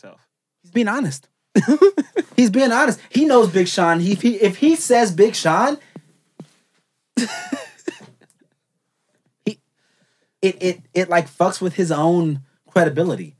himself. 0.00 0.20
He's 0.62 0.70
being 0.72 0.88
honest. 0.88 1.28
He's 2.36 2.50
being 2.50 2.70
honest. 2.72 3.00
He 3.08 3.24
knows 3.24 3.48
Big 3.50 3.66
Sean. 3.68 4.00
He, 4.00 4.12
if 4.12 4.20
he 4.22 4.34
if 4.36 4.56
he 4.58 4.76
says 4.76 5.10
Big 5.12 5.34
Sean, 5.34 5.78
he 9.44 9.58
it 10.42 10.56
it 10.62 10.80
it 10.94 11.08
like 11.08 11.28
fucks 11.30 11.60
with 11.60 11.74
his 11.74 11.90
own 11.90 12.40
credibility. 12.68 13.34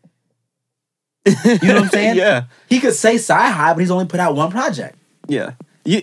You 1.26 1.32
know 1.62 1.74
what 1.74 1.82
I'm 1.84 1.88
saying? 1.90 2.16
yeah, 2.16 2.44
He 2.68 2.78
could 2.80 2.94
say 2.94 3.16
CyHi, 3.16 3.74
but 3.74 3.78
he's 3.78 3.90
only 3.90 4.06
put 4.06 4.20
out 4.20 4.34
one 4.36 4.50
project. 4.50 4.96
yeah. 5.28 5.52
You, 5.84 6.02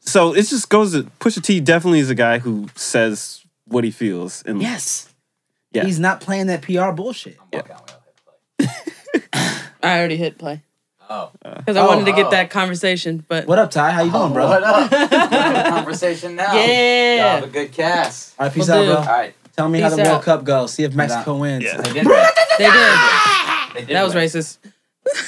so 0.00 0.34
it 0.34 0.44
just 0.46 0.70
goes 0.70 0.92
to 0.92 1.02
Pusha 1.20 1.42
T. 1.42 1.60
Definitely 1.60 1.98
is 1.98 2.08
a 2.08 2.14
guy 2.14 2.38
who 2.38 2.68
says 2.74 3.44
what 3.66 3.84
he 3.84 3.90
feels, 3.90 4.42
and 4.46 4.62
Yes. 4.62 5.08
Yeah. 5.72 5.84
He's 5.84 5.98
not 5.98 6.20
playing 6.20 6.46
that 6.46 6.62
PR 6.62 6.92
bullshit. 6.92 7.36
I'm 7.52 7.60
I 9.84 9.98
already 9.98 10.16
hit 10.16 10.38
play 10.38 10.62
Oh. 11.10 11.30
Uh, 11.44 11.56
because 11.58 11.76
I 11.76 11.82
Oh, 11.82 11.86
wanted 11.88 12.06
to 12.06 12.12
get 12.12 12.26
oh. 12.26 12.30
that 12.30 12.48
conversation. 12.50 13.24
But 13.28 13.46
What 13.46 13.58
up, 13.58 13.70
Ty? 13.70 13.90
How 13.90 14.02
you 14.02 14.10
doing, 14.10 14.32
bro? 14.32 14.46
Oh, 14.46 14.48
what 14.48 14.62
up? 14.62 14.90
Conversation 15.68 16.34
now. 16.34 16.54
Yeah. 16.54 17.16
Y'all 17.16 17.28
have 17.40 17.44
a 17.44 17.52
good 17.52 17.72
cast. 17.72 18.34
All 18.38 18.46
right, 18.46 18.54
peace 18.54 18.68
Will 18.68 18.74
out, 18.74 18.80
do. 18.80 18.86
bro. 18.86 18.96
All 18.96 19.04
right. 19.04 19.34
Tell 19.54 19.68
me 19.68 19.80
how 19.80 19.90
the 19.90 19.96
Peace 19.96 20.06
World. 20.06 20.22
Cup 20.22 20.44
goes. 20.44 20.72
See 20.72 20.82
if 20.84 20.94
Mexico 20.94 21.36
wins. 21.36 21.64
Yeah. 21.64 21.76
They 21.76 21.92
did. 21.92 22.06
they 22.06 22.64
did. 22.64 22.84
They 23.74 23.84
did. 23.84 23.88
That 23.96 24.02
was 24.04 24.14
win. 24.14 24.24
racist. 24.24 24.58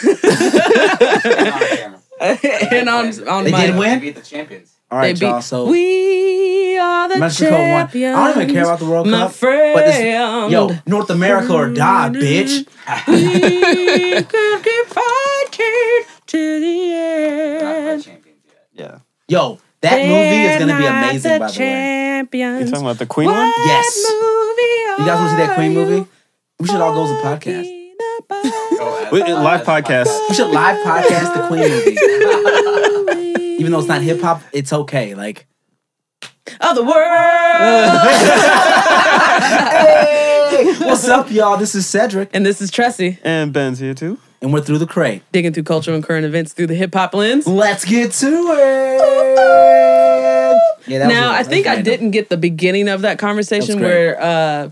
On 0.06 1.76
camera. 1.76 2.00
and 2.20 2.88
on 2.88 3.28
on 3.28 3.44
They 3.44 3.50
my 3.52 3.66
did 3.66 3.76
win? 3.76 3.98
They 3.98 4.06
beat 4.06 4.14
the 4.16 4.22
champions. 4.22 4.72
All 4.90 4.98
right, 4.98 5.14
they 5.14 5.20
beat- 5.20 5.26
y'all. 5.26 5.42
So 5.42 5.66
we 5.66 6.78
are 6.78 7.08
the 7.08 7.18
Mexico 7.18 7.50
won. 7.56 7.88
I 7.88 7.88
don't 8.32 8.42
even 8.42 8.54
care 8.54 8.64
about 8.64 8.78
the 8.78 8.84
World 8.86 9.06
my 9.08 9.18
Cup. 9.18 9.32
friend. 9.32 9.74
But 9.74 9.86
this, 9.86 10.52
yo, 10.52 10.70
North 10.86 11.10
America 11.10 11.52
or 11.52 11.70
die, 11.70 12.10
bitch. 12.10 12.66
we 13.08 14.22
could 14.22 14.62
keep 14.62 14.86
fighting 14.86 16.04
to 16.26 16.60
the 16.60 16.88
They're 16.88 17.62
not 17.62 17.92
end. 17.94 18.04
champions 18.04 18.38
yet. 18.46 18.68
yeah. 18.74 18.98
Yo, 19.28 19.58
that 19.80 19.98
movie 20.06 20.42
is 20.44 20.58
gonna 20.60 20.76
be 20.76 20.82
They're 20.84 20.92
amazing. 20.92 21.32
the 21.32 21.38
By 21.40 21.46
the 21.46 21.52
way, 21.58 22.60
You 22.60 22.66
talking 22.70 22.80
about 22.86 22.98
the 22.98 23.06
Queen 23.06 23.26
What 23.26 23.36
one? 23.38 23.52
Yes. 23.66 24.06
movie 24.08 25.02
you 25.02 25.06
guys 25.06 25.18
want 25.18 25.30
to 25.30 25.36
see 25.36 25.46
that 25.46 25.54
Queen 25.56 25.74
movie? 25.74 26.06
We 26.60 26.66
should 26.68 26.80
all 26.80 26.94
go 26.94 27.04
as 27.04 27.10
a 27.10 27.14
podcast. 27.22 27.72
talking 28.30 28.72
Go 28.78 29.08
live 29.42 29.62
podcast. 29.66 30.28
We 30.28 30.34
should 30.34 30.50
live 30.50 30.78
podcast 30.86 31.34
the 31.34 31.46
Queen 31.48 31.68
movie. 31.68 31.96
about? 33.66 33.66
Even 33.66 33.72
though 33.72 33.78
it's 33.78 33.88
not 33.88 34.02
hip 34.02 34.20
hop, 34.20 34.42
it's 34.52 34.72
okay. 34.72 35.14
Like, 35.14 35.46
of 36.60 36.76
the 36.76 36.84
world. 36.84 36.92
hey, 39.70 40.74
what's 40.86 41.08
up, 41.08 41.30
y'all? 41.30 41.56
This 41.56 41.74
is 41.74 41.86
Cedric, 41.86 42.30
and 42.32 42.44
this 42.46 42.60
is 42.60 42.70
Tressie 42.70 43.18
And 43.24 43.52
Ben's 43.52 43.78
here 43.78 43.94
too. 43.94 44.18
and 44.40 44.52
we're 44.52 44.60
through 44.60 44.78
the 44.78 44.86
crate. 44.86 45.22
digging 45.32 45.52
through 45.52 45.64
culture 45.64 45.92
and 45.92 46.02
current 46.04 46.24
events 46.24 46.52
through 46.52 46.68
the 46.68 46.74
hip 46.74 46.94
hop 46.94 47.14
lens. 47.14 47.46
Let's 47.46 47.84
get 47.84 48.12
to 48.12 48.26
it. 48.26 48.96
Yeah, 50.88 50.98
that 51.00 51.06
was 51.08 51.14
now, 51.16 51.32
a- 51.32 51.38
I 51.38 51.42
think 51.42 51.66
I 51.66 51.82
didn't 51.82 52.12
get 52.12 52.28
the 52.28 52.36
beginning 52.36 52.88
of 52.88 53.00
that 53.02 53.18
conversation 53.18 53.80
That's 53.80 53.90
where 53.90 54.22
uh, 54.22 54.70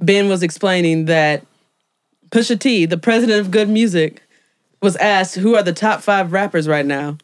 Ben 0.00 0.28
was 0.30 0.42
explaining 0.42 1.04
that 1.06 1.44
Pusha 2.30 2.58
T, 2.58 2.86
the 2.86 2.96
president 2.96 3.40
of 3.40 3.50
good 3.50 3.68
music, 3.68 4.22
was 4.80 4.96
asked 4.96 5.34
who 5.36 5.56
are 5.56 5.62
the 5.62 5.74
top 5.74 6.00
five 6.00 6.32
rappers 6.32 6.66
right 6.66 6.86
now, 6.86 7.18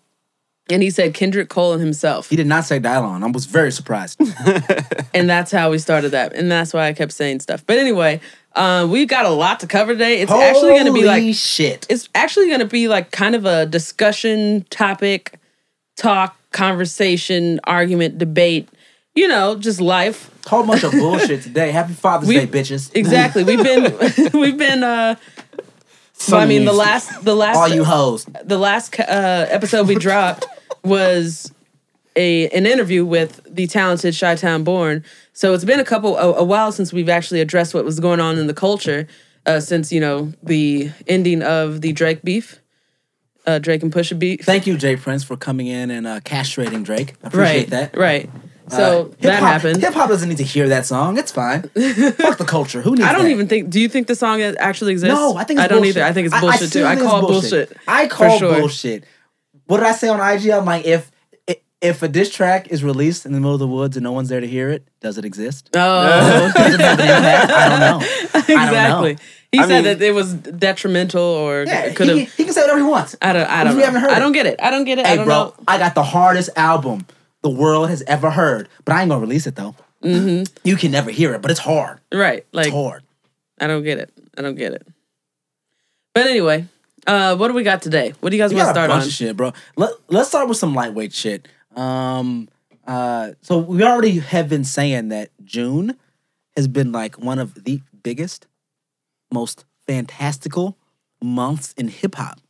and 0.70 0.82
he 0.82 0.90
said 0.90 1.14
Kendrick 1.14 1.48
Cole 1.48 1.72
and 1.72 1.80
himself, 1.82 2.28
He 2.28 2.36
did 2.36 2.46
not 2.46 2.64
say 2.64 2.80
Dylon. 2.80 3.22
I 3.22 3.26
was 3.30 3.46
very 3.46 3.70
surprised. 3.72 4.20
and 5.14 5.28
that's 5.30 5.50
how 5.52 5.70
we 5.70 5.78
started 5.78 6.10
that, 6.10 6.32
and 6.34 6.50
that's 6.50 6.72
why 6.74 6.86
I 6.88 6.92
kept 6.92 7.12
saying 7.12 7.40
stuff. 7.40 7.64
But 7.66 7.78
anyway, 7.78 8.20
uh, 8.54 8.86
we've 8.90 9.08
got 9.08 9.24
a 9.26 9.30
lot 9.30 9.60
to 9.60 9.66
cover 9.66 9.92
today. 9.92 10.20
It's 10.20 10.32
actually 10.32 10.70
going 10.70 10.86
to 10.86 10.92
be 10.92 11.04
like 11.04 11.34
shit. 11.34 11.86
it's 11.88 12.08
actually 12.14 12.48
going 12.48 12.60
to 12.60 12.66
be 12.66 12.88
like 12.88 13.10
kind 13.10 13.34
of 13.34 13.44
a 13.44 13.66
discussion 13.66 14.64
topic, 14.70 15.38
talk, 15.96 16.36
conversation, 16.52 17.60
argument, 17.64 18.18
debate. 18.18 18.68
You 19.14 19.28
know, 19.28 19.56
just 19.56 19.80
life. 19.80 20.30
Whole 20.46 20.64
bunch 20.66 20.84
of 20.84 20.92
bullshit 20.92 21.42
today. 21.42 21.70
Happy 21.70 21.94
Father's 21.94 22.28
We- 22.28 22.36
Day, 22.36 22.46
bitches. 22.46 22.94
Exactly. 22.94 23.44
We've 23.44 23.62
been 23.62 24.30
we've 24.38 24.58
been 24.58 24.82
uh 24.84 25.16
Some 26.12 26.38
I 26.40 26.46
mean 26.46 26.64
the 26.66 26.72
last 26.74 27.24
the 27.24 27.34
last 27.34 27.56
All 27.56 27.68
you 27.68 27.84
hoes. 27.84 28.26
the 28.44 28.58
last 28.58 28.98
uh 29.00 29.46
episode 29.48 29.88
we 29.88 29.94
dropped 29.94 30.46
was 30.86 31.52
a 32.16 32.48
an 32.50 32.64
interview 32.66 33.04
with 33.04 33.42
the 33.48 33.66
talented 33.66 34.18
Chi-Town 34.18 34.64
Born. 34.64 35.04
So 35.32 35.52
it's 35.52 35.64
been 35.64 35.80
a 35.80 35.84
couple 35.84 36.16
a, 36.16 36.32
a 36.34 36.44
while 36.44 36.72
since 36.72 36.92
we've 36.92 37.08
actually 37.10 37.40
addressed 37.40 37.74
what 37.74 37.84
was 37.84 38.00
going 38.00 38.20
on 38.20 38.38
in 38.38 38.46
the 38.46 38.54
culture 38.54 39.06
uh 39.44 39.60
since, 39.60 39.92
you 39.92 40.00
know, 40.00 40.32
the 40.42 40.90
ending 41.06 41.42
of 41.42 41.80
the 41.82 41.92
Drake 41.92 42.22
beef. 42.22 42.60
Uh 43.46 43.58
Drake 43.58 43.82
and 43.82 43.92
Pusha 43.92 44.18
beef. 44.18 44.40
Thank 44.40 44.66
you, 44.66 44.76
J. 44.76 44.96
Prince, 44.96 45.24
for 45.24 45.36
coming 45.36 45.66
in 45.66 45.90
and 45.90 46.06
uh, 46.06 46.20
castrating 46.20 46.82
Drake. 46.84 47.14
I 47.22 47.28
appreciate 47.28 47.58
right. 47.58 47.70
that. 47.70 47.96
Right. 47.96 48.30
Uh, 48.68 48.70
So 48.70 49.14
that 49.20 49.38
happened. 49.40 49.80
Hip 49.82 49.94
hop 49.94 50.08
doesn't 50.08 50.28
need 50.28 50.38
to 50.38 50.42
hear 50.44 50.68
that 50.70 50.86
song. 50.86 51.16
It's 51.18 51.30
fine. 51.30 51.62
Fuck 52.24 52.38
the 52.38 52.44
culture. 52.48 52.82
Who 52.82 52.96
needs 52.96 53.02
I 53.06 53.12
don't 53.12 53.22
that? 53.24 53.30
even 53.30 53.46
think. 53.46 53.70
Do 53.70 53.78
you 53.78 53.88
think 53.88 54.08
the 54.08 54.16
song 54.16 54.40
actually 54.42 54.90
exists? 54.92 55.14
No, 55.14 55.36
I 55.36 55.44
think 55.44 55.58
it's 55.60 55.64
I 55.64 55.68
don't 55.68 55.78
bullshit. 55.82 55.96
either. 55.98 56.06
I 56.06 56.12
think 56.12 56.26
it's 56.26 56.34
I- 56.34 56.38
I 56.38 56.40
bullshit 56.40 56.72
too. 56.72 56.84
I 56.84 56.96
call 56.96 57.20
bullshit. 57.20 57.76
I 57.86 58.08
call 58.08 58.38
sure. 58.38 58.58
bullshit. 58.58 59.04
What 59.66 59.78
did 59.78 59.86
I 59.86 59.92
say 59.92 60.08
on 60.08 60.20
IG? 60.20 60.48
I'm 60.50 60.64
like, 60.64 60.84
if 60.86 61.10
if 61.82 62.02
a 62.02 62.08
diss 62.08 62.32
track 62.34 62.68
is 62.68 62.82
released 62.82 63.26
in 63.26 63.32
the 63.32 63.38
middle 63.38 63.52
of 63.52 63.60
the 63.60 63.66
woods 63.66 63.96
and 63.98 64.04
no 64.04 64.10
one's 64.12 64.30
there 64.30 64.40
to 64.40 64.46
hear 64.46 64.70
it, 64.70 64.88
does 65.00 65.18
it 65.18 65.24
exist? 65.26 65.68
Oh, 65.74 66.52
Does 66.56 66.74
it 66.74 66.80
have 66.80 66.98
an 66.98 67.06
impact? 67.06 67.50
I 67.52 67.68
don't 67.68 67.80
know. 67.80 68.06
I 68.06 68.40
don't 68.40 68.48
know. 68.48 68.64
exactly. 68.66 69.18
He 69.52 69.58
I 69.58 69.62
said 69.62 69.84
mean- 69.84 69.84
that 69.98 70.02
it 70.02 70.12
was 70.12 70.32
detrimental 70.34 71.22
or 71.22 71.64
Yeah, 71.64 71.92
could 71.92 72.08
he, 72.08 72.20
have. 72.20 72.34
he 72.34 72.44
can 72.44 72.52
say 72.54 72.62
whatever 72.62 72.78
he 72.78 72.84
wants. 72.84 73.14
I 73.20 73.32
don't. 73.34 73.46
I 73.48 73.62
don't. 73.64 73.74
We 73.74 73.80
Know. 73.80 73.86
haven't 73.86 74.00
heard 74.00 74.10
I 74.10 74.18
don't 74.18 74.32
get 74.32 74.46
it. 74.46 74.58
I 74.60 74.70
don't 74.70 74.84
get 74.84 74.98
it. 74.98 75.04
I 75.06 75.08
Hey, 75.10 75.16
don't 75.16 75.26
bro, 75.26 75.34
know. 75.34 75.54
I 75.68 75.76
got 75.78 75.94
the 75.94 76.02
hardest 76.02 76.50
album 76.56 77.06
the 77.42 77.50
world 77.50 77.90
has 77.90 78.02
ever 78.06 78.30
heard, 78.30 78.68
but 78.84 78.94
I 78.94 79.02
ain't 79.02 79.10
gonna 79.10 79.20
release 79.20 79.46
it 79.46 79.54
though. 79.56 79.74
Mm-hmm. 80.02 80.44
You 80.64 80.76
can 80.76 80.90
never 80.90 81.10
hear 81.10 81.34
it, 81.34 81.42
but 81.42 81.50
it's 81.50 81.60
hard. 81.60 82.00
Right. 82.12 82.46
Like 82.52 82.66
It's 82.68 82.74
hard. 82.74 83.02
I 83.60 83.66
don't 83.66 83.82
get 83.82 83.98
it. 83.98 84.12
I 84.36 84.42
don't 84.42 84.54
get 84.56 84.72
it. 84.72 84.86
But 86.14 86.26
anyway, 86.26 86.66
uh, 87.06 87.36
what 87.36 87.48
do 87.48 87.54
we 87.54 87.62
got 87.62 87.82
today? 87.82 88.12
What 88.20 88.30
do 88.30 88.36
you 88.36 88.42
guys 88.42 88.52
want 88.52 88.60
to 88.60 88.64
got 88.64 88.70
a 88.70 88.74
start 88.74 88.88
bunch 88.90 89.02
on? 89.02 89.08
of 89.08 89.12
shit, 89.14 89.36
bro. 89.36 89.52
Let, 89.76 89.90
let's 90.08 90.28
start 90.28 90.48
with 90.48 90.56
some 90.58 90.74
lightweight 90.74 91.12
shit. 91.12 91.48
Um, 91.74 92.48
uh, 92.86 93.32
so 93.42 93.58
we 93.58 93.82
already 93.82 94.18
have 94.20 94.48
been 94.48 94.64
saying 94.64 95.08
that 95.08 95.30
June 95.44 95.96
has 96.56 96.68
been 96.68 96.92
like 96.92 97.18
one 97.18 97.38
of 97.38 97.64
the 97.64 97.80
biggest, 98.02 98.46
most 99.32 99.64
fantastical 99.86 100.76
months 101.22 101.72
in 101.76 101.88
hip 101.88 102.14
hop 102.14 102.40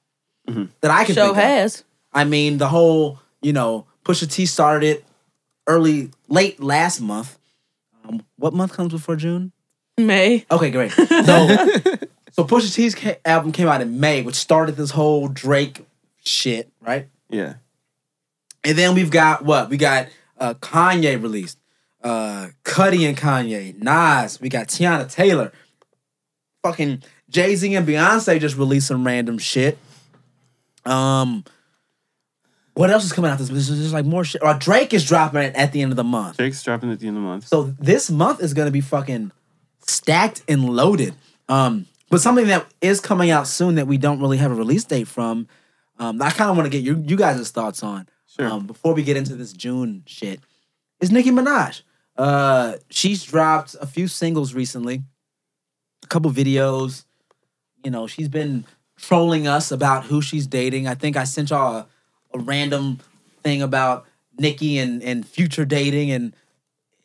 that 0.80 0.90
I 0.90 1.04
can 1.04 1.14
Show 1.14 1.26
think 1.26 1.36
of. 1.38 1.42
has. 1.42 1.84
I 2.12 2.24
mean, 2.24 2.58
the 2.58 2.68
whole, 2.68 3.18
you 3.42 3.52
know, 3.52 3.86
Pusha 4.04 4.30
T 4.30 4.46
started 4.46 4.86
it 4.98 5.04
early, 5.66 6.10
late 6.28 6.62
last 6.62 7.00
month. 7.00 7.38
Um, 8.04 8.22
what 8.36 8.54
month 8.54 8.72
comes 8.72 8.92
before 8.92 9.16
June? 9.16 9.52
May. 9.98 10.44
Okay, 10.50 10.70
great. 10.70 10.92
So, 11.26 11.56
so 12.36 12.44
Pusha 12.44 12.72
T's 12.74 12.94
ca- 12.94 13.16
album 13.24 13.50
came 13.50 13.66
out 13.66 13.80
in 13.80 13.98
May, 13.98 14.20
which 14.20 14.34
started 14.34 14.76
this 14.76 14.90
whole 14.90 15.26
Drake 15.26 15.86
shit, 16.22 16.70
right? 16.82 17.08
Yeah. 17.30 17.54
And 18.62 18.76
then 18.76 18.94
we've 18.94 19.10
got 19.10 19.42
what? 19.42 19.70
We 19.70 19.78
got 19.78 20.08
uh, 20.38 20.52
Kanye 20.54 21.20
released, 21.20 21.58
uh, 22.04 22.48
Cudi 22.62 23.08
and 23.08 23.16
Kanye, 23.16 23.82
Nas. 23.82 24.38
We 24.38 24.50
got 24.50 24.68
Teyana 24.68 25.10
Taylor. 25.10 25.50
Fucking 26.62 27.02
Jay 27.30 27.56
Z 27.56 27.74
and 27.74 27.88
Beyonce 27.88 28.38
just 28.38 28.58
released 28.58 28.88
some 28.88 29.06
random 29.06 29.38
shit. 29.38 29.78
Um, 30.84 31.42
what 32.74 32.90
else 32.90 33.06
is 33.06 33.12
coming 33.14 33.30
out 33.30 33.38
this? 33.38 33.48
This 33.48 33.70
is 33.70 33.94
like 33.94 34.04
more 34.04 34.24
shit. 34.24 34.42
Or 34.42 34.52
Drake 34.52 34.92
is 34.92 35.06
dropping 35.06 35.40
it 35.40 35.54
at 35.54 35.72
the 35.72 35.80
end 35.80 35.90
of 35.90 35.96
the 35.96 36.04
month. 36.04 36.36
Drake's 36.36 36.62
dropping 36.62 36.92
at 36.92 37.00
the 37.00 37.08
end 37.08 37.16
of 37.16 37.22
the 37.22 37.28
month. 37.28 37.48
So 37.48 37.74
this 37.78 38.10
month 38.10 38.42
is 38.42 38.52
gonna 38.52 38.70
be 38.70 38.82
fucking 38.82 39.32
stacked 39.80 40.42
and 40.46 40.68
loaded. 40.68 41.14
Um, 41.48 41.86
but 42.10 42.20
something 42.20 42.46
that 42.46 42.66
is 42.80 43.00
coming 43.00 43.30
out 43.30 43.46
soon 43.46 43.74
that 43.76 43.86
we 43.86 43.98
don't 43.98 44.20
really 44.20 44.36
have 44.38 44.52
a 44.52 44.54
release 44.54 44.84
date 44.84 45.08
from. 45.08 45.48
Um, 45.98 46.20
I 46.20 46.30
kind 46.30 46.50
of 46.50 46.56
want 46.56 46.66
to 46.66 46.70
get 46.70 46.84
you 46.84 47.02
you 47.06 47.16
guys' 47.16 47.50
thoughts 47.50 47.82
on. 47.82 48.08
Sure. 48.26 48.48
Um, 48.48 48.66
before 48.66 48.92
we 48.94 49.02
get 49.02 49.16
into 49.16 49.34
this 49.34 49.52
June 49.52 50.02
shit, 50.06 50.40
is 51.00 51.10
Nicki 51.10 51.30
Minaj. 51.30 51.82
Uh, 52.16 52.74
she's 52.90 53.24
dropped 53.24 53.76
a 53.80 53.86
few 53.86 54.08
singles 54.08 54.54
recently, 54.54 55.02
a 56.02 56.06
couple 56.06 56.30
videos. 56.30 57.04
You 57.84 57.90
know, 57.90 58.06
she's 58.06 58.28
been 58.28 58.64
trolling 58.96 59.46
us 59.46 59.70
about 59.70 60.04
who 60.04 60.22
she's 60.22 60.46
dating. 60.46 60.86
I 60.86 60.94
think 60.94 61.16
I 61.16 61.24
sent 61.24 61.50
y'all 61.50 61.76
a, 61.76 61.86
a 62.34 62.38
random 62.38 63.00
thing 63.42 63.62
about 63.62 64.06
Nicki 64.38 64.78
and, 64.78 65.02
and 65.02 65.26
future 65.26 65.64
dating, 65.64 66.10
and 66.10 66.34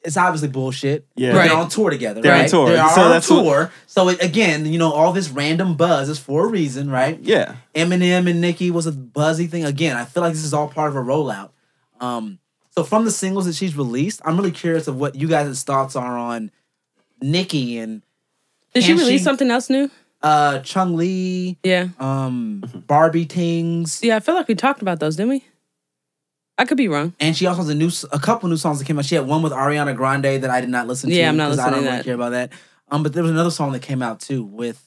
it's 0.03 0.17
obviously 0.17 0.47
bullshit. 0.47 1.05
Yeah. 1.15 1.29
Right. 1.35 1.47
They're 1.49 1.57
on 1.57 1.69
tour 1.69 1.89
together. 1.89 2.21
They're 2.21 2.33
on 2.33 2.39
right? 2.41 2.49
tour. 2.49 2.69
They 2.69 2.77
are 2.77 2.89
So 2.93 3.01
on 3.03 3.11
that's 3.11 3.29
what- 3.29 3.43
tour. 3.43 3.71
So 3.87 4.09
it, 4.09 4.23
again, 4.23 4.65
you 4.65 4.79
know, 4.79 4.91
all 4.91 5.13
this 5.13 5.29
random 5.29 5.75
buzz 5.75 6.09
is 6.09 6.17
for 6.19 6.45
a 6.45 6.47
reason, 6.49 6.89
right? 6.89 7.19
yeah. 7.21 7.55
Eminem 7.75 8.29
and 8.29 8.41
Nicki 8.41 8.71
was 8.71 8.87
a 8.87 8.91
buzzy 8.91 9.47
thing. 9.47 9.63
Again, 9.65 9.95
I 9.97 10.05
feel 10.05 10.23
like 10.23 10.33
this 10.33 10.43
is 10.43 10.53
all 10.53 10.67
part 10.67 10.89
of 10.89 10.95
a 10.95 11.01
rollout. 11.01 11.49
Um, 11.99 12.39
so 12.71 12.83
from 12.83 13.05
the 13.05 13.11
singles 13.11 13.45
that 13.45 13.53
she's 13.55 13.75
released, 13.77 14.21
I'm 14.25 14.37
really 14.37 14.51
curious 14.51 14.87
of 14.87 14.97
what 14.99 15.15
you 15.15 15.27
guys' 15.27 15.61
thoughts 15.63 15.95
are 15.95 16.17
on 16.17 16.49
Nicki 17.21 17.77
and 17.77 18.01
Did 18.73 18.83
she 18.83 18.93
release 18.93 19.19
she- 19.21 19.23
something 19.23 19.51
else 19.51 19.69
new? 19.69 19.89
Uh, 20.23 20.59
Chun-Li, 20.59 21.57
Yeah. 21.63 21.87
um, 21.99 22.63
Barbie 22.87 23.25
Tingz, 23.25 24.03
Yeah, 24.03 24.15
I 24.17 24.19
feel 24.19 24.35
like 24.35 24.47
we 24.47 24.53
talked 24.55 24.81
about 24.81 24.99
those, 24.99 25.15
didn't 25.15 25.29
we? 25.31 25.43
I 26.61 26.65
could 26.65 26.77
be 26.77 26.87
wrong. 26.87 27.13
and 27.19 27.35
she 27.35 27.47
also 27.47 27.61
has 27.61 27.69
a 27.69 27.75
new, 27.75 27.89
a 28.11 28.19
couple 28.19 28.47
new 28.47 28.55
songs 28.57 28.77
that 28.79 28.85
came 28.85 28.99
out. 28.99 29.05
She 29.05 29.15
had 29.15 29.25
one 29.25 29.41
with 29.41 29.51
Ariana 29.51 29.95
Grande 29.95 30.43
that 30.43 30.49
I 30.51 30.61
did 30.61 30.69
not 30.69 30.85
listen 30.87 31.09
to. 31.09 31.15
Yeah, 31.15 31.29
I'm 31.29 31.37
not 31.37 31.49
'cause 31.49 31.57
I 31.59 31.65
listening 31.65 31.73
don't 31.73 31.83
to 31.83 31.89
really 31.89 31.97
that. 31.97 32.05
care 32.05 32.13
about 32.13 32.29
that. 32.31 32.51
Um, 32.91 33.01
but 33.03 33.13
there 33.13 33.23
was 33.23 33.31
another 33.31 33.49
song 33.51 33.71
that 33.71 33.81
came 33.81 34.01
out 34.03 34.19
too 34.19 34.43
with, 34.43 34.79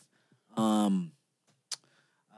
um, 0.56 1.11
uh, 2.32 2.37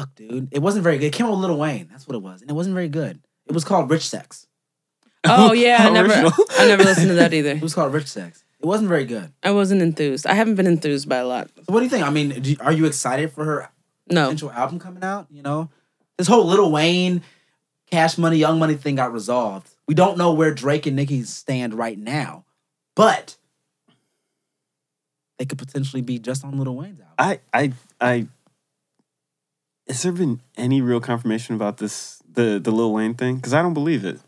fuck, 0.00 0.14
dude, 0.14 0.48
it 0.52 0.60
wasn't 0.60 0.84
very 0.84 0.98
good. 0.98 1.06
It 1.06 1.12
came 1.12 1.26
out 1.26 1.30
with 1.32 1.40
Lil 1.40 1.56
Wayne. 1.56 1.88
That's 1.90 2.06
what 2.06 2.14
it 2.16 2.22
was, 2.22 2.42
and 2.42 2.50
it 2.50 2.54
wasn't 2.54 2.74
very 2.74 2.88
good. 2.88 3.20
It 3.46 3.52
was 3.52 3.64
called 3.64 3.90
Rich 3.90 4.06
Sex. 4.08 4.46
Oh 5.24 5.52
yeah, 5.64 5.78
I 5.80 5.90
never 5.90 6.12
I 6.12 6.66
never 6.66 6.84
listened 6.84 7.08
to 7.08 7.14
that 7.14 7.32
either. 7.32 7.50
It 7.56 7.62
was 7.62 7.74
called 7.74 7.92
Rich 7.92 8.08
Sex. 8.08 8.44
It 8.60 8.66
wasn't 8.66 8.88
very 8.88 9.04
good. 9.04 9.32
I 9.42 9.52
wasn't 9.52 9.82
enthused. 9.82 10.26
I 10.26 10.34
haven't 10.34 10.56
been 10.56 10.66
enthused 10.66 11.08
by 11.08 11.16
a 11.18 11.26
lot. 11.26 11.48
So 11.56 11.72
what 11.72 11.78
do 11.80 11.84
you 11.84 11.90
think? 11.90 12.04
I 12.04 12.10
mean, 12.10 12.30
do, 12.42 12.56
are 12.60 12.72
you 12.72 12.86
excited 12.86 13.32
for 13.32 13.44
her 13.44 13.70
No. 14.10 14.24
potential 14.24 14.50
album 14.50 14.78
coming 14.80 15.04
out? 15.04 15.28
You 15.30 15.42
know, 15.42 15.70
this 16.16 16.26
whole 16.26 16.44
Little 16.44 16.72
Wayne, 16.72 17.22
Cash 17.90 18.18
Money, 18.18 18.36
Young 18.36 18.58
Money 18.58 18.74
thing 18.74 18.96
got 18.96 19.12
resolved. 19.12 19.70
We 19.86 19.94
don't 19.94 20.18
know 20.18 20.32
where 20.32 20.52
Drake 20.52 20.86
and 20.86 20.96
Nicki 20.96 21.22
stand 21.22 21.74
right 21.74 21.98
now, 21.98 22.44
but 22.94 23.36
they 25.38 25.46
could 25.46 25.58
potentially 25.58 26.02
be 26.02 26.18
just 26.18 26.44
on 26.44 26.58
Little 26.58 26.76
Wayne's 26.76 27.00
album. 27.00 27.14
I, 27.18 27.40
I, 27.54 27.72
I. 28.00 28.26
Has 29.86 30.02
there 30.02 30.12
been 30.12 30.40
any 30.56 30.82
real 30.82 31.00
confirmation 31.00 31.54
about 31.54 31.78
this, 31.78 32.22
the 32.30 32.58
the 32.62 32.70
Lil 32.70 32.92
Wayne 32.92 33.14
thing? 33.14 33.36
Because 33.36 33.54
I 33.54 33.62
don't 33.62 33.74
believe 33.74 34.04
it. 34.04 34.20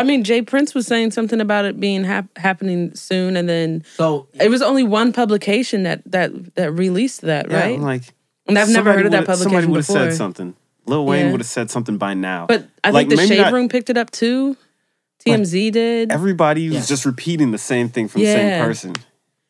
I 0.00 0.04
mean, 0.04 0.22
J. 0.22 0.42
Prince 0.42 0.74
was 0.74 0.86
saying 0.86 1.10
something 1.10 1.40
about 1.40 1.64
it 1.64 1.80
being 1.80 2.04
hap- 2.04 2.38
happening 2.38 2.94
soon, 2.94 3.36
and 3.36 3.48
then 3.48 3.82
So 3.96 4.28
it 4.38 4.48
was 4.48 4.62
only 4.62 4.84
one 4.84 5.12
publication 5.12 5.82
that 5.82 6.02
that 6.12 6.54
that 6.54 6.70
released 6.70 7.22
that, 7.22 7.50
Yeah, 7.50 7.60
right? 7.60 7.74
I'm 7.74 7.82
like 7.82 8.02
and 8.46 8.56
I've 8.56 8.68
never 8.70 8.92
heard 8.92 9.06
of 9.06 9.12
that 9.12 9.26
would've- 9.26 9.38
Somebody 9.42 9.66
publication 9.66 9.70
would 9.72 9.76
have 9.78 9.86
before. 9.88 10.10
said 10.10 10.16
something. 10.16 10.54
Lil 10.88 11.04
Wayne 11.06 11.26
Yeah. 11.26 11.32
would 11.32 11.40
have 11.40 11.46
said 11.46 11.70
something 11.70 11.98
by 11.98 12.14
now. 12.14 12.46
But 12.46 12.66
I 12.82 12.90
Like, 12.90 13.02
think 13.02 13.10
the 13.10 13.16
maybe 13.16 13.28
Shade 13.36 13.42
not- 13.42 13.52
Room 13.52 13.68
picked 13.68 13.90
it 13.90 13.96
up 13.96 14.10
too. 14.10 14.56
TMZ 15.24 15.70
did. 15.72 16.12
everybody 16.12 16.68
was 16.68 16.74
Yes. 16.76 16.88
just 16.88 17.04
repeating 17.04 17.50
the 17.50 17.58
same 17.58 17.88
thing 17.88 18.08
from 18.08 18.20
the 18.22 18.28
same 18.32 18.64
person, 18.64 18.94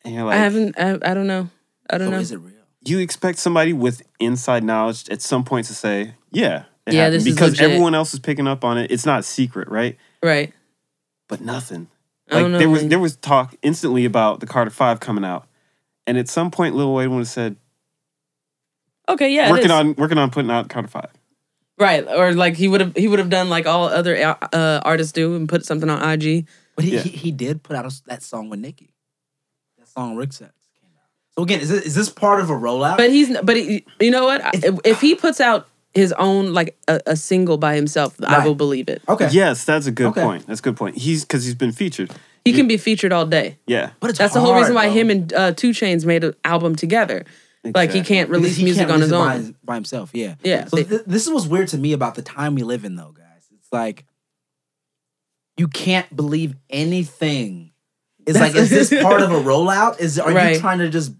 and 0.03 0.15
you're 0.15 0.23
like, 0.25 0.35
I 0.35 0.37
haven't. 0.37 0.75
I, 0.79 0.97
I 1.03 1.13
don't 1.13 1.27
know. 1.27 1.49
I 1.89 1.97
don't 1.97 2.07
so 2.07 2.11
know. 2.11 2.19
is 2.19 2.31
it 2.31 2.37
real? 2.37 2.53
you 2.85 2.99
expect 2.99 3.37
somebody 3.37 3.71
with 3.73 4.01
inside 4.19 4.63
knowledge 4.63 5.07
at 5.09 5.21
some 5.21 5.43
point 5.43 5.67
to 5.67 5.75
say, 5.75 6.15
"Yeah, 6.31 6.63
it 6.87 6.93
Yeah, 6.93 7.01
happened," 7.03 7.15
this 7.15 7.25
is 7.27 7.33
because 7.35 7.51
legit. 7.51 7.65
everyone 7.65 7.93
else 7.93 8.13
is 8.13 8.19
picking 8.19 8.47
up 8.47 8.63
on 8.63 8.77
it. 8.79 8.89
It's 8.91 9.05
not 9.05 9.19
a 9.19 9.23
secret, 9.23 9.67
right? 9.69 9.95
right. 10.23 10.51
But 11.27 11.41
nothing. 11.41 11.87
I 12.31 12.35
Like 12.35 12.43
don't 12.43 12.51
know. 12.53 12.57
there 12.57 12.69
was 12.69 12.81
man. 12.83 12.89
there 12.89 12.99
was 12.99 13.15
talk 13.17 13.55
instantly 13.61 14.05
about 14.05 14.39
the 14.39 14.47
Carter 14.47 14.71
Five 14.71 14.99
coming 14.99 15.23
out, 15.25 15.45
and 16.07 16.17
at 16.17 16.27
some 16.29 16.49
point, 16.51 16.75
Lil 16.75 16.93
Wayne 16.93 17.11
would 17.11 17.19
have 17.19 17.27
said, 17.27 17.57
okay, 19.07 19.31
yeah, 19.31 19.49
"Working 19.51 19.65
is. 19.65 19.71
on 19.71 19.95
working 19.95 20.17
on 20.17 20.31
putting 20.31 20.49
out 20.51 20.69
Carter 20.69 20.87
5. 20.87 21.05
Right, 21.79 22.05
or 22.07 22.33
like 22.33 22.55
he 22.57 22.67
would 22.67 22.81
have 22.81 22.95
he 22.95 23.07
would 23.07 23.19
have 23.19 23.29
done 23.29 23.49
like 23.49 23.65
all 23.65 23.85
other 23.85 24.17
uh, 24.53 24.81
artists 24.83 25.13
do 25.13 25.35
and 25.35 25.47
put 25.47 25.65
something 25.65 25.89
on 25.89 25.97
IG. 26.11 26.45
But 26.75 26.85
he, 26.85 26.95
Yeah. 26.95 26.99
he, 27.01 27.09
he 27.09 27.31
did 27.31 27.63
put 27.63 27.75
out 27.75 27.85
a, 27.85 28.01
that 28.07 28.21
song 28.21 28.49
with 28.49 28.59
Nicki. 28.59 28.93
That 29.77 29.87
song 29.87 30.15
Rich 30.17 30.33
Sex 30.33 30.51
came 30.81 30.89
out. 30.97 31.07
So 31.37 31.43
again, 31.43 31.61
is 31.61 31.69
this, 31.69 31.83
is 31.85 31.95
this 31.95 32.09
part 32.09 32.41
of 32.41 32.49
a 32.49 32.53
rollout? 32.53 32.97
But 32.97 33.11
he's 33.11 33.35
but 33.41 33.55
he, 33.55 33.85
you 34.01 34.11
know 34.11 34.25
what? 34.25 34.41
If, 34.55 34.79
if 34.83 35.01
he 35.01 35.15
puts 35.15 35.39
out 35.39 35.67
his 35.93 36.11
own 36.13 36.53
like 36.53 36.77
a, 36.89 36.99
a 37.07 37.15
single 37.15 37.57
by 37.57 37.75
himself, 37.75 38.15
I 38.27 38.45
will 38.45 38.55
believe 38.55 38.89
it. 38.89 39.01
okay. 39.07 39.29
Yes, 39.31 39.63
that's 39.63 39.87
a 39.87 39.91
good 39.91 40.07
Okay. 40.07 40.21
point. 40.21 40.47
That's 40.47 40.59
a 40.59 40.63
good 40.63 40.75
point. 40.77 40.97
He's 40.97 41.23
because 41.23 41.45
he's 41.45 41.55
been 41.55 41.71
featured. 41.71 42.11
He 42.45 42.51
can 42.53 42.67
be 42.67 42.77
featured 42.77 43.11
all 43.13 43.25
day. 43.25 43.57
Yeah, 43.67 43.91
But 43.99 44.09
it's 44.11 44.19
That's 44.19 44.33
the 44.33 44.39
whole 44.41 44.55
reason 44.55 44.73
why 44.75 44.85
bro. 44.87 44.93
him 44.93 45.09
and 45.09 45.33
uh, 45.33 45.51
2 45.51 45.69
Chainz 45.71 46.03
made 46.05 46.23
an 46.23 46.33
album 46.43 46.75
together. 46.75 47.25
Like 47.63 47.91
he 47.91 48.01
can't 48.01 48.29
release 48.29 48.55
he 48.55 48.63
music 48.63 48.81
can't 48.87 48.91
on 48.91 49.01
his 49.01 49.11
release 49.11 49.21
it 49.21 49.27
by 49.27 49.33
own. 49.35 49.41
his- 49.41 49.51
by 49.63 49.75
himself. 49.75 50.11
Yeah. 50.13 50.35
Yeah, 50.43 50.65
So 50.65 50.77
they- 50.77 50.83
th- 50.85 51.01
this 51.05 51.27
is 51.27 51.33
what's 51.33 51.45
weird 51.47 51.67
to 51.69 51.77
me 51.77 51.93
about 51.93 52.15
the 52.15 52.21
time 52.21 52.55
we 52.55 52.63
live 52.63 52.85
in, 52.85 52.95
though, 52.95 53.11
guys. 53.11 53.43
It's 53.53 53.67
like 53.71 54.05
you 55.57 55.67
can't 55.67 56.13
believe 56.15 56.55
anything. 56.69 57.71
It's 58.25 58.39
like, 58.39 58.55
is 58.55 58.69
this 58.69 58.89
part 59.03 59.21
of 59.21 59.31
a 59.31 59.39
rollout? 59.41 59.99
Is 59.99 60.17
are 60.19 60.31
Right. 60.31 60.53
you 60.55 60.59
trying 60.61 60.79
to 60.79 60.89
just 60.89 61.13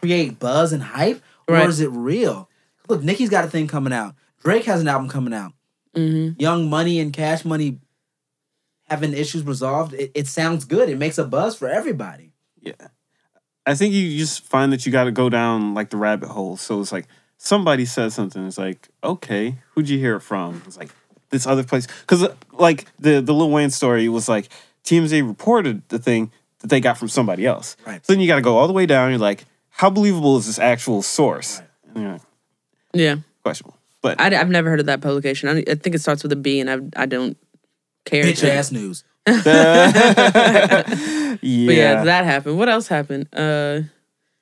create 0.00 0.38
buzz 0.38 0.72
and 0.72 0.82
hype, 0.82 1.20
or 1.48 1.56
Right. 1.56 1.68
is 1.68 1.80
it 1.80 1.90
real? 1.90 2.48
Look, 2.88 3.02
Nicki's 3.02 3.30
got 3.30 3.44
a 3.44 3.48
thing 3.48 3.66
coming 3.66 3.92
out. 3.92 4.14
Drake 4.42 4.64
has 4.64 4.80
an 4.80 4.88
album 4.88 5.08
coming 5.08 5.34
out. 5.34 5.52
hmm 5.94 6.30
Young 6.38 6.70
Money 6.70 7.00
and 7.00 7.12
Cash 7.12 7.44
Money 7.44 7.78
having 8.88 9.12
issues 9.12 9.42
resolved. 9.42 9.92
It, 9.94 10.12
it 10.14 10.26
sounds 10.28 10.64
good. 10.64 10.88
It 10.88 10.98
makes 10.98 11.18
a 11.18 11.24
buzz 11.24 11.56
for 11.56 11.68
everybody. 11.68 12.32
Yeah. 12.60 12.72
I 13.66 13.74
think 13.74 13.94
you 13.94 14.18
just 14.18 14.44
find 14.44 14.72
that 14.72 14.86
you 14.86 14.92
got 14.92 15.04
to 15.04 15.12
go 15.12 15.28
down 15.28 15.74
like 15.74 15.90
the 15.90 15.96
rabbit 15.96 16.28
hole. 16.28 16.56
So 16.56 16.80
it's 16.80 16.92
like 16.92 17.06
somebody 17.36 17.84
says 17.84 18.14
something. 18.14 18.46
It's 18.46 18.58
like, 18.58 18.88
okay, 19.04 19.58
who'd 19.74 19.88
you 19.88 19.98
hear 19.98 20.16
it 20.16 20.20
from? 20.20 20.62
It's 20.66 20.76
like 20.78 20.90
this 21.30 21.46
other 21.46 21.64
place. 21.64 21.86
Because 22.00 22.26
like 22.52 22.86
the, 22.98 23.20
the 23.20 23.32
Lil 23.32 23.50
Wayne 23.50 23.70
story 23.70 24.08
was 24.08 24.28
like 24.28 24.48
TMZ 24.84 25.26
reported 25.26 25.82
the 25.88 25.98
thing 25.98 26.30
that 26.60 26.68
they 26.68 26.80
got 26.80 26.98
from 26.98 27.08
somebody 27.08 27.46
else. 27.46 27.76
Right. 27.86 28.04
So 28.04 28.12
then 28.12 28.20
you 28.20 28.26
got 28.26 28.36
to 28.36 28.42
go 28.42 28.56
all 28.56 28.66
the 28.66 28.72
way 28.72 28.86
down. 28.86 29.10
You're 29.10 29.18
like, 29.18 29.44
how 29.70 29.90
believable 29.90 30.36
is 30.36 30.46
this 30.46 30.58
actual 30.58 31.02
source? 31.02 31.62
And 31.94 32.02
you're 32.02 32.12
like, 32.12 32.22
Yeah, 32.92 33.16
questionable. 33.42 33.76
But 34.02 34.20
I, 34.20 34.30
have 34.30 34.48
never 34.48 34.70
heard 34.70 34.80
of 34.80 34.86
that 34.86 35.00
publication. 35.00 35.48
I, 35.48 35.58
I 35.70 35.74
think 35.74 35.94
it 35.94 36.00
starts 36.00 36.22
with 36.22 36.32
a 36.32 36.36
B, 36.36 36.60
and 36.60 36.70
I 36.70 37.02
I 37.02 37.06
don't 37.06 37.36
care. 38.04 38.24
Bitch 38.24 38.42
ass 38.48 38.72
news. 38.72 39.04
Yeah. 39.26 40.82
But 40.82 41.42
yeah, 41.42 42.04
that 42.04 42.24
happened. 42.24 42.58
What 42.58 42.68
else 42.68 42.88
happened? 42.88 43.28
Uh 43.34 43.82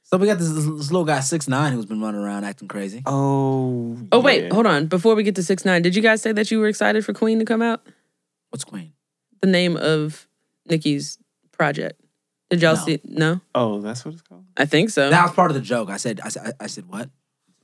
So 0.04 0.16
we 0.16 0.26
got 0.26 0.38
this, 0.38 0.48
this 0.50 0.90
little 0.90 1.04
guy 1.04 1.20
six 1.20 1.48
nine 1.48 1.72
who's 1.72 1.86
been 1.86 2.00
running 2.00 2.20
around 2.20 2.44
acting 2.44 2.68
crazy. 2.68 3.02
oh. 3.06 3.96
oh 4.12 4.20
wait, 4.20 4.44
yeah. 4.44 4.54
hold 4.54 4.66
on. 4.66 4.86
Before 4.86 5.14
we 5.14 5.22
get 5.22 5.34
to 5.36 5.42
six 5.42 5.64
nine, 5.64 5.82
did 5.82 5.94
you 5.96 6.02
guys 6.02 6.22
say 6.22 6.32
that 6.32 6.50
you 6.50 6.58
were 6.60 6.68
excited 6.68 7.04
for 7.04 7.12
Queen 7.12 7.38
to 7.38 7.44
come 7.44 7.62
out? 7.62 7.82
What's 8.50 8.64
Queen? 8.64 8.92
The 9.42 9.48
name 9.48 9.76
of 9.76 10.26
Nicki's 10.68 11.18
project. 11.52 12.00
Did 12.50 12.62
y'all 12.62 12.76
No. 12.76 12.82
see? 12.82 13.00
No, 13.04 13.40
Oh, 13.54 13.80
that's 13.82 14.04
what 14.04 14.14
it's 14.14 14.22
called. 14.22 14.44
I 14.56 14.64
think 14.64 14.88
so. 14.90 15.10
That 15.10 15.22
was 15.24 15.32
part 15.32 15.50
of 15.50 15.54
the 15.54 15.60
joke. 15.60 15.90
I 15.90 15.98
said, 15.98 16.20
I 16.24 16.30
said, 16.30 16.54
I 16.58 16.66
said 16.66 16.86
what? 16.86 17.10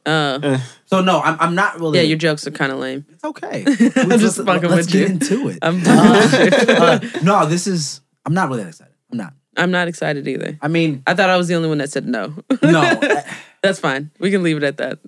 Uh, 0.07 0.39
Uh, 0.43 0.59
So 0.87 1.01
no, 1.01 1.21
I'm, 1.21 1.37
I'm 1.41 1.55
not 1.55 1.81
really. 1.81 1.99
yeah, 1.99 2.05
your 2.05 2.19
jokes 2.19 2.47
are 2.47 2.51
kind 2.51 2.71
of 2.73 2.79
lame. 2.79 3.07
It's 3.11 3.25
okay. 3.25 3.65
I'm 3.67 3.75
just 3.77 3.97
Let's- 3.97 4.37
fucking 4.45 4.71
let's 4.71 4.87
with 4.87 4.93
get 4.93 5.01
you. 5.01 5.07
into 5.07 5.49
it. 5.49 5.59
I'm, 5.63 5.83
Uh, 5.87 7.01
no, 7.23 7.47
this 7.47 7.67
is. 7.67 8.01
I'm 8.27 8.35
not 8.35 8.49
really 8.49 8.63
that 8.65 8.69
excited. 8.71 8.95
I'm 9.11 9.19
not. 9.19 9.33
I'm 9.57 9.71
not 9.71 9.89
excited 9.89 10.27
either. 10.29 10.59
I 10.61 10.69
mean, 10.69 11.03
I 11.07 11.15
thought 11.15 11.31
I 11.31 11.37
was 11.37 11.49
the 11.49 11.55
only 11.55 11.69
one 11.69 11.79
that 11.79 11.91
said 11.91 12.07
no. 12.07 12.35
no, 12.63 13.01
That's 13.63 13.79
fine. 13.79 14.11
We 14.19 14.31
can 14.31 14.43
leave 14.43 14.57
it 14.57 14.63
at 14.63 14.77
that. 14.79 14.99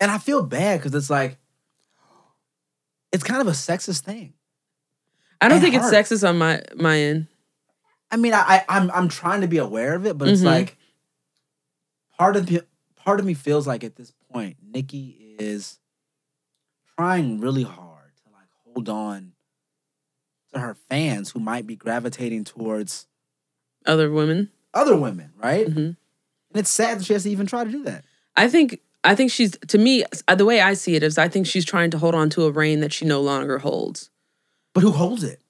and 0.00 0.10
I 0.10 0.18
feel 0.18 0.42
bad 0.42 0.78
because 0.80 0.94
it's 0.94 1.10
like, 1.10 1.36
it's 3.12 3.22
kind 3.24 3.40
of 3.40 3.46
a 3.48 3.52
sexist 3.52 4.00
thing. 4.02 4.32
I 5.40 5.48
don't 5.48 5.56
And 5.58 5.62
think 5.62 5.74
it's 5.74 5.92
sexist 5.92 6.26
on 6.28 6.38
my 6.38 6.62
my 6.76 6.98
end. 6.98 7.26
I 8.10 8.16
mean, 8.16 8.34
I, 8.34 8.40
I 8.40 8.64
I'm 8.68 8.90
I'm 8.90 9.08
trying 9.08 9.42
to 9.42 9.48
be 9.48 9.58
aware 9.58 9.94
of 9.94 10.06
it, 10.06 10.16
but 10.18 10.28
it's 10.28 10.42
Mhm. 10.42 10.46
like 10.46 10.76
part 12.18 12.36
of 12.36 12.50
me, 12.50 12.60
part 12.96 13.20
of 13.20 13.26
me 13.26 13.34
feels 13.34 13.66
like 13.66 13.84
at 13.84 13.96
this 13.96 14.12
point, 14.32 14.56
Nicki 14.62 15.36
is 15.38 15.78
trying 16.98 17.40
really 17.40 17.62
hard 17.62 18.12
to 18.24 18.32
like 18.32 18.48
hold 18.64 18.88
on 18.88 19.32
to 20.52 20.60
her 20.60 20.74
fans 20.88 21.30
who 21.30 21.40
might 21.40 21.66
be 21.66 21.76
gravitating 21.76 22.44
towards 22.44 23.06
Other 23.86 24.10
women. 24.10 24.50
other 24.74 24.96
women, 24.96 25.32
right? 25.42 25.66
hmm 25.68 25.78
And 25.78 25.96
it's 26.54 26.70
sad 26.70 26.98
that 26.98 27.04
she 27.04 27.12
has 27.12 27.22
to 27.24 27.30
even 27.30 27.46
try 27.46 27.64
to 27.64 27.70
do 27.70 27.82
that. 27.84 28.04
I 28.36 28.48
think 28.48 28.80
I 29.02 29.14
think 29.14 29.30
she's 29.30 29.56
to 29.68 29.78
me 29.78 30.04
uh, 30.28 30.34
the 30.34 30.44
way 30.44 30.60
I 30.60 30.74
see 30.74 30.94
it 30.94 31.02
is 31.02 31.18
I 31.18 31.28
think 31.28 31.46
she's 31.46 31.64
trying 31.64 31.90
to 31.92 31.98
hold 31.98 32.14
on 32.14 32.30
to 32.30 32.44
a 32.44 32.50
reign 32.50 32.80
that 32.80 32.92
she 32.92 33.04
no 33.04 33.20
longer 33.20 33.58
holds. 33.58 34.10
But 34.74 34.82
who 34.82 34.92
holds 34.92 35.24
it? 35.24 35.40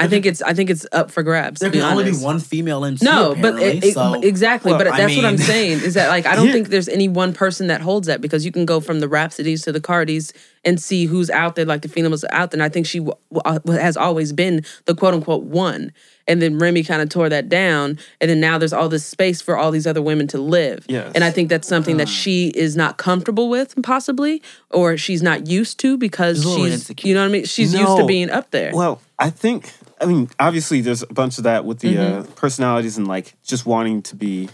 I 0.00 0.08
think 0.08 0.26
it's 0.26 0.42
I 0.42 0.54
think 0.54 0.70
it's 0.70 0.86
up 0.92 1.10
for 1.10 1.22
grabs. 1.22 1.60
There 1.60 1.70
can 1.70 1.82
only 1.82 2.10
be 2.10 2.16
one 2.16 2.40
female 2.40 2.84
MC. 2.84 3.04
No, 3.04 3.34
but 3.40 3.60
it, 3.60 3.84
it- 3.84 3.94
so 3.94 4.14
exactly. 4.20 4.72
Well, 4.72 4.78
but 4.78 4.88
I 4.88 4.96
that's 4.96 5.16
what 5.16 5.24
I'm 5.24 5.38
saying 5.38 5.80
is 5.80 5.94
that 5.94 6.08
like 6.08 6.26
I 6.26 6.34
don't 6.34 6.46
Yeah. 6.46 6.52
think 6.56 6.68
there's 6.68 6.88
any 6.88 7.08
one 7.08 7.32
person 7.32 7.68
that 7.68 7.80
holds 7.80 8.06
that 8.06 8.20
because 8.20 8.44
you 8.44 8.52
can 8.52 8.66
go 8.66 8.80
from 8.80 9.00
the 9.00 9.06
Rapsodys 9.06 9.62
to 9.64 9.72
the 9.72 9.80
Cardis 9.80 10.32
and 10.64 10.80
see 10.80 11.06
who's 11.06 11.30
out 11.30 11.54
there, 11.54 11.64
like 11.64 11.82
the 11.82 11.88
female 11.88 12.00
females 12.10 12.24
out 12.30 12.50
there. 12.50 12.56
And 12.58 12.62
I 12.62 12.68
think 12.68 12.86
she 12.86 12.98
w- 12.98 13.14
w- 13.32 13.42
uh, 13.44 13.80
has 13.80 13.96
always 13.96 14.32
been 14.32 14.64
the 14.86 14.94
quote 14.94 15.14
unquote 15.14 15.44
one. 15.44 15.92
And 16.26 16.40
then 16.40 16.58
Remy 16.58 16.84
kind 16.84 17.02
of 17.02 17.08
tore 17.08 17.28
that 17.28 17.48
down, 17.48 17.98
and 18.20 18.30
then 18.30 18.38
now 18.40 18.56
there's 18.56 18.72
all 18.72 18.88
this 18.88 19.04
space 19.04 19.42
for 19.42 19.56
all 19.56 19.72
these 19.72 19.84
other 19.86 20.00
women 20.00 20.28
to 20.28 20.38
live. 20.38 20.84
Yes. 20.88 21.10
And 21.14 21.24
I 21.24 21.30
think 21.32 21.48
that's 21.48 21.66
something 21.66 21.96
that 21.96 22.08
she 22.08 22.48
is 22.50 22.76
not 22.76 22.98
comfortable 22.98 23.48
with, 23.50 23.74
possibly, 23.82 24.40
or 24.70 24.96
she's 24.96 25.22
not 25.22 25.48
used 25.48 25.80
to 25.80 25.98
because 25.98 26.42
She's 26.44 26.86
she's, 26.86 27.04
you 27.04 27.14
know 27.14 27.22
what 27.22 27.28
I 27.28 27.32
mean. 27.32 27.44
She's 27.46 27.74
used 27.74 27.96
to 27.96 28.06
being 28.06 28.30
up 28.30 28.50
there. 28.52 28.70
Well, 28.72 29.00
I 29.18 29.30
think 29.30 29.72
I 30.00 30.06
mean 30.06 30.28
obviously 30.38 30.80
there's 30.80 31.02
a 31.02 31.06
bunch 31.12 31.38
of 31.38 31.44
that 31.44 31.64
with 31.64 31.80
the 31.80 31.98
uh, 31.98 32.00
Mm-hmm. 32.22 32.32
personalities 32.32 32.96
and 32.98 33.06
like 33.06 33.34
just 33.42 33.66
wanting 33.66 34.02
to 34.02 34.16
be. 34.16 34.48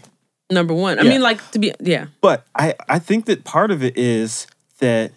Number 0.51 0.75
one, 0.75 0.99
I 0.99 1.03
Yeah. 1.03 1.11
mean, 1.11 1.23
like 1.23 1.51
to 1.53 1.59
be, 1.59 1.73
yeah, 1.81 2.07
But 2.21 2.45
I 2.55 2.75
I 2.89 2.99
think 2.99 3.27
that 3.27 3.45
part 3.45 3.71
of 3.71 3.83
it 3.83 3.97
is 3.99 4.47
that 4.79 5.13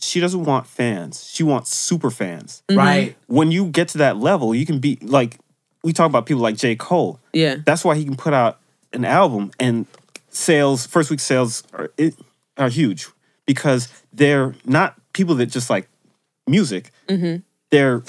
she 0.00 0.20
doesn't 0.20 0.44
want 0.44 0.66
fans. 0.66 1.28
She 1.30 1.42
wants 1.42 1.74
super 1.74 2.10
fans. 2.10 2.62
Mm-hmm. 2.68 2.78
right. 2.78 3.16
When 3.26 3.50
you 3.52 3.66
get 3.66 3.88
to 3.88 3.98
that 3.98 4.16
level, 4.16 4.54
you 4.54 4.66
can 4.66 4.78
be 4.78 4.98
like 5.02 5.38
we 5.84 5.92
talk 5.92 6.06
about 6.06 6.26
people 6.26 6.42
like 6.42 6.56
J 6.56 6.76
Cole. 6.76 7.18
yeah. 7.32 7.56
That's 7.64 7.84
why 7.84 7.94
he 7.96 8.04
can 8.04 8.16
put 8.16 8.32
out 8.32 8.58
an 8.92 9.04
album 9.04 9.50
and 9.58 9.86
sales 10.30 10.86
first 10.86 11.10
week 11.10 11.20
sales 11.20 11.62
are 11.72 11.90
it, 11.98 12.14
are 12.56 12.68
huge 12.68 13.08
because 13.46 13.88
they're 14.12 14.54
not 14.64 14.94
people 15.12 15.34
that 15.36 15.46
just 15.46 15.68
like 15.70 15.88
music. 16.46 16.90
They're 17.70 18.02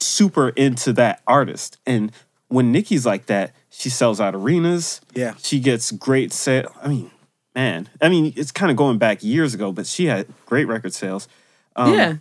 super 0.00 0.50
into 0.50 0.92
that 0.94 1.22
artist. 1.26 1.78
And 1.86 2.12
when 2.48 2.72
Nicki's 2.72 3.06
like 3.06 3.26
that, 3.26 3.52
she 3.70 3.88
sells 3.88 4.20
out 4.20 4.34
arenas. 4.34 5.00
Yeah. 5.14 5.34
She 5.42 5.60
gets 5.60 5.90
great 5.92 6.32
sale. 6.32 6.74
I 6.82 6.88
mean, 6.88 7.10
man. 7.54 7.88
I 8.00 8.08
mean, 8.08 8.32
it's 8.36 8.52
kind 8.52 8.70
of 8.70 8.76
going 8.76 8.98
back 8.98 9.22
years 9.22 9.54
ago, 9.54 9.72
but 9.72 9.86
she 9.86 10.06
had 10.06 10.26
great 10.46 10.66
record 10.66 10.92
sales. 10.92 11.28
Um, 11.76 11.94
yeah. 11.94 12.14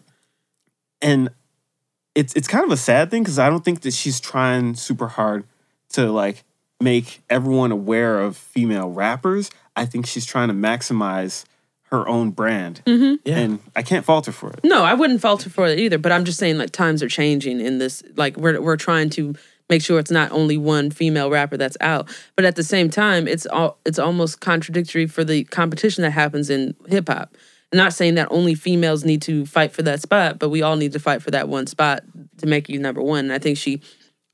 and 1.01 1.29
it's 2.15 2.33
it's 2.33 2.47
kind 2.47 2.63
of 2.63 2.71
a 2.71 2.77
sad 2.77 3.09
thing 3.09 3.23
because 3.23 3.39
I 3.39 3.49
don't 3.49 3.63
think 3.63 3.81
that 3.81 3.93
she's 3.93 4.19
trying 4.19 4.75
super 4.75 5.07
hard 5.07 5.45
to 5.89 6.11
like 6.11 6.43
make 6.79 7.21
everyone 7.29 7.71
aware 7.71 8.19
of 8.19 8.37
female 8.37 8.89
rappers. 8.89 9.49
I 9.75 9.85
think 9.85 10.05
she's 10.05 10.25
trying 10.25 10.49
to 10.49 10.53
maximize 10.53 11.45
her 11.91 12.07
own 12.07 12.31
brand, 12.31 12.81
Mm-hmm. 12.85 13.15
Yeah. 13.25 13.37
and 13.39 13.59
I 13.75 13.81
can't 13.81 14.05
falter 14.05 14.31
for 14.31 14.51
it. 14.51 14.59
No, 14.63 14.83
I 14.83 14.93
wouldn't 14.93 15.21
falter 15.21 15.49
for 15.49 15.65
it 15.67 15.79
either. 15.79 15.97
But 15.97 16.11
I'm 16.11 16.25
just 16.25 16.37
saying, 16.39 16.57
like 16.57 16.71
times 16.71 17.01
are 17.03 17.09
changing 17.09 17.59
in 17.61 17.77
this. 17.79 18.03
Like 18.15 18.37
we're 18.37 18.61
we're 18.61 18.77
trying 18.77 19.09
to 19.11 19.33
make 19.69 19.81
sure 19.83 19.99
it's 19.99 20.09
not 20.11 20.31
only 20.31 20.57
one 20.57 20.89
female 20.91 21.29
rapper 21.29 21.55
that's 21.57 21.77
out, 21.81 22.09
but 22.35 22.43
at 22.45 22.55
the 22.55 22.63
same 22.63 22.89
time, 22.89 23.27
it's 23.27 23.45
all 23.47 23.77
it's 23.85 23.99
almost 23.99 24.39
contradictory 24.39 25.07
for 25.07 25.23
the 25.23 25.43
competition 25.45 26.01
that 26.03 26.11
happens 26.11 26.49
in 26.49 26.75
hip 26.87 27.07
hop. 27.09 27.35
Not 27.71 27.93
saying 27.93 28.15
that 28.15 28.27
only 28.31 28.55
females 28.55 29.05
need 29.05 29.21
to 29.23 29.45
fight 29.45 29.71
for 29.71 29.83
that 29.83 30.01
spot, 30.01 30.39
but 30.39 30.49
we 30.49 30.63
all 30.63 30.75
need 30.75 30.91
to 30.93 30.99
fight 30.99 31.21
for 31.21 31.29
that 31.31 31.49
one 31.49 31.67
spot 31.67 32.01
to 32.37 32.47
make 32.47 32.67
you 32.67 32.79
number 32.79 33.01
one. 33.01 33.25
And 33.25 33.33
I 33.33 33.37
think 33.37 33.57
she 33.59 33.81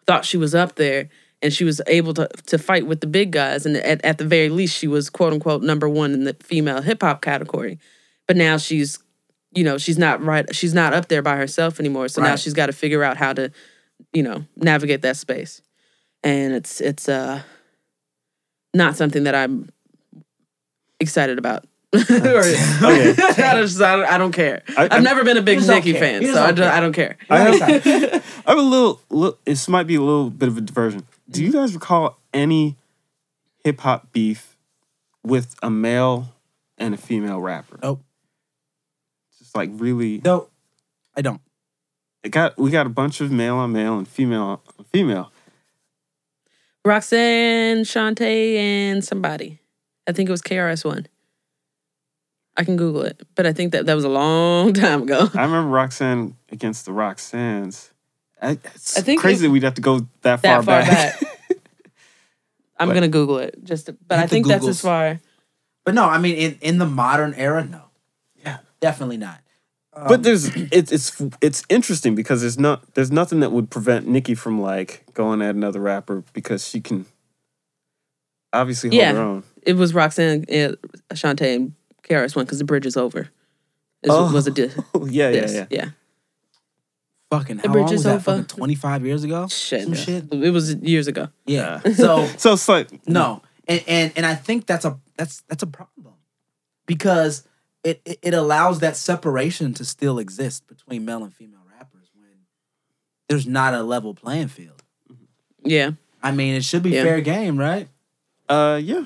thought 0.08 0.24
she 0.24 0.38
was 0.38 0.56
up 0.56 0.76
there 0.76 1.10
and 1.42 1.54
she 1.54 1.64
was 1.64 1.82
able 1.88 2.14
to 2.16 2.28
to 2.48 2.58
fight 2.58 2.88
with 2.88 3.02
the 3.02 3.08
big 3.08 3.32
guys. 3.32 3.66
And 3.66 3.78
at, 3.78 4.04
at 4.04 4.18
the 4.18 4.26
very 4.26 4.50
least, 4.50 4.78
she 4.78 4.88
was 4.88 5.10
quote 5.10 5.34
unquote 5.34 5.62
number 5.64 5.88
one 5.90 6.14
in 6.14 6.24
the 6.24 6.36
female 6.42 6.82
hip 6.82 7.02
hop 7.04 7.22
category. 7.22 7.80
But 8.28 8.38
now 8.38 8.58
she's, 8.58 9.00
you 9.54 9.64
know, 9.64 9.78
she's 9.78 9.98
not 9.98 10.24
right. 10.24 10.54
She's 10.56 10.74
not 10.74 10.94
up 10.94 11.08
there 11.08 11.22
by 11.22 11.36
herself 11.36 11.80
anymore. 11.80 12.08
So 12.08 12.22
now 12.22 12.36
she's 12.36 12.54
got 12.54 12.68
to 12.68 12.74
figure 12.74 13.04
out 13.04 13.18
how 13.18 13.34
to, 13.34 13.52
you 14.14 14.24
know, 14.24 14.46
navigate 14.56 15.02
that 15.04 15.18
space. 15.18 15.62
And 16.24 16.54
it's 16.54 16.82
it's 16.82 17.08
uh 17.08 17.42
not 18.74 18.96
something 18.96 19.24
that 19.26 19.36
I'm 19.36 19.70
excited 21.00 21.38
about. 21.38 21.66
or, 21.94 22.00
Okay. 22.00 22.56
I, 22.82 23.62
just, 23.62 23.82
I, 23.82 23.96
don't, 23.96 24.06
I 24.06 24.18
don't 24.18 24.32
care. 24.34 24.64
I- 24.76 24.84
I, 24.84 24.88
I- 24.92 24.94
have 24.96 25.04
never 25.04 25.24
been 25.24 25.38
a 25.38 25.42
big 25.42 25.60
just 25.60 25.70
Nicki 25.70 25.92
care. 25.94 26.02
fan, 26.02 26.22
You 26.22 26.28
just 26.30 26.38
so 26.40 26.44
I 26.44 26.52
don't 26.52 26.56
don't, 26.92 26.94
care. 26.94 27.18
I 27.30 27.40
don't 27.44 27.60
care. 27.60 27.88
I 27.88 27.92
You're 28.02 28.12
have. 28.12 28.24
I 28.46 28.50
have 28.52 28.58
a 28.58 28.62
little, 28.62 29.00
little. 29.10 29.38
This 29.46 29.68
might 29.70 29.88
be 29.88 29.96
a 29.96 30.02
little 30.02 30.30
bit 30.30 30.50
of 30.50 30.58
a 30.58 30.62
diversion. 30.62 31.06
Do 31.30 31.44
you 31.44 31.52
guys 31.52 31.74
recall 31.74 32.20
any 32.34 32.78
hip 33.64 33.80
hop 33.82 34.12
beef 34.12 34.56
with 35.24 35.56
a 35.64 35.70
male 35.70 36.28
and 36.78 36.94
a 36.94 36.98
female 36.98 37.40
rapper? 37.42 37.80
Nope. 37.82 38.02
Just 39.40 39.56
like 39.56 39.70
really, 39.74 40.22
No, 40.24 40.50
I 41.16 41.22
don't. 41.22 41.42
it 42.24 42.30
got 42.30 42.58
we 42.58 42.70
got 42.72 42.86
a 42.86 42.90
bunch 42.90 43.22
of 43.22 43.32
male 43.32 43.56
on 43.56 43.72
male 43.72 43.98
and 43.98 44.08
female 44.08 44.62
on 44.78 44.86
female. 44.92 45.32
Roxanne, 46.84 47.80
Shanté, 47.84 48.56
and 48.58 49.04
somebody. 49.04 49.60
I 50.08 50.12
think 50.12 50.30
it 50.30 50.32
was 50.32 50.42
KRS 50.44 50.86
One. 50.86 51.08
I 52.58 52.64
can 52.64 52.78
Google 52.78 53.02
it, 53.02 53.22
but 53.36 53.46
I 53.48 53.54
think 53.54 53.72
that 53.72 53.88
that 53.88 53.96
was 53.96 54.04
a 54.06 54.10
long 54.10 54.74
time 54.76 55.02
ago. 55.04 55.30
I 55.34 55.44
remember 55.44 55.70
Roxanne 55.70 56.38
against 56.52 56.86
the 56.86 56.92
Roxannes. 56.92 57.90
I, 58.42 58.52
it's 58.52 58.98
I 58.98 59.02
think 59.02 59.22
crazy 59.22 59.46
it- 59.46 59.48
that 59.48 59.52
we'd 59.52 59.64
have 59.64 59.76
to 59.76 59.82
go 59.82 60.08
that 60.22 60.42
far, 60.42 60.62
that 60.62 60.66
far 60.66 60.82
back. 60.82 61.20
back. 61.20 61.30
I'm 62.78 62.88
But- 62.90 62.94
gonna 62.96 63.08
Google 63.08 63.38
it 63.40 63.64
just, 63.64 63.86
to, 63.88 63.94
but 64.08 64.20
I 64.20 64.24
the 64.24 64.28
think 64.28 64.48
that's 64.48 64.68
as 64.68 64.82
far. 64.82 65.20
But 65.86 65.94
no, 65.94 66.04
I 66.06 66.18
mean, 66.18 66.36
in, 66.36 66.58
in 66.62 66.78
the 66.80 66.86
modern 66.86 67.34
era, 67.36 67.64
no. 67.64 67.84
Yeah. 68.44 68.58
Definitely 68.82 69.18
not. 69.18 69.40
Um, 69.94 70.08
but 70.10 70.24
there's 70.24 70.48
it's 70.56 70.92
it's 70.92 71.22
it's 71.42 71.64
interesting 71.70 72.16
because 72.16 72.42
there's 72.42 72.60
not 72.60 72.94
there's 72.96 73.12
nothing 73.12 73.40
that 73.40 73.52
would 73.54 73.70
prevent 73.70 74.08
Nicki 74.08 74.36
from 74.36 74.60
like 74.60 75.06
going 75.14 75.42
at 75.42 75.56
another 75.56 75.80
rapper 75.80 76.24
because 76.34 76.68
she 76.68 76.82
can 76.82 77.06
obviously 78.52 78.90
hold 78.90 79.00
Yeah. 79.00 79.14
her 79.14 79.22
own. 79.22 79.44
It 79.62 79.74
was 79.78 79.94
Roxanne, 79.94 80.44
uh, 80.50 80.74
Shanté, 81.14 81.56
and 81.56 81.74
KRS 82.04 82.36
One 82.36 82.46
because 82.46 82.60
the 82.60 82.66
bridge 82.66 82.86
is 82.86 82.98
over. 82.98 83.30
Is, 84.04 84.12
Oh. 84.12 84.32
Was 84.34 84.48
a 84.48 84.52
diss. 84.52 84.78
Oh 84.94 85.06
yeah, 85.06 85.30
yeah, 85.30 85.50
yeah. 85.50 85.66
yeah. 85.70 85.90
Fucking, 87.32 87.58
The 87.58 87.68
how 87.68 87.74
bridge 87.74 87.86
long 87.86 87.94
is 87.94 87.98
was 88.00 88.04
that? 88.04 88.14
over. 88.16 88.24
Fucking 88.44 88.46
25 88.46 89.06
years 89.06 89.24
ago? 89.24 89.48
Shit. 89.48 89.84
Some 89.84 89.94
shit? 89.94 90.26
It 90.32 90.52
was 90.52 90.74
years 90.76 91.08
ago. 91.08 91.30
Yeah. 91.46 91.82
Yeah. 91.86 91.94
So, 91.94 92.26
So 92.38 92.54
it's 92.54 92.68
like 92.70 93.08
no. 93.08 93.42
And, 93.68 93.84
and 93.88 94.12
and 94.16 94.26
I 94.26 94.36
think 94.36 94.66
that's 94.68 94.86
a 94.86 95.00
that's 95.18 95.42
that's 95.50 95.64
a 95.64 95.68
problem 95.68 96.14
because 96.86 97.48
it, 97.84 98.02
it 98.06 98.20
it 98.22 98.34
allows 98.34 98.80
that 98.80 98.96
separation 98.96 99.74
to 99.76 99.86
still 99.86 100.20
exist 100.20 100.68
between 100.68 101.06
male 101.06 101.24
and 101.24 101.34
female 101.34 101.62
rappers 101.72 102.10
when 102.16 102.30
there's 103.28 103.48
not 103.48 103.74
a 103.74 103.82
level 103.84 104.14
playing 104.14 104.50
field. 104.50 104.84
Yeah. 105.64 105.92
I 106.22 106.32
mean, 106.32 106.56
it 106.56 106.64
should 106.64 106.84
be 106.84 106.92
Yeah. 106.92 107.04
fair 107.04 107.22
game, 107.22 107.58
right? 107.58 107.88
Uh, 108.50 108.80
yeah, 108.84 109.06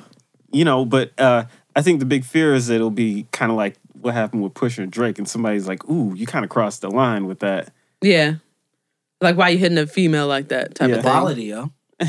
you 0.52 0.66
know, 0.66 0.84
but 0.86 1.12
uh, 1.18 1.46
I 1.76 1.82
think 1.82 2.00
the 2.00 2.06
big 2.06 2.26
fear 2.26 2.54
is 2.54 2.68
that 2.68 2.76
it'll 2.76 2.90
be 2.92 3.26
kind 3.32 3.52
of 3.52 3.58
like 3.58 3.76
what 3.94 4.14
happened 4.14 4.44
with 4.44 4.54
Pusha 4.54 4.80
and 4.84 4.92
Drake, 4.92 5.18
and 5.18 5.28
somebody's 5.28 5.68
like, 5.68 5.90
"Ooh, 5.90 6.14
you 6.16 6.26
kind 6.26 6.44
of 6.44 6.50
crossed 6.52 6.82
the 6.82 6.90
line 6.90 7.26
with 7.28 7.40
that." 7.40 7.72
Yeah. 8.02 8.36
Like 9.22 9.36
why 9.38 9.50
you 9.50 9.58
hitting 9.58 9.78
a 9.78 9.86
female 9.88 10.28
like 10.28 10.48
that 10.50 10.76
type 10.76 10.90
Yeah. 10.90 10.96
of 10.98 11.04
thing. 11.04 11.12
Quality, 11.12 11.44
yo. 11.46 11.72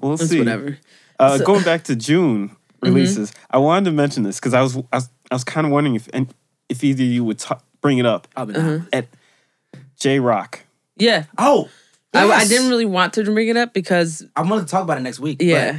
We'll 0.00 0.14
It's 0.14 0.28
see. 0.28 0.38
whatever. 0.38 0.78
Uh, 1.18 1.38
So- 1.38 1.46
going 1.46 1.62
back 1.64 1.84
to 1.84 1.94
June 1.96 2.56
releases, 2.82 3.32
I 3.50 3.58
wanted 3.58 3.84
to 3.90 3.92
mention 3.92 4.24
this 4.24 4.40
because 4.40 4.54
I 4.54 4.60
was 4.62 4.76
I 4.76 4.96
was, 4.96 5.08
I 5.30 5.34
was 5.34 5.44
kind 5.44 5.66
of 5.66 5.72
wondering 5.72 5.94
if 5.94 6.08
and 6.12 6.32
if 6.68 6.82
either 6.82 7.04
of 7.04 7.08
you 7.08 7.22
would 7.24 7.38
ta- 7.38 7.60
bring 7.80 7.98
it 7.98 8.06
up 8.06 8.26
Uh-huh. 8.34 8.80
at 8.92 9.06
Jay 9.98 10.18
Rock. 10.18 10.60
Yeah. 10.96 11.24
Oh, 11.38 11.68
I, 12.14 12.28
I 12.30 12.44
didn't 12.46 12.68
really 12.68 12.84
want 12.84 13.12
to 13.14 13.24
bring 13.24 13.48
it 13.48 13.56
up 13.56 13.72
because 13.72 14.26
I 14.34 14.42
wanted 14.42 14.62
to 14.62 14.70
talk 14.70 14.82
about 14.82 14.98
it 14.98 15.02
next 15.02 15.20
week. 15.20 15.40
yeah. 15.40 15.78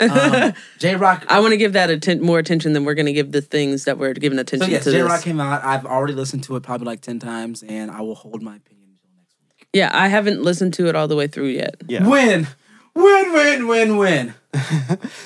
Um, 0.00 0.52
Jay 0.78 0.96
Rock. 0.96 1.24
I 1.28 1.40
want 1.40 1.52
to 1.52 1.56
give 1.56 1.72
that 1.74 1.90
atten- 1.90 2.22
more 2.22 2.38
attention 2.38 2.72
than 2.72 2.84
we're 2.84 2.94
going 2.94 3.06
to 3.06 3.12
give 3.12 3.32
the 3.32 3.40
things 3.42 3.84
that 3.84 3.98
we're 3.98 4.14
giving 4.14 4.38
So 4.38 4.42
attention 4.42 4.70
yes, 4.70 4.84
to. 4.84 4.90
Jay 4.92 5.02
Rock 5.02 5.22
came 5.22 5.40
out. 5.40 5.62
I've 5.64 5.84
already 5.86 6.14
listened 6.14 6.44
to 6.44 6.56
it 6.56 6.62
probably 6.62 6.86
like 6.86 7.00
ten 7.00 7.18
times, 7.18 7.62
and 7.62 7.90
I 7.90 8.00
will 8.00 8.14
hold 8.14 8.42
my 8.42 8.56
opinion 8.56 8.88
until 8.92 9.10
next 9.16 9.36
week. 9.58 9.68
Yeah, 9.72 9.90
I 9.92 10.08
haven't 10.08 10.42
listened 10.42 10.74
to 10.74 10.88
it 10.88 10.96
all 10.96 11.08
the 11.08 11.16
way 11.16 11.26
through 11.26 11.48
yet. 11.48 11.76
Yeah. 11.86 12.06
Win, 12.08 12.46
win, 12.94 13.32
win, 13.32 13.66
win, 13.68 13.96
win. 13.96 14.34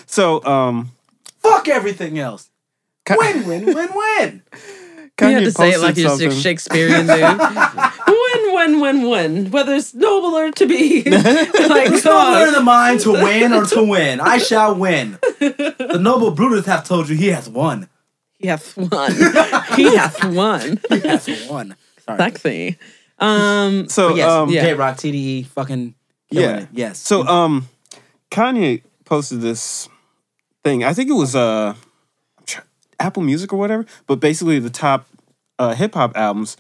So, 0.07 0.45
um, 0.45 0.91
Fuck 1.43 1.69
everything 1.69 2.19
else. 2.19 2.51
Ka- 3.05 3.17
Win, 3.19 3.47
win, 3.47 3.67
win, 3.67 3.75
win. 3.95 4.43
Kanye 5.17 5.29
you 5.31 5.35
have 5.37 5.45
to 5.45 5.51
say 5.53 5.69
it 5.69 5.75
posted 5.75 5.83
like 5.83 5.97
you're 5.97 6.09
something. 6.09 6.31
Shakespearean, 6.33 7.07
dude. 7.07 7.19
win, 8.43 8.55
win, 8.55 8.81
win, 8.81 9.09
win. 9.11 9.51
Whether 9.51 9.75
it's 9.75 9.95
nobler 9.95 10.51
to 10.53 10.67
be. 10.67 11.03
like, 11.11 11.25
It's 11.25 12.03
come 12.03 12.13
nobler 12.33 12.47
in 12.49 12.55
the 12.55 12.61
mind 12.63 13.01
to 13.01 13.13
win 13.13 13.53
or 13.53 13.65
to 13.67 13.83
win. 13.83 14.21
I 14.21 14.39
shall 14.39 14.75
win. 14.75 15.19
The 15.41 15.99
noble 16.01 16.31
Brutus 16.31 16.67
hath 16.67 16.87
told 16.87 17.09
you 17.09 17.17
he 17.17 17.29
hath 17.29 17.49
won. 17.49 17.89
He 18.39 18.49
hath 18.49 18.77
won. 18.77 19.13
he 19.77 19.97
hath 19.97 20.25
won. 20.25 20.81
He 20.91 21.01
hath 21.01 21.51
won. 21.51 21.77
Sorry. 22.05 22.19
Sexy. 22.19 22.79
Um, 23.19 23.89
So, 23.89 24.09
But 24.11 24.17
yes, 24.17 24.31
um, 24.31 24.49
yeah. 24.51 24.63
Jay 24.63 24.75
Rock, 24.75 24.97
TDE, 24.97 25.47
fucking 25.47 25.95
Yeah. 26.31 26.57
it. 26.59 26.69
Yes. 26.73 26.99
So, 26.99 27.27
um, 27.27 27.69
Kanye 28.31 28.83
posted 29.05 29.41
this 29.41 29.89
thing. 30.63 30.85
I 30.85 30.93
think 30.93 31.09
it 31.09 31.15
was 31.15 31.35
uh, 31.37 31.75
Apple 32.99 33.23
Music 33.23 33.53
or 33.53 33.57
whatever. 33.59 33.87
But 34.07 34.21
basically, 34.21 34.59
the 34.59 34.71
top 34.71 35.07
uh, 35.59 35.75
hip 35.75 35.95
hop 35.95 36.17
albums. 36.17 36.57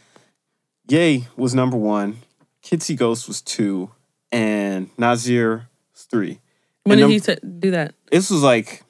Ye 0.88 1.26
was 1.36 1.54
number 1.54 1.76
one. 1.76 2.18
Kids 2.62 2.86
See 2.86 2.94
Ghost 2.94 3.28
was 3.28 3.40
two, 3.42 3.90
and 4.32 4.90
Nasir 4.98 5.68
was 5.92 6.02
three. 6.04 6.40
when 6.84 6.98
And 6.98 6.98
did 6.98 7.02
num- 7.02 7.10
he 7.10 7.20
t- 7.20 7.58
do 7.58 7.70
that? 7.72 7.94
This 8.10 8.30
was 8.30 8.42
like 8.42 8.82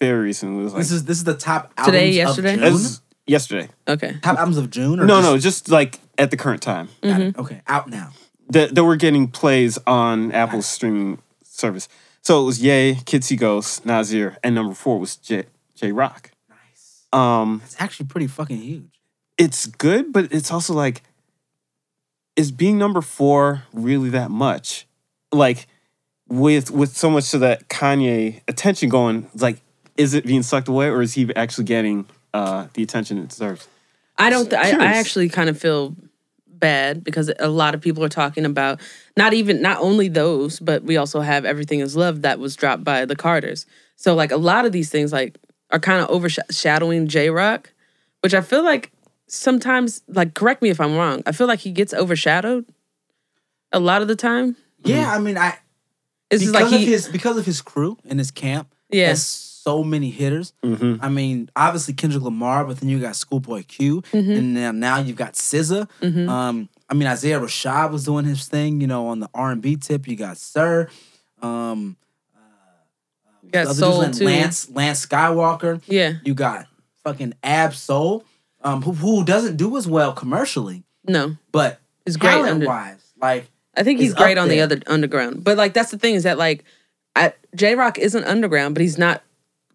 very 0.00 0.20
recently. 0.24 0.60
It 0.60 0.64
was 0.64 0.72
like 0.74 0.80
this 0.82 0.90
is 0.92 1.04
this 1.04 1.18
is 1.18 1.24
the 1.24 1.34
top 1.36 1.72
albums 1.76 1.92
Today, 1.92 2.08
of 2.10 2.14
yesterday? 2.14 2.54
June? 2.54 2.60
this 2.64 2.74
is 2.84 3.00
yesterday. 3.26 3.68
Okay. 3.88 4.16
top 4.22 4.38
albums 4.38 4.56
of 4.58 4.70
June. 4.70 5.00
Or 5.00 5.06
No, 5.06 5.18
just- 5.20 5.30
no, 5.30 5.38
just 5.38 5.68
like 5.70 6.00
at 6.18 6.30
the 6.30 6.36
current 6.36 6.62
time. 6.62 6.88
Got 7.02 7.20
it. 7.20 7.38
Okay, 7.38 7.62
out 7.66 7.88
now. 7.88 8.10
that 8.50 8.74
that 8.74 8.84
we're 8.84 8.96
getting 8.96 9.28
plays 9.28 9.78
on 9.86 10.32
Apple's 10.32 10.66
streaming 10.66 11.20
service. 11.42 11.88
So 12.22 12.40
it 12.42 12.46
was 12.46 12.62
Ye, 12.62 12.96
Kids 13.04 13.26
See 13.26 13.36
Ghost, 13.36 13.84
Nasir, 13.84 14.38
and 14.42 14.54
number 14.54 14.74
four 14.74 14.98
was 14.98 15.16
J 15.16 15.44
Jay 15.74 15.92
Rock. 15.92 16.30
Nice. 16.48 17.02
Um, 17.12 17.60
It's 17.64 17.76
actually 17.78 18.06
pretty 18.06 18.26
fucking 18.28 18.56
huge. 18.58 19.00
it's 19.36 19.66
good, 19.66 20.12
but 20.12 20.32
it's 20.32 20.50
also 20.50 20.72
like, 20.74 21.02
is 22.36 22.50
being 22.50 22.78
number 22.78 23.00
four 23.00 23.64
really 23.72 24.10
that 24.10 24.30
much? 24.30 24.86
Like, 25.32 25.66
with 26.28 26.70
with 26.70 26.96
so 26.96 27.10
much 27.10 27.34
of 27.34 27.40
that 27.40 27.68
Kanye 27.68 28.40
attention 28.48 28.88
going, 28.88 29.28
like, 29.34 29.60
is 29.96 30.14
it 30.14 30.26
being 30.26 30.42
sucked 30.42 30.68
away, 30.68 30.88
or 30.88 31.02
is 31.02 31.14
he 31.14 31.34
actually 31.34 31.64
getting 31.64 32.06
uh, 32.32 32.66
the 32.74 32.82
attention 32.82 33.18
it 33.18 33.28
deserves? 33.28 33.68
I 34.18 34.30
don't. 34.30 34.48
Th- 34.48 34.60
I, 34.60 34.70
I 34.70 34.86
actually 34.94 35.28
kind 35.28 35.48
of 35.48 35.58
feel 35.58 35.94
bad 36.46 37.04
because 37.04 37.30
a 37.38 37.48
lot 37.48 37.74
of 37.74 37.80
people 37.80 38.02
are 38.02 38.08
talking 38.08 38.44
about 38.46 38.80
not 39.16 39.34
even 39.34 39.60
not 39.60 39.78
only 39.80 40.08
those, 40.08 40.60
but 40.60 40.82
we 40.82 40.96
also 40.96 41.20
have 41.20 41.44
Everything 41.44 41.80
Is 41.80 41.96
Love 41.96 42.22
that 42.22 42.38
was 42.38 42.56
dropped 42.56 42.84
by 42.84 43.04
the 43.04 43.16
Carters. 43.16 43.66
So 43.96 44.14
like 44.14 44.30
a 44.30 44.36
lot 44.36 44.64
of 44.64 44.72
these 44.72 44.88
things 44.88 45.12
like 45.12 45.36
are 45.70 45.78
kind 45.78 46.00
of 46.00 46.08
overshadowing 46.08 47.08
Jay 47.08 47.28
Rock, 47.28 47.72
which 48.22 48.34
I 48.34 48.40
feel 48.40 48.64
like 48.64 48.92
sometimes 49.34 50.02
like 50.08 50.34
correct 50.34 50.62
me 50.62 50.70
if 50.70 50.80
I'm 50.80 50.96
wrong. 50.96 51.22
I 51.26 51.32
feel 51.32 51.46
like 51.46 51.60
he 51.60 51.70
gets 51.72 51.92
overshadowed 51.94 52.66
a 53.72 53.80
lot 53.80 54.02
of 54.02 54.08
the 54.08 54.16
time. 54.16 54.56
Yeah, 54.84 55.12
I 55.12 55.18
mean, 55.18 55.36
I 55.38 55.58
It's 56.30 56.42
just 56.42 56.52
because 56.52 56.70
like 56.70 56.72
of 56.72 56.80
he 56.80 56.86
his 56.86 57.08
because 57.08 57.36
of 57.36 57.46
his 57.46 57.60
crew 57.62 57.96
and 58.08 58.18
his 58.18 58.30
camp. 58.30 58.68
Yeah. 58.90 59.08
has 59.08 59.26
so 59.26 59.82
many 59.82 60.10
hitters. 60.10 60.52
Mhm. 60.62 60.98
I 61.02 61.08
mean, 61.08 61.50
obviously 61.56 61.94
Kendrick 61.94 62.22
Lamar, 62.22 62.64
but 62.66 62.78
then 62.80 62.88
you 62.90 63.00
got 63.00 63.16
Schoolboy 63.16 63.64
Q, 63.66 64.02
Mhm. 64.12 64.36
and 64.38 64.54
now 64.54 64.72
now 64.72 64.98
you've 64.98 65.16
got 65.16 65.32
SZA. 65.36 65.88
Mhm. 66.02 66.28
Um, 66.28 66.68
I 66.88 66.94
mean 66.94 67.08
Isaiah 67.08 67.40
Rashad 67.40 67.90
was 67.90 68.04
doing 68.04 68.26
his 68.26 68.46
thing, 68.46 68.80
you 68.82 68.86
know, 68.86 69.06
on 69.08 69.20
the 69.20 69.28
R 69.34 69.50
and 69.52 69.62
B 69.62 69.76
tip. 69.76 70.06
You 70.06 70.16
got 70.16 70.36
Sir, 70.36 70.88
um, 71.42 71.96
You 73.42 73.50
got 73.50 73.62
the 73.68 73.74
dude's 73.74 73.78
Soul 73.78 74.10
too. 74.10 74.24
Lance 74.26 74.68
Lance 74.70 75.04
Skywalker. 75.06 75.80
Yeah. 75.86 76.14
You 76.24 76.34
got 76.34 76.66
fucking 77.02 77.34
Ab 77.42 77.74
Soul, 77.74 78.24
um, 78.64 78.82
who, 78.82 78.92
who 78.92 79.24
doesn't 79.24 79.56
do 79.56 79.76
as 79.76 79.86
well 79.86 80.12
commercially, 80.12 80.82
No. 81.06 81.36
but 81.52 81.80
He's 82.04 82.16
great 82.16 82.30
talent 82.32 82.50
under 82.50 82.66
wise, 82.66 83.12
like 83.20 83.46
I 83.76 83.82
think 83.82 84.00
he's 84.00 84.14
great 84.14 84.36
up 84.38 84.42
on 84.42 84.48
the 84.48 84.60
other 84.60 84.80
underground. 84.86 85.42
But 85.44 85.56
like 85.56 85.72
that's 85.74 85.90
the 85.90 85.98
thing 85.98 86.14
is 86.14 86.22
that 86.24 86.38
like 86.38 86.64
Jay 87.56 87.74
Rock 87.74 87.98
isn't 87.98 88.24
underground, 88.24 88.74
but 88.74 88.82
he's 88.82 88.98
not 88.98 89.22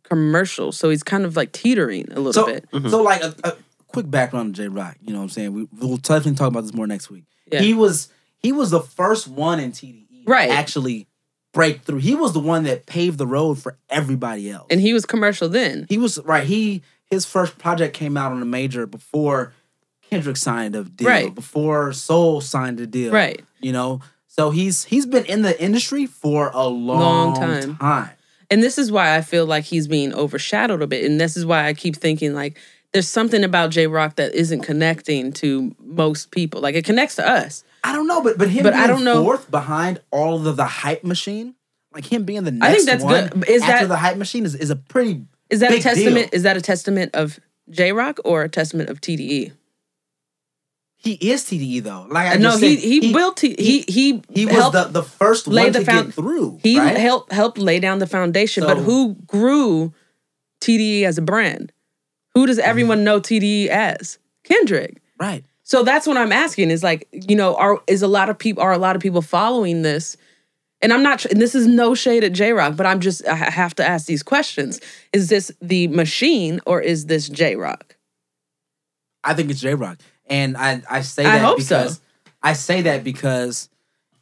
commercial. 0.04 0.72
So 0.72 0.90
he's 0.90 1.04
kind 1.04 1.26
of 1.26 1.36
like 1.36 1.52
teetering 1.52 2.12
a 2.12 2.20
little 2.20 2.34
so 2.34 2.46
bit. 2.46 2.66
so 2.90 3.02
like 3.04 3.22
a, 3.24 3.34
a 3.44 3.54
quick 3.88 4.10
background 4.10 4.48
on 4.50 4.54
Jay 4.54 4.68
Rock. 4.68 4.98
You 5.02 5.14
know 5.14 5.20
what 5.20 5.24
I'm 5.24 5.30
saying? 5.30 5.54
We, 5.54 5.68
we'll 5.78 5.98
definitely 5.98 6.36
talk 6.36 6.48
about 6.48 6.62
this 6.62 6.74
more 6.74 6.88
next 6.88 7.10
week. 7.10 7.26
Yeah. 7.52 7.60
He 7.62 7.74
was 7.74 8.10
he 8.40 8.52
was 8.52 8.70
the 8.72 8.82
first 8.82 9.28
one 9.28 9.60
in 9.60 9.72
TDE 9.72 10.28
Right. 10.28 10.50
actually 10.50 11.08
break 11.54 11.82
through. 11.82 11.98
He 12.00 12.16
was 12.16 12.34
the 12.34 12.40
one 12.40 12.64
that 12.64 12.86
paved 12.86 13.18
the 13.18 13.28
road 13.28 13.58
for 13.58 13.78
everybody 13.90 14.50
else. 14.52 14.68
And 14.70 14.80
he 14.80 14.94
was 14.94 15.06
commercial 15.06 15.50
then. 15.50 15.86
he 15.90 15.98
was 15.98 16.20
right. 16.24 16.46
He 16.46 16.84
his 17.10 17.26
first 17.26 17.58
project 17.58 17.96
came 17.96 18.18
out 18.18 18.32
on 18.32 18.42
a 18.42 18.46
major 18.46 18.86
before 18.86 19.54
Kendrick 20.10 20.38
signed 20.38 20.76
a 20.76 20.84
deal, 20.84 21.08
Right. 21.08 21.34
before 21.36 21.94
Soul 21.94 22.42
signed 22.42 22.80
a 22.80 22.88
deal, 22.88 23.12
Right. 23.12 23.44
You 23.60 23.72
know, 23.74 24.02
so 24.28 24.50
he's 24.52 24.86
he's 24.86 25.06
been 25.06 25.26
in 25.26 25.42
the 25.42 25.60
industry 25.62 26.06
for 26.06 26.50
a 26.54 26.66
long, 26.68 27.00
Long 27.00 27.36
time. 27.36 27.78
time. 27.78 28.10
And 28.52 28.64
this 28.64 28.78
is 28.80 28.92
why 28.92 29.16
I 29.16 29.22
feel 29.22 29.46
like 29.46 29.66
he's 29.66 29.88
being 29.88 30.14
overshadowed 30.14 30.82
a 30.82 30.88
bit. 30.88 31.06
And 31.06 31.20
this 31.22 31.38
is 31.38 31.46
why 31.46 31.66
I 31.68 31.74
keep 31.74 31.96
thinking 31.96 32.34
like 32.34 32.58
there's 32.94 33.08
something 33.08 33.44
about 33.44 33.70
Jay 33.70 33.86
Rock 33.86 34.16
that 34.16 34.34
isn't 34.34 34.62
connecting 34.62 35.32
to 35.34 35.76
most 35.80 36.32
people. 36.32 36.60
Like 36.62 36.74
it 36.74 36.86
connects 36.86 37.16
to 37.18 37.30
us. 37.30 37.64
I 37.84 37.94
don't 37.94 38.08
know, 38.08 38.22
but 38.24 38.38
but 38.40 38.50
him 38.50 38.64
But 38.64 38.74
being 38.74 38.84
I 38.84 38.88
don't 38.88 39.04
know- 39.04 39.24
fourth 39.24 39.52
behind 39.52 40.02
all 40.10 40.38
of 40.38 40.44
the, 40.44 40.54
the 40.54 40.66
hype 40.66 41.04
machine, 41.04 41.54
like 41.94 42.06
him 42.06 42.24
being 42.24 42.44
the 42.46 42.52
next 42.52 42.72
I 42.72 42.74
think 42.76 42.86
that's 42.90 43.04
one 43.04 43.28
good. 43.28 43.50
Is 43.50 43.62
after 43.62 43.86
that- 43.86 43.88
the 43.90 43.98
hype 43.98 44.18
machine 44.18 44.46
is, 44.46 44.56
is 44.56 44.70
a 44.72 44.76
pretty 44.76 45.26
Is 45.50 45.60
that 45.62 45.72
a 45.72 45.82
testament? 45.82 46.32
deal. 46.32 46.38
Is 46.38 46.44
that 46.44 46.58
a 46.58 46.62
testament 46.62 47.16
of 47.16 47.40
Jay 47.70 47.92
Rock 47.92 48.20
or 48.24 48.44
a 48.44 48.50
testament 48.50 48.90
of 48.90 49.02
TDE? 49.02 49.54
he 51.02 51.14
is 51.14 51.46
TDE 51.46 51.82
though. 51.84 52.06
Like 52.10 52.34
I 52.34 52.36
no, 52.36 52.58
he, 52.58 52.76
said, 52.76 52.84
he 52.84 53.14
built 53.14 53.40
he 53.40 53.56
he 53.58 53.86
he, 53.88 54.22
he 54.34 54.46
was 54.46 54.72
the, 54.74 54.84
the 54.84 55.04
first 55.04 55.48
one 55.48 55.72
the 55.72 55.80
to 55.80 55.86
found- 55.86 56.08
get 56.08 56.16
through. 56.16 56.60
He 56.62 56.78
right? 56.78 56.98
helped 56.98 57.32
helped 57.32 57.58
lay 57.58 57.80
down 57.80 58.00
the 58.00 58.08
foundation, 58.08 58.66
but 58.66 58.78
who 58.78 59.16
grew 59.26 59.94
TDE 60.62 61.04
as 61.04 61.18
a 61.18 61.22
brand? 61.22 61.72
Who 62.36 62.46
does 62.46 62.60
everyone 62.60 63.04
know 63.04 63.22
TDE 63.22 63.68
as? 63.68 64.20
Kendrick. 64.44 65.02
right. 65.18 65.44
So 65.64 65.84
that's 65.84 66.08
what 66.08 66.18
I'm 66.18 66.32
asking 66.32 66.72
is 66.72 66.82
like, 66.82 67.08
you 67.12 67.36
know, 67.36 67.56
are 67.56 67.80
is 67.88 68.02
a 68.02 68.08
lot 68.08 68.30
of 68.30 68.38
people 68.38 68.62
are 68.62 68.74
a 68.74 68.78
lot 68.78 68.96
of 68.96 69.02
people 69.02 69.22
following 69.22 69.84
this? 69.84 70.18
And 70.82 70.94
I'm 70.94 71.04
not 71.04 71.26
and 71.26 71.42
this 71.42 71.56
is 71.56 71.68
no 71.68 71.94
shade 71.94 72.24
at 72.24 72.32
Jay 72.32 72.54
Rock, 72.54 72.76
but 72.78 72.86
I'm 72.86 73.00
just 73.02 73.28
I 73.28 73.36
have 73.36 73.76
to 73.76 73.86
ask 73.88 74.06
these 74.06 74.24
questions. 74.24 74.80
Is 75.12 75.28
this 75.30 75.52
the 75.62 75.88
machine 75.90 76.62
or 76.66 76.80
is 76.82 77.06
this 77.08 77.28
Jay 77.28 77.56
Rock? 77.56 77.98
I 79.24 79.34
think 79.34 79.50
it's 79.52 79.60
Jay 79.60 79.74
Rock, 79.74 79.98
and 80.28 80.56
I 80.56 80.82
I 80.90 81.02
say 81.02 81.26
I 81.26 81.40
that 81.40 81.50
so. 81.50 81.56
because 81.58 82.02
I 82.42 82.54
say 82.54 82.82
that 82.84 83.04
because 83.04 83.70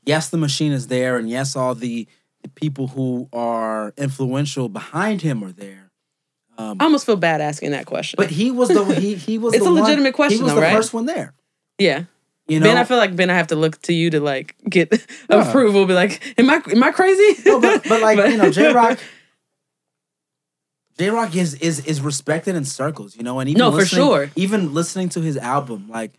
yes, 0.05 0.29
the 0.29 0.37
machine 0.37 0.71
is 0.71 0.87
there, 0.87 1.17
and 1.17 1.29
yes, 1.29 1.55
all 1.55 1.75
the, 1.75 2.07
the 2.41 2.49
people 2.49 2.87
who 2.87 3.29
are 3.31 3.93
influential 3.97 4.69
behind 4.69 5.21
him 5.21 5.43
are 5.43 5.51
there. 5.51 5.91
Um, 6.57 6.77
I 6.79 6.85
almost 6.85 7.05
feel 7.05 7.17
bad 7.17 7.39
asking 7.39 7.69
that 7.71 7.85
question. 7.85 8.17
but 8.17 8.31
he 8.31 8.49
was 8.49 8.69
the 8.69 8.83
he 8.99 9.13
he 9.13 9.37
was 9.37 9.53
It's 9.55 9.63
a 9.65 9.71
one- 9.71 9.81
legitimate 9.83 10.15
question 10.15 10.37
He 10.39 10.43
was 10.43 10.53
though, 10.53 10.55
the 10.55 10.61
right? 10.65 10.75
first 10.75 10.91
one 10.93 11.05
there. 11.05 11.33
yeah. 11.77 12.05
You 12.47 12.59
know, 12.61 12.67
ben, 12.67 12.77
I 12.77 12.83
feel 12.85 12.97
like 12.97 13.15
Ben, 13.15 13.29
I 13.29 13.33
have 13.35 13.47
to 13.47 13.55
look 13.55 13.81
to 13.83 13.93
you 13.93 14.09
to 14.11 14.19
like 14.21 14.55
get 14.69 14.89
Yeah. 15.29 15.47
approval. 15.49 15.85
Be 15.85 15.93
like, 15.93 16.21
am 16.39 16.49
I 16.49 16.61
am 16.71 16.81
I 16.83 16.91
crazy? 16.91 17.41
no, 17.45 17.59
but 17.59 17.83
but 17.87 18.01
like 18.07 18.17
you 18.17 18.37
know, 18.37 18.49
Jay 18.57 18.71
Rock. 18.73 18.99
Jay 20.97 21.09
Rock 21.09 21.35
is 21.35 21.53
is 21.55 21.85
is 21.85 22.01
respected 22.01 22.55
in 22.55 22.65
circles, 22.65 23.15
you 23.15 23.23
know, 23.23 23.39
and 23.39 23.49
even 23.49 23.59
No, 23.59 23.71
for 23.71 23.85
sure. 23.85 24.31
Even 24.35 24.73
listening 24.73 25.09
to 25.09 25.21
his 25.21 25.37
album, 25.37 25.89
like 25.89 26.11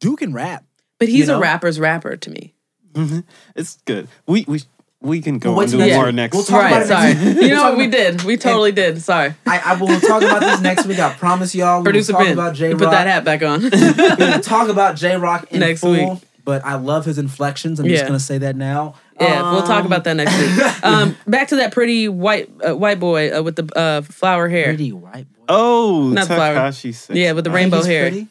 Duke 0.00 0.18
can 0.18 0.32
rap. 0.32 0.64
but 0.98 1.08
he's 1.08 1.20
You 1.20 1.26
know? 1.26 1.38
a 1.38 1.40
rapper's 1.40 1.78
rapper 1.80 2.16
to 2.16 2.30
me. 2.30 2.54
Mhm. 2.92 3.24
It's 3.56 3.78
good. 3.86 4.08
We 4.26 4.44
we 4.46 4.60
we 5.04 5.20
can 5.20 5.38
go 5.38 5.50
We'll 5.50 5.58
wait 5.58 5.64
into 5.72 5.78
next 5.78 5.94
more 5.96 6.06
week. 6.06 6.14
next. 6.14 6.34
We'll 6.34 6.44
talk 6.44 6.62
right, 6.62 6.70
about 6.72 6.82
it 6.82 6.88
sorry. 6.88 7.14
next 7.14 7.24
week. 7.24 7.34
you 7.34 7.40
We'll 7.48 7.56
know 7.56 7.62
what 7.70 7.78
we 7.78 7.86
did? 7.88 8.22
We 8.22 8.36
totally 8.36 8.72
did. 8.72 9.00
Sorry. 9.02 9.34
I, 9.46 9.58
I 9.58 9.74
will 9.80 10.00
talk 10.00 10.22
about 10.22 10.40
this 10.40 10.60
next 10.60 10.86
week. 10.86 10.98
I 10.98 11.12
promise 11.18 11.54
y'all. 11.54 11.76
We 11.76 11.78
will 11.78 11.84
Producer 11.84 12.12
talk 12.12 12.22
Ben, 12.22 12.32
about 12.32 12.54
J 12.54 12.70
you 12.70 12.76
put 12.76 12.90
that 12.90 13.06
hat 13.06 13.24
back 13.24 13.42
on. 13.42 13.62
We 13.62 13.68
will 13.70 14.40
talk 14.40 14.68
about 14.68 14.96
Jay 14.96 15.16
Rock 15.16 15.52
Next 15.52 15.80
full. 15.82 15.92
week. 15.92 16.22
But 16.44 16.62
I 16.64 16.74
love 16.74 17.06
his 17.06 17.16
inflections. 17.18 17.80
I'm 17.80 17.86
just 17.88 18.04
gonna 18.06 18.20
say 18.20 18.36
that 18.38 18.54
now. 18.56 18.96
Yeah, 19.18 19.52
we'll 19.52 19.62
talk 19.62 19.80
Um, 19.80 19.86
about 19.86 20.04
that 20.04 20.14
next 20.14 20.36
week. 20.38 20.72
Um, 20.84 21.16
back 21.26 21.48
to 21.48 21.56
that 21.56 21.72
pretty 21.72 22.08
white 22.08 22.50
uh, 22.66 22.76
white 22.76 23.00
boy 23.00 23.30
uh, 23.34 23.42
with 23.42 23.56
the 23.56 23.64
uh, 23.78 24.02
flower 24.02 24.48
hair. 24.48 24.64
Pretty 24.66 24.92
white 24.92 25.26
boy. 25.32 25.44
Oh, 25.48 26.10
Not 26.12 26.28
the 26.28 26.34
flower. 26.34 26.54
Tekashi 26.56 26.94
Six. 26.94 27.10
Yeah, 27.16 27.32
with 27.32 27.44
the 27.44 27.50
I 27.50 27.54
rainbow 27.54 27.78
he's 27.78 27.86
hair. 27.86 28.10
pretty. 28.10 28.28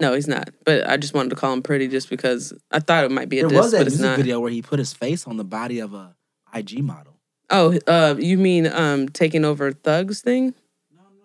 No, 0.00 0.12
he's 0.14 0.26
not. 0.28 0.50
But 0.64 0.88
I 0.88 0.96
just 0.96 1.14
wanted 1.14 1.30
to 1.30 1.36
call 1.36 1.52
him 1.52 1.62
pretty 1.62 1.86
just 1.88 2.10
because 2.10 2.52
I 2.70 2.80
thought 2.80 3.04
it 3.04 3.10
might 3.12 3.28
be 3.28 3.38
a 3.38 3.42
There 3.42 3.50
diss, 3.50 3.58
was 3.58 3.72
that 3.72 3.78
but 3.78 3.86
it's 3.86 3.96
music 3.96 4.10
not. 4.10 4.16
video 4.16 4.40
where 4.40 4.50
he 4.50 4.60
put 4.62 4.78
his 4.78 4.92
face 4.92 5.26
on 5.26 5.36
the 5.36 5.44
body 5.44 5.78
of 5.78 5.94
a 5.94 6.14
IG 6.52 6.82
model. 6.82 7.14
Oh, 7.50 7.78
uh, 7.86 8.16
you 8.18 8.36
mean 8.38 8.66
um, 8.66 9.08
taking 9.08 9.44
over 9.44 9.70
Thugs 9.72 10.20
thing? 10.20 10.54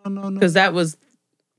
No, 0.05 0.12
no, 0.12 0.29
no. 0.29 0.39
Because 0.39 0.53
that 0.53 0.73
was 0.73 0.97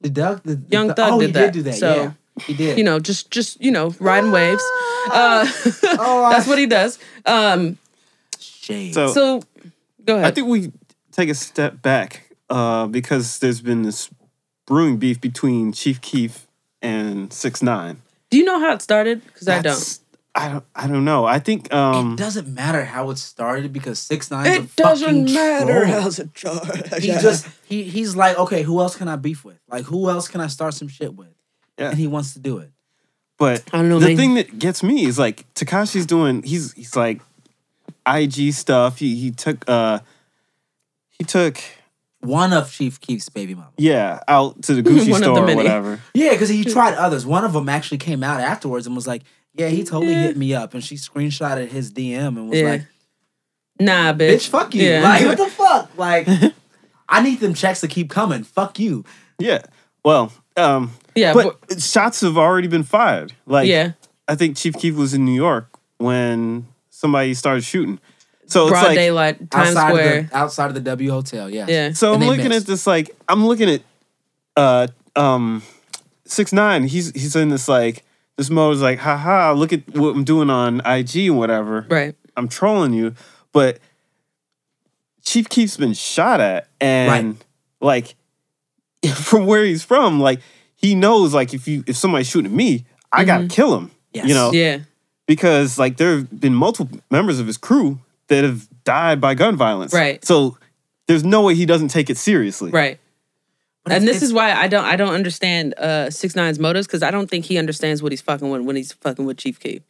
The 0.01 0.11
Doug, 0.11 0.43
the, 0.45 0.55
the 0.57 0.67
Young 0.71 0.89
Thug- 0.89 0.97
Thug 0.97 1.13
oh, 1.15 1.21
did 1.21 1.27
he 1.29 1.33
that. 1.33 1.41
did 1.41 1.53
do 1.53 1.63
that. 1.63 1.75
So, 1.75 1.95
yeah, 1.95 2.13
he 2.45 2.55
did. 2.55 2.79
you 2.79 2.85
know 2.85 3.01
just 3.01 3.31
just 3.31 3.61
you 3.61 3.71
know 3.73 3.95
riding 3.99 4.31
waves. 4.31 4.63
Uh, 5.11 5.47
Oh, 5.99 6.25
I- 6.27 6.33
that's 6.35 6.47
what 6.47 6.59
he 6.59 6.67
does. 6.67 6.99
Um, 7.27 7.79
Shade. 8.39 8.95
So, 8.95 9.09
so 9.09 9.43
go 10.05 10.15
ahead. 10.17 10.27
I 10.27 10.31
think 10.31 10.47
we 10.49 10.73
take 11.13 11.29
a 11.29 11.35
step 11.35 11.83
back 11.83 12.31
uh, 12.49 12.87
because 12.87 13.39
there's 13.41 13.61
been 13.61 13.83
this 13.83 14.11
brewing 14.67 14.99
beef 14.99 15.21
between 15.21 15.73
Chief 15.73 16.01
Keef 16.01 16.47
and 16.83 17.33
Six 17.33 17.63
Nine. 17.63 18.03
Do 18.31 18.39
you 18.39 18.45
know 18.45 18.61
how 18.61 18.73
it 18.73 18.83
started? 18.83 19.25
Because 19.25 19.49
I 19.49 19.61
don't. 19.61 19.99
I 20.35 20.49
don't. 20.49 20.65
I 20.75 20.87
don't 20.87 21.05
know. 21.05 21.25
I 21.25 21.41
think. 21.41 21.73
Um, 21.75 22.15
it 22.15 22.19
doesn't 22.19 22.47
matter 22.49 22.85
how 22.85 23.11
it 23.11 23.19
started 23.19 23.73
because 23.73 23.99
six 23.99 24.31
nine. 24.31 24.47
It 24.47 24.77
doesn't 24.77 25.33
matter 25.33 25.85
how's 25.87 26.19
it 26.21 26.31
started. 26.37 27.03
He 27.03 27.09
just 27.09 27.49
he 27.65 27.83
he's 27.83 28.15
like, 28.15 28.39
okay, 28.39 28.63
who 28.63 28.81
else 28.81 28.97
can 28.97 29.09
I 29.09 29.17
beef 29.17 29.45
with? 29.45 29.59
Like, 29.69 29.85
who 29.85 30.09
else 30.09 30.29
can 30.29 30.41
I 30.41 30.47
start 30.47 30.75
some 30.75 30.89
shit 30.89 31.15
with? 31.15 31.35
Yeah. 31.79 31.91
And 31.91 31.99
he 31.99 32.07
wants 32.07 32.35
to 32.35 32.39
do 32.39 32.59
it. 32.59 32.71
But 33.39 33.65
I 33.73 33.79
don't 33.79 33.89
know, 33.89 33.99
the 33.99 34.09
man. 34.09 34.17
thing 34.17 34.35
that 34.35 34.59
gets 34.59 34.83
me 34.83 35.05
is 35.05 35.19
like 35.19 35.53
Tekashi's 35.55 36.07
doing. 36.07 36.43
He's 36.43 36.73
he's 36.75 36.95
like 36.95 37.21
IG 38.07 38.53
stuff. 38.53 38.99
He 38.99 39.17
he 39.17 39.31
took 39.33 39.69
uh 39.69 40.01
he 41.19 41.25
took 41.25 41.61
One 42.21 42.53
of 42.53 42.71
Chief 42.71 43.01
Keef's 43.01 43.29
baby 43.31 43.55
mama. 43.55 43.71
yeah 43.79 44.21
out 44.29 44.63
to 44.65 44.75
the 44.75 44.83
Gucci 44.89 45.11
One 45.11 45.23
of 45.23 45.29
the 45.29 45.35
store 45.35 45.39
or 45.39 45.47
many. 45.47 45.57
whatever. 45.57 46.01
Yeah, 46.15 46.33
because 46.33 46.49
he 46.51 46.65
tried 46.65 46.95
others. 46.95 47.25
One 47.25 47.45
of 47.45 47.53
them 47.55 47.69
actually 47.69 47.99
came 47.99 48.23
out 48.23 48.41
afterwards 48.41 48.87
and 48.87 48.95
was 48.95 49.07
like, 49.07 49.23
"Yeah, 49.55 49.69
he 49.69 49.85
totally 49.85 50.13
Yeah. 50.13 50.23
hit 50.25 50.37
me 50.37 50.55
up," 50.55 50.75
and 50.75 50.85
she 50.85 50.97
screenshotted 50.97 51.69
his 51.69 51.91
DM 51.93 52.37
and 52.37 52.51
was 52.51 52.59
Yeah. 52.61 52.69
like, 52.71 52.83
Nah, 53.79 54.13
bitch. 54.13 54.35
"Bitch, 54.35 54.49
fuck 54.49 54.75
you! 54.75 54.83
Yeah. 54.87 55.03
Like, 55.03 55.25
what 55.25 55.39
the 55.39 55.47
fuck? 55.51 55.91
Like, 55.97 56.29
I 57.09 57.23
need 57.23 57.41
them 57.41 57.55
checks 57.55 57.81
to 57.81 57.89
keep 57.89 58.11
coming. 58.11 58.45
Fuck 58.45 58.79
you." 58.79 59.05
Yeah. 59.39 59.63
Well, 60.05 60.31
um, 60.59 60.93
yeah, 61.15 61.33
but 61.33 61.81
shots 61.81 62.21
have 62.21 62.37
already 62.37 62.69
been 62.69 62.83
fired. 62.83 63.33
Like 63.47 63.67
yeah. 63.69 63.93
I 64.29 64.35
think 64.35 64.57
Chief 64.59 64.75
Keef 64.75 64.95
was 64.95 65.15
in 65.15 65.25
New 65.25 65.35
York 65.35 65.69
when 65.99 66.67
somebody 66.91 67.33
started 67.35 67.65
shooting. 67.65 67.99
So 68.51 68.63
it's 68.65 68.71
Broad 68.73 68.87
like 68.87 68.95
daylight, 68.97 69.51
Times 69.51 69.69
outside 69.71 69.89
Square. 69.91 70.19
of 70.19 70.31
the 70.31 70.37
outside 70.37 70.67
of 70.67 70.75
the 70.75 70.81
W 70.81 71.11
Hotel. 71.11 71.49
Yeah. 71.51 71.67
yeah. 71.69 71.93
So 71.93 72.15
And 72.15 72.23
I'm 72.23 72.29
looking 72.29 72.49
missed. 72.49 72.63
at 72.63 72.67
this 72.67 72.87
like 72.87 73.11
I'm 73.29 73.47
looking 73.47 73.71
at 73.71 73.83
uh 74.57 74.89
um 75.17 75.63
six 76.25 76.53
nine. 76.53 76.85
He's 76.85 77.11
he's 77.13 77.37
in 77.37 77.49
this 77.51 77.69
like 77.69 78.05
this 78.37 78.51
mode 78.51 78.75
is 78.75 78.83
like 78.83 78.99
haha 78.99 79.53
look 79.53 79.73
at 79.73 79.89
what 79.95 80.15
I'm 80.17 80.25
doing 80.25 80.51
on 80.51 80.81
IG 80.85 81.17
and 81.29 81.39
whatever. 81.39 81.87
Right. 81.89 82.15
I'm 82.37 82.49
trolling 82.49 82.93
you, 82.93 83.15
but 83.53 83.79
Chief 85.25 85.49
Keef's 85.49 85.77
been 85.77 85.93
shot 85.95 86.41
at 86.41 86.69
and 86.81 87.37
like 87.81 88.15
from 89.15 89.47
where 89.47 89.65
he's 89.65 89.85
from, 89.85 90.19
like 90.21 90.41
he 90.75 90.95
knows 90.95 91.35
like 91.35 91.55
if 91.55 91.69
you 91.69 91.85
if 91.87 91.97
somebody's 91.97 92.27
shooting 92.29 92.51
at 92.51 92.57
me, 92.57 92.85
I 93.13 93.25
gotta 93.25 93.47
kill 93.47 93.77
him. 93.77 93.91
Yes. 94.13 94.27
You 94.27 94.35
know, 94.35 94.51
Yeah. 94.53 94.79
because 95.27 95.79
like 95.79 95.99
there 95.99 96.17
have 96.17 96.41
been 96.41 96.55
multiple 96.55 96.99
members 97.11 97.39
of 97.39 97.47
his 97.47 97.57
crew 97.57 98.01
that 98.31 98.45
have 98.45 98.67
died 98.85 99.21
by 99.21 99.35
gun 99.35 99.57
violence. 99.57 99.93
Right. 99.93 100.25
So 100.25 100.57
there's 101.07 101.25
no 101.25 101.43
way 101.43 101.55
he 101.55 101.67
doesn't 101.67 101.89
take 101.89 102.09
it 102.09 102.17
seriously. 102.17 102.71
Right. 102.71 102.99
But 103.85 103.95
and 103.95 104.09
this 104.09 104.23
is 104.23 104.33
why 104.33 104.53
I 104.53 104.69
don't 104.69 104.85
I 104.85 104.97
don't 104.97 105.13
understand 105.13 105.75
uh 105.75 106.11
six 106.11 106.37
nine's 106.37 106.59
motives 106.59 106.87
because 106.87 107.03
I 107.03 107.11
don't 107.11 107.29
think 107.29 107.45
he 107.45 107.59
understands 107.59 108.03
what 108.03 108.13
he's 108.13 108.21
fucking 108.21 108.49
with 108.49 108.63
when 108.63 108.77
he's 108.77 108.93
fucking 108.93 109.27
with 109.27 109.37
Chief 109.37 109.59
Keef. 109.59 109.83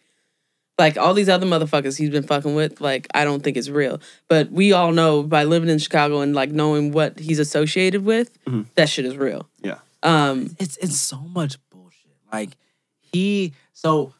Like 0.78 0.96
all 0.96 1.12
these 1.12 1.28
other 1.28 1.46
motherfuckers 1.46 1.98
he's 1.98 2.08
been 2.08 2.22
fucking 2.22 2.54
with, 2.54 2.80
like 2.80 3.06
I 3.12 3.24
don't 3.24 3.42
think 3.42 3.56
it's 3.56 3.68
real. 3.68 4.00
But 4.28 4.50
we 4.50 4.72
all 4.72 4.92
know 4.92 5.22
by 5.22 5.44
living 5.44 5.68
in 5.68 5.78
Chicago 5.78 6.20
and 6.20 6.34
like 6.34 6.50
knowing 6.50 6.92
what 6.92 7.18
he's 7.18 7.38
associated 7.38 8.04
with, 8.04 8.30
that 8.76 8.88
shit 8.88 9.04
is 9.04 9.16
real. 9.16 9.48
Yeah. 9.62 9.78
Um, 10.02 10.56
it's 10.58 10.78
it's 10.78 10.96
so 10.96 11.18
much 11.18 11.58
bullshit. 11.68 12.16
Like 12.32 12.56
he 13.12 13.52
so 13.74 14.14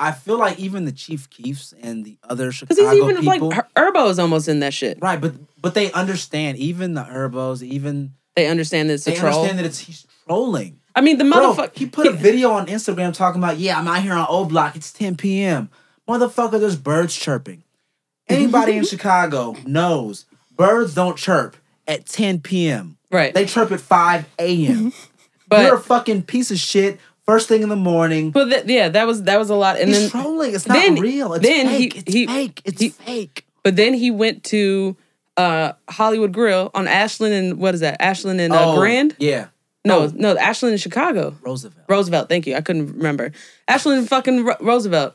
I 0.00 0.12
feel 0.12 0.38
like 0.38 0.58
even 0.58 0.84
the 0.84 0.92
Chief 0.92 1.28
Keefs 1.30 1.74
and 1.82 2.04
the 2.04 2.18
other 2.28 2.52
Chicago. 2.52 2.74
because 2.76 2.92
he's 2.92 3.02
even 3.02 3.16
people, 3.22 3.48
like 3.48 3.66
Her- 3.76 3.90
Herbo 3.92 4.08
is 4.10 4.18
almost 4.18 4.48
in 4.48 4.60
that 4.60 4.72
shit. 4.74 4.98
right? 5.00 5.20
But 5.20 5.34
but 5.60 5.74
they 5.74 5.90
understand. 5.92 6.56
Even 6.58 6.94
the 6.94 7.02
Herbos, 7.02 7.62
even 7.62 8.12
They 8.36 8.46
understand 8.46 8.90
that 8.90 8.94
it's 8.94 9.06
a 9.06 9.10
they 9.10 9.16
troll. 9.16 9.32
understand 9.34 9.58
that 9.58 9.66
it's 9.66 9.80
he's 9.80 10.06
trolling. 10.26 10.78
I 10.94 11.00
mean, 11.00 11.18
the 11.18 11.24
motherfucker. 11.24 11.76
he 11.76 11.86
put 11.86 12.06
a 12.06 12.12
video 12.12 12.50
on 12.50 12.66
Instagram 12.66 13.12
talking 13.14 13.40
about, 13.42 13.58
yeah, 13.58 13.78
I'm 13.78 13.86
out 13.88 14.02
here 14.02 14.14
on 14.14 14.26
O 14.28 14.44
Block. 14.44 14.74
It's 14.76 14.92
10 14.92 15.16
p.m. 15.16 15.70
Motherfucker, 16.08 16.58
there's 16.60 16.76
birds 16.76 17.14
chirping. 17.16 17.62
Anybody 18.28 18.76
in 18.76 18.84
Chicago 18.84 19.56
knows 19.66 20.26
birds 20.56 20.94
don't 20.94 21.16
chirp 21.16 21.56
at 21.86 22.06
10 22.06 22.40
p.m. 22.40 22.98
Right. 23.10 23.32
They 23.32 23.46
chirp 23.46 23.72
at 23.72 23.80
5 23.80 24.26
a.m. 24.38 24.92
But- 25.48 25.64
You're 25.64 25.76
a 25.76 25.80
fucking 25.80 26.24
piece 26.24 26.50
of 26.50 26.58
shit. 26.58 27.00
First 27.28 27.46
thing 27.46 27.62
in 27.62 27.68
the 27.68 27.76
morning. 27.76 28.30
But 28.30 28.66
yeah, 28.66 28.88
that 28.88 29.06
was 29.06 29.24
that 29.24 29.38
was 29.38 29.50
a 29.50 29.54
lot. 29.54 29.78
And 29.78 29.90
He's 29.90 30.10
then 30.10 30.22
trolling. 30.22 30.54
It's 30.54 30.66
not 30.66 30.74
then- 30.74 30.94
real. 30.96 31.34
It's 31.34 31.44
then 31.46 31.66
fake. 31.68 31.92
he- 31.92 31.98
it's 32.00 32.12
he- 32.14 32.26
fake. 32.26 32.62
It's 32.64 32.80
he- 32.80 32.88
fake. 32.88 33.44
But 33.62 33.76
then 33.76 33.92
he 33.92 34.10
went 34.10 34.44
to 34.44 34.96
uh, 35.36 35.72
Hollywood 35.90 36.32
Grill 36.32 36.70
on 36.74 36.88
Ashland 36.88 37.34
and 37.34 37.58
what 37.58 37.74
is 37.74 37.80
that? 37.80 38.00
Ashland 38.00 38.40
and 38.40 38.52
uh, 38.54 38.72
Oh, 38.72 38.76
Grand? 38.78 39.14
Yeah. 39.18 39.48
No, 39.84 40.00
Oh. 40.04 40.12
no, 40.14 40.36
Ashland 40.38 40.72
in 40.72 40.78
Chicago. 40.78 41.36
Roosevelt. 41.42 41.84
Roosevelt. 41.88 42.28
Thank 42.30 42.46
you. 42.46 42.56
I 42.56 42.60
couldn't 42.62 42.94
remember. 42.96 43.32
Ashland 43.68 43.98
and 43.98 44.08
fucking 44.08 44.44
Ro- 44.46 44.56
Roosevelt. 44.60 45.14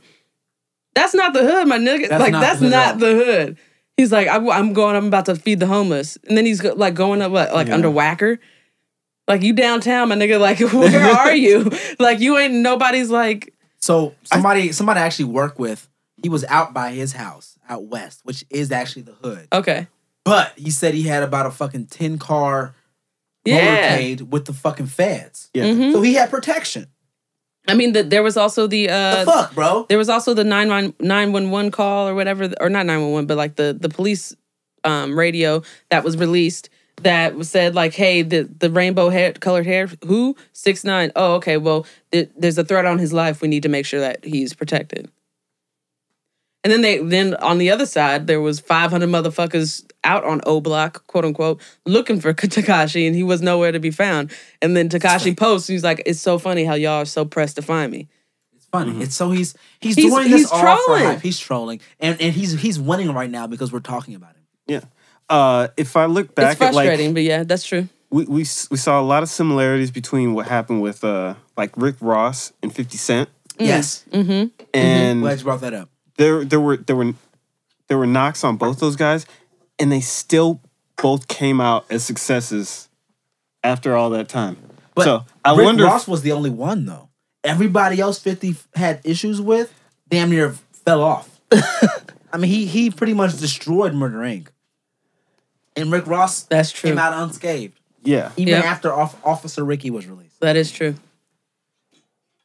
That's 0.95 1.13
not 1.15 1.33
the 1.33 1.41
hood, 1.41 1.67
my 1.67 1.79
nigga. 1.79 2.09
That's 2.09 2.21
like 2.21 2.31
not 2.31 2.41
that's 2.41 2.59
the 2.59 2.69
not 2.69 2.99
the 2.99 3.07
hood. 3.15 3.57
He's 3.97 4.11
like, 4.11 4.27
I, 4.27 4.35
am 4.37 4.73
going. 4.73 4.95
I'm 4.95 5.07
about 5.07 5.25
to 5.25 5.35
feed 5.35 5.59
the 5.59 5.67
homeless, 5.67 6.17
and 6.27 6.37
then 6.37 6.45
he's 6.45 6.63
like 6.63 6.93
going 6.93 7.21
up 7.21 7.31
what, 7.31 7.53
like 7.53 7.67
Yeah. 7.67 7.73
under 7.75 7.89
Wacker. 7.89 8.37
Like 9.27 9.41
you 9.41 9.53
downtown, 9.53 10.09
my 10.09 10.15
nigga. 10.15 10.39
Like 10.39 10.59
where 10.73 11.11
are 11.15 11.35
you? 11.35 11.71
Like 11.99 12.19
you 12.19 12.37
ain't 12.37 12.53
nobody's 12.55 13.09
like. 13.09 13.53
So 13.79 14.15
somebody 14.23 14.71
somebody 14.71 14.99
I 14.99 15.05
actually 15.05 15.25
worked 15.25 15.59
with, 15.59 15.87
he 16.21 16.29
was 16.29 16.43
out 16.45 16.73
by 16.73 16.91
his 16.91 17.13
house 17.13 17.57
out 17.69 17.83
west, 17.85 18.21
which 18.23 18.43
is 18.49 18.71
actually 18.71 19.03
the 19.03 19.13
hood. 19.13 19.47
Okay. 19.53 19.87
But 20.25 20.53
he 20.57 20.71
said 20.71 20.93
he 20.93 21.03
had 21.03 21.23
about 21.23 21.45
a 21.45 21.51
fucking 21.51 21.87
10 21.87 22.17
car 22.17 22.73
Yeah. 23.45 23.97
motorcade 23.97 24.21
with 24.29 24.45
the 24.45 24.53
fucking 24.53 24.87
feds. 24.87 25.49
Yeah. 25.53 25.65
Mhm. 25.65 25.91
So 25.93 26.01
he 26.01 26.13
had 26.13 26.29
protection. 26.29 26.87
I 27.67 27.75
mean, 27.75 27.93
the, 27.93 28.03
there 28.03 28.23
was 28.23 28.35
also 28.35 28.67
the 28.67 28.89
uh, 28.89 29.23
the 29.23 29.31
fuck, 29.31 29.55
bro? 29.55 29.85
There 29.87 29.97
was 29.97 30.09
also 30.09 30.33
the 30.33 30.43
911 30.43 31.71
call 31.71 32.07
or 32.09 32.15
whatever, 32.15 32.51
or 32.59 32.69
not 32.69 32.85
911, 32.85 33.25
but 33.25 33.37
like 33.37 33.55
the, 33.55 33.75
the 33.79 33.87
police 33.89 34.35
um, 34.83 35.17
radio 35.17 35.61
that 35.89 36.03
was 36.03 36.17
released 36.17 36.69
that 37.03 37.45
said 37.45 37.75
like, 37.75 37.93
hey, 37.93 38.21
the, 38.21 38.43
the 38.59 38.69
rainbow 38.69 39.09
hair, 39.09 39.31
colored 39.33 39.65
hair, 39.65 39.87
who? 40.05 40.35
Six 40.51 40.83
nine. 40.83 41.11
Oh, 41.15 41.35
okay. 41.35 41.57
Well, 41.57 41.85
th- 42.11 42.29
there's 42.37 42.57
a 42.57 42.63
threat 42.63 42.85
on 42.85 42.99
his 42.99 43.13
life. 43.13 43.41
We 43.41 43.47
need 43.47 43.63
to 43.63 43.69
make 43.69 43.85
sure 43.85 43.99
that 43.99 44.23
he's 44.23 44.53
protected. 44.53 45.09
And 46.63 46.71
then 46.71 46.81
they 46.81 46.99
then 46.99 47.35
on 47.35 47.57
the 47.57 47.69
other 47.71 47.85
side 47.85 48.25
there 48.27 48.39
was 48.39 48.61
500 48.61 49.07
motherfuckers 49.09 49.83
out 50.05 50.23
on 50.23 50.39
O 50.45 50.61
Block, 50.61 51.05
quote 51.07 51.25
unquote, 51.25 51.61
looking 51.85 52.21
for 52.21 52.33
Tekashi, 52.33 53.05
and 53.05 53.15
he 53.15 53.23
was 53.23 53.41
nowhere 53.41 53.73
to 53.73 53.79
be 53.79 53.91
found. 53.91 54.31
And 54.61 54.75
then 54.77 54.87
Tekashi 54.87 55.35
posts, 55.35 55.67
and 55.67 55.73
he's 55.73 55.83
like, 55.83 56.01
"It's 56.05 56.21
so 56.21 56.39
funny 56.39 56.63
how 56.63 56.75
y'all 56.75 57.01
are 57.01 57.05
so 57.05 57.25
pressed 57.25 57.57
to 57.57 57.61
find 57.61 57.91
me." 57.91 58.07
It's 58.55 58.65
funny. 58.67 58.91
Mm-hmm. 58.91 59.01
It's 59.01 59.15
so 59.15 59.31
he's 59.31 59.55
he's, 59.81 59.95
He's- 59.95 60.09
doing 60.09 60.27
he's 60.27 60.43
this 60.43 60.51
all 60.53 60.59
for 60.61 60.83
trolling. 60.85 61.03
hype. 61.03 61.21
He's 61.21 61.37
trolling, 61.39 61.81
and 61.99 62.19
and 62.21 62.33
he's 62.33 62.53
he's 62.61 62.79
winning 62.79 63.11
right 63.13 63.29
now 63.29 63.45
because 63.45 63.73
we're 63.73 63.81
talking 63.81 64.15
about 64.15 64.35
him. 64.35 64.43
Yeah. 64.65 64.81
Uh, 65.29 65.67
if 65.77 65.95
I 65.95 66.05
look 66.05 66.25
It's 66.27 66.33
back 66.35 66.61
at 66.61 66.73
like 66.73 66.87
frustrating, 66.87 67.13
but 67.13 67.23
yeah, 67.23 67.43
that's 67.43 67.65
true. 67.65 67.87
we, 68.11 68.25
we 68.25 68.39
we 68.69 68.77
saw 68.77 68.99
a 68.99 69.03
lot 69.03 69.23
of 69.23 69.29
similarities 69.29 69.89
between 69.91 70.33
what 70.33 70.47
happened 70.47 70.81
with 70.81 71.03
uh 71.03 71.35
like 71.57 71.71
Rick 71.77 71.95
Ross 72.01 72.53
and 72.61 72.73
Fifty 72.73 72.97
Cent, 72.97 73.29
Yes, 73.57 74.03
Mm-hmm. 74.11 74.49
and 74.73 75.21
glad 75.21 75.37
you 75.39 75.43
brought 75.45 75.61
that 75.61 75.73
up. 75.73 75.89
there 76.17 76.43
there 76.43 76.59
were 76.59 76.77
there 76.77 76.95
were 76.95 77.13
there 77.87 77.97
were 77.97 78.07
knocks 78.07 78.43
on 78.43 78.57
both 78.57 78.79
those 78.79 78.95
guys, 78.95 79.25
and 79.79 79.91
they 79.91 80.01
still 80.01 80.59
both 81.01 81.27
came 81.27 81.59
out 81.61 81.85
as 81.89 82.03
successes 82.03 82.89
after 83.63 83.95
all 83.95 84.09
that 84.11 84.29
time. 84.29 84.57
But 84.95 85.05
so 85.05 85.25
I 85.43 85.55
Rick 85.55 85.65
wonder. 85.65 85.85
Ross 85.85 86.03
if, 86.03 86.07
was 86.09 86.21
the 86.21 86.31
only 86.33 86.49
one 86.49 86.85
though. 86.85 87.09
Everybody 87.43 87.99
else, 87.99 88.19
Fifty 88.19 88.55
had 88.75 89.01
issues 89.03 89.41
with, 89.41 89.73
damn 90.09 90.29
near 90.29 90.55
fell 90.85 91.01
off. 91.01 91.39
I 92.31 92.37
mean, 92.37 92.49
he 92.51 92.65
he 92.65 92.89
pretty 92.91 93.13
much 93.13 93.37
destroyed 93.39 93.93
Murder 93.93 94.19
Inc. 94.19 94.47
And 95.75 95.91
Rick 95.91 96.05
Ross 96.07 96.43
That's 96.43 96.71
true. 96.71 96.89
came 96.91 96.99
out 96.99 97.13
unscathed, 97.13 97.73
yeah. 98.03 98.31
even 98.37 98.53
Yep. 98.53 98.65
after 98.65 98.93
Off- 98.93 99.17
Officer 99.25 99.63
Ricky 99.63 99.89
was 99.89 100.05
released. 100.07 100.39
That 100.39 100.55
is 100.55 100.71
true. 100.71 100.95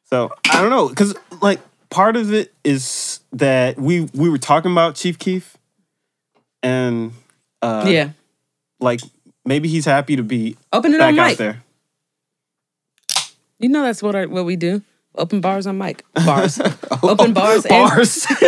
So 0.05 0.31
I 0.51 0.61
don't 0.61 0.71
know 0.71 0.89
because 0.89 1.13
like 1.41 1.59
part 1.91 2.15
of 2.15 2.33
it 2.33 2.51
is 2.63 3.19
that 3.33 3.77
we 3.79 4.01
we 4.15 4.29
were 4.29 4.39
talking 4.39 4.71
about 4.71 4.95
Chief 4.95 5.19
Keef, 5.19 5.55
and 6.63 7.11
uh, 7.61 7.85
yeah. 7.87 8.09
like 8.79 9.01
maybe 9.45 9.69
he's 9.69 9.85
happy 9.85 10.15
to 10.15 10.23
be 10.23 10.57
Open 10.73 10.93
it 10.95 10.97
back 10.97 11.13
on 11.13 11.19
out 11.19 11.27
mic. 11.27 11.37
there. 11.37 11.61
You 13.59 13.69
know 13.69 13.83
that's 13.83 14.01
what 14.01 14.15
I, 14.15 14.25
what 14.25 14.45
we 14.45 14.55
do. 14.55 14.81
Open 15.15 15.41
bars 15.41 15.67
on 15.67 15.77
mic. 15.77 16.03
Bars. 16.13 16.59
Open 17.03 17.33
bars 17.33 17.65
and 17.65 17.89
Bars. 17.89 18.25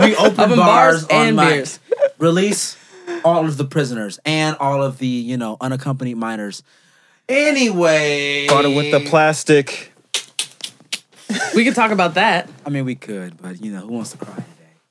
We 0.00 0.14
open, 0.16 0.40
Open 0.40 0.56
bars, 0.56 1.04
bars 1.04 1.06
and 1.08 1.38
on 1.40 1.46
mic. 1.46 1.54
beers. 1.54 1.78
Release 2.18 2.76
all 3.24 3.46
of 3.46 3.56
the 3.56 3.64
prisoners 3.64 4.18
and 4.24 4.56
all 4.60 4.82
of 4.82 4.98
the 4.98 5.06
you 5.06 5.36
know 5.36 5.56
unaccompanied 5.60 6.16
minors. 6.16 6.62
Anyway, 7.28 8.46
Bought 8.48 8.66
it 8.66 8.76
with 8.76 8.90
the 8.92 9.00
plastic. 9.08 9.92
we 11.54 11.64
could 11.64 11.74
talk 11.74 11.90
about 11.90 12.14
that. 12.14 12.48
I 12.66 12.70
mean, 12.70 12.84
we 12.84 12.94
could, 12.94 13.40
but 13.40 13.62
you 13.62 13.72
know, 13.72 13.80
who 13.80 13.92
wants 13.94 14.12
to 14.12 14.18
cry 14.18 14.34
today? 14.34 14.46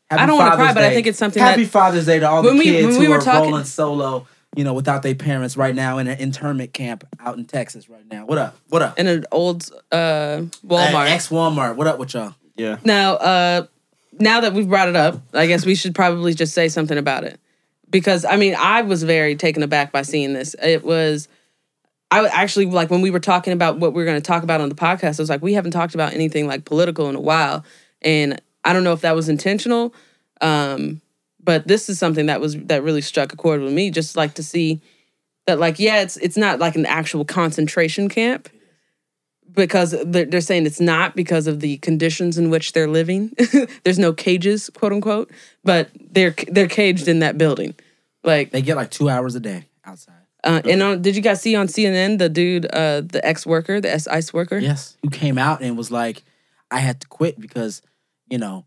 I 0.09 0.25
don't 0.25 0.37
wanna 0.37 0.51
cry, 0.55 0.59
Father's 0.67 0.73
but 0.75 0.83
I 0.83 0.93
think 0.93 1.07
it's 1.07 1.17
something 1.19 1.41
Happy 1.41 1.63
that- 1.63 1.69
Father's 1.71 2.05
Day 2.05 2.19
to 2.19 2.29
all 2.29 2.43
When 2.43 2.53
the 2.57 2.59
we- 2.59 2.65
kids 2.65 2.97
when 2.97 3.05
who 3.05 3.09
were 3.11 3.17
are 3.17 3.21
talking- 3.21 3.51
rolling 3.51 3.65
solo, 3.65 4.27
you 4.55 4.63
know, 4.63 4.73
without 4.73 5.03
their 5.03 5.15
parents 5.15 5.55
right 5.57 5.73
now 5.75 5.99
in 5.99 6.07
an 6.07 6.17
internment 6.19 6.73
camp 6.73 7.03
out 7.19 7.37
in 7.37 7.45
Texas 7.45 7.89
right 7.89 8.03
now. 8.11 8.25
What 8.25 8.37
up? 8.39 8.57
What 8.69 8.81
up? 8.81 8.99
In 8.99 9.07
an 9.07 9.25
old 9.31 9.69
uh, 9.91 10.41
Walmart. 10.65 11.09
Ex 11.11 11.29
Walmart. 11.29 11.75
What 11.75 11.87
up 11.87 11.99
with 11.99 12.13
y'all? 12.13 12.33
Yeah. 12.55 12.77
Now, 12.83 13.13
uh, 13.15 13.65
now 14.19 14.41
that 14.41 14.53
we've 14.53 14.67
brought 14.69 14.89
it 14.89 14.95
up, 14.95 15.19
I 15.33 15.45
guess 15.47 15.65
we 15.65 15.75
should 15.75 15.95
probably 15.95 16.33
just 16.33 16.53
say 16.53 16.67
something 16.69 16.97
about 16.97 17.23
it. 17.23 17.39
Because 17.93 18.25
I 18.25 18.37
mean, 18.37 18.55
I 18.57 18.81
was 18.81 19.03
very 19.03 19.35
taken 19.35 19.61
aback 19.61 19.91
by 19.91 20.01
seeing 20.01 20.33
this. 20.33 20.55
It 20.61 20.83
was, 20.83 21.27
I 22.09 22.27
actually 22.27 22.65
like 22.65 22.89
when 22.89 23.01
we 23.01 23.11
were 23.11 23.19
talking 23.19 23.53
about 23.53 23.77
what 23.77 23.93
we 23.93 24.01
are 24.01 24.05
going 24.05 24.19
to 24.19 24.27
talk 24.27 24.41
about 24.41 24.61
on 24.61 24.69
the 24.69 24.75
podcast. 24.75 25.19
I 25.19 25.21
was 25.21 25.29
like, 25.29 25.43
we 25.43 25.53
haven't 25.53 25.71
talked 25.71 25.93
about 25.93 26.11
anything 26.11 26.47
like 26.47 26.65
political 26.65 27.07
in 27.07 27.15
a 27.15 27.21
while, 27.21 27.63
and 28.01 28.41
I 28.65 28.73
don't 28.73 28.83
know 28.83 28.93
if 28.93 29.01
that 29.01 29.15
was 29.15 29.29
intentional. 29.29 29.93
Um, 30.41 31.01
but 31.43 31.67
this 31.67 31.87
is 31.87 31.99
something 31.99 32.25
that 32.25 32.41
was 32.41 32.57
that 32.65 32.81
really 32.81 33.01
struck 33.01 33.31
a 33.31 33.35
chord 33.35 33.61
with 33.61 33.71
me. 33.71 33.91
Just 33.91 34.17
like 34.17 34.33
to 34.35 34.43
see 34.43 34.81
that, 35.45 35.59
like, 35.59 35.77
yeah, 35.77 36.01
it's 36.01 36.17
it's 36.17 36.37
not 36.37 36.57
like 36.57 36.75
an 36.75 36.87
actual 36.87 37.25
concentration 37.25 38.09
camp 38.09 38.49
because 39.53 39.91
they're, 40.05 40.25
they're 40.25 40.41
saying 40.41 40.65
it's 40.65 40.79
not 40.79 41.15
because 41.15 41.47
of 41.47 41.59
the 41.59 41.77
conditions 41.77 42.37
in 42.37 42.49
which 42.49 42.73
they're 42.73 42.87
living. 42.87 43.31
There's 43.83 43.99
no 43.99 44.13
cages, 44.13 44.69
quote 44.73 44.93
unquote, 44.93 45.31
but 45.63 45.89
they're 46.11 46.35
they're 46.47 46.67
caged 46.67 47.07
in 47.07 47.19
that 47.19 47.37
building. 47.37 47.75
Like, 48.23 48.51
They 48.51 48.61
get 48.61 48.75
like 48.77 48.91
two 48.91 49.09
hours 49.09 49.35
a 49.35 49.39
day 49.39 49.65
outside. 49.85 50.15
uh, 50.43 50.61
and 50.69 50.81
on, 50.81 51.01
did 51.01 51.15
you 51.15 51.21
guys 51.21 51.41
see 51.41 51.55
on 51.55 51.67
CNN 51.67 52.17
the 52.19 52.29
dude, 52.29 52.65
uh, 52.73 53.01
the 53.01 53.19
ex 53.23 53.45
worker, 53.45 53.81
the 53.81 53.91
ex 53.93 54.07
ICE 54.07 54.33
worker? 54.33 54.57
Yes. 54.57 54.97
Who 55.03 55.09
came 55.09 55.37
out 55.37 55.61
and 55.61 55.77
was 55.77 55.91
like, 55.91 56.23
I 56.71 56.79
had 56.79 57.01
to 57.01 57.07
quit 57.07 57.39
because, 57.39 57.81
you 58.29 58.37
know, 58.37 58.65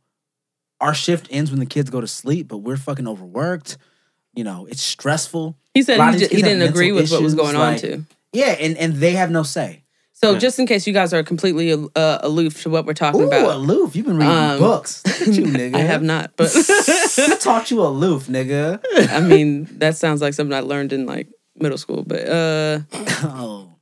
our 0.80 0.94
shift 0.94 1.28
ends 1.30 1.50
when 1.50 1.60
the 1.60 1.66
kids 1.66 1.88
go 1.90 2.00
to 2.00 2.06
sleep, 2.06 2.48
but 2.48 2.58
we're 2.58 2.76
fucking 2.76 3.08
overworked. 3.08 3.78
You 4.34 4.44
know, 4.44 4.66
it's 4.66 4.82
stressful. 4.82 5.56
He 5.72 5.82
said 5.82 5.98
he, 5.98 6.06
of 6.08 6.12
ju- 6.14 6.18
these 6.20 6.30
he 6.30 6.42
didn't 6.42 6.68
agree 6.68 6.92
with 6.92 7.10
what 7.10 7.22
was 7.22 7.34
going 7.34 7.56
like- 7.56 7.74
on 7.76 7.78
too. 7.80 8.04
Yeah, 8.32 8.54
and, 8.60 8.76
and 8.76 8.94
they 8.96 9.12
have 9.12 9.30
no 9.30 9.42
say. 9.42 9.82
So 10.18 10.32
Yeah. 10.32 10.38
just 10.38 10.58
in 10.58 10.66
case 10.66 10.86
you 10.86 10.94
guys 10.94 11.12
are 11.12 11.22
completely 11.22 11.70
uh, 11.72 12.18
aloof 12.22 12.62
to 12.62 12.70
what 12.70 12.86
we're 12.86 12.94
talking 12.94 13.20
Ooh, 13.20 13.26
about, 13.26 13.54
aloof. 13.56 13.94
You've 13.94 14.06
been 14.06 14.16
reading 14.16 14.32
Um, 14.32 14.58
books. 14.58 15.02
You, 15.20 15.42
nigga. 15.44 15.74
I 15.76 15.80
have 15.80 16.02
not, 16.02 16.32
but 16.36 16.50
Who 17.16 17.36
taught 17.36 17.70
you 17.70 17.82
aloof, 17.82 18.26
nigga? 18.26 18.80
I 19.10 19.20
mean 19.20 19.68
that 19.78 19.94
sounds 19.96 20.22
like 20.22 20.32
something 20.32 20.56
I 20.56 20.60
learned 20.60 20.94
in 20.94 21.04
like 21.04 21.28
middle 21.54 21.76
school. 21.76 22.02
But 22.02 22.26
uh, 22.28 22.80
Oh. 23.24 23.74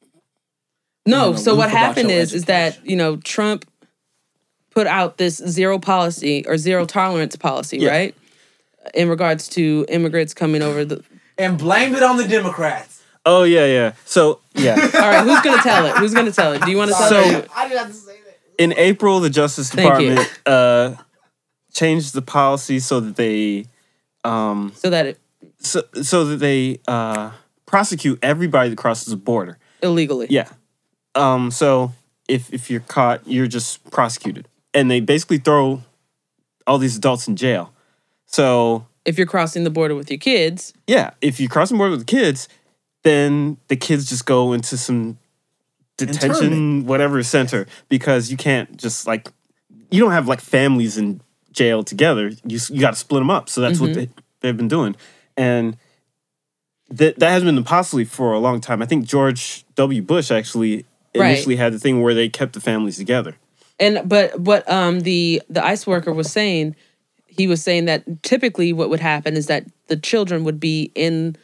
No, 1.06 1.36
so 1.36 1.54
what 1.54 1.70
happened 1.70 2.10
is 2.10 2.32
is 2.34 2.46
that 2.46 2.84
you 2.84 2.96
know 2.96 3.16
Trump 3.18 3.64
put 4.70 4.88
out 4.88 5.18
this 5.18 5.36
zero 5.36 5.78
policy 5.78 6.44
or 6.48 6.56
zero 6.58 6.84
tolerance 6.84 7.36
policy, 7.36 7.78
Yeah. 7.78 7.90
right? 7.90 8.14
In 8.92 9.08
regards 9.08 9.46
to 9.50 9.86
immigrants 9.88 10.34
coming 10.34 10.62
over 10.62 10.84
the. 10.84 11.04
and 11.38 11.56
blamed 11.58 11.94
it 11.94 12.02
on 12.02 12.16
the 12.16 12.26
Democrats. 12.26 12.93
Oh 13.26 13.44
yeah, 13.44 13.66
yeah. 13.66 13.92
So 14.04 14.40
yeah. 14.54 14.72
All 14.94 15.00
right, 15.00 15.22
who's 15.24 15.40
gonna 15.40 15.62
tell 15.62 15.86
it? 15.86 15.96
Who's 15.96 16.14
gonna 16.14 16.32
tell 16.32 16.52
it? 16.52 16.62
Do 16.62 16.70
you 16.70 16.76
want 16.76 16.90
to 16.90 16.96
tell 16.96 17.08
So- 17.08 17.20
it? 17.20 17.48
I 17.54 17.68
didn't 17.68 17.78
have 17.78 17.88
to 17.88 17.94
say 17.94 18.18
that. 18.24 18.62
in 18.62 18.74
April, 18.76 19.20
the 19.20 19.30
Justice 19.30 19.70
Thank 19.70 20.00
you. 20.00 20.10
Department 20.10 20.40
uh, 20.46 20.94
changed 21.72 22.12
the 22.14 22.22
policy 22.22 22.78
so 22.80 23.00
that 23.00 23.16
they 23.16 23.66
um, 24.24 24.72
So 24.76 24.90
that 24.90 25.06
it 25.06 25.18
so, 25.58 25.82
so 26.02 26.24
that 26.26 26.36
they 26.36 26.80
uh, 26.86 27.30
prosecute 27.66 28.18
everybody 28.22 28.68
that 28.70 28.76
crosses 28.78 29.06
the 29.06 29.16
border. 29.16 29.58
illegally. 29.82 30.26
Yeah. 30.30 30.48
Um, 31.14 31.50
so 31.50 31.92
if 32.28 32.52
if 32.52 32.70
you're 32.70 32.80
caught, 32.80 33.26
you're 33.26 33.46
just 33.46 33.88
prosecuted, 33.90 34.48
and 34.74 34.90
they 34.90 35.00
basically 35.00 35.38
throw 35.38 35.82
all 36.66 36.78
these 36.78 36.96
adults 36.96 37.26
in 37.28 37.36
jail. 37.36 37.72
So 38.26 38.86
If 39.04 39.16
you're 39.18 39.26
crossing 39.26 39.64
the 39.64 39.70
border 39.70 39.94
with 39.94 40.10
your 40.10 40.18
kids, 40.18 40.72
yeah, 40.86 41.10
if 41.20 41.38
you 41.40 41.48
cross 41.48 41.68
the 41.70 41.76
border 41.76 41.90
with 41.92 42.00
the 42.00 42.06
kids, 42.06 42.48
then 43.04 43.56
the 43.68 43.76
kids 43.76 44.08
just 44.08 44.26
go 44.26 44.52
into 44.52 44.76
some 44.76 45.18
detention, 45.96 46.86
whatever 46.86 47.22
center, 47.22 47.66
because 47.88 48.30
you 48.30 48.36
can't 48.36 48.76
just 48.76 49.06
like 49.06 49.28
you 49.90 50.00
don't 50.00 50.12
have 50.12 50.26
like 50.26 50.40
families 50.40 50.98
in 50.98 51.20
jail 51.52 51.82
together. 51.84 52.30
You 52.46 52.58
you 52.70 52.80
got 52.80 52.90
to 52.94 52.98
split 52.98 53.20
them 53.20 53.30
up. 53.30 53.48
So 53.48 53.60
that's 53.60 53.78
what 53.80 53.92
they 53.94 54.08
they've 54.40 54.56
been 54.56 54.68
doing, 54.68 54.96
and 55.36 55.76
that 56.90 57.18
that 57.18 57.30
has 57.30 57.44
been 57.44 57.56
impossible 57.56 58.04
for 58.04 58.32
a 58.32 58.38
long 58.38 58.60
time. 58.60 58.82
I 58.82 58.86
think 58.86 59.06
George 59.06 59.64
W. 59.76 60.02
Bush 60.02 60.30
actually 60.30 60.84
Right. 61.16 61.28
initially 61.28 61.54
had 61.54 61.72
the 61.72 61.78
thing 61.78 62.02
where 62.02 62.12
they 62.12 62.28
kept 62.28 62.54
the 62.54 62.60
families 62.60 62.96
together. 62.96 63.36
and 63.78 64.08
but 64.08 64.40
what 64.40 64.68
um 64.68 65.00
the 65.00 65.40
the 65.48 65.64
ice 65.64 65.86
worker 65.86 66.12
was 66.12 66.32
saying, 66.32 66.74
he 67.28 67.46
was 67.46 67.62
saying 67.62 67.84
that 67.84 68.02
typically 68.24 68.72
what 68.72 68.90
would 68.90 68.98
happen 68.98 69.36
is 69.36 69.46
that 69.46 69.64
the 69.86 69.96
children 69.96 70.42
would 70.42 70.58
be 70.58 70.90
in 70.96 71.36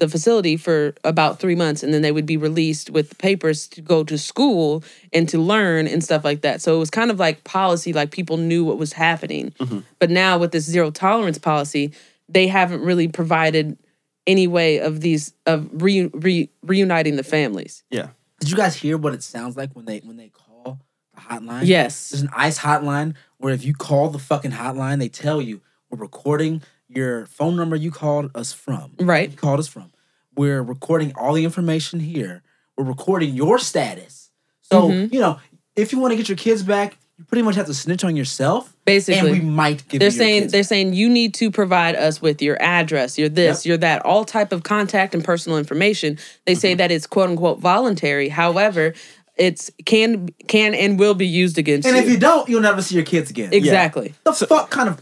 the 0.00 0.08
facility 0.08 0.56
for 0.56 0.94
about 1.04 1.38
three 1.38 1.54
months 1.54 1.82
and 1.82 1.94
then 1.94 2.02
they 2.02 2.10
would 2.10 2.26
be 2.26 2.36
released 2.36 2.90
with 2.90 3.16
papers 3.18 3.68
to 3.68 3.80
go 3.80 4.02
to 4.02 4.18
school 4.18 4.82
and 5.12 5.28
to 5.28 5.38
learn 5.38 5.86
and 5.86 6.02
stuff 6.02 6.24
like 6.24 6.40
that. 6.40 6.60
So 6.60 6.74
it 6.74 6.78
was 6.78 6.90
kind 6.90 7.10
of 7.10 7.20
like 7.20 7.44
policy, 7.44 7.92
like 7.92 8.10
people 8.10 8.38
knew 8.38 8.64
what 8.64 8.78
was 8.78 8.94
happening. 8.94 9.52
Mm-hmm. 9.60 9.80
But 9.98 10.10
now 10.10 10.38
with 10.38 10.52
this 10.52 10.64
zero 10.64 10.90
tolerance 10.90 11.38
policy, 11.38 11.92
they 12.28 12.46
haven't 12.46 12.80
really 12.80 13.08
provided 13.08 13.78
any 14.26 14.46
way 14.46 14.78
of 14.78 15.00
these 15.00 15.34
of 15.46 15.68
re, 15.82 16.06
re, 16.14 16.48
reuniting 16.62 17.16
the 17.16 17.22
families. 17.22 17.84
Yeah. 17.90 18.08
Did 18.40 18.50
you 18.50 18.56
guys 18.56 18.74
hear 18.74 18.96
what 18.96 19.12
it 19.12 19.22
sounds 19.22 19.56
like 19.56 19.76
when 19.76 19.84
they 19.84 19.98
when 19.98 20.16
they 20.16 20.28
call 20.28 20.80
the 21.14 21.20
hotline? 21.20 21.66
Yes. 21.66 22.10
There's 22.10 22.22
an 22.22 22.30
ICE 22.34 22.58
hotline 22.58 23.14
where 23.36 23.52
if 23.52 23.64
you 23.64 23.74
call 23.74 24.08
the 24.08 24.18
fucking 24.18 24.52
hotline, 24.52 24.98
they 24.98 25.10
tell 25.10 25.42
you 25.42 25.60
we're 25.90 25.98
recording 25.98 26.62
your 26.94 27.26
phone 27.26 27.56
number 27.56 27.76
you 27.76 27.90
called 27.90 28.30
us 28.34 28.52
from. 28.52 28.92
Right. 28.98 29.30
You 29.30 29.36
called 29.36 29.60
us 29.60 29.68
from. 29.68 29.92
We're 30.36 30.62
recording 30.62 31.12
all 31.16 31.34
the 31.34 31.44
information 31.44 32.00
here. 32.00 32.42
We're 32.76 32.84
recording 32.84 33.34
your 33.34 33.58
status. 33.58 34.30
So, 34.62 34.88
Mm-hmm. 34.88 35.14
you 35.14 35.20
know, 35.20 35.38
if 35.76 35.92
you 35.92 35.98
want 35.98 36.12
to 36.12 36.16
get 36.16 36.28
your 36.28 36.36
kids 36.36 36.62
back, 36.62 36.96
you 37.18 37.24
pretty 37.24 37.42
much 37.42 37.54
have 37.56 37.66
to 37.66 37.74
snitch 37.74 38.02
on 38.04 38.16
yourself. 38.16 38.74
Basically. 38.84 39.20
And 39.20 39.30
we 39.30 39.40
might 39.44 39.86
give 39.88 40.00
they're 40.00 40.10
saying 40.10 40.48
they're 40.48 40.60
back. 40.62 40.68
saying 40.68 40.94
you 40.94 41.08
need 41.08 41.34
to 41.34 41.50
provide 41.50 41.94
us 41.94 42.20
with 42.22 42.40
your 42.42 42.56
address 42.60 43.18
your 43.18 43.28
this 43.28 43.64
Yep. 43.64 43.68
your 43.68 43.76
that 43.78 44.04
all 44.04 44.24
type 44.24 44.50
of 44.52 44.62
contact 44.64 45.14
and 45.14 45.22
personal 45.24 45.58
information 45.58 46.18
they 46.46 46.52
Mm-hmm. 46.52 46.60
say 46.60 46.74
that 46.74 46.90
it's 46.90 47.06
quote 47.06 47.28
unquote 47.30 47.60
voluntary 47.60 48.28
however 48.30 48.94
it's 49.36 49.70
can 49.86 50.28
can 50.48 50.74
and 50.74 50.98
will 50.98 51.14
be 51.14 51.26
used 51.26 51.56
against 51.58 51.86
you. 51.86 51.94
And 51.94 52.02
you 52.04 52.08
if 52.08 52.12
you 52.14 52.18
don't, 52.18 52.48
you'll 52.48 52.62
never 52.62 52.82
see 52.82 52.94
your 52.96 53.04
kids 53.04 53.30
again. 53.30 53.52
exactly 53.52 54.14
The 54.24 54.32
fuck 54.32 54.70
kind 54.70 54.88
of 54.88 55.00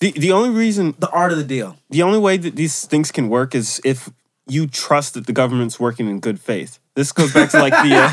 The 0.00 0.12
the 0.12 0.32
only 0.32 0.50
reason 0.50 0.94
the 0.98 1.10
art 1.10 1.32
of 1.32 1.38
the 1.38 1.44
deal. 1.44 1.76
the 1.90 2.02
only 2.02 2.18
way 2.18 2.36
that 2.36 2.54
these 2.56 2.86
things 2.86 3.10
can 3.10 3.28
work 3.28 3.54
is 3.54 3.80
if 3.84 4.10
you 4.46 4.66
trust 4.66 5.14
that 5.14 5.26
the 5.26 5.32
government's 5.32 5.78
working 5.80 6.08
in 6.08 6.20
good 6.20 6.40
faith. 6.40 6.78
This 6.94 7.12
goes 7.12 7.32
back 7.32 7.50
to 7.50 7.58
like 7.60 7.72
the. 7.72 7.94
Uh, 7.94 8.10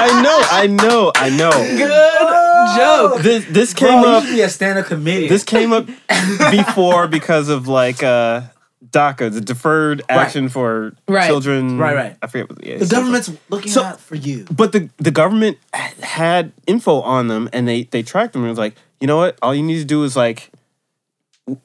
I 0.00 0.20
know, 0.22 0.38
I 0.50 0.66
know, 0.66 1.12
I 1.14 1.28
know. 1.30 1.50
Good 1.50 2.76
joke 2.76 3.22
This 3.22 3.44
this 3.46 3.74
Bro, 3.74 3.88
came 3.88 4.00
you 4.00 4.06
up. 4.08 4.24
should 4.24 4.34
be 4.34 4.40
a 4.42 4.48
stand-up 4.48 4.86
comedian. 4.86 5.28
This 5.28 5.44
came 5.44 5.72
up 5.72 5.86
before 6.50 7.06
because 7.08 7.48
of 7.48 7.68
like 7.68 8.02
uh, 8.02 8.42
DACA, 8.90 9.32
the 9.32 9.40
Deferred 9.40 10.02
Action 10.08 10.48
for 10.48 10.92
Right. 11.08 11.26
Children. 11.26 11.78
Right, 11.78 11.94
right. 11.94 12.16
I 12.22 12.26
forget 12.26 12.48
what. 12.50 12.64
Yeah, 12.64 12.78
the 12.78 12.86
so- 12.86 12.96
government's 12.96 13.30
looking 13.48 13.72
So- 13.72 13.82
out 13.84 14.00
for 14.00 14.14
you. 14.16 14.46
But 14.50 14.72
the 14.72 14.88
the 14.98 15.10
government 15.10 15.58
had 16.02 16.52
info 16.66 17.00
on 17.00 17.28
them, 17.28 17.48
and 17.52 17.66
they 17.68 17.84
they 17.84 18.02
tracked 18.02 18.32
them. 18.32 18.42
And 18.42 18.48
it 18.48 18.52
was 18.52 18.58
like, 18.58 18.74
you 19.00 19.06
know 19.06 19.16
what? 19.18 19.38
All 19.42 19.54
you 19.54 19.62
need 19.62 19.78
to 19.78 19.84
do 19.84 20.04
is 20.04 20.16
like, 20.16 20.50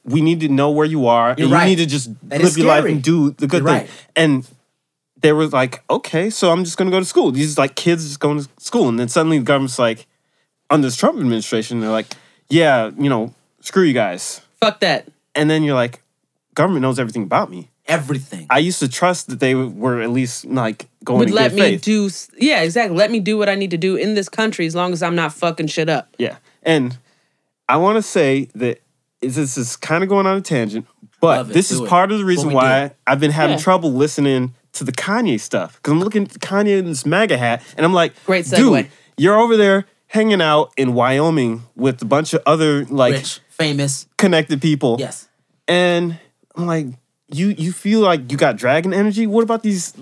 we 0.04 0.20
need 0.22 0.40
to 0.40 0.48
know 0.48 0.70
where 0.70 0.86
you 0.86 1.06
are, 1.06 1.34
You're 1.36 1.46
and 1.46 1.52
right. 1.52 1.64
you 1.64 1.76
need 1.76 1.82
to 1.82 1.86
just 1.86 2.10
That 2.30 2.40
live 2.42 2.56
your 2.56 2.66
life 2.68 2.84
and 2.84 3.02
do 3.02 3.30
the 3.32 3.46
good 3.46 3.62
You're 3.62 3.68
thing. 3.72 3.80
right. 3.86 3.90
And 4.16 4.48
they 5.20 5.32
were 5.32 5.46
like, 5.46 5.82
okay, 5.90 6.30
so 6.30 6.50
I'm 6.50 6.64
just 6.64 6.76
gonna 6.78 6.90
go 6.90 6.98
to 7.00 7.04
school. 7.04 7.30
These 7.30 7.58
like 7.58 7.74
kids 7.74 8.04
just 8.06 8.20
going 8.20 8.42
to 8.42 8.48
school, 8.58 8.88
and 8.88 8.98
then 8.98 9.08
suddenly 9.08 9.38
the 9.38 9.44
government's 9.44 9.78
like, 9.78 10.06
under 10.70 10.86
this 10.86 10.96
Trump 10.96 11.18
administration, 11.18 11.80
they're 11.80 11.90
like, 11.90 12.14
yeah, 12.48 12.90
you 12.98 13.08
know, 13.10 13.34
screw 13.60 13.82
you 13.84 13.92
guys. 13.94 14.40
fuck 14.60 14.80
that 14.80 15.06
And 15.34 15.48
then 15.50 15.62
you're 15.62 15.74
like, 15.74 16.00
government 16.54 16.82
knows 16.82 16.98
everything 16.98 17.22
about 17.24 17.50
me. 17.50 17.68
Everything. 17.86 18.46
I 18.48 18.60
used 18.60 18.78
to 18.80 18.88
trust 18.88 19.28
that 19.28 19.40
they 19.40 19.54
were 19.54 20.00
at 20.00 20.08
least 20.10 20.46
like 20.46 20.86
going 21.04 21.18
would 21.18 21.30
let 21.30 21.52
me 21.52 21.60
faith. 21.78 21.82
do 21.82 22.08
yeah 22.38 22.62
exactly 22.62 22.96
let 22.96 23.10
me 23.10 23.20
do 23.20 23.36
what 23.36 23.46
i 23.50 23.54
need 23.54 23.70
to 23.72 23.76
do 23.76 23.94
in 23.96 24.14
this 24.14 24.30
country 24.30 24.64
as 24.64 24.74
long 24.74 24.94
as 24.94 25.02
i'm 25.02 25.14
not 25.14 25.34
fucking 25.34 25.66
shit 25.66 25.90
up 25.90 26.08
Yeah. 26.16 26.36
And 26.62 26.96
I 27.68 27.76
want 27.78 27.96
to 27.96 28.02
say 28.02 28.48
that 28.54 28.80
this 29.20 29.56
is 29.56 29.76
kind 29.76 30.02
of 30.02 30.08
going 30.10 30.26
on 30.26 30.36
a 30.36 30.40
tangent, 30.40 30.86
but 31.20 31.46
it. 31.48 31.52
this 31.54 31.68
Do 31.70 31.76
is 31.76 31.80
it. 31.82 31.88
part 31.88 32.12
of 32.12 32.18
the 32.18 32.24
reason 32.24 32.48
we 32.48 32.54
why 32.54 32.92
I've 33.06 33.20
been 33.20 33.30
having 33.30 33.56
Yeah. 33.56 33.62
trouble 33.62 33.92
listening 33.92 34.54
to 34.74 34.84
the 34.84 34.92
Kanye 34.92 35.40
stuff. 35.40 35.76
Because 35.76 35.92
I'm 35.92 36.00
looking 36.00 36.24
at 36.24 36.30
Kanye 36.40 36.78
in 36.78 36.86
this 36.86 37.06
MAGA 37.06 37.38
hat, 37.38 37.62
and 37.76 37.86
I'm 37.86 37.92
like, 37.94 38.12
Great 38.26 38.46
dude, 38.50 38.88
you're 39.16 39.38
over 39.38 39.56
there 39.56 39.86
hanging 40.08 40.42
out 40.42 40.72
in 40.76 40.94
Wyoming 40.94 41.62
with 41.74 42.02
a 42.02 42.04
bunch 42.04 42.34
of 42.34 42.42
other 42.46 42.84
like 42.86 43.14
Rich, 43.14 43.40
famous. 43.48 44.06
connected 44.18 44.60
people. 44.60 44.96
Yes. 45.00 45.28
And 45.66 46.18
I'm 46.56 46.66
like, 46.66 46.86
you 47.32 47.48
you 47.56 47.72
feel 47.72 48.00
like 48.00 48.30
you 48.30 48.36
got 48.36 48.56
dragon 48.56 48.92
energy? 48.92 49.26
What 49.26 49.42
about 49.42 49.62
these 49.62 49.94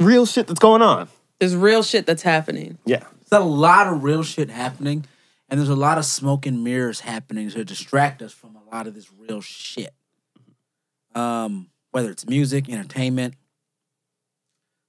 real 0.00 0.24
shit 0.26 0.46
that's 0.46 0.60
going 0.60 0.82
on? 0.82 1.08
there's 1.38 1.56
real 1.56 1.82
shit 1.82 2.06
that's 2.06 2.22
happening 2.22 2.78
Yeah. 2.86 3.00
There's 3.28 3.42
a 3.42 3.44
lot 3.44 3.88
of 3.88 4.04
real 4.04 4.22
shit 4.22 4.48
happening, 4.48 5.04
and 5.52 5.60
there's 5.60 5.68
a 5.68 5.76
lot 5.76 5.98
of 5.98 6.06
smoke 6.06 6.46
and 6.46 6.64
mirrors 6.64 7.00
happening 7.00 7.50
to 7.50 7.62
distract 7.62 8.22
us 8.22 8.32
from 8.32 8.56
a 8.56 8.74
lot 8.74 8.86
of 8.86 8.94
this 8.94 9.12
real 9.12 9.42
shit. 9.42 9.92
Um, 11.14 11.68
whether 11.90 12.10
it's 12.10 12.26
music, 12.26 12.70
entertainment, 12.70 13.34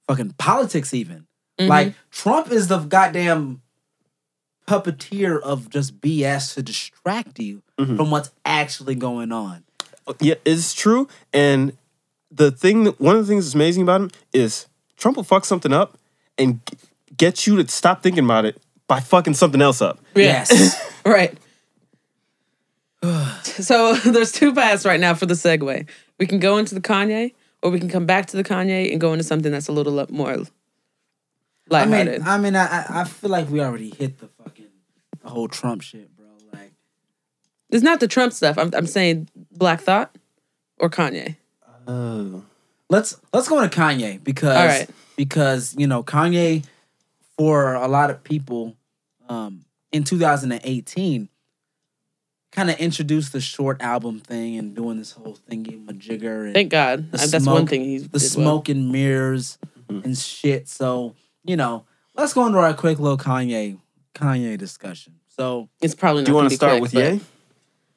fucking 0.08 0.30
politics, 0.38 0.94
even. 0.94 1.26
Mm-hmm. 1.58 1.68
Like 1.68 1.94
Trump 2.10 2.50
is 2.50 2.68
the 2.68 2.78
goddamn 2.78 3.60
puppeteer 4.66 5.38
of 5.38 5.68
just 5.68 6.00
BS 6.00 6.54
to 6.54 6.62
distract 6.62 7.38
you 7.38 7.62
from 7.76 8.10
what's 8.10 8.30
actually 8.46 8.94
going 8.94 9.32
on. 9.32 9.64
Yeah, 10.18 10.36
it's 10.46 10.72
true. 10.72 11.08
And 11.34 11.76
the 12.30 12.50
thing 12.50 12.84
that 12.84 12.98
one 12.98 13.16
of 13.16 13.26
the 13.26 13.30
things 13.30 13.44
that's 13.44 13.54
amazing 13.54 13.82
about 13.82 14.00
him 14.00 14.10
is 14.32 14.66
Trump 14.96 15.18
will 15.18 15.24
fuck 15.24 15.44
something 15.44 15.74
up 15.74 15.98
and 16.38 16.60
get 17.14 17.46
you 17.46 17.62
to 17.62 17.68
stop 17.70 18.02
thinking 18.02 18.24
about 18.24 18.46
it 18.46 18.62
by 18.86 19.00
fucking 19.00 19.34
something 19.34 19.60
else 19.62 19.80
up. 19.82 19.98
Yes. 20.14 20.80
Right. 21.06 21.36
so 23.42 23.94
there's 24.06 24.32
two 24.32 24.54
paths 24.54 24.86
right 24.86 24.98
now 25.00 25.12
for 25.14 25.26
the 25.26 25.34
segue. 25.34 25.86
We 26.18 26.26
can 26.26 26.38
go 26.38 26.56
into 26.56 26.74
the 26.74 26.80
Kanye, 26.80 27.34
or 27.62 27.70
we 27.70 27.78
can 27.78 27.88
come 27.90 28.06
back 28.06 28.26
to 28.26 28.36
the 28.36 28.44
Kanye 28.44 28.90
and 28.90 29.00
go 29.00 29.12
into 29.12 29.24
something 29.24 29.52
that's 29.52 29.68
a 29.68 29.72
little 29.72 29.92
lo- 29.92 30.06
more 30.08 30.30
I 30.32 30.36
lighthearted. 31.68 32.20
mean, 32.20 32.28
I 32.28 32.38
mean, 32.38 32.56
I, 32.56 32.66
I- 32.66 33.00
I 33.00 33.04
feel 33.04 33.30
like 33.30 33.50
we 33.50 33.60
already 33.60 33.90
hit 33.90 34.18
the 34.18 34.28
fucking 34.42 34.66
the 35.22 35.28
whole 35.28 35.48
Trump 35.48 35.82
shit, 35.82 36.14
bro. 36.16 36.26
Like, 36.52 36.72
it's 37.70 37.82
not 37.82 38.00
the 38.00 38.08
Trump 38.08 38.32
stuff. 38.32 38.56
I'm, 38.58 38.70
I'm 38.74 38.86
saying 38.86 39.28
Black 39.52 39.80
Thought 39.82 40.16
or 40.78 40.88
Kanye. 40.88 41.36
Oh. 41.86 42.42
let's 42.88 43.20
let's 43.34 43.46
go 43.48 43.60
into 43.60 43.76
Kanye 43.78 44.24
because 44.24 44.56
All 44.56 44.66
right. 44.66 44.88
because 45.16 45.74
you 45.76 45.86
know 45.86 46.02
Kanye 46.02 46.64
for 47.38 47.74
a 47.74 47.88
lot 47.88 48.10
of 48.10 48.22
people 48.24 48.76
um, 49.28 49.64
in 49.92 50.04
2018 50.04 51.28
kind 52.52 52.70
of 52.70 52.76
introduced 52.78 53.32
the 53.32 53.40
short 53.40 53.80
album 53.82 54.20
thing 54.20 54.56
and 54.56 54.76
doing 54.76 54.96
this 54.96 55.12
whole 55.12 55.36
thingy 55.50 55.84
majigger 55.84 56.44
and 56.46 56.54
Thank 56.54 56.70
God. 56.70 57.10
the 57.10 57.18
that's 57.18 57.42
smoke- 57.42 57.54
one 57.54 57.66
thing 57.66 57.82
he's 57.82 58.04
the 58.08 58.18
did 58.18 58.26
smoke 58.28 58.68
and 58.68 58.92
mirrors 58.92 59.58
and 59.88 60.16
shit. 60.16 60.68
So 60.68 61.14
you 61.44 61.56
know, 61.56 61.84
let's 62.14 62.32
go 62.32 62.46
into 62.46 62.58
our 62.58 62.72
quick 62.74 62.98
little 62.98 63.18
Kanye 63.18 63.78
Kanye 64.14 64.56
discussion. 64.56 65.14
So 65.28 65.68
It's 65.82 65.94
probably 65.96 66.22
not. 66.22 66.26
Do 66.26 66.30
you 66.32 66.36
want 66.36 66.44
gonna 66.48 66.56
start 66.56 66.70
quick, 66.74 66.82
with 66.82 66.92
but 66.94 67.12
Ye? 67.14 67.20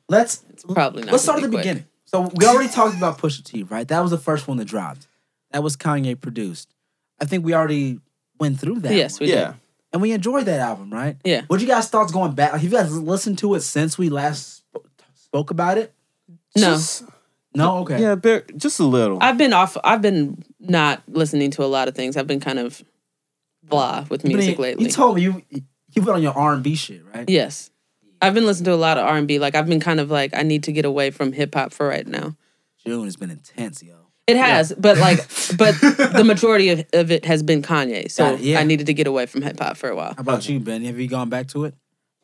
let's 0.09 0.43
It's 0.49 0.63
probably 0.63 1.03
not. 1.03 1.11
let's 1.11 1.23
start 1.23 1.37
at 1.37 1.43
the 1.43 1.49
quick. 1.49 1.59
beginning. 1.61 1.85
So 2.05 2.31
we 2.35 2.45
already 2.47 2.69
talked 2.69 2.97
about 2.97 3.19
Pusha 3.19 3.43
T, 3.43 3.63
right? 3.63 3.87
That 3.87 3.99
was 3.99 4.09
the 4.11 4.17
first 4.17 4.47
one 4.47 4.57
that 4.57 4.65
dropped. 4.65 5.07
That 5.51 5.61
was 5.61 5.77
Kanye 5.77 6.19
produced. 6.19 6.73
I 7.21 7.25
think 7.25 7.45
we 7.45 7.53
already 7.53 7.99
went 8.39 8.59
through 8.59 8.79
that. 8.81 8.93
Yes, 8.93 9.19
one. 9.19 9.27
we 9.27 9.33
yeah. 9.33 9.45
did. 9.47 9.55
and 9.93 10.01
we 10.01 10.11
enjoyed 10.11 10.45
that 10.45 10.59
album, 10.59 10.91
right? 10.91 11.17
Yeah. 11.23 11.41
What 11.47 11.59
you 11.61 11.67
guys 11.67 11.89
thoughts 11.89 12.11
going 12.11 12.33
back? 12.33 12.51
Have 12.51 12.63
you 12.63 12.69
guys 12.69 12.95
listened 12.97 13.37
to 13.39 13.55
it 13.55 13.61
since 13.61 13.97
we 13.97 14.09
last 14.09 14.63
spoke 15.15 15.51
about 15.51 15.77
it? 15.77 15.93
No. 16.55 16.73
Just- 16.73 17.03
No. 17.55 17.77
Okay. 17.79 18.01
Yeah, 18.01 18.15
bare, 18.15 18.43
just 18.55 18.79
a 18.79 18.83
little. 18.85 19.17
I've 19.21 19.37
been 19.37 19.53
off. 19.53 19.77
I've 19.83 20.01
been 20.01 20.43
not 20.59 21.01
listening 21.07 21.49
to 21.51 21.63
a 21.63 21.65
lot 21.65 21.87
of 21.87 21.95
things. 21.95 22.15
I've 22.17 22.27
been 22.27 22.39
kind 22.39 22.59
of 22.59 22.83
blah 23.63 24.05
with 24.09 24.21
But 24.21 24.29
music 24.31 24.57
you- 24.57 24.61
lately. 24.63 24.85
You 24.85 24.91
told 24.91 25.15
me 25.15 25.23
you 25.23 25.41
you 25.51 26.01
put 26.03 26.13
on 26.13 26.21
your 26.21 26.33
R 26.33 26.53
and 26.53 26.61
B 26.63 26.75
shit, 26.75 27.01
right? 27.13 27.27
yes, 27.27 27.71
I've 28.21 28.33
been 28.35 28.45
listening 28.45 28.65
to 28.65 28.73
a 28.73 28.75
lot 28.75 28.97
of 28.97 29.05
R 29.05 29.17
and 29.17 29.27
B. 29.27 29.39
Like 29.39 29.55
I've 29.55 29.65
been 29.67 29.79
kind 29.79 29.99
of 29.99 30.11
like 30.11 30.35
I 30.35 30.43
need 30.43 30.63
to 30.63 30.71
get 30.71 30.85
away 30.85 31.09
from 31.11 31.31
hip 31.33 31.55
hop 31.55 31.71
for 31.73 31.87
right 31.87 32.05
now. 32.05 32.35
June 32.85 33.05
has 33.05 33.15
been 33.15 33.31
intense, 33.31 33.81
yo. 33.81 33.95
It 34.27 34.35
has, 34.35 34.73
but 34.77 34.97
like, 34.97 35.19
but 35.57 35.73
the 35.79 36.23
majority 36.25 36.69
of, 36.69 36.85
of 36.93 37.11
it 37.11 37.23
has 37.25 37.41
been 37.43 37.61
Kanye. 37.61 38.11
So 38.11 38.31
Got 38.31 38.41
yeah. 38.41 38.59
I 38.59 38.63
needed 38.63 38.87
to 38.87 38.93
get 38.93 39.07
away 39.07 39.25
from 39.25 39.41
hip 39.41 39.57
hop 39.57 39.77
for 39.77 39.89
a 39.89 39.95
while. 39.95 40.13
How 40.15 40.21
about 40.21 40.49
you, 40.49 40.59
Ben? 40.59 40.83
Have 40.83 40.99
you 40.99 41.07
gone 41.07 41.29
back 41.29 41.47
to 41.49 41.63
it? 41.63 41.73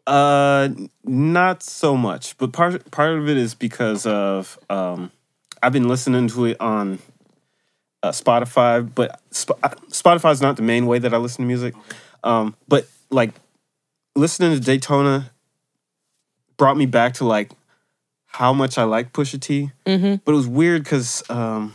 Uh, 0.06 0.70
not 1.06 1.64
so 1.64 1.96
much, 1.96 2.38
but 2.38 2.52
part 2.52 2.92
part 2.92 3.18
of 3.18 3.30
it 3.30 3.38
is 3.38 3.56
because 3.56 4.06
of 4.06 4.60
um, 4.70 5.12
I've 5.62 5.72
been 5.72 5.88
listening 5.88 6.28
to 6.28 6.46
it 6.46 6.58
on 6.60 7.00
uh, 8.04 8.10
Spotify, 8.10 8.88
but 8.94 9.22
Sp- 9.32 9.64
Spotify 9.88 10.34
is 10.34 10.42
not 10.42 10.58
the 10.58 10.62
main 10.62 10.86
way 10.88 11.00
that 11.00 11.14
I 11.14 11.18
listen 11.18 11.44
to 11.44 11.48
music. 11.48 11.74
Um, 12.22 12.56
but 12.68 12.86
like 13.12 13.32
listening 14.16 14.52
to 14.52 14.60
Daytona 14.60 15.32
brought 16.58 16.76
me 16.76 16.86
back 16.86 17.14
to 17.16 17.26
like 17.26 17.52
how 18.26 18.52
much 18.52 18.78
I 18.78 18.84
like 18.84 19.14
Pusha 19.14 19.40
T. 19.40 19.72
Mm-hmm. 19.86 20.16
But 20.26 20.34
it 20.34 20.36
was 20.36 20.48
weird 20.48 20.84
because 20.84 21.24
um, 21.30 21.74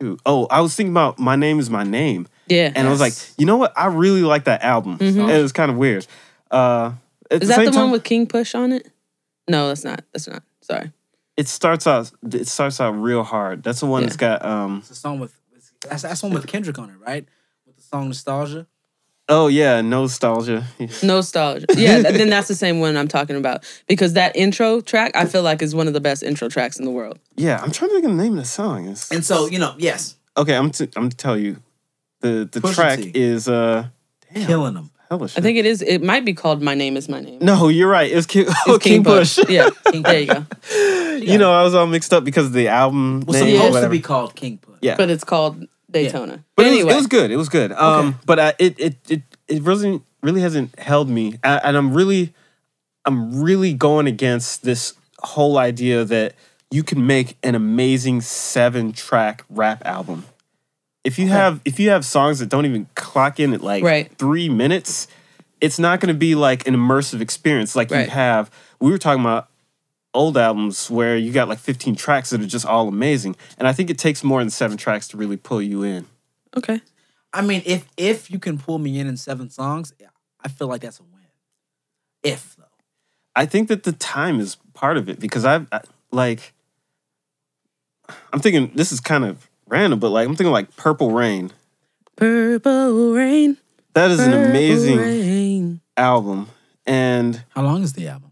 shoot, 0.00 0.20
oh, 0.26 0.46
I 0.50 0.60
was 0.60 0.74
thinking 0.74 0.92
about 0.92 1.18
my 1.18 1.36
name 1.36 1.58
is 1.58 1.70
my 1.70 1.84
name. 1.84 2.26
Yeah. 2.48 2.72
And 2.74 2.86
I 2.86 2.90
was 2.90 3.00
like, 3.00 3.14
you 3.38 3.46
know 3.46 3.56
what? 3.56 3.72
I 3.76 3.86
really 3.86 4.22
like 4.22 4.44
that 4.44 4.62
album. 4.62 4.98
Mhm. 4.98 5.20
And 5.22 5.30
it 5.30 5.42
was 5.42 5.52
kind 5.52 5.70
of 5.70 5.76
weird. 5.76 6.06
Uh, 6.50 6.92
at 7.30 7.42
Is 7.42 7.48
the 7.48 7.54
that 7.54 7.56
same 7.56 7.64
the 7.66 7.70
time, 7.72 7.80
one 7.82 7.90
with 7.92 8.04
King 8.04 8.26
Push 8.26 8.54
on 8.54 8.72
it? 8.72 8.90
No, 9.48 9.68
that's 9.68 9.84
not. 9.84 10.04
That's 10.12 10.28
not. 10.28 10.42
Sorry. 10.60 10.92
it 11.36 11.46
starts 11.48 11.86
out 11.86 12.10
it 12.32 12.48
starts 12.48 12.80
out 12.80 12.92
real 12.92 13.22
hard. 13.22 13.62
That's 13.62 13.80
the 13.80 13.86
one 13.86 14.02
Yeah. 14.02 14.06
that's 14.08 14.16
got 14.16 14.44
um 14.44 14.78
It's 14.78 14.90
a 14.90 14.94
song 14.94 15.18
with 15.20 15.34
that's 15.88 16.02
that's 16.02 16.22
one 16.22 16.32
with 16.32 16.46
Kendrick 16.46 16.78
on 16.78 16.88
it, 16.90 16.96
right? 17.04 17.26
With 17.66 17.76
the 17.76 17.82
song 17.82 18.08
Nostalgia. 18.08 18.66
Oh 19.28 19.48
yeah, 19.48 19.80
nostalgia. 19.80 20.64
Nostalgia. 21.02 21.66
Yeah, 21.76 22.02
then 22.02 22.30
that's 22.30 22.48
the 22.48 22.54
same 22.54 22.80
one 22.80 22.96
I'm 22.96 23.08
talking 23.08 23.36
about 23.36 23.64
because 23.88 24.12
that 24.14 24.36
intro 24.36 24.80
track 24.80 25.12
I 25.14 25.26
feel 25.26 25.42
like 25.42 25.62
is 25.62 25.74
one 25.74 25.88
of 25.88 25.94
the 25.94 26.00
best 26.00 26.22
intro 26.22 26.48
tracks 26.48 26.78
in 26.78 26.84
the 26.84 26.90
world. 26.90 27.18
yeah, 27.36 27.60
I'm 27.62 27.72
trying 27.72 27.90
to 27.90 27.94
think 27.94 28.04
of 28.06 28.16
the 28.16 28.22
name 28.22 28.32
of 28.32 28.38
the 28.38 28.44
song. 28.44 28.88
It's, 28.88 29.10
And 29.10 29.24
so 29.24 29.46
you 29.46 29.58
know, 29.58 29.74
yes, 29.78 30.16
okay, 30.36 30.56
I'm 30.56 30.70
t- 30.70 30.88
I'm 30.96 31.08
to 31.10 31.16
tell 31.16 31.36
you. 31.38 31.56
The 32.20 32.48
the 32.50 32.60
Pusha 32.60 32.74
track 32.74 32.98
T. 32.98 33.12
is 33.14 33.46
uh 33.46 33.88
killing 34.34 34.74
them. 34.74 34.90
hella 35.10 35.24
I 35.36 35.40
think 35.40 35.58
it 35.58 35.66
is. 35.66 35.82
It 35.82 36.02
might 36.02 36.24
be 36.24 36.32
called 36.32 36.62
"My 36.62 36.74
Name 36.74 36.96
Is 36.96 37.08
My 37.10 37.20
Name." 37.20 37.38
No, 37.42 37.68
you're 37.68 37.90
right. 37.90 38.10
It's 38.10 38.26
King, 38.26 38.46
oh, 38.48 38.74
It's 38.76 38.84
King, 38.84 39.04
Push. 39.04 39.38
Yeah, 39.50 39.68
King 39.92 40.02
there 40.02 40.20
you 40.20 40.26
go. 40.26 40.46
you 41.18 41.36
know, 41.38 41.52
I 41.52 41.62
was 41.62 41.74
all 41.74 41.86
mixed 41.86 42.14
up 42.14 42.24
because 42.24 42.46
of 42.46 42.52
the 42.54 42.68
album 42.68 43.20
Was 43.26 43.36
name. 43.40 43.60
or 43.60 43.66
supposed 43.66 43.84
to 43.84 43.90
be 43.90 44.00
called 44.00 44.34
King 44.34 44.58
Push. 44.58 44.78
Yeah. 44.80 44.96
But 44.96 45.10
it's 45.10 45.24
called 45.24 45.66
Daytona. 46.04 46.32
But 46.32 46.42
But 46.56 46.66
it 46.66 46.68
was- 46.70 46.78
anyway, 46.78 46.92
it 46.92 46.96
was, 46.96 47.06
good. 47.06 47.30
It 47.30 47.36
was 47.36 47.48
good. 47.48 47.72
Um, 47.72 48.18
but 48.26 48.38
uh, 48.38 48.52
it 48.58 48.78
it 48.78 48.96
it 49.08 49.22
it 49.48 49.62
really 49.62 50.00
really 50.22 50.40
hasn't 50.40 50.78
held 50.78 51.08
me, 51.08 51.38
A- 51.44 51.60
and 51.66 51.76
I'm 51.76 51.92
really 51.94 52.32
I'm 53.04 53.40
really 53.42 53.72
going 53.72 54.06
against 54.06 54.62
this 54.64 54.94
whole 55.20 55.58
idea 55.58 56.04
that 56.04 56.34
you 56.70 56.82
can 56.82 57.06
make 57.06 57.36
an 57.42 57.54
amazing 57.54 58.20
seven 58.20 58.92
track 58.92 59.44
rap 59.48 59.82
album. 59.84 60.24
If 61.04 61.18
you 61.18 61.28
have 61.28 61.60
if 61.64 61.78
you 61.78 61.90
have 61.90 62.04
songs 62.04 62.40
that 62.40 62.48
don't 62.48 62.66
even 62.66 62.88
clock 62.96 63.38
in 63.38 63.52
at 63.54 63.60
like 63.62 63.84
Right. 63.84 64.10
three 64.18 64.48
minutes, 64.48 65.06
it's 65.60 65.78
not 65.78 66.00
going 66.00 66.12
to 66.12 66.18
be 66.18 66.34
like 66.34 66.66
an 66.66 66.74
immersive 66.74 67.20
experience 67.20 67.76
like 67.76 67.90
Right. 67.92 68.06
you 68.06 68.10
have. 68.10 68.50
We 68.80 68.90
were 68.90 68.98
talking 68.98 69.20
about 69.20 69.48
old 70.16 70.36
albums 70.36 70.90
where 70.90 71.16
you 71.16 71.30
got 71.32 71.48
like 71.48 71.58
15 71.58 71.94
tracks 71.94 72.30
that 72.30 72.40
are 72.40 72.46
just 72.46 72.66
all 72.66 72.88
amazing, 72.88 73.36
and 73.58 73.68
I 73.68 73.72
think 73.72 73.90
it 73.90 73.98
takes 73.98 74.24
more 74.24 74.40
than 74.40 74.50
seven 74.50 74.76
tracks 74.76 75.06
to 75.08 75.16
really 75.16 75.36
pull 75.36 75.62
you 75.62 75.82
in. 75.82 76.06
okay. 76.56 76.80
I 77.32 77.42
mean, 77.42 77.62
if 77.66 77.86
if 77.98 78.30
you 78.30 78.38
can 78.38 78.56
pull 78.56 78.78
me 78.78 78.98
in 78.98 79.06
in 79.06 79.18
seven 79.18 79.50
songs, 79.50 79.92
I 80.40 80.48
feel 80.48 80.68
like 80.68 80.80
that's 80.80 81.00
a 81.00 81.02
win. 81.02 81.28
If 82.22 82.56
though, 82.56 82.64
I 83.34 83.44
think 83.44 83.68
that 83.68 83.82
the 83.82 83.92
time 83.92 84.40
is 84.40 84.56
part 84.72 84.96
of 84.96 85.08
it 85.08 85.20
because 85.20 85.44
I've 85.44 85.66
I, 85.70 85.82
like 86.10 86.54
I'm 88.32 88.40
thinking 88.40 88.70
this 88.74 88.90
is 88.90 89.00
kind 89.00 89.24
of 89.24 89.50
random, 89.68 89.98
but 89.98 90.10
like 90.10 90.26
I'm 90.26 90.34
thinking 90.34 90.52
like 90.52 90.74
Purple 90.76 91.10
Rain. 91.10 91.52
Purple 92.16 93.12
rain. 93.12 93.58
That 93.92 94.10
is 94.10 94.20
an 94.20 94.32
amazing 94.32 94.98
rain, 94.98 95.80
album, 95.96 96.48
and 96.86 97.42
how 97.50 97.62
long 97.62 97.82
is 97.82 97.92
the 97.92 98.08
album? 98.08 98.25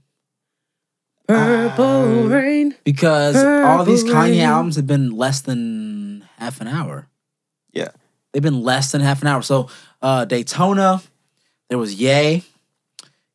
Purple 1.29 1.85
Uh, 1.85 2.29
rain. 2.29 2.75
Because 2.85 3.37
all 3.37 3.85
these 3.85 4.05
Kanye 4.05 4.31
Rain. 4.33 4.41
albums 4.41 4.77
have 4.77 4.87
been 4.87 5.11
less 5.11 5.41
than 5.41 6.25
half 6.39 6.61
an 6.61 6.69
hour. 6.69 7.07
Yeah. 7.73 7.89
they've 8.33 8.43
been 8.43 8.63
less 8.65 8.91
than 8.91 9.01
half 9.01 9.23
an 9.23 9.29
hour. 9.29 9.43
So 9.43 9.69
uh, 10.03 10.25
Daytona, 10.25 11.01
there 11.69 11.79
was 11.79 11.95
Yay, 11.95 12.43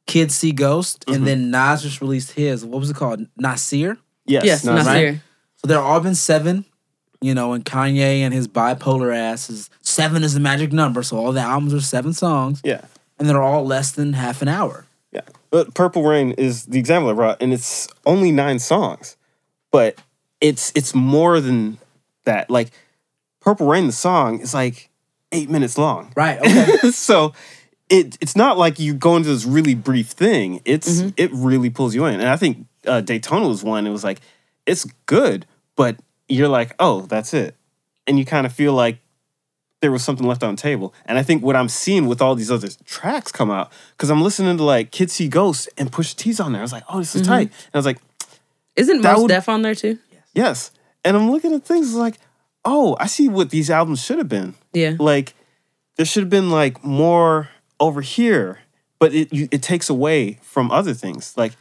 Kids 0.08 0.36
See 0.36 0.52
Ghost, 0.52 1.06
Mhm. 1.08 1.16
and 1.16 1.28
then 1.28 1.52
Nas 1.52 1.82
just 1.84 2.02
released 2.02 2.32
his. 2.34 2.66
What 2.66 2.80
was 2.82 2.90
it 2.90 2.96
called? 2.98 3.26
Nasir. 3.38 3.98
yes, 4.26 4.44
Yes, 4.44 4.64
no, 4.66 4.74
it's- 4.74 4.86
Nasir. 4.86 5.22
So 5.56 5.68
there 5.68 5.80
all 5.80 6.00
been 6.02 6.16
seven, 6.16 6.66
you 7.22 7.34
know, 7.34 7.54
and 7.54 7.64
Kanye 7.66 8.20
and 8.20 8.34
his 8.34 8.48
bipolar 8.48 9.16
ass 9.16 9.50
is 9.50 9.70
seven 9.82 10.24
is 10.24 10.34
the 10.34 10.40
magic 10.40 10.72
number. 10.74 11.02
So 11.04 11.18
all 11.18 11.32
the 11.32 11.40
albums 11.42 11.74
are 11.74 11.82
seven 11.82 12.12
songs, 12.14 12.60
yeah, 12.64 12.82
and 13.18 13.28
they're 13.28 13.42
all 13.42 13.66
less 13.66 13.92
than 13.92 14.14
half 14.14 14.42
an 14.42 14.48
hour. 14.50 14.86
Yeah. 15.12 15.22
But 15.50 15.74
Purple 15.74 16.04
Rain 16.04 16.32
is 16.34 16.66
the 16.66 16.80
example 16.80 17.10
I 17.10 17.14
brought, 17.14 17.42
and 17.42 17.52
it's 17.54 17.88
only 18.06 18.32
nine 18.32 18.60
songs, 18.60 19.18
but 19.72 20.00
it's 20.42 20.72
it's 20.76 20.94
more 20.96 21.40
than 21.42 21.78
that. 22.26 22.50
Like 22.50 22.70
Purple 23.42 23.68
Rain, 23.68 23.88
the 23.88 23.92
song 23.94 24.40
is 24.42 24.54
like 24.54 24.90
eight 25.32 25.50
minutes 25.50 25.78
long. 25.78 26.12
Right. 26.16 26.40
Okay. 26.46 26.92
so 26.92 27.34
it 27.90 28.18
it's 28.22 28.36
not 28.36 28.58
like 28.58 28.80
you 28.80 28.94
go 28.94 29.16
into 29.16 29.30
this 29.30 29.46
really 29.46 29.74
brief 29.76 30.10
thing. 30.10 30.62
It's 30.66 31.02
Mm-hmm. 31.02 31.10
it 31.18 31.32
really 31.34 31.70
pulls 31.70 31.96
you 31.96 32.06
in. 32.06 32.20
And 32.20 32.30
I 32.30 32.36
think 32.38 32.66
uh, 32.86 33.02
Daytona 33.02 33.48
was 33.48 33.64
one. 33.64 33.88
It 33.88 33.92
was 33.92 34.04
like 34.04 34.22
it's 34.66 34.86
good, 35.08 35.46
but 35.76 35.98
you're 36.28 36.48
like, 36.48 36.76
oh, 36.80 37.02
that's 37.02 37.34
it, 37.34 37.56
and 38.06 38.20
you 38.20 38.26
kind 38.26 38.46
of 38.46 38.54
feel 38.54 38.74
like 38.74 39.00
there 39.82 39.92
was 39.92 40.04
something 40.04 40.28
left 40.28 40.44
on 40.44 40.56
the 40.56 40.62
table. 40.62 40.94
And 41.06 41.18
I 41.18 41.24
think 41.24 41.42
what 41.44 41.56
I'm 41.56 41.70
seeing 41.70 42.08
with 42.08 42.22
all 42.22 42.36
these 42.36 42.52
other 42.52 42.68
tracks 42.86 43.32
come 43.32 43.50
out 43.50 43.72
because 43.92 44.10
I'm 44.10 44.22
listening 44.22 44.58
to 44.58 44.64
like 44.64 44.92
Kids 44.92 45.14
See 45.14 45.28
Ghosts 45.30 45.70
and 45.78 45.92
Push 45.92 46.14
T's 46.16 46.40
on 46.40 46.52
there. 46.52 46.62
I 46.62 46.64
was 46.64 46.74
like, 46.74 46.84
oh, 46.90 47.00
this 47.00 47.16
is 47.16 47.22
Mm-hmm. 47.22 47.32
tight. 47.32 47.42
And 47.48 47.72
I 47.76 47.78
was 47.78 47.86
like, 47.86 48.00
Isn't 48.76 49.02
Most 49.02 49.22
would- 49.22 49.28
Def 49.30 49.48
on 49.50 49.62
there 49.62 49.76
too? 49.76 49.98
yes. 50.34 50.72
And 51.06 51.16
I'm 51.16 51.32
looking 51.32 51.54
at 51.54 51.64
things 51.64 51.94
like, 51.96 52.16
oh, 52.66 52.98
I 53.00 53.08
see 53.08 53.30
what 53.30 53.52
these 53.52 53.70
albums 53.70 54.04
should 54.04 54.18
have 54.18 54.28
been 54.30 54.54
Yeah. 54.74 54.96
like 55.00 55.34
there 55.96 56.06
should 56.06 56.24
have 56.24 56.30
been 56.30 56.50
like 56.50 56.84
more 56.84 57.50
over 57.80 58.02
here 58.02 58.60
but 59.00 59.14
it 59.14 59.32
you, 59.34 59.48
it 59.52 59.62
takes 59.62 59.90
away 59.90 60.38
from 60.42 60.70
other 60.72 60.94
things 60.94 61.34
like 61.38 61.54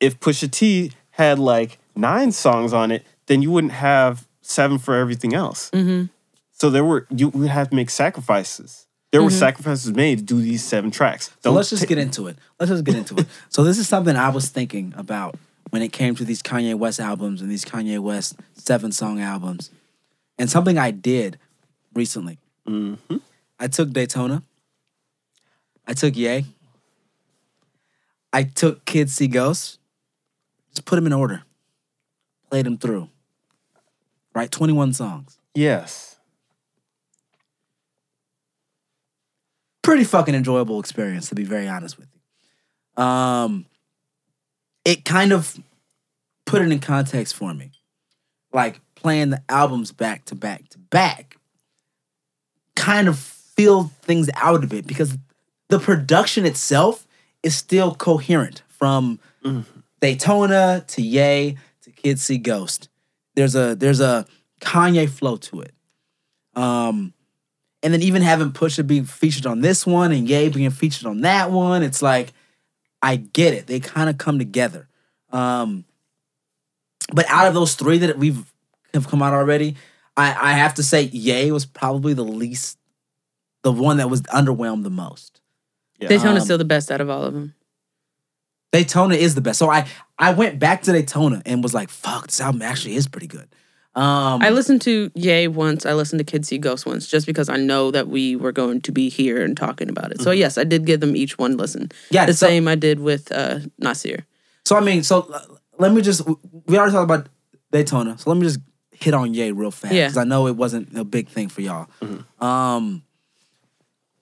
if 0.00 0.18
Pusha 0.18 0.50
T 0.50 0.90
had 1.12 1.38
like 1.38 1.78
nine 1.94 2.32
songs 2.32 2.72
on 2.72 2.90
it 2.90 3.04
then 3.26 3.40
you 3.42 3.50
wouldn't 3.52 3.72
have 3.72 4.26
seven 4.40 4.78
for 4.78 4.94
everything 4.96 5.32
else 5.32 5.70
Mm-hmm. 5.70 6.06
So 6.62 6.70
there 6.70 6.84
were 6.84 7.08
you 7.10 7.28
would 7.30 7.48
have 7.50 7.70
to 7.70 7.74
make 7.76 7.90
sacrifices 7.90 8.86
there 9.10 9.20
were 9.22 9.30
sacrifices 9.30 9.92
made 9.92 10.18
to 10.18 10.24
do 10.24 10.40
these 10.40 10.62
seven 10.62 10.90
tracks 10.92 11.26
So 11.26 11.34
Don't 11.42 11.56
let's 11.56 11.70
just 11.70 11.82
ta- 11.82 11.88
get 11.88 11.98
into 11.98 12.28
it. 12.28 12.36
Let's 12.58 12.70
just 12.70 12.84
get 12.84 12.94
into 12.94 13.16
it. 13.18 13.26
So 13.50 13.64
this 13.64 13.78
is 13.78 13.86
something 13.88 14.14
I 14.16 14.30
was 14.30 14.48
thinking 14.48 14.94
about 14.96 15.34
when 15.70 15.82
it 15.82 15.92
came 15.92 16.14
to 16.14 16.24
these 16.24 16.40
Kanye 16.42 16.74
West 16.76 17.00
albums 17.00 17.42
and 17.42 17.50
these 17.50 17.64
Kanye 17.64 17.98
West 17.98 18.36
seven 18.54 18.90
song 18.92 19.20
albums, 19.20 19.70
and 20.38 20.48
something 20.48 20.78
I 20.78 20.92
did 20.92 21.38
recently. 21.94 22.38
Mhm. 22.66 23.20
I 23.60 23.66
took 23.68 23.90
Daytona. 23.92 24.42
I 25.86 25.92
took 25.94 26.16
Yay. 26.16 26.46
I 28.32 28.44
took 28.44 28.84
Kids 28.86 29.12
See 29.14 29.26
Ghosts. 29.28 29.78
Just 30.70 30.86
put 30.86 30.96
them 30.96 31.06
in 31.06 31.12
order. 31.12 31.42
Played 32.48 32.64
them 32.66 32.78
through. 32.78 33.08
Right, 34.34 34.50
twenty 34.50 34.72
one 34.72 34.92
songs. 34.94 35.36
yes 35.54 36.11
pretty 39.82 40.04
fucking 40.04 40.34
enjoyable 40.34 40.78
experience 40.80 41.28
to 41.28 41.34
be 41.34 41.44
very 41.44 41.68
honest 41.68 41.98
with 41.98 42.08
you. 42.14 43.02
Um 43.02 43.66
it 44.84 45.04
kind 45.04 45.32
of 45.32 45.58
put 46.46 46.62
it 46.62 46.70
in 46.72 46.78
context 46.80 47.34
for 47.34 47.54
me. 47.54 47.70
Like 48.52 48.80
playing 48.94 49.30
the 49.30 49.42
albums 49.48 49.92
back 49.92 50.24
to 50.26 50.34
back 50.34 50.68
to 50.70 50.78
back 50.78 51.36
kind 52.76 53.08
of 53.08 53.18
filled 53.18 53.92
things 54.02 54.28
out 54.34 54.64
a 54.64 54.66
bit 54.66 54.86
because 54.86 55.16
the 55.68 55.78
production 55.78 56.44
itself 56.46 57.06
is 57.42 57.54
still 57.56 57.94
coherent 57.94 58.62
from 58.68 59.18
Mhm. 59.44 59.64
Daytona 60.00 60.84
to 60.88 61.02
Yay 61.02 61.56
to 61.82 61.90
Kids 61.90 62.22
See 62.22 62.38
Ghost. 62.38 62.88
There's 63.34 63.54
a 63.54 63.74
there's 63.74 64.00
a 64.00 64.26
Kanye 64.60 65.08
flow 65.08 65.36
to 65.36 65.60
it. 65.60 65.74
Um 66.54 67.14
and 67.82 67.92
then 67.92 68.02
even 68.02 68.22
having 68.22 68.52
Pusha 68.52 68.86
be 68.86 69.02
featured 69.02 69.46
on 69.46 69.60
this 69.60 69.86
one 69.86 70.12
and 70.12 70.28
Ye 70.28 70.48
being 70.48 70.70
featured 70.70 71.06
on 71.06 71.22
that 71.22 71.50
one, 71.50 71.82
it's 71.82 72.02
like 72.02 72.32
I 73.00 73.16
get 73.16 73.54
it. 73.54 73.66
They 73.66 73.80
kind 73.80 74.08
of 74.08 74.18
come 74.18 74.38
together. 74.38 74.88
Um, 75.30 75.84
but 77.12 77.26
out 77.28 77.48
of 77.48 77.54
those 77.54 77.74
three 77.74 77.98
that 77.98 78.18
we've 78.18 78.52
have 78.94 79.08
come 79.08 79.22
out 79.22 79.32
already, 79.32 79.76
I, 80.16 80.50
I 80.50 80.52
have 80.52 80.74
to 80.74 80.82
say 80.82 81.02
Ye 81.02 81.50
was 81.50 81.66
probably 81.66 82.14
the 82.14 82.24
least, 82.24 82.78
the 83.62 83.72
one 83.72 83.96
that 83.96 84.10
was 84.10 84.22
underwhelmed 84.22 84.84
the 84.84 84.90
most. 84.90 85.40
Yeah. 85.98 86.08
Daytona's 86.08 86.42
Um, 86.42 86.46
still 86.46 86.58
the 86.58 86.64
best 86.64 86.90
out 86.90 87.00
of 87.00 87.08
all 87.08 87.24
of 87.24 87.32
them. 87.32 87.54
Daytona 88.72 89.14
is 89.14 89.34
the 89.34 89.40
best. 89.40 89.58
So 89.58 89.70
I 89.70 89.86
I 90.18 90.32
went 90.32 90.58
back 90.58 90.82
to 90.82 90.92
Daytona 90.92 91.42
and 91.44 91.62
was 91.62 91.74
like, 91.74 91.90
fuck, 91.90 92.26
this 92.26 92.40
album 92.40 92.62
actually 92.62 92.94
is 92.94 93.08
pretty 93.08 93.26
good. 93.26 93.48
Um, 93.94 94.40
I 94.40 94.48
listened 94.50 94.80
to 94.82 95.10
Yay 95.14 95.48
once. 95.48 95.84
I 95.84 95.92
listened 95.92 96.18
to 96.20 96.24
Kids 96.24 96.48
See 96.48 96.56
Ghosts 96.58 96.86
once, 96.86 97.06
just 97.06 97.26
because 97.26 97.48
I 97.50 97.56
know 97.56 97.90
that 97.90 98.08
we 98.08 98.36
were 98.36 98.52
going 98.52 98.80
to 98.82 98.92
be 98.92 99.10
here 99.10 99.42
and 99.44 99.54
talking 99.56 99.88
about 99.90 100.12
it. 100.12 100.22
So 100.22 100.30
yes, 100.30 100.56
I 100.56 100.64
did 100.64 100.86
give 100.86 101.00
them 101.00 101.14
each 101.14 101.36
one 101.36 101.56
listen. 101.58 101.90
yeah, 102.10 102.24
The 102.24 102.32
so, 102.32 102.46
same 102.46 102.68
I 102.68 102.74
did 102.74 103.00
with 103.00 103.30
uh, 103.30 103.58
Nasir. 103.78 104.24
So 104.64 104.76
I 104.76 104.80
mean, 104.80 105.02
so 105.02 105.28
uh, 105.32 105.40
let 105.78 105.92
me 105.92 106.00
just 106.00 106.26
we 106.66 106.78
already 106.78 106.92
talked 106.92 107.04
about 107.04 107.28
Daytona. 107.70 108.16
So 108.16 108.30
let 108.30 108.38
me 108.38 108.46
just 108.46 108.60
hit 108.92 109.12
on 109.12 109.34
Yay 109.34 109.52
real 109.52 109.70
fast 109.70 109.92
Yeah. 109.92 110.06
because 110.06 110.16
I 110.16 110.24
know 110.24 110.46
it 110.46 110.56
wasn't 110.56 110.96
a 110.96 111.04
big 111.04 111.28
thing 111.28 111.48
for 111.48 111.60
y'all. 111.60 111.88
Um, 112.40 113.02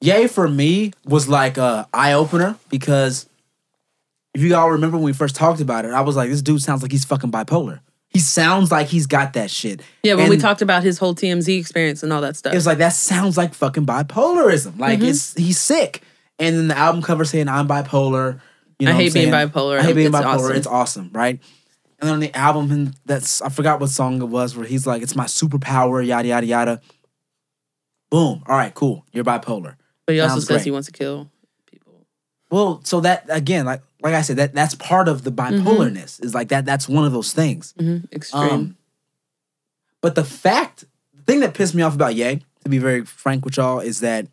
Ye 0.00 0.26
for 0.28 0.48
me 0.48 0.92
was 1.04 1.28
like 1.28 1.58
a 1.58 1.86
eye 1.92 2.14
opener 2.14 2.56
because 2.70 3.28
if 4.34 4.40
you 4.40 4.54
all 4.56 4.70
remember 4.72 4.96
when 4.96 5.04
we 5.04 5.12
first 5.12 5.36
talked 5.36 5.60
about 5.60 5.84
it, 5.84 5.92
I 5.92 6.00
was 6.00 6.16
like, 6.16 6.30
this 6.30 6.40
dude 6.42 6.62
sounds 6.62 6.82
like 6.82 6.90
he's 6.90 7.04
fucking 7.04 7.30
bipolar. 7.30 7.80
He 8.10 8.18
sounds 8.18 8.70
like 8.72 8.88
he's 8.88 9.06
got 9.06 9.34
that 9.34 9.50
shit. 9.50 9.82
Yeah, 10.02 10.14
when 10.14 10.28
we 10.28 10.36
talked 10.36 10.62
about 10.62 10.82
his 10.82 10.98
whole 10.98 11.14
TMZ 11.14 11.58
experience 11.58 12.02
and 12.02 12.12
all 12.12 12.20
that 12.22 12.36
stuff. 12.36 12.52
it 12.52 12.56
was 12.56 12.66
like 12.66 12.78
that 12.78 12.88
sounds 12.92 13.36
like 13.36 13.54
fucking 13.54 13.86
bipolarism. 13.86 14.78
Like 14.78 14.98
Mm-hmm. 14.98 15.08
it's 15.08 15.34
he's 15.34 15.58
sick. 15.60 16.02
And 16.38 16.56
then 16.56 16.68
the 16.68 16.76
album 16.76 17.02
cover 17.02 17.24
saying 17.24 17.48
I'm 17.48 17.68
bipolar. 17.68 18.40
You 18.80 18.86
know 18.86 18.92
I 18.92 18.96
hate 18.96 19.14
being 19.14 19.30
bipolar. 19.30 19.78
I 19.78 19.82
hate 19.82 19.94
being 19.94 20.08
It's 20.08 20.16
bipolar. 20.16 20.24
awesome. 20.24 20.56
It's 20.56 20.66
awesome, 20.66 21.10
right? 21.12 21.38
And 22.00 22.08
then 22.08 22.14
on 22.14 22.20
the 22.20 22.34
album, 22.34 22.70
and 22.72 22.94
that's 23.06 23.42
I 23.42 23.48
forgot 23.50 23.78
what 23.78 23.90
song 23.90 24.20
it 24.22 24.26
was 24.26 24.56
where 24.56 24.66
he's 24.66 24.86
like, 24.86 25.02
"It's 25.02 25.14
my 25.14 25.26
superpower," 25.26 26.04
yada 26.04 26.26
yada 26.28 26.46
yada. 26.46 26.80
Boom. 28.10 28.42
All 28.46 28.56
right, 28.56 28.74
cool. 28.74 29.04
You're 29.12 29.22
bipolar. 29.24 29.76
but 30.06 30.14
he 30.14 30.20
also 30.20 30.32
sounds 30.36 30.46
says 30.46 30.56
great. 30.56 30.64
he 30.64 30.70
wants 30.70 30.86
to 30.86 30.92
kill 30.92 31.30
people. 31.70 32.06
Well, 32.50 32.80
so 32.84 33.00
that 33.02 33.26
again, 33.28 33.66
like 33.66 33.82
like 34.02 34.14
I 34.14 34.22
said, 34.22 34.36
that 34.36 34.54
that's 34.54 34.74
part 34.74 35.08
of 35.08 35.24
the 35.24 35.32
bipolarness. 35.32 36.22
Is 36.24 36.34
like 36.34 36.48
that. 36.48 36.64
That's 36.64 36.88
one 36.88 37.04
of 37.04 37.12
those 37.12 37.32
things. 37.32 37.74
hmm 37.78 37.98
Extreme. 38.12 38.42
Um, 38.52 38.76
but 40.00 40.14
the 40.14 40.24
fact, 40.24 40.84
the 41.14 41.22
thing 41.22 41.40
that 41.40 41.54
pissed 41.54 41.74
me 41.74 41.82
off 41.82 41.94
about 41.94 42.14
Ye, 42.14 42.40
to 42.64 42.68
be 42.70 42.78
very 42.78 43.04
frank 43.04 43.44
with 43.44 43.56
y'all, 43.58 43.80
is 43.80 44.00
that 44.00 44.26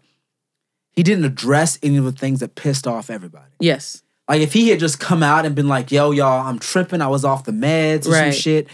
he 0.92 1.04
didn't 1.04 1.26
address 1.26 1.78
any 1.84 1.98
of 1.98 2.06
the 2.06 2.12
things 2.12 2.40
that 2.40 2.56
pissed 2.56 2.88
off 2.88 3.10
everybody. 3.10 3.52
yes. 3.60 4.02
Like 4.30 4.42
if 4.42 4.52
he 4.52 4.68
had 4.70 4.80
just 4.82 5.00
come 5.00 5.24
out 5.24 5.46
and 5.46 5.56
been 5.56 5.70
like, 5.70 5.90
"Yo, 5.90 6.12
y'all, 6.12 6.46
I'm 6.46 6.60
tripping. 6.60 7.02
I 7.02 7.08
was 7.08 7.24
off 7.24 7.46
the 7.46 7.54
meds 7.54 8.02
or 8.08 8.12
some 8.14 8.32
shit." 8.34 8.68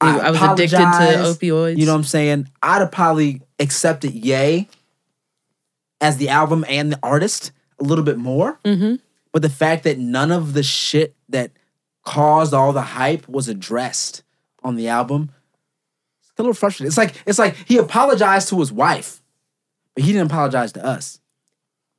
I, 0.00 0.18
I 0.18 0.30
was 0.30 0.40
addicted 0.40 0.76
to 0.76 0.82
opioids. 1.38 1.78
You 1.78 1.86
know 1.86 1.92
what 1.92 1.98
I'm 1.98 2.04
saying? 2.04 2.48
I'd 2.62 2.80
have 2.80 2.90
probably 2.92 3.42
accepted 3.60 4.12
Ye 4.12 4.68
as 6.00 6.16
the 6.16 6.28
album 6.30 6.64
and 6.68 6.92
the 6.92 6.98
artist 7.02 7.52
a 7.80 7.84
little 7.84 8.04
bit 8.04 8.16
more. 8.18 8.58
hmm 8.64 8.96
But 9.32 9.42
the 9.42 9.50
fact 9.50 9.84
that 9.84 9.98
none 9.98 10.30
of 10.30 10.54
the 10.54 10.62
shit 10.62 11.14
that 11.28 11.52
caused 12.04 12.54
all 12.54 12.72
the 12.72 12.82
hype 12.82 13.28
was 13.28 13.48
addressed 13.48 14.22
on 14.62 14.76
the 14.76 14.88
album, 14.88 15.30
it's 16.20 16.32
a 16.38 16.42
little 16.42 16.54
frustrating. 16.54 16.88
It's 16.88 16.98
like 16.98 17.14
it's 17.26 17.38
like 17.38 17.56
he 17.66 17.78
apologized 17.78 18.48
to 18.48 18.58
his 18.58 18.72
wife, 18.72 19.22
but 19.94 20.04
he 20.04 20.12
didn't 20.12 20.30
apologize 20.30 20.72
to 20.72 20.84
us. 20.84 21.20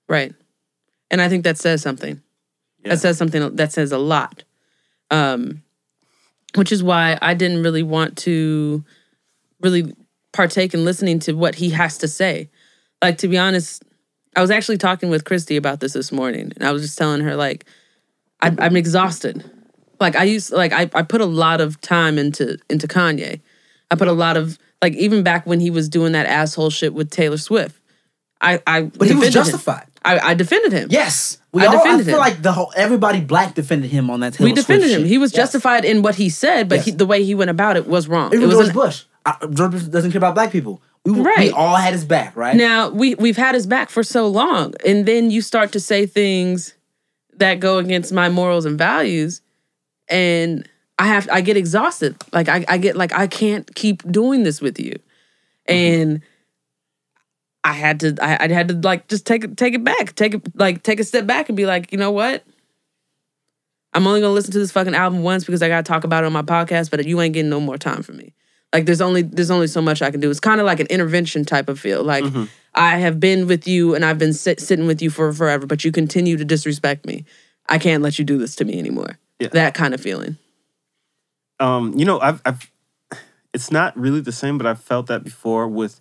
Right. 0.07 0.33
And 1.11 1.21
I 1.21 1.29
think 1.29 1.43
that 1.43 1.57
says 1.57 1.81
something. 1.81 2.21
Yeah. 2.83 2.91
That 2.91 2.99
says 2.99 3.17
something 3.17 3.55
that 3.55 3.71
says 3.71 3.91
a 3.91 3.97
lot. 3.97 4.43
Um, 5.11 5.63
which 6.55 6.71
is 6.71 6.83
why 6.83 7.17
I 7.21 7.33
didn't 7.33 7.63
really 7.63 7.83
want 7.83 8.17
to 8.19 8.83
really 9.61 9.93
partake 10.31 10.73
in 10.73 10.85
listening 10.85 11.19
to 11.19 11.33
what 11.33 11.55
he 11.55 11.69
has 11.71 11.97
to 11.99 12.07
say. 12.07 12.49
Like, 13.01 13.17
to 13.19 13.27
be 13.27 13.37
honest, 13.37 13.83
I 14.39 14.41
was 14.41 14.51
actually 14.51 14.77
talking 14.77 15.09
with 15.09 15.25
Christy 15.25 15.57
about 15.57 15.81
this 15.81 15.91
this 15.91 16.13
morning, 16.13 16.53
and 16.55 16.63
I 16.63 16.71
was 16.71 16.81
just 16.81 16.97
telling 16.97 17.19
her, 17.21 17.35
like, 17.35 17.65
I, 18.41 18.55
I'm 18.57 18.77
exhausted. 18.77 19.43
Like, 19.99 20.15
I 20.15 20.23
used, 20.23 20.53
like, 20.53 20.71
I, 20.71 20.89
I 20.93 21.01
put 21.03 21.19
a 21.19 21.25
lot 21.25 21.59
of 21.59 21.81
time 21.81 22.17
into 22.17 22.57
into 22.69 22.87
Kanye. 22.87 23.41
I 23.91 23.95
put 23.95 24.07
a 24.07 24.13
lot 24.13 24.37
of, 24.37 24.57
like, 24.81 24.93
even 24.93 25.23
back 25.23 25.45
when 25.45 25.59
he 25.59 25.69
was 25.69 25.89
doing 25.89 26.13
that 26.13 26.25
asshole 26.25 26.69
shit 26.69 26.93
with 26.93 27.09
Taylor 27.09 27.35
Swift. 27.37 27.75
I, 28.39 28.61
I 28.65 28.83
But 28.83 29.09
he 29.09 29.13
was 29.15 29.25
defended 29.25 29.25
him. 29.25 29.31
justified. 29.33 29.87
I, 30.05 30.19
I 30.19 30.33
defended 30.35 30.71
him. 30.71 30.87
Yes, 30.89 31.39
we 31.51 31.63
I 31.63 31.65
all. 31.65 31.79
I 31.85 31.97
feel 32.01 32.13
him. 32.15 32.17
like 32.19 32.41
the 32.41 32.53
whole 32.53 32.71
everybody 32.77 33.19
black 33.19 33.55
defended 33.55 33.91
him 33.91 34.09
on 34.09 34.21
that. 34.21 34.35
Taylor 34.35 34.49
we 34.51 34.53
defended 34.55 34.87
Swift 34.87 34.99
him. 34.99 35.03
shit. 35.03 35.09
He 35.09 35.17
was 35.17 35.33
Yes. 35.33 35.37
justified 35.51 35.83
in 35.83 36.01
what 36.01 36.15
he 36.15 36.29
said, 36.29 36.69
but 36.69 36.75
Yes. 36.75 36.85
he, 36.85 36.91
the 36.91 37.05
way 37.05 37.25
he 37.25 37.35
went 37.35 37.49
about 37.49 37.75
it 37.75 37.85
was 37.87 38.07
wrong. 38.07 38.27
Even 38.33 38.43
it 38.43 38.47
was 38.47 38.55
George 38.55 38.67
an- 38.69 38.73
Bush. 38.73 39.03
I, 39.25 39.35
George 39.53 39.71
Bush 39.71 39.81
doesn't 39.83 40.11
care 40.11 40.19
about 40.19 40.33
black 40.35 40.51
people. 40.53 40.81
We, 41.05 41.21
we 41.21 41.51
all 41.51 41.75
had 41.75 41.93
his 41.93 42.05
back, 42.05 42.35
right? 42.35 42.55
Now 42.55 42.89
we 42.89 43.15
we've 43.15 43.37
had 43.37 43.55
his 43.55 43.65
back 43.65 43.89
for 43.89 44.03
so 44.03 44.27
long, 44.27 44.73
and 44.85 45.05
then 45.05 45.31
you 45.31 45.41
start 45.41 45.71
to 45.71 45.79
say 45.79 46.05
things 46.05 46.75
that 47.37 47.59
go 47.59 47.77
against 47.77 48.11
my 48.11 48.29
morals 48.29 48.65
and 48.65 48.77
values, 48.77 49.41
and 50.09 50.67
I 50.99 51.07
have 51.07 51.29
I 51.31 51.41
get 51.41 51.57
exhausted. 51.57 52.15
Like 52.33 52.49
I, 52.49 52.65
I 52.67 52.77
get 52.77 52.95
like 52.95 53.13
I 53.13 53.27
can't 53.27 53.73
keep 53.75 54.03
doing 54.11 54.43
this 54.43 54.61
with 54.61 54.79
you, 54.79 54.93
mm-hmm. 55.67 55.73
and 55.73 56.21
I 57.63 57.73
had 57.73 58.01
to 58.01 58.15
I, 58.21 58.45
I 58.45 58.47
had 58.49 58.67
to 58.67 58.73
like 58.75 59.07
just 59.07 59.25
take 59.25 59.43
it 59.43 59.57
take 59.57 59.73
it 59.73 59.83
back, 59.83 60.15
take 60.15 60.33
it 60.35 60.55
like 60.55 60.83
take 60.83 60.99
a 60.99 61.03
step 61.03 61.25
back 61.25 61.49
and 61.49 61.55
be 61.55 61.65
like, 61.65 61.91
you 61.91 61.97
know 61.97 62.11
what? 62.11 62.43
I'm 63.93 64.05
only 64.05 64.21
gonna 64.21 64.33
listen 64.33 64.51
to 64.51 64.59
this 64.59 64.71
fucking 64.71 64.95
album 64.95 65.23
once 65.23 65.45
because 65.45 65.63
I 65.63 65.69
gotta 65.69 65.83
talk 65.83 66.03
about 66.03 66.23
it 66.23 66.27
on 66.27 66.33
my 66.33 66.41
podcast, 66.41 66.91
but 66.91 67.05
you 67.05 67.19
ain't 67.21 67.33
getting 67.33 67.49
no 67.49 67.59
more 67.59 67.77
time 67.77 68.03
from 68.03 68.17
me. 68.17 68.33
Like 68.73 68.85
there's 68.85 69.01
only 69.01 69.23
there's 69.23 69.49
only 69.51 69.67
so 69.67 69.81
much 69.81 70.01
I 70.01 70.11
can 70.11 70.19
do. 70.19 70.29
It's 70.29 70.39
kind 70.39 70.59
of 70.61 70.65
like 70.65 70.79
an 70.79 70.87
intervention 70.87 71.43
type 71.45 71.69
of 71.69 71.79
feel. 71.79 72.03
Like 72.03 72.23
I 72.75 72.97
have 72.97 73.19
been 73.19 73.47
with 73.47 73.67
you 73.67 73.95
and 73.95 74.05
I've 74.05 74.19
been 74.19 74.33
sit, 74.33 74.59
sitting 74.59 74.85
with 74.85 75.01
you 75.01 75.09
for 75.09 75.33
forever, 75.33 75.65
but 75.65 75.83
you 75.83 75.91
continue 75.91 76.37
to 76.37 76.45
disrespect 76.45 77.05
me. 77.05 77.25
I 77.67 77.79
can't 77.79 78.03
let 78.03 78.19
you 78.19 78.25
do 78.25 78.37
this 78.37 78.55
to 78.57 78.65
me 78.65 78.77
anymore. 78.77 79.17
Yeah. 79.39 79.47
That 79.53 79.73
kind 79.73 79.93
of 79.93 80.01
feeling. 80.01 80.37
um, 81.59 81.93
you 81.97 82.05
know, 82.05 82.19
I've, 82.19 82.41
I've, 82.45 82.71
it's 83.53 83.71
not 83.71 83.97
really 83.97 84.21
the 84.21 84.31
same, 84.31 84.57
but 84.57 84.67
I've 84.67 84.81
felt 84.81 85.07
that 85.07 85.23
before 85.23 85.67
with 85.67 85.99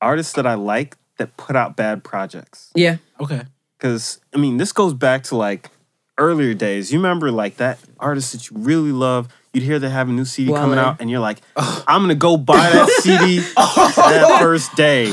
artists 0.00 0.32
that 0.34 0.46
I 0.46 0.54
like 0.54 0.96
that 1.18 1.36
put 1.36 1.54
out 1.56 1.76
bad 1.76 2.02
projects. 2.02 2.70
Yeah. 2.74 2.96
okay. 3.20 3.42
Because 3.76 4.20
I 4.34 4.38
mean, 4.38 4.56
this 4.56 4.72
goes 4.72 4.94
back 4.94 5.24
to 5.24 5.36
like 5.36 5.70
earlier 6.18 6.54
days. 6.54 6.92
You 6.92 6.98
remember 6.98 7.30
like 7.30 7.56
that 7.56 7.78
artist 7.98 8.32
that 8.32 8.50
you 8.50 8.56
really 8.58 8.92
love. 8.92 9.28
You'd 9.52 9.64
hear 9.64 9.78
they 9.80 9.90
have 9.90 10.08
a 10.08 10.12
new 10.12 10.24
CD 10.24 10.52
coming 10.52 10.78
out, 10.78 11.00
and 11.00 11.10
you're 11.10 11.18
like, 11.20 11.38
I'm 11.56 12.02
gonna 12.02 12.14
go 12.14 12.36
buy 12.36 12.56
that 12.70 12.88
CD 13.02 13.38
that 13.40 14.38
first 14.40 14.74
day. 14.76 15.12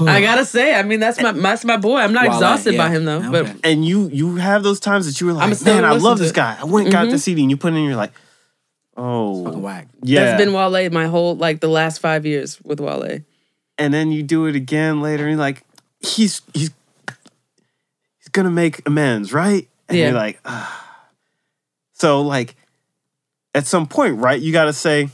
I 0.00 0.20
gotta 0.20 0.44
say, 0.44 0.74
I 0.74 0.82
mean 0.84 1.00
that's 1.00 1.20
my 1.20 1.32
that's 1.32 1.64
my 1.64 1.76
boy. 1.76 1.96
I'm 1.96 2.12
not 2.12 2.24
Wale, 2.28 2.34
exhausted 2.34 2.76
by 2.76 2.90
him 2.90 3.04
though. 3.04 3.18
Okay. 3.18 3.30
But 3.52 3.56
And 3.64 3.84
you 3.84 4.08
you 4.12 4.36
have 4.36 4.62
those 4.62 4.78
times 4.78 5.06
that 5.06 5.20
you 5.20 5.26
were 5.28 5.32
I'ma 5.32 5.46
like, 5.46 5.54
still 5.56 5.74
man, 5.74 5.84
I 5.84 5.92
love 5.92 6.18
to 6.18 6.22
this 6.22 6.30
it." 6.32 6.36
guy. 6.36 6.56
I 6.60 6.64
went 6.64 6.86
and 6.86 6.92
got 6.92 7.08
the 7.10 7.18
CD, 7.18 7.40
and 7.42 7.50
you 7.50 7.56
put 7.56 7.72
it 7.72 7.76
in, 7.76 7.84
you're 7.84 7.96
like, 7.96 8.12
oh, 8.96 9.44
Fucking 9.44 9.62
whack. 9.62 9.88
yeah. 10.02 10.24
that's 10.24 10.40
been 10.44 10.52
Wale 10.52 10.90
my 10.90 11.06
whole 11.06 11.34
like 11.36 11.60
the 11.60 11.68
last 11.68 11.98
five 12.00 12.24
years 12.26 12.60
with 12.62 12.78
Wale. 12.80 13.20
and 13.78 13.94
then 13.94 14.12
you 14.12 14.22
do 14.22 14.46
it 14.46 14.54
again 14.54 15.00
later, 15.00 15.24
and 15.24 15.32
you're 15.32 15.40
like, 15.40 15.64
he's 16.00 16.42
he's 16.54 16.70
he's 18.20 18.28
gonna 18.32 18.50
make 18.50 18.86
amends, 18.86 19.32
right? 19.32 19.66
And 19.88 19.96
Yeah. 19.98 20.04
you're 20.10 20.14
like, 20.18 20.38
ah. 20.44 21.00
so 21.94 22.20
like, 22.22 22.54
at 23.54 23.66
some 23.66 23.86
point, 23.86 24.16
right? 24.18 24.40
You 24.40 24.52
got 24.52 24.64
to 24.66 24.72
say, 24.72 25.08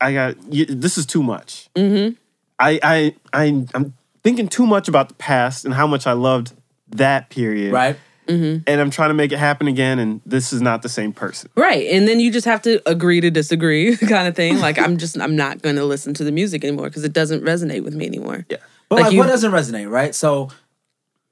I 0.00 0.12
got 0.12 0.36
you, 0.52 0.64
this 0.66 0.96
is 0.98 1.06
too 1.06 1.22
much. 1.22 1.68
Mm-hmm. 1.74 2.14
I 2.58 2.80
I 2.82 3.14
I 3.32 3.64
I'm 3.74 3.94
thinking 4.22 4.48
too 4.48 4.66
much 4.66 4.88
about 4.88 5.08
the 5.08 5.14
past 5.14 5.64
and 5.64 5.72
how 5.74 5.86
much 5.86 6.06
I 6.06 6.12
loved 6.12 6.52
that 6.90 7.30
period, 7.30 7.72
Right. 7.72 7.96
And 8.30 8.62
I'm 8.68 8.90
trying 8.90 9.08
to 9.08 9.14
make 9.14 9.32
it 9.32 9.38
happen 9.38 9.68
again, 9.68 9.98
and 9.98 10.20
this 10.26 10.52
is 10.52 10.60
not 10.60 10.82
the 10.82 10.88
same 10.90 11.14
person. 11.14 11.48
Right. 11.56 11.86
And 11.90 12.06
then 12.06 12.20
you 12.20 12.30
just 12.30 12.44
have 12.44 12.60
to 12.62 12.78
agree 12.86 13.22
to 13.22 13.30
disagree 13.30 13.96
kind 14.08 14.28
of 14.28 14.36
thing. 14.36 14.58
Like 14.58 14.78
I'm 14.78 14.98
just 14.98 15.18
I'm 15.18 15.34
not 15.34 15.62
gonna 15.62 15.84
listen 15.84 16.12
to 16.14 16.24
the 16.24 16.32
music 16.32 16.62
anymore 16.62 16.88
because 16.88 17.04
it 17.04 17.14
doesn't 17.14 17.42
resonate 17.42 17.84
with 17.84 17.94
me 17.94 18.04
anymore. 18.06 18.44
Yeah. 18.50 18.58
But 18.90 18.96
Like 18.96 19.04
like, 19.04 19.12
you- 19.14 19.18
what 19.20 19.28
doesn't 19.28 19.50
resonate, 19.50 19.90
right? 19.90 20.14
So 20.14 20.50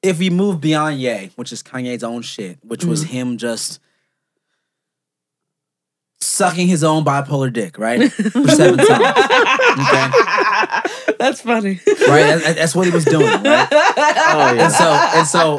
if 0.03 0.19
we 0.19 0.31
move 0.31 0.61
beyond 0.63 0.99
Ye, 0.99 1.33
which 1.37 1.53
is 1.53 1.63
Kanye's 1.63 2.03
own 2.03 2.23
shit, 2.23 2.59
which 2.63 2.85
was 2.85 3.05
Mm-hmm. 3.05 3.13
him 3.13 3.37
just 3.37 3.79
sucking 6.27 6.67
his 6.69 6.83
own 6.85 7.05
bipolar 7.05 7.53
dick, 7.53 7.79
right? 7.79 8.13
For 8.13 8.49
seven 8.49 8.79
times. 8.79 9.17
Okay. 9.79 10.11
That's 11.19 11.41
funny. 11.41 11.81
Right? 12.09 12.37
That- 12.43 12.57
that's 12.57 12.75
what 12.75 12.87
he 12.87 12.93
was 12.93 13.05
doing, 13.05 13.27
right? 13.43 13.69
Oh 14.29 14.57
And 14.59 14.73
so 14.73 14.85
and 15.19 15.27
so 15.27 15.59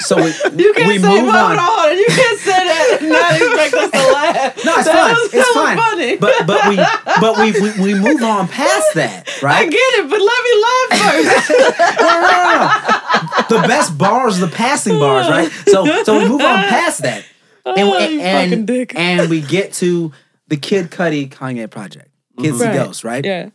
so 0.00 0.16
we, 0.16 0.30
You 0.62 0.72
can't 0.74 0.86
we 0.88 0.98
say 0.98 1.20
move 1.22 1.28
on, 1.34 1.58
on. 1.58 1.96
You 1.98 2.06
can't 2.08 2.38
say 2.40 2.50
that. 2.52 2.98
And 3.00 3.08
not 3.10 3.32
expect 3.34 3.74
us 3.74 3.90
to 3.90 4.12
laugh. 4.12 4.64
No, 4.64 4.74
it's 4.76 4.84
That 4.86 5.28
It's 5.32 5.50
funny. 5.78 6.16
But 6.16 6.46
but 6.46 6.68
we 6.68 6.76
but 7.20 7.38
we, 7.38 7.52
we 7.60 7.94
we 7.94 8.00
move 8.00 8.22
on 8.22 8.48
past 8.48 8.94
that, 8.94 9.28
right? 9.42 9.66
I 9.66 9.68
get 9.68 9.74
it, 9.74 10.08
but 10.10 10.20
let 10.20 10.44
me 10.46 10.52
laugh 10.66 10.90
first. 11.00 11.50
No, 12.00 12.08
no, 12.08 12.30
no, 12.30 12.52
no. 12.60 13.60
The 13.62 13.68
best 13.68 13.98
bars 13.98 14.38
are 14.42 14.46
the 14.46 14.52
passing 14.54 14.98
bars, 14.98 15.28
right? 15.28 15.50
So 15.68 15.84
so 16.04 16.18
we 16.18 16.28
move 16.28 16.40
on 16.40 16.64
past 16.68 17.02
that. 17.02 17.24
And, 17.66 17.78
Oh, 17.78 17.98
and, 17.98 18.20
and, 18.52 18.66
dick. 18.66 18.92
and 18.96 19.28
we 19.30 19.40
get 19.40 19.72
to 19.74 20.12
the 20.48 20.56
Kid 20.56 20.90
Cudi 20.90 21.28
Kanye 21.28 21.70
project. 21.70 22.08
Kids 22.38 22.58
See 22.58 22.64
Right. 22.64 22.74
Ghost, 22.74 23.04
right? 23.04 23.24
Yeah. 23.24 23.50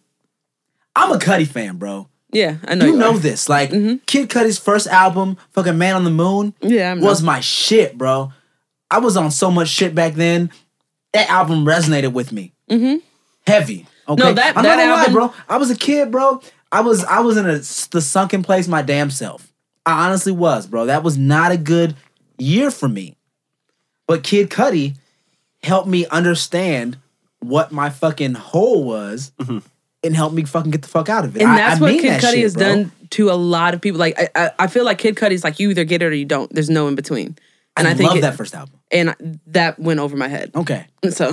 I'm 0.95 1.12
a 1.12 1.18
Cudi 1.18 1.47
fan, 1.47 1.78
bro. 1.78 2.08
Yeah, 2.32 2.58
I 2.68 2.76
know. 2.76 2.86
You 2.86 2.97
know 2.97 3.12
are. 3.16 3.18
this. 3.18 3.47
Like 3.49 3.70
Mm-hmm. 3.72 3.97
Kid 4.06 4.30
Cudi's 4.30 4.58
first 4.60 4.88
album, 4.88 5.38
fucking 5.51 5.78
Man 5.78 5.95
on 5.95 6.03
the 6.03 6.10
Moon, 6.12 6.53
Yeah, 6.62 6.91
I'm 6.91 7.01
was 7.01 7.22
not- 7.22 7.28
my 7.34 7.39
shit, 7.39 7.97
bro. 7.97 8.32
I 8.91 8.99
was 8.99 9.18
on 9.18 9.32
so 9.32 9.49
much 9.49 9.70
shit 9.70 9.95
back 9.95 10.14
then. 10.14 10.51
That 11.14 11.30
album 11.30 11.66
resonated 11.66 12.12
with 12.14 12.32
me. 12.32 12.53
Mm-hmm. 12.70 12.97
Heavy. 13.47 13.88
Okay. 14.08 14.22
No, 14.24 14.34
that- 14.34 14.58
I'm 14.58 14.64
that 14.64 14.76
not 14.76 14.78
gonna 14.84 14.91
lie, 14.93 14.99
album- 14.99 15.14
bro. 15.14 15.34
I 15.49 15.58
was 15.58 15.70
a 15.72 15.76
kid, 15.78 16.12
bro. 16.12 16.41
I 16.72 16.82
was 16.82 17.03
I 17.06 17.22
was 17.22 17.38
in 17.38 17.45
a, 17.49 17.58
the 17.58 18.01
sunken 18.01 18.43
place 18.43 18.68
my 18.68 18.82
damn 18.82 19.10
self. 19.12 19.51
I 19.86 20.06
honestly 20.08 20.32
was, 20.32 20.68
bro. 20.68 20.86
That 20.88 21.03
was 21.03 21.18
not 21.18 21.51
a 21.51 21.58
good 21.58 21.95
year 22.38 22.70
for 22.72 22.88
me. 22.89 23.16
But 24.08 24.24
Kid 24.24 24.49
Cudi 24.49 24.95
helped 25.64 25.88
me 25.88 26.06
understand 26.08 26.97
what 27.39 27.72
my 27.72 27.89
fucking 27.89 28.34
hole 28.36 28.84
was 28.84 29.32
and 30.03 30.16
helped 30.16 30.36
me 30.36 30.43
fucking 30.45 30.72
get 30.72 30.82
the 30.84 30.88
fuck 30.88 31.10
out 31.10 31.26
of 31.26 31.36
it. 31.36 31.39
Mm-hmm. 31.39 31.47
And 31.49 31.51
I- 31.51 31.70
that's 31.70 31.80
I 31.80 31.82
what 31.84 31.91
mean 31.91 32.01
Kid 32.01 32.10
that 32.12 32.24
Cudi 32.24 32.32
shit, 32.34 32.43
has 32.43 32.53
bro. 32.56 32.64
done 32.64 32.91
to 33.12 33.30
a 33.30 33.34
lot 33.34 33.74
of 33.74 33.82
people. 33.82 33.99
Like 33.99 34.20
I, 34.20 34.30
I, 34.36 34.51
I 34.60 34.68
feel 34.68 34.84
like 34.86 34.97
Kid 34.99 35.16
Cudi's 35.16 35.43
like 35.43 35.60
you 35.60 35.70
either 35.70 35.84
get 35.84 36.01
it 36.01 36.06
or 36.06 36.14
you 36.14 36.26
don't. 36.26 36.51
There's 36.53 36.70
no 36.70 36.88
in 36.88 36.95
between. 36.95 37.38
And 37.78 37.88
I, 37.88 37.91
I, 37.91 37.93
think 37.93 38.10
love 38.10 38.18
it- 38.18 38.22
that 38.22 38.36
first 38.36 38.53
album. 38.56 38.80
and 38.91 39.10
I- 39.12 39.16
that 39.47 39.80
went 39.80 39.99
over 39.99 40.16
my 40.16 40.28
head. 40.28 40.51
Okay. 40.56 40.86
So 41.10 41.32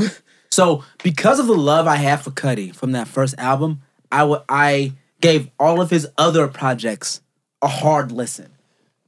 So 0.51 0.85
because 1.03 1.39
of 1.39 1.47
the 1.47 1.55
love 1.55 1.87
I 1.87 1.97
have 1.97 2.23
for 2.23 2.31
Cudi 2.31 2.75
from 2.75 2.93
that 2.93 3.09
first 3.09 3.35
album, 3.39 3.81
I 4.11 4.25
would 4.25 4.43
I 4.49 4.93
gave 5.21 5.51
all 5.59 5.81
of 5.81 5.89
his 5.91 6.09
other 6.19 6.47
projects 6.49 7.21
a 7.63 7.69
hard 7.69 8.13
listen. 8.13 8.51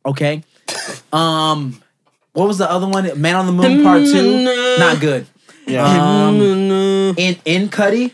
Okay? 0.06 0.42
Um 1.12 1.82
what 2.34 2.46
was 2.46 2.58
the 2.58 2.70
other 2.70 2.86
one? 2.86 3.08
Man 3.20 3.34
on 3.36 3.46
the 3.46 3.52
Moon 3.52 3.82
Part 3.82 4.02
2? 4.04 4.78
Not 4.78 5.00
good. 5.00 5.26
Yeah. 5.66 6.26
Um 6.28 6.40
in 7.16 7.36
in 7.46 7.68
Cudi, 7.70 8.12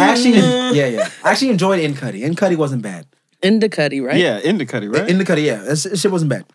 actually 0.00 0.38
yeah, 0.78 0.86
yeah. 0.86 1.10
I 1.22 1.32
actually 1.32 1.50
enjoyed 1.50 1.78
Indicud. 1.80 2.18
In 2.18 2.34
Cuddy 2.34 2.56
wasn't 2.56 2.80
bad. 2.82 3.04
into 3.42 3.68
Cudi, 3.68 4.02
right? 4.02 4.16
yeah, 4.16 4.38
In 4.38 4.56
the 4.56 4.64
Cudi, 4.64 4.88
right? 4.90 5.06
In 5.08 5.18
the 5.18 5.24
Cudi, 5.24 5.44
yeah. 5.44 5.56
That 5.58 5.76
shit 5.76 6.10
wasn't 6.10 6.30
bad. 6.30 6.46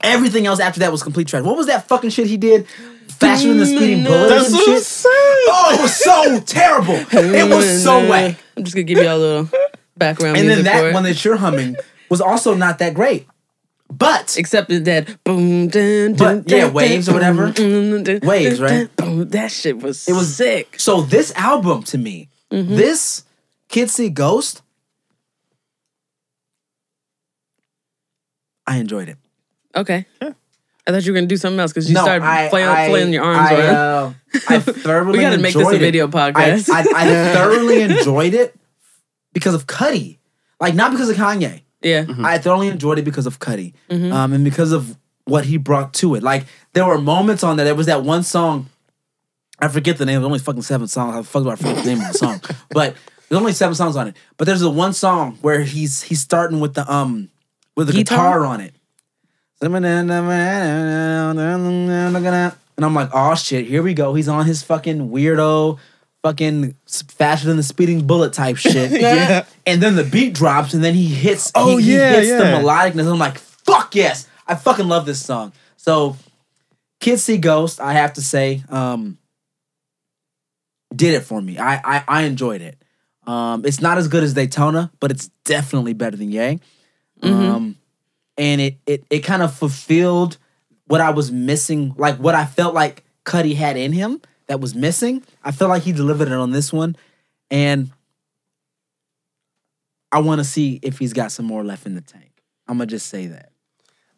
Everything 0.00 0.46
else 0.46 0.58
after 0.60 0.80
that 0.80 0.90
was 0.92 1.02
complete 1.02 1.28
trash. 1.28 1.42
What 1.44 1.56
was 1.56 1.66
that 1.66 1.86
fucking 1.88 2.10
shit 2.10 2.28
he 2.28 2.36
did? 2.38 2.66
Faster 3.08 3.48
than 3.48 3.58
the 3.58 3.66
speeding 3.66 4.04
bullet 4.04 4.28
That's 4.28 4.46
and 4.46 4.54
what 4.54 4.64
shit? 4.64 4.76
I'm 4.76 4.80
saying. 4.82 5.46
Oh, 5.50 5.74
it 5.76 5.82
was 5.82 5.96
so 5.96 6.40
terrible. 6.40 6.94
It 7.12 7.48
was 7.54 7.82
so 7.82 8.08
whack. 8.08 8.36
I'm 8.56 8.64
just 8.64 8.74
gonna 8.76 8.84
give 8.84 8.98
you 8.98 9.10
a 9.10 9.16
little 9.18 9.50
background 9.98 10.36
And 10.38 10.46
music 10.46 10.64
then 10.64 10.72
for 10.76 10.80
that 10.82 10.90
it. 10.90 10.94
one 10.94 11.02
that 11.02 11.22
you're 11.24 11.36
humming 11.36 11.76
was 12.08 12.20
also 12.20 12.54
not 12.54 12.78
that 12.78 12.94
great. 12.94 13.26
But 13.90 14.36
Except 14.38 14.68
that 14.68 15.24
boom, 15.24 15.68
dun, 15.68 16.12
dun, 16.14 16.42
But, 16.42 16.50
yeah, 16.50 16.64
dun, 16.66 16.74
Waves 16.74 17.08
or 17.08 17.14
whatever. 17.14 17.50
dun, 17.50 18.02
dun, 18.04 18.20
Waves, 18.22 18.60
right? 18.60 18.88
dun, 18.96 19.16
boom. 19.18 19.28
That 19.30 19.50
shit 19.50 19.78
was 19.82 20.06
it 20.08 20.12
was 20.12 20.34
sick. 20.36 20.76
So 20.78 21.00
this 21.02 21.32
album 21.34 21.82
to 21.84 21.98
me, 21.98 22.28
Mm-hmm. 22.52 22.76
this 22.76 23.24
Kids 23.68 23.92
See 23.92 24.08
Ghost, 24.10 24.62
I 28.66 28.76
enjoyed 28.78 29.08
it. 29.08 29.16
Okay. 29.74 30.06
I 30.20 30.90
thought 30.90 31.04
you 31.04 31.12
were 31.12 31.16
gonna 31.18 31.26
do 31.26 31.36
something 31.36 31.60
else 31.60 31.72
because 31.72 31.88
you 31.88 31.94
no, 31.94 32.02
started 32.02 32.24
I, 32.24 32.48
flailing, 32.48 32.76
I, 32.76 32.88
flailing 32.88 33.12
your 33.12 33.24
arms 33.24 33.50
I, 33.50 33.54
around. 33.54 33.74
uh, 33.74 34.12
I 34.48 34.58
thoroughly 34.60 35.18
we 35.18 35.24
gotta 35.24 35.36
make 35.38 35.52
this 35.54 35.56
a 35.56 35.58
enjoyed 35.60 35.74
it. 35.76 35.78
video 35.84 36.08
podcast. 36.08 36.70
I, 36.70 36.80
I, 36.80 37.30
I 37.30 37.32
thoroughly 37.34 37.82
enjoyed 37.82 38.32
it 38.34 38.54
because 39.34 39.54
of 39.54 39.66
Cudi. 39.66 40.18
Like 40.60 40.74
not 40.74 40.90
because 40.92 41.10
of 41.10 41.16
Kanye. 41.16 41.62
Yeah. 41.82 42.06
I 42.24 42.38
thoroughly 42.38 42.68
enjoyed 42.68 42.98
it 42.98 43.04
because 43.04 43.26
of 43.26 43.38
Cudi, 43.38 43.74
Mm-hmm. 43.90 44.12
um, 44.12 44.32
and 44.32 44.44
because 44.44 44.72
of 44.72 44.96
what 45.24 45.44
he 45.44 45.58
brought 45.58 45.92
to 45.94 46.14
it. 46.14 46.22
Like 46.22 46.46
there 46.72 46.86
were 46.86 46.98
moments 47.00 47.44
on 47.44 47.56
there. 47.56 47.66
There 47.66 47.74
was 47.74 47.86
that 47.86 48.02
one 48.02 48.22
song. 48.22 48.68
I 49.60 49.68
forget 49.68 49.98
the 49.98 50.06
name. 50.06 50.14
There's 50.16 50.24
only 50.26 50.38
fucking 50.38 50.62
seven 50.62 50.86
songs. 50.88 51.14
How 51.14 51.20
the 51.22 51.26
fuck 51.28 51.42
do 51.42 51.50
I 51.50 51.56
forget 51.56 51.84
the 51.84 51.90
name 51.94 52.00
of 52.00 52.12
the 52.12 52.18
song? 52.18 52.40
But 52.70 52.94
there's 53.28 53.40
only 53.40 53.52
seven 53.52 53.74
songs 53.74 53.96
on 53.96 54.08
it. 54.08 54.16
But 54.38 54.46
there's 54.46 54.60
the 54.60 54.70
one 54.70 54.92
song 54.94 55.36
where 55.42 55.60
he's 55.62 56.02
he's 56.02 56.20
starting 56.20 56.60
with 56.60 56.74
the 56.74 56.90
um 56.90 57.28
with 57.76 57.88
the 57.88 57.92
Guitar? 57.92 58.16
guitar 58.40 58.44
on 58.46 58.60
it. 58.60 58.74
And 59.60 59.74
I'm 62.84 62.94
like, 62.94 63.10
oh 63.12 63.34
shit, 63.34 63.66
here 63.66 63.82
we 63.82 63.92
go. 63.94 64.14
He's 64.14 64.28
on 64.28 64.46
his 64.46 64.62
fucking 64.62 65.10
weirdo, 65.10 65.78
fucking 66.22 66.74
faster 66.86 67.46
than 67.46 67.56
the 67.56 67.62
speeding 67.62 68.06
bullet 68.06 68.32
type 68.32 68.56
shit. 68.56 68.90
Yeah. 69.00 69.44
And 69.66 69.82
then 69.82 69.96
the 69.96 70.04
beat 70.04 70.34
drops, 70.34 70.74
and 70.74 70.82
then 70.82 70.94
he 70.94 71.06
hits. 71.06 71.52
Oh, 71.54 71.76
he, 71.76 71.84
he 71.84 71.94
yeah, 71.94 72.12
hits 72.12 72.30
the 72.30 72.44
melodicness. 72.44 73.10
I'm 73.10 73.18
like, 73.18 73.38
fuck 73.38 73.94
yes, 73.94 74.28
I 74.46 74.54
fucking 74.54 74.88
love 74.88 75.06
this 75.06 75.24
song. 75.24 75.52
So, 75.76 76.16
Kids 77.00 77.22
See 77.22 77.36
Ghost, 77.36 77.80
I 77.80 77.92
have 77.92 78.14
to 78.14 78.22
say, 78.22 78.62
um, 78.70 79.18
did 80.94 81.14
it 81.14 81.20
for 81.20 81.40
me. 81.40 81.58
I 81.58 81.76
I, 81.76 82.04
I 82.08 82.22
enjoyed 82.22 82.62
it. 82.62 82.82
Um, 83.26 83.64
it's 83.66 83.80
not 83.80 83.98
as 83.98 84.08
good 84.08 84.24
as 84.24 84.32
Daytona, 84.32 84.90
but 85.00 85.10
it's 85.10 85.28
definitely 85.44 85.92
better 85.92 86.16
than 86.16 86.32
Yay. 86.32 86.60
Um, 87.22 87.76
and 88.38 88.60
it 88.60 88.78
it 88.86 89.04
it 89.10 89.20
kind 89.20 89.42
of 89.42 89.54
fulfilled 89.54 90.38
what 90.86 91.00
I 91.00 91.10
was 91.10 91.30
missing, 91.30 91.94
like 91.98 92.16
what 92.16 92.34
I 92.34 92.46
felt 92.46 92.74
like 92.74 93.04
Cudi 93.24 93.54
had 93.54 93.76
in 93.76 93.92
him 93.92 94.22
that 94.48 94.60
was 94.60 94.74
missing. 94.74 95.22
I 95.44 95.52
feel 95.52 95.68
like 95.68 95.82
he 95.82 95.92
delivered 95.92 96.28
it 96.28 96.34
on 96.34 96.50
this 96.50 96.72
one, 96.72 96.96
and 97.50 97.90
I 100.10 100.18
want 100.20 100.40
to 100.40 100.44
see 100.44 100.80
if 100.82 100.98
he's 100.98 101.12
got 101.12 101.30
some 101.32 101.46
more 101.46 101.62
left 101.62 101.86
in 101.86 101.94
the 101.94 102.00
tank. 102.00 102.42
I'm 102.66 102.78
gonna 102.78 102.86
just 102.86 103.06
say 103.06 103.26
that. 103.28 103.52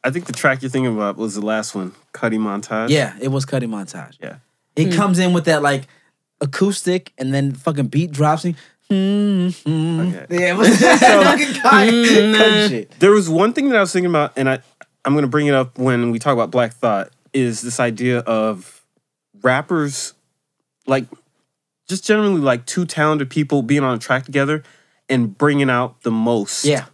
I 0.03 0.11
think 0.11 0.25
the 0.25 0.33
track 0.33 0.63
you're 0.63 0.71
thinking 0.71 0.95
about 0.95 1.17
was 1.17 1.35
the 1.35 1.45
last 1.45 1.75
one, 1.75 1.93
Cudi 2.15 2.39
Montage. 2.39 2.89
Yeah, 2.89 3.17
it 3.21 3.29
was 3.29 3.45
Cudi 3.45 3.69
montage. 3.69 4.17
Yeah. 4.23 4.37
He 4.75 4.87
hmm. 4.87 4.93
comes 4.93 5.19
in 5.19 5.35
with 5.35 5.45
that 5.45 5.63
like 5.63 5.87
acoustic, 6.41 7.13
and 7.19 7.35
then 7.35 7.53
fucking 7.53 7.89
beat 7.89 8.11
drops. 8.11 8.45
And, 8.45 8.57
mm-hmm. 8.89 9.71
mm-hmm. 9.71 10.17
Okay. 10.17 10.27
Yeah, 10.31 10.55
it 10.55 10.57
was 10.57 10.69
just 10.81 11.03
fucking 11.03 11.47
Cudi 11.47 12.35
Cudi 12.35 12.69
shit. 12.69 12.91
There 12.99 13.11
was 13.11 13.29
one 13.29 13.53
thing 13.53 13.69
that 13.69 13.77
I 13.77 13.81
was 13.81 13.93
thinking 13.93 14.11
about, 14.11 14.33
and 14.37 14.49
I, 14.49 14.61
I'm 15.05 15.13
going 15.13 15.25
to 15.25 15.29
bring 15.29 15.49
it 15.49 15.55
up 15.55 15.79
when 15.79 16.11
we 16.11 16.19
talk 16.19 16.33
about 16.33 16.51
Black 16.51 16.73
Thought, 16.73 17.11
is 17.33 17.61
this 17.63 17.79
idea 17.79 18.21
of 18.21 18.85
rappers, 19.43 20.15
like, 20.87 21.07
just 21.89 22.05
generally 22.05 22.41
like 22.41 22.67
two 22.67 22.85
talented 22.85 23.31
people 23.31 23.63
being 23.63 23.83
on 23.85 23.97
a 23.97 23.99
track 23.99 24.25
together 24.25 24.63
and 25.09 25.37
bringing 25.37 25.69
out 25.71 26.03
the 26.03 26.11
most 26.11 26.65
Yeah, 26.65 26.87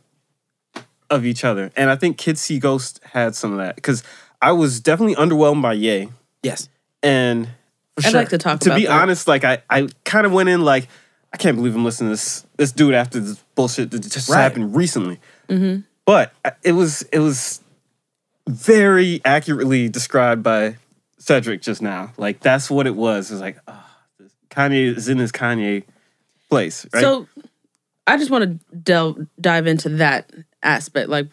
of 1.11 1.25
each 1.27 1.45
other. 1.45 1.71
And 1.77 1.91
I 1.91 1.97
think 1.97 2.17
Kid 2.19 2.39
See 2.39 2.59
Ghost 2.59 3.01
had 3.13 3.35
some 3.35 3.53
of 3.53 3.59
that 3.59 3.75
because 3.77 4.03
I 4.41 4.53
was 4.53 4.81
definitely 4.81 5.15
underwhelmed 5.17 5.63
by 5.63 5.75
Ye. 5.75 6.09
yes. 6.43 6.69
And 7.03 7.47
For 7.97 8.07
I'd 8.07 8.11
sure. 8.11 8.21
like 8.21 8.29
to 8.31 8.39
talk 8.39 8.61
to 8.61 8.75
be 8.75 8.87
that. 8.87 8.91
honest, 9.03 9.29
like 9.29 9.45
I, 9.45 9.63
I 9.71 9.89
kind 10.05 10.27
of 10.27 10.33
went 10.33 10.49
in 10.49 10.63
like 10.63 10.89
I 11.33 11.37
can't 11.37 11.57
believe 11.57 11.75
I'm 11.77 11.85
listening 11.85 12.09
to 12.09 12.13
this 12.15 12.47
this 12.57 12.73
dude 12.73 12.95
after 12.95 13.21
this 13.21 13.43
bullshit 13.55 13.91
that 13.91 14.01
just 14.01 14.29
Right. 14.31 14.41
happened 14.43 14.75
recently. 14.75 15.21
But 16.07 16.33
uh, 16.45 16.51
it 16.63 16.73
was 16.73 17.03
it 17.13 17.19
was 17.19 17.61
very 18.49 19.21
accurately 19.25 19.89
described 19.89 20.43
by 20.43 20.77
Cedric 21.19 21.63
just 21.63 21.83
now. 21.83 22.13
Like 22.17 22.41
that's 22.41 22.71
what 22.71 22.87
it 22.87 22.95
was. 22.95 23.31
It's 23.31 23.41
like 23.41 23.59
oh, 23.67 23.85
Kanye 24.51 24.97
is 24.97 25.09
in 25.09 25.19
his 25.19 25.33
Kanye 25.33 25.85
place, 26.49 26.87
right? 26.93 27.01
So 27.01 27.27
I 28.07 28.17
just 28.17 28.31
want 28.31 28.45
to 28.45 28.77
delve 28.77 29.27
dive 29.41 29.67
into 29.67 29.89
that 29.91 30.31
aspect. 30.63 31.09
Like 31.09 31.29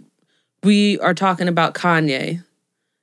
we 0.63 0.99
are 0.99 1.13
talking 1.13 1.47
about 1.47 1.73
Kanye, 1.73 2.43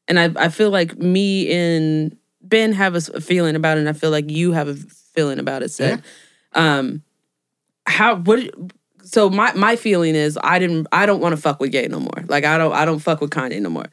and 0.09 0.18
I 0.18 0.31
I 0.37 0.49
feel 0.49 0.70
like 0.70 0.99
me 0.99 1.51
and 1.53 2.16
Ben 2.43 2.72
have 2.72 2.95
a 2.95 3.01
feeling 3.20 3.57
about 3.57 3.76
it, 3.76 3.81
and 3.81 3.89
I 3.89 3.93
feel 3.93 4.11
like 4.11 4.31
you 4.31 4.53
have 4.53 4.68
a 4.68 4.74
feeling 4.74 5.39
about 5.39 5.62
it. 5.62 5.70
Said, 5.70 6.03
um, 6.55 7.03
how 7.87 8.16
what? 8.16 8.51
So 9.03 9.28
my 9.28 9.53
my 9.55 9.76
feeling 9.76 10.14
is 10.14 10.39
I 10.43 10.59
didn't 10.59 10.87
I 10.93 11.07
don't 11.07 11.20
want 11.20 11.35
to 11.35 11.41
fuck 11.41 11.61
with 11.61 11.74
Ye 11.74 11.87
no 11.89 12.01
more. 12.01 12.24
Like 12.26 12.45
I 12.45 12.59
don't 12.59 12.72
I 12.72 12.85
don't 12.85 13.01
fuck 13.01 13.20
with 13.20 13.31
Kanye 13.31 13.61
no 13.61 13.70
more. 13.70 13.87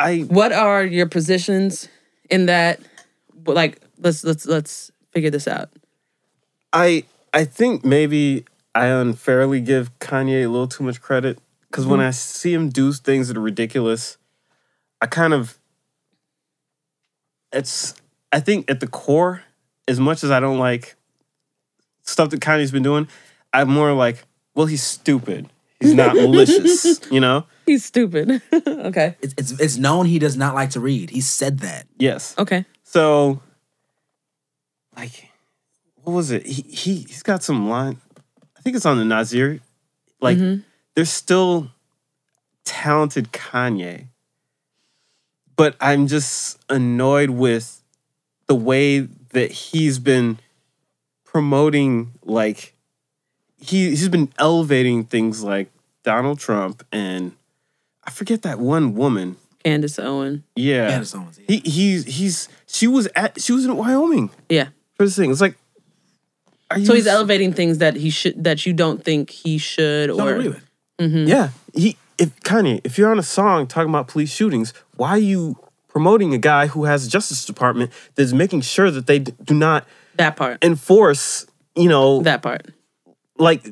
I 0.00 0.20
What 0.20 0.52
are 0.52 0.82
your 0.82 1.06
positions 1.06 1.88
in 2.30 2.46
that? 2.46 2.80
Like 3.46 3.80
let's 3.98 4.24
let's 4.24 4.46
let's 4.46 4.90
figure 5.12 5.30
this 5.30 5.46
out. 5.46 5.68
I 6.72 7.04
I 7.34 7.44
think 7.44 7.84
maybe 7.84 8.46
I 8.74 8.86
unfairly 8.86 9.60
give 9.60 9.96
Kanye 9.98 10.44
a 10.44 10.48
little 10.48 10.68
too 10.68 10.84
much 10.84 11.00
credit 11.02 11.38
because 11.68 11.86
when 11.86 12.00
mm-hmm. 12.00 12.08
I 12.08 12.12
see 12.12 12.54
him 12.54 12.70
do 12.70 12.92
things 12.92 13.28
that 13.28 13.36
are 13.36 13.42
ridiculous, 13.42 14.16
I 15.02 15.06
kind 15.06 15.34
of 15.34 15.58
it's 17.52 17.94
I 18.32 18.40
think 18.40 18.70
at 18.70 18.80
the 18.80 18.86
core, 18.86 19.42
as 19.86 20.00
much 20.00 20.24
as 20.24 20.30
I 20.30 20.40
don't 20.40 20.58
like 20.58 20.96
stuff 22.02 22.30
that 22.30 22.40
Kanye's 22.40 22.72
been 22.72 22.82
doing, 22.82 23.06
I'm 23.52 23.68
more 23.68 23.92
like, 23.92 24.24
well, 24.54 24.66
he's 24.66 24.82
stupid. 24.82 25.50
He's 25.80 25.94
not 25.94 26.14
malicious. 26.14 27.00
You 27.10 27.20
know. 27.20 27.46
He's 27.66 27.84
stupid. 27.84 28.42
okay. 28.66 29.16
It's, 29.20 29.34
it's 29.36 29.52
it's 29.60 29.76
known 29.76 30.06
he 30.06 30.18
does 30.18 30.36
not 30.36 30.54
like 30.54 30.70
to 30.70 30.80
read. 30.80 31.10
He 31.10 31.20
said 31.20 31.60
that. 31.60 31.86
Yes. 31.98 32.34
Okay. 32.38 32.64
So, 32.84 33.40
like, 34.96 35.30
what 36.02 36.12
was 36.12 36.30
it? 36.30 36.44
He, 36.46 36.62
he 36.62 36.94
he's 37.02 37.22
got 37.22 37.42
some 37.42 37.68
line. 37.68 37.98
I 38.58 38.60
think 38.62 38.76
it's 38.76 38.86
on 38.86 38.98
the 38.98 39.04
Nasir. 39.04 39.60
Like, 40.20 40.36
Mhm. 40.38 40.64
there's 40.94 41.10
still 41.10 41.70
talented 42.64 43.32
Kanye, 43.32 44.06
but 45.56 45.76
I'm 45.80 46.06
just 46.08 46.58
annoyed 46.68 47.30
with 47.30 47.82
the 48.48 48.54
way 48.54 49.00
that 49.32 49.50
he's 49.52 49.98
been 49.98 50.38
promoting. 51.24 52.12
Like, 52.24 52.74
he 53.60 53.90
he's 53.90 54.08
been 54.08 54.32
elevating 54.38 55.04
things 55.04 55.42
like 55.42 55.70
Donald 56.02 56.38
Trump 56.38 56.84
and 56.92 57.32
I 58.04 58.10
forget 58.10 58.42
that 58.42 58.58
one 58.58 58.94
woman. 58.94 59.36
Candace 59.64 59.98
Owen. 59.98 60.42
Yeah, 60.56 60.88
Candace 60.90 61.14
Owens, 61.14 61.38
yeah. 61.38 61.44
he 61.48 61.58
he's 61.70 62.04
he's 62.06 62.48
she 62.66 62.86
was 62.86 63.08
at 63.14 63.40
she 63.40 63.52
was 63.52 63.64
in 63.66 63.76
Wyoming 63.76 64.30
Yeah. 64.48 64.68
for 64.94 65.04
this 65.04 65.16
thing. 65.16 65.30
It's 65.30 65.40
like, 65.40 65.56
are 66.70 66.78
you 66.78 66.86
So 66.86 66.94
he's 66.94 67.06
elevating 67.06 67.52
things 67.52 67.78
that 67.78 67.96
he 67.96 68.08
should 68.10 68.42
that 68.42 68.64
you 68.64 68.72
don't 68.72 69.04
think 69.04 69.30
he 69.30 69.58
should 69.58 70.08
Don't 70.08 70.20
or 70.20 70.34
agree 70.34 70.48
with. 70.48 70.64
Mm-hmm. 70.98 71.28
Yeah, 71.28 71.50
he 71.74 71.96
if 72.18 72.38
Kanye, 72.40 72.80
if 72.84 72.96
you're 72.98 73.10
on 73.10 73.18
a 73.18 73.22
song 73.22 73.66
talking 73.66 73.90
about 73.90 74.08
police 74.08 74.30
shootings, 74.32 74.72
why 74.96 75.10
are 75.10 75.18
you 75.18 75.56
promoting 75.88 76.32
a 76.34 76.38
guy 76.38 76.66
who 76.68 76.84
has 76.84 77.06
a 77.06 77.10
Justice 77.10 77.44
Department 77.44 77.90
that's 78.14 78.32
making 78.32 78.60
sure 78.62 78.90
that 78.90 79.06
they 79.06 79.18
d- 79.18 79.34
do 79.44 79.54
not 79.54 79.86
that 80.16 80.36
part. 80.36 80.62
enforce? 80.64 81.46
You 81.76 81.88
know, 81.88 82.22
that 82.22 82.42
part. 82.42 82.66
Like 83.40 83.64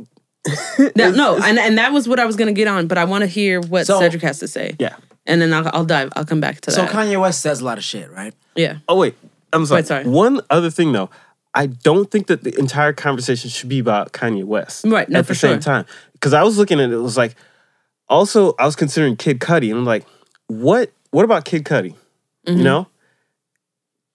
That, 0.95 1.15
no, 1.17 1.37
and 1.43 1.59
and 1.59 1.79
that 1.79 1.93
was 1.93 2.09
what 2.09 2.19
I 2.19 2.25
was 2.25 2.37
gonna 2.37 2.53
get 2.53 2.69
on, 2.69 2.87
but 2.87 2.97
I 2.99 3.05
want 3.05 3.23
to 3.23 3.27
hear 3.29 3.61
what 3.61 3.87
So- 3.87 3.99
Cedric 4.01 4.23
has 4.23 4.39
to 4.41 4.49
say. 4.49 4.75
yeah. 4.79 4.97
And 5.27 5.43
then 5.43 5.53
I'll, 5.53 5.69
I'll 5.75 5.85
dive. 5.85 6.11
I'll 6.17 6.25
come 6.25 6.41
back 6.41 6.63
to 6.63 6.71
that. 6.71 6.75
So 6.77 6.83
that. 6.83 6.91
Kanye 6.91 7.21
West 7.21 7.43
says 7.43 7.61
a 7.61 7.65
lot 7.65 7.77
of 7.77 7.85
shit, 7.85 8.11
right? 8.11 8.33
yeah. 8.57 8.79
Oh 8.89 8.97
wait, 8.97 9.15
I'm 9.53 9.67
sorry. 9.67 9.81
Wait, 9.83 9.87
sorry. 9.87 10.05
One 10.05 10.41
other 10.49 10.71
thing 10.71 10.93
though, 10.93 11.11
I 11.55 11.67
don't 11.67 12.11
think 12.11 12.29
that 12.29 12.45
the 12.45 12.59
entire 12.59 12.95
conversation 12.95 13.51
should 13.51 13.69
be 13.69 13.79
about 13.79 14.13
Kanye 14.13 14.45
West. 14.45 14.87
Right, 14.87 15.07
no, 15.09 15.19
at 15.19 15.27
the 15.27 15.35
for 15.35 15.39
same 15.39 15.55
sure. 15.57 15.61
time, 15.61 15.85
because 16.15 16.33
I 16.33 16.43
was 16.45 16.57
looking 16.57 16.81
at 16.81 16.89
it, 16.89 16.95
it 16.95 16.97
was 16.97 17.19
like, 17.19 17.35
also 18.09 18.55
I 18.59 18.65
was 18.65 18.75
considering 18.77 19.17
Kid 19.17 19.39
Cudi, 19.41 19.69
and 19.71 19.79
I'm 19.81 19.85
like, 19.85 20.07
what? 20.47 20.91
What 21.11 21.25
about 21.25 21.45
Kid 21.45 21.65
Cudi? 21.65 21.95
Mm-hmm. 22.47 22.57
You 22.59 22.65
know, 22.65 22.87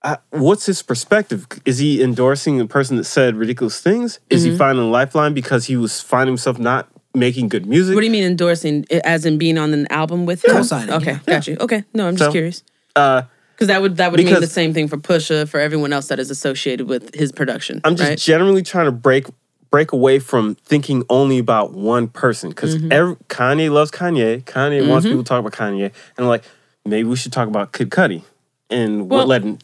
I, 0.04 0.18
what's 0.32 0.66
his 0.66 0.82
perspective? 0.84 1.48
Is 1.66 1.78
he 1.78 2.02
endorsing 2.04 2.60
a 2.60 2.68
person 2.68 2.98
that 2.98 3.06
said 3.06 3.36
ridiculous 3.36 3.80
things? 3.80 4.20
Is 4.30 4.44
Mm-hmm. 4.44 4.52
he 4.52 4.58
finding 4.58 4.84
a 4.86 4.90
lifeline 4.90 5.34
because 5.34 5.66
he 5.66 5.78
was 5.78 6.02
finding 6.02 6.34
himself 6.34 6.60
not 6.60 6.90
making 7.16 7.48
good 7.48 7.66
music? 7.66 7.96
What 7.96 8.02
do 8.02 8.06
you 8.08 8.12
mean 8.12 8.24
endorsing? 8.26 8.86
As 9.06 9.26
in 9.26 9.38
being 9.38 9.58
on 9.58 9.74
an 9.74 9.88
album 9.92 10.26
with 10.26 10.44
him? 10.44 10.52
Co-signing, 10.52 10.94
Okay, 10.94 11.12
yeah. 11.14 11.20
got 11.26 11.48
you. 11.48 11.56
Okay, 11.60 11.84
no, 11.94 12.08
I'm 12.08 12.16
just 12.18 12.28
So- 12.28 12.32
curious 12.32 12.64
uh, 12.96 13.24
because 13.56 13.68
that 13.68 13.82
would 13.82 13.98
that 13.98 14.12
would 14.12 14.20
mean 14.20 14.34
the 14.42 14.48
same 14.48 14.74
thing 14.74 14.88
for 14.88 14.98
Pusha 14.98 15.48
for 15.48 15.60
everyone 15.60 15.94
else 15.94 16.08
that 16.10 16.20
is 16.20 16.30
associated 16.32 16.88
with 16.90 17.14
his 17.16 17.32
production. 17.32 17.80
I'm 17.84 17.96
just 17.96 18.10
right? 18.10 18.18
generally 18.18 18.64
trying 18.64 18.86
to 18.86 18.92
break 18.92 19.28
break 19.72 19.92
away 19.94 20.20
from 20.20 20.56
thinking 20.56 21.04
only 21.10 21.38
about 21.40 21.72
one 21.74 22.08
person 22.08 22.50
because 22.50 22.76
Mm-hmm. 22.78 23.24
Kanye 23.34 23.72
loves 23.72 23.90
Kanye. 23.92 24.44
Kanye 24.44 24.88
wants 24.88 25.06
people 25.06 25.24
to 25.24 25.28
talk 25.28 25.40
about 25.40 25.54
Kanye, 25.54 25.86
and 25.86 25.94
I'm 26.18 26.26
like, 26.28 26.44
maybe 26.86 27.08
we 27.08 27.16
should 27.16 27.32
talk 27.32 27.48
about 27.48 27.72
Kid 27.74 27.90
Cudi 27.90 28.24
and 28.70 29.10
Well, 29.10 29.20
what 29.20 29.28
led 29.30 29.44
him. 29.44 29.60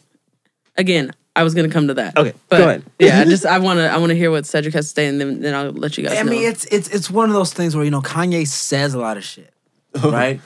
Again, 0.76 1.12
I 1.36 1.42
was 1.44 1.54
gonna 1.54 1.68
come 1.68 1.88
to 1.88 1.94
that. 1.94 2.16
Okay, 2.16 2.32
but 2.48 2.58
go 2.58 2.64
ahead. 2.68 2.84
yeah, 2.98 3.20
I 3.20 3.24
just 3.24 3.44
I 3.56 3.58
want 3.58 3.78
to 3.78 3.88
I 3.90 3.96
want 3.98 4.10
to 4.10 4.16
hear 4.16 4.30
what 4.30 4.46
Cedric 4.46 4.74
has 4.74 4.88
to 4.88 4.94
say, 4.94 5.06
and 5.06 5.20
then 5.20 5.40
then 5.40 5.54
I'll 5.54 5.70
let 5.72 5.96
you 5.98 6.04
guys 6.04 6.18
I 6.18 6.22
know. 6.22 6.30
mean, 6.30 6.48
it's 6.48 6.64
it's 6.66 6.88
it's 6.88 7.10
one 7.10 7.28
of 7.28 7.34
those 7.34 7.52
things 7.52 7.74
where 7.76 7.84
you 7.84 7.90
know 7.90 8.00
Kanye 8.02 8.46
says 8.46 8.94
a 8.94 8.98
lot 8.98 9.16
of 9.16 9.24
shit, 9.24 9.52
right? 10.04 10.40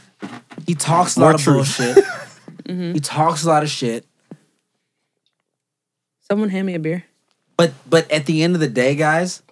He 0.67 0.75
talks 0.75 1.17
a 1.17 1.21
More 1.21 1.31
lot 1.31 1.35
of 1.37 1.43
truth. 1.43 1.57
bullshit. 1.79 2.05
Mm-hmm. 2.65 2.93
He 2.95 3.01
talks 3.01 3.45
a 3.45 3.49
lot 3.49 3.63
of 3.63 3.69
shit, 3.69 4.07
Someone 6.29 6.49
hand 6.49 6.67
me 6.67 6.75
a 6.75 6.79
beer. 6.79 7.05
but 7.57 7.73
but 7.89 8.11
at 8.11 8.27
the 8.27 8.43
end 8.43 8.55
of 8.55 8.61
the 8.61 8.69
day, 8.69 8.95
guys, 8.95 9.43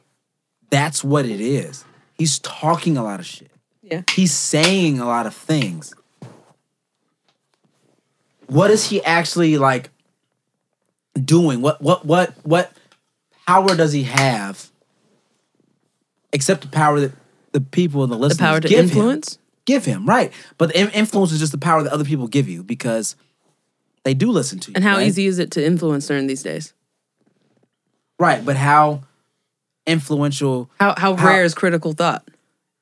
that's 0.70 1.04
what 1.04 1.26
it 1.26 1.40
is. 1.40 1.84
He's 2.16 2.38
talking 2.38 2.96
a 2.96 3.02
lot 3.04 3.20
of 3.20 3.26
shit. 3.26 3.50
Yeah. 3.82 4.02
He's 4.14 4.32
saying 4.32 4.98
a 5.00 5.04
lot 5.04 5.26
of 5.26 5.34
things. 5.34 5.92
What 8.46 8.70
is 8.70 8.88
he 8.90 9.02
actually 9.04 9.58
like 9.58 9.90
doing? 11.14 11.60
What 11.62 11.80
what 11.82 12.04
what 12.06 12.34
what 12.44 12.72
power 13.46 13.74
does 13.76 13.92
he 13.92 14.04
have? 14.04 14.70
Except 16.32 16.62
the 16.62 16.68
power 16.68 17.00
that 17.00 17.12
the 17.52 17.60
people 17.60 18.02
and 18.02 18.10
the 18.12 18.16
The 18.16 18.22
listeners 18.22 18.38
power 18.38 18.60
to 18.60 18.68
give 18.68 18.78
him. 18.78 18.84
influence. 18.88 19.38
give 19.66 19.84
him 19.84 20.06
right 20.06 20.32
but 20.58 20.70
the 20.72 20.96
influence 20.98 21.30
is 21.30 21.38
just 21.38 21.52
the 21.52 21.58
power 21.58 21.82
that 21.84 21.92
other 21.92 22.04
people 22.04 22.26
give 22.26 22.48
you 22.48 22.62
because 22.64 23.14
they 24.04 24.12
do 24.14 24.30
listen 24.32 24.58
to 24.58 24.70
you 24.70 24.74
And 24.74 24.82
how 24.82 24.96
right? 24.96 25.06
easy 25.06 25.26
is 25.26 25.38
it 25.38 25.50
to 25.52 25.64
influence 25.64 26.06
during 26.08 26.26
these 26.26 26.42
days? 26.42 26.72
right 28.18 28.44
but 28.44 28.56
how 28.56 29.02
influential 29.86 30.70
How 30.80 30.94
how, 30.96 31.14
How- 31.16 31.28
rare 31.28 31.44
is 31.44 31.54
critical 31.54 31.92
thought? 31.92 32.26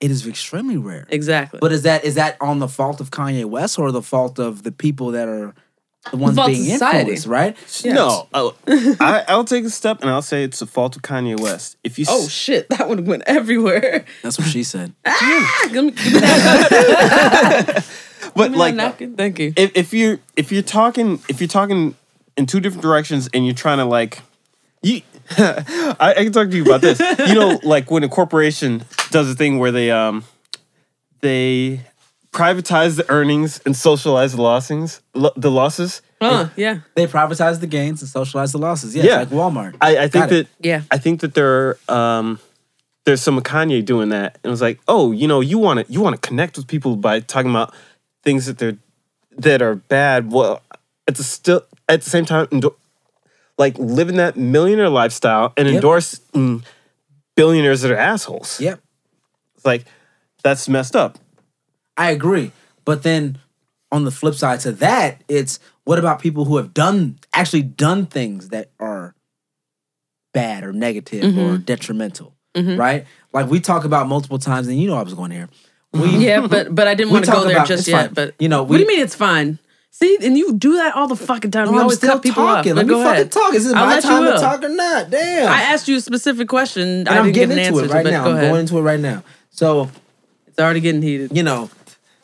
it 0.01 0.11
is 0.11 0.27
extremely 0.27 0.77
rare 0.79 1.07
Exactly. 1.11 1.59
but 1.61 1.73
is 1.73 1.83
that 1.83 2.05
is 2.05 2.15
that 2.15 2.37
on 2.41 2.61
the 2.61 2.69
fault 2.69 3.01
of 3.01 3.11
kanye 3.11 3.45
west 3.45 3.79
or 3.79 3.91
the 3.93 4.01
fault 4.03 4.39
of 4.39 4.63
the 4.63 4.73
people 4.73 5.11
that 5.11 5.29
are 5.29 5.55
the 6.11 6.17
ones 6.17 6.35
fault 6.37 6.49
of 6.49 6.55
being 6.57 6.65
society. 6.71 6.99
influenced 7.01 7.27
right 7.27 7.57
No, 7.85 8.27
oh, 8.33 8.55
I, 9.01 9.25
I'll 9.29 9.45
take 9.45 9.65
a 9.65 9.71
step 9.71 10.01
and 10.01 10.11
I'll 10.11 10.23
say 10.23 10.45
it's 10.45 10.59
the 10.61 10.67
fault 10.67 10.97
of 10.97 11.03
Kanye 11.03 11.39
West. 11.39 11.77
If 11.85 11.99
you, 11.99 12.07
oh 12.09 12.25
s- 12.25 12.31
shit, 12.31 12.69
that 12.71 12.89
would 12.89 12.99
have 12.99 13.07
went 13.07 13.23
everywhere. 13.27 14.05
that's 14.23 14.39
what 14.39 14.49
she 14.49 14.63
said 14.63 14.93
Ah, 15.07 15.69
give 15.71 15.85
me, 15.85 15.91
give 15.91 16.13
me 16.15 16.21
that, 16.21 17.87
but 18.35 18.53
like, 18.53 18.75
napkin. 18.75 19.15
Thank 19.17 19.39
you. 19.39 19.53
if, 19.57 19.73
if 19.77 19.93
you're 19.93 20.19
if 20.37 20.51
you're 20.53 20.63
talking 20.63 21.21
if 21.29 21.41
you're 21.41 21.49
talking 21.49 21.95
in 22.37 22.47
two 22.47 22.61
different 22.61 22.83
directions 22.83 23.29
and 23.35 23.45
you're 23.45 23.55
trying 23.55 23.79
to 23.79 23.85
like 23.85 24.23
you 24.83 25.03
I, 25.39 26.15
I 26.17 26.25
can 26.25 26.33
talk 26.33 26.49
to 26.51 26.57
you 26.57 26.65
about 26.65 26.81
this 26.81 26.99
you 27.29 27.35
know 27.35 27.61
like 27.63 27.91
when 27.91 28.03
a 28.05 28.09
corporation 28.09 28.85
does 29.11 29.31
a 29.31 29.35
thing 29.35 29.59
where 29.59 29.71
they 29.71 29.91
um 29.91 30.25
they 31.21 31.83
privatize 32.33 32.97
the 32.97 33.09
earnings 33.11 33.61
and 33.67 33.77
socialize 33.77 34.35
the 34.35 34.43
losses 34.43 35.01
lo- 35.15 35.33
the 35.37 35.51
losses 35.51 36.01
Uh, 36.21 36.49
yeah. 36.57 36.81
they 36.95 37.07
privatize 37.07 37.61
the 37.61 37.67
gains 37.67 38.03
and 38.03 38.09
socialize 38.09 38.53
the 38.53 38.59
losses 38.59 38.95
yes, 38.95 39.05
Yeah. 39.05 39.17
like 39.19 39.29
walmart 39.31 39.77
I, 39.81 39.97
I 39.99 40.09
think 40.09 40.13
Got 40.13 40.33
it. 40.33 40.49
that 40.61 40.67
Yeah. 40.67 40.83
I 40.91 40.99
think 40.99 41.21
that 41.23 41.35
there 41.35 41.77
um 41.89 42.39
there's 43.05 43.21
some 43.23 43.41
Kanye 43.41 43.85
doing 43.85 44.11
that 44.11 44.39
and 44.45 44.49
it 44.49 44.51
was 44.51 44.61
like 44.63 44.79
oh 44.87 45.11
you 45.11 45.27
know 45.27 45.41
you 45.41 45.59
want 45.59 45.85
to 45.85 45.93
you 45.93 46.01
want 46.01 46.15
to 46.21 46.29
connect 46.29 46.57
with 46.57 46.69
people 46.69 46.95
by 46.97 47.19
talking 47.21 47.51
about 47.51 47.75
things 48.23 48.47
that 48.47 48.59
they're 48.59 48.77
that 49.39 49.61
are 49.63 49.75
bad 49.75 50.31
well 50.31 50.63
at 51.09 51.17
the 51.17 51.25
still 51.25 51.63
at 51.89 52.03
the 52.03 52.11
same 52.11 52.25
time 52.27 52.47
endo- 52.53 52.77
like 53.59 53.77
living 53.79 54.17
that 54.17 54.37
millionaire 54.37 54.89
lifestyle 54.89 55.53
and 55.57 55.67
Yep. 55.67 55.75
endorse 55.75 56.21
mm, 56.33 56.63
billionaires 57.35 57.81
that 57.81 57.91
are 57.91 57.97
assholes 57.97 58.61
yep 58.61 58.79
it's 59.57 59.65
like 59.65 59.85
that's 60.45 60.69
messed 60.69 60.95
up 60.95 61.19
I 62.01 62.13
agree. 62.13 62.51
But 62.87 63.03
then 63.03 63.39
on 63.93 64.05
the 64.05 64.11
flip 64.11 64.35
side 64.35 64.61
to 64.61 64.73
that, 64.73 65.23
it's 65.29 65.61
what 65.85 65.99
about 65.99 66.21
people 66.21 66.47
who 66.47 66.57
have 66.57 66.73
done 66.73 67.19
actually 67.35 67.63
done 67.63 68.07
things 68.07 68.49
that 68.49 68.71
are 68.81 69.15
bad 70.33 70.65
or 70.65 70.73
negative 70.73 71.25
or 71.25 71.27
mm-hmm. 71.27 71.63
detrimental, 71.63 72.35
mm-hmm. 72.55 72.81
right? 72.81 73.05
Like 73.35 73.51
we 73.51 73.61
talk 73.61 73.85
about 73.85 74.09
multiple 74.09 74.39
times, 74.39 74.67
and 74.67 74.81
you 74.81 74.89
know 74.89 74.97
I 74.97 75.03
was 75.03 75.13
going 75.13 75.31
here. 75.31 75.51
We, 75.93 76.01
mm-hmm. 76.01 76.21
Yeah, 76.21 76.47
but 76.47 76.75
but 76.75 76.89
I 76.89 76.95
didn't 76.95 77.13
want 77.13 77.27
to 77.27 77.33
go 77.33 77.45
there 77.45 77.57
about- 77.57 77.69
just 77.69 77.87
yet. 77.87 78.07
fine. 78.07 78.15
But 78.15 78.35
You 78.39 78.49
know, 78.49 78.63
what 78.63 78.79
do 78.79 78.83
you 78.83 78.89
mean 78.89 79.01
it's 79.01 79.15
fine? 79.15 79.59
See, 79.93 80.19
and 80.23 80.39
you 80.39 80.55
do 80.55 80.77
that 80.77 80.95
all 80.95 81.09
the 81.09 81.17
fucking 81.17 81.51
time. 81.51 81.67
No, 81.67 81.73
you 81.73 81.77
I'm 81.79 81.83
always 81.83 81.99
still 81.99 82.13
cut 82.13 82.23
people 82.23 82.45
talking. 82.45 82.73
off. 82.73 82.77
Let 82.77 82.87
But 82.87 82.97
me 82.97 83.03
fucking 83.03 83.29
talk. 83.29 83.55
Is 83.55 83.67
it 83.67 83.77
I'll 83.77 83.87
my 83.87 83.95
let 83.95 84.03
time 84.05 84.25
to 84.25 84.39
talk 84.39 84.63
or 84.63 84.69
not? 84.69 85.11
Damn. 85.11 85.49
I 85.49 85.63
asked 85.63 85.89
you 85.89 85.97
a 85.97 86.01
specific 86.01 86.49
question. 86.49 86.89
and 86.89 87.09
I 87.09 87.25
get 87.27 87.35
getting 87.35 87.53
an 87.55 87.59
into 87.59 87.81
answer 87.81 87.85
it 87.87 87.91
right 87.93 88.05
to, 88.05 88.11
now. 88.13 88.25
I'm 88.25 88.37
ahead. 88.37 88.51
going 88.51 88.61
into 88.61 88.79
it 88.79 88.83
right 88.83 89.01
now. 89.01 89.25
So 89.51 89.91
it's 90.47 90.61
already 90.61 90.79
getting 90.81 91.03
heated. 91.03 91.37
you 91.37 91.43
know, 91.43 91.71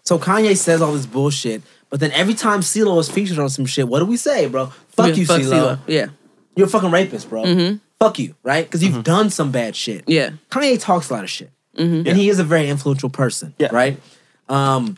so 0.06 0.18
Kanye 0.18 0.56
says 0.56 0.80
all 0.80 0.92
this 0.92 1.04
bullshit, 1.06 1.62
but 1.90 2.00
then 2.00 2.10
every 2.12 2.32
time 2.34 2.60
CeeLo 2.60 2.98
is 3.00 3.10
featured 3.10 3.38
on 3.38 3.48
some 3.50 3.66
shit, 3.66 3.86
what 3.88 3.98
do 3.98 4.06
we 4.06 4.16
say, 4.16 4.46
bro? 4.46 4.66
Fuck 4.88 5.08
Yeah, 5.08 5.14
you, 5.14 5.26
fuck 5.26 5.40
CeeLo. 5.42 5.50
CeeLo. 5.52 5.78
Yeah, 5.86 6.06
You're 6.54 6.66
a 6.66 6.70
fucking 6.70 6.90
rapist, 6.90 7.28
bro. 7.28 7.78
Fuck 8.00 8.18
you, 8.18 8.34
right? 8.42 8.64
Because 8.64 8.82
you've 8.82 9.04
done 9.04 9.28
some 9.30 9.50
bad 9.52 9.76
shit. 9.76 10.04
yeah. 10.06 10.30
Kanye 10.50 10.80
talks 10.80 11.10
a 11.10 11.12
lot 11.14 11.24
of 11.24 11.30
shit, 11.30 11.50
and 11.76 12.06
he 12.08 12.28
is 12.30 12.38
a 12.38 12.44
very 12.44 12.68
influential 12.68 13.10
person, 13.10 13.54
Yeah. 13.58 13.68
right? 13.72 14.00
Um, 14.48 14.96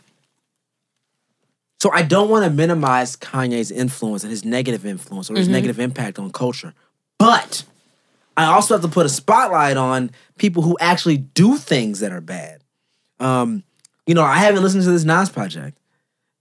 so 1.79 1.89
I 1.91 2.01
don't 2.01 2.29
want 2.29 2.43
to 2.45 2.51
minimize 2.51 3.15
Kanye's 3.15 3.71
influence 3.71 4.23
and 4.23 4.31
his 4.31 4.43
negative 4.43 4.85
influence 4.85 5.29
or 5.31 5.35
his 5.35 5.47
negative 5.47 5.79
impact 5.79 6.19
on 6.19 6.29
culture, 6.31 6.73
but 7.17 7.63
I 8.35 8.45
also 8.45 8.73
have 8.75 8.81
to 8.83 8.89
put 8.89 9.05
a 9.05 9.09
spotlight 9.09 9.77
on 9.77 10.11
people 10.37 10.61
who 10.63 10.77
actually 10.79 11.17
do 11.17 11.57
things 11.57 11.99
that 12.01 12.11
are 12.11 12.21
bad. 12.21 12.61
Um, 13.19 13.63
you 14.09 14.15
know, 14.15 14.23
I 14.23 14.37
haven't 14.37 14.63
listened 14.63 14.83
to 14.85 14.89
this 14.89 15.03
Nas 15.03 15.29
project. 15.29 15.77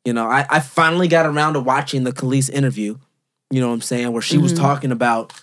You 0.07 0.15
know, 0.15 0.27
I, 0.27 0.47
I 0.49 0.61
finally 0.61 1.07
got 1.07 1.27
around 1.27 1.53
to 1.53 1.61
watching 1.61 2.05
the 2.05 2.13
Kelis 2.13 2.49
interview. 2.49 2.97
You 3.51 3.61
know 3.61 3.69
what 3.69 3.75
I'm 3.75 3.81
saying? 3.83 4.11
Where 4.11 4.23
she 4.23 4.39
was 4.39 4.55
talking 4.55 4.91
about 4.91 5.35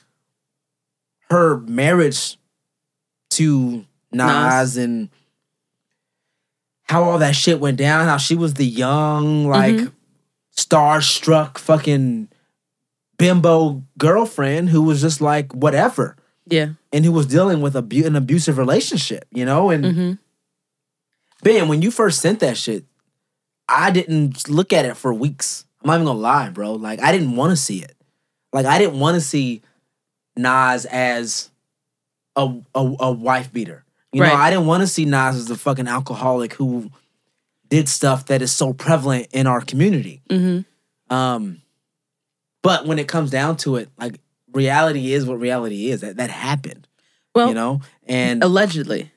her 1.30 1.60
marriage 1.60 2.38
to 3.32 3.86
Nas, 4.12 4.76
Nas. 4.76 4.78
and 4.78 5.10
how 6.86 7.04
all 7.04 7.20
that 7.20 7.36
shit 7.36 7.60
went 7.60 7.78
down, 7.78 8.08
how 8.08 8.18
she 8.18 8.34
was 8.36 8.56
the 8.56 8.66
young, 8.66 9.48
like 9.48 9.82
starstruck 10.58 11.60
fucking 11.60 12.28
bimbo 13.20 13.84
girlfriend 14.00 14.70
who 14.70 14.82
was 14.82 15.00
just 15.02 15.22
like 15.22 15.54
whatever 15.54 16.16
Yeah. 16.48 16.70
and 16.92 17.06
who 17.06 17.12
was 17.12 17.28
dealing 17.28 17.62
with 17.62 17.76
abu- 17.76 18.06
an 18.08 18.16
abusive 18.16 18.58
relationship, 18.58 19.26
you 19.32 19.46
know? 19.46 19.70
And 19.70 19.86
hmm 19.96 20.12
Ben, 21.46 21.68
when 21.68 21.84
you 21.84 21.92
first 21.92 22.22
sent 22.22 22.40
that 22.40 22.58
shit, 22.58 22.86
I 23.70 23.92
didn't 23.92 24.50
look 24.50 24.74
at 24.74 24.84
it 24.84 24.98
for 24.98 25.14
weeks. 25.14 25.64
I'm 25.80 25.88
not 25.90 25.94
even 25.98 26.08
gonna 26.08 26.18
lie, 26.20 26.50
bro. 26.50 26.74
Like 26.74 27.00
I 27.04 27.12
didn't 27.12 27.36
want 27.36 27.52
to 27.52 27.56
see 27.56 27.84
it. 27.84 27.96
Like 28.52 28.66
I 28.66 28.80
didn't 28.80 29.00
want 29.00 29.14
to 29.14 29.22
see 29.22 29.62
Nas 30.36 30.86
as 30.86 31.52
a 32.36 32.52
a, 32.74 32.96
a 33.00 33.12
wife 33.12 33.54
beater. 33.54 33.86
You 34.12 34.22
know, 34.22 34.34
I 34.40 34.50
didn't 34.50 34.66
want 34.66 34.82
to 34.82 34.88
see 34.88 35.06
Nas 35.06 35.36
as 35.36 35.52
a 35.52 35.56
fucking 35.56 35.88
alcoholic 35.88 36.54
who 36.56 36.90
did 37.70 37.88
stuff 37.90 38.26
that 38.26 38.42
is 38.42 38.52
so 38.52 38.74
prevalent 38.74 39.28
in 39.32 39.46
our 39.46 39.62
community. 39.62 40.24
hmm 40.32 40.62
Um, 41.12 41.62
but 42.64 42.88
when 42.88 42.98
it 42.98 43.08
comes 43.08 43.30
down 43.30 43.58
to 43.58 43.76
it, 43.76 43.90
like 44.00 44.20
reality 44.52 45.14
is 45.14 45.28
what 45.28 45.40
reality 45.40 45.92
is. 45.92 46.02
That 46.02 46.18
that 46.18 46.32
happened. 46.32 46.88
Well, 47.36 47.50
you 47.50 47.54
know, 47.54 47.82
and 48.08 48.44
allegedly. 48.44 49.12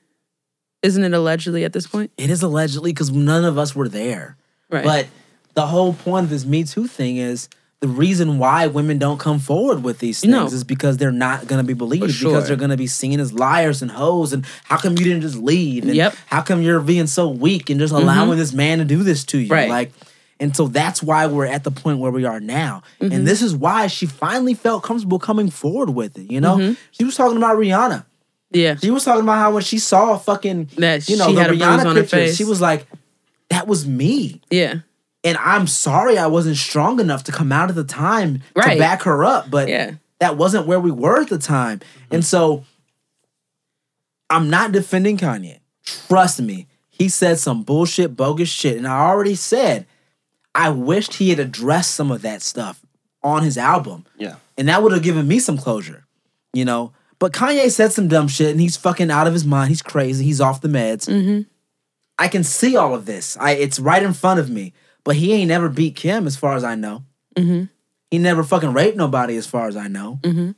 Isn't 0.82 1.02
it 1.04 1.12
allegedly 1.12 1.64
at 1.64 1.72
this 1.72 1.86
point? 1.86 2.10
it 2.16 2.30
is 2.30 2.42
allegedly 2.42 2.92
because 2.92 3.10
none 3.10 3.44
of 3.44 3.58
us 3.58 3.74
were 3.74 3.88
there. 3.88 4.36
Right. 4.70 4.84
But 4.84 5.06
the 5.54 5.66
whole 5.66 5.92
point 5.92 6.24
of 6.24 6.30
this 6.30 6.44
Me 6.44 6.62
Too 6.64 6.86
thing 6.86 7.16
is 7.16 7.48
the 7.80 7.88
reason 7.88 8.38
why 8.38 8.66
women 8.66 8.98
don't 8.98 9.18
come 9.18 9.38
forward 9.38 9.82
with 9.84 9.98
these 10.00 10.20
things 10.20 10.30
No. 10.32 10.46
is 10.46 10.64
because 10.64 10.96
they're 10.96 11.10
not 11.12 11.46
going 11.46 11.60
to 11.60 11.66
be 11.66 11.74
believed 11.74 12.12
sure. 12.12 12.30
because 12.32 12.48
they're 12.48 12.56
going 12.56 12.70
to 12.70 12.76
be 12.76 12.86
seen 12.88 13.18
as 13.20 13.32
liars 13.32 13.82
and 13.82 13.90
hoes 13.90 14.32
and 14.32 14.44
how 14.64 14.76
come 14.78 14.92
you 14.98 15.04
didn't 15.04 15.22
just 15.22 15.36
leave 15.36 15.84
and 15.84 15.94
Yep. 15.94 16.12
Mm-hmm. 16.12 16.22
how 16.26 16.42
come 16.42 16.60
you're 16.62 16.80
being 16.80 17.06
so 17.06 17.28
weak 17.28 17.70
and 17.70 17.78
just 17.80 17.92
allowing 17.94 18.36
this 18.38 18.52
man 18.52 18.78
to 18.78 18.84
do 18.84 19.02
this 19.04 19.24
to 19.26 19.38
you 19.38 19.48
Right. 19.48 19.68
like 19.68 19.92
and 20.40 20.54
so 20.56 20.66
that's 20.68 21.02
why 21.02 21.26
we're 21.26 21.46
at 21.46 21.62
the 21.64 21.70
point 21.70 21.98
where 22.00 22.10
we 22.12 22.24
are 22.24 22.40
now 22.40 22.82
Mm-hmm. 23.00 23.12
and 23.14 23.26
this 23.28 23.42
is 23.42 23.54
why 23.54 23.86
she 23.86 24.06
finally 24.06 24.54
felt 24.54 24.82
comfortable 24.82 25.18
coming 25.20 25.48
forward 25.48 25.90
with 25.90 26.18
it 26.18 26.30
you 26.32 26.40
know 26.40 26.56
Mm-hmm. 26.56 26.72
she 26.90 27.04
was 27.04 27.14
talking 27.16 27.36
about 27.36 27.56
Rihanna 27.56 28.04
yeah. 28.50 28.76
she 28.76 28.90
was 28.90 29.04
talking 29.04 29.22
about 29.22 29.38
how 29.38 29.52
when 29.52 29.62
she 29.62 29.78
saw 29.78 30.16
fucking 30.16 30.70
That 30.76 31.08
you 31.08 31.16
know 31.16 31.28
she 31.28 31.34
the 31.34 31.40
had 31.40 31.50
a 31.50 31.54
bruise 31.54 31.62
Rihanna 31.62 31.86
on 31.86 31.96
her 31.96 32.02
picture 32.02 32.16
face. 32.16 32.36
she 32.36 32.44
was 32.44 32.60
like 32.60 32.86
that 33.50 33.66
was 33.66 33.86
me 33.86 34.40
Yeah. 34.50 34.80
and 35.24 35.36
I'm 35.38 35.66
sorry 35.66 36.18
I 36.18 36.26
wasn't 36.26 36.56
strong 36.56 37.00
enough 37.00 37.24
to 37.24 37.32
come 37.32 37.52
out 37.52 37.68
at 37.68 37.74
the 37.76 37.84
time 37.84 38.42
Right. 38.54 38.74
to 38.74 38.78
back 38.78 39.02
her 39.02 39.24
up, 39.24 39.50
but 39.50 39.68
Yeah. 39.68 39.92
that 40.20 40.36
wasn't 40.36 40.66
where 40.66 40.80
we 40.80 40.90
were 40.90 41.20
at 41.20 41.28
the 41.28 41.38
time. 41.38 41.80
And 42.10 42.22
mm-hmm. 42.22 42.36
so 42.36 42.64
I'm 44.30 44.50
not 44.50 44.72
defending 44.72 45.16
Kanye. 45.16 45.60
Trust 45.84 46.40
me, 46.42 46.66
he 46.90 47.08
said 47.08 47.38
some 47.38 47.62
bullshit, 47.62 48.16
bogus 48.16 48.48
shit. 48.48 48.76
And 48.76 48.86
I 48.86 48.98
already 48.98 49.34
said, 49.34 49.86
I 50.54 50.70
wished 50.70 51.14
he 51.14 51.30
had 51.30 51.38
addressed 51.38 51.92
some 51.94 52.10
of 52.10 52.22
that 52.22 52.42
stuff 52.42 52.84
on 53.22 53.42
his 53.42 53.56
album. 53.56 54.04
Yeah. 54.18 54.36
And 54.58 54.68
that 54.68 54.82
would 54.82 54.92
have 54.92 55.02
given 55.02 55.26
me 55.26 55.38
some 55.38 55.56
closure, 55.56 56.04
you 56.52 56.64
know? 56.64 56.92
But 57.18 57.32
Kanye 57.32 57.70
said 57.70 57.92
some 57.92 58.06
dumb 58.08 58.28
shit 58.28 58.50
and 58.52 58.60
he's 58.60 58.76
fucking 58.76 59.10
out 59.10 59.26
of 59.26 59.32
his 59.32 59.44
mind. 59.44 59.70
He's 59.70 59.82
crazy. 59.82 60.24
He's 60.24 60.40
off 60.40 60.60
the 60.60 60.68
meds. 60.68 61.08
Mm-hmm. 61.08 61.42
I 62.18 62.28
can 62.28 62.44
see 62.44 62.76
all 62.76 62.94
of 62.94 63.06
this. 63.06 63.36
I 63.40 63.52
it's 63.52 63.78
right 63.80 64.02
in 64.02 64.12
front 64.12 64.38
of 64.40 64.48
me. 64.50 64.72
But 65.04 65.16
he 65.16 65.32
ain't 65.32 65.48
never 65.48 65.68
beat 65.68 65.96
Kim 65.96 66.26
as 66.26 66.36
far 66.36 66.54
as 66.54 66.64
I 66.64 66.74
know. 66.74 67.02
Mm-hmm. 67.34 67.64
He 68.10 68.18
never 68.18 68.42
fucking 68.44 68.72
raped 68.72 68.96
nobody 68.96 69.36
as 69.36 69.46
far 69.46 69.66
as 69.68 69.76
I 69.76 69.88
know. 69.88 70.18
Mhm. 70.22 70.54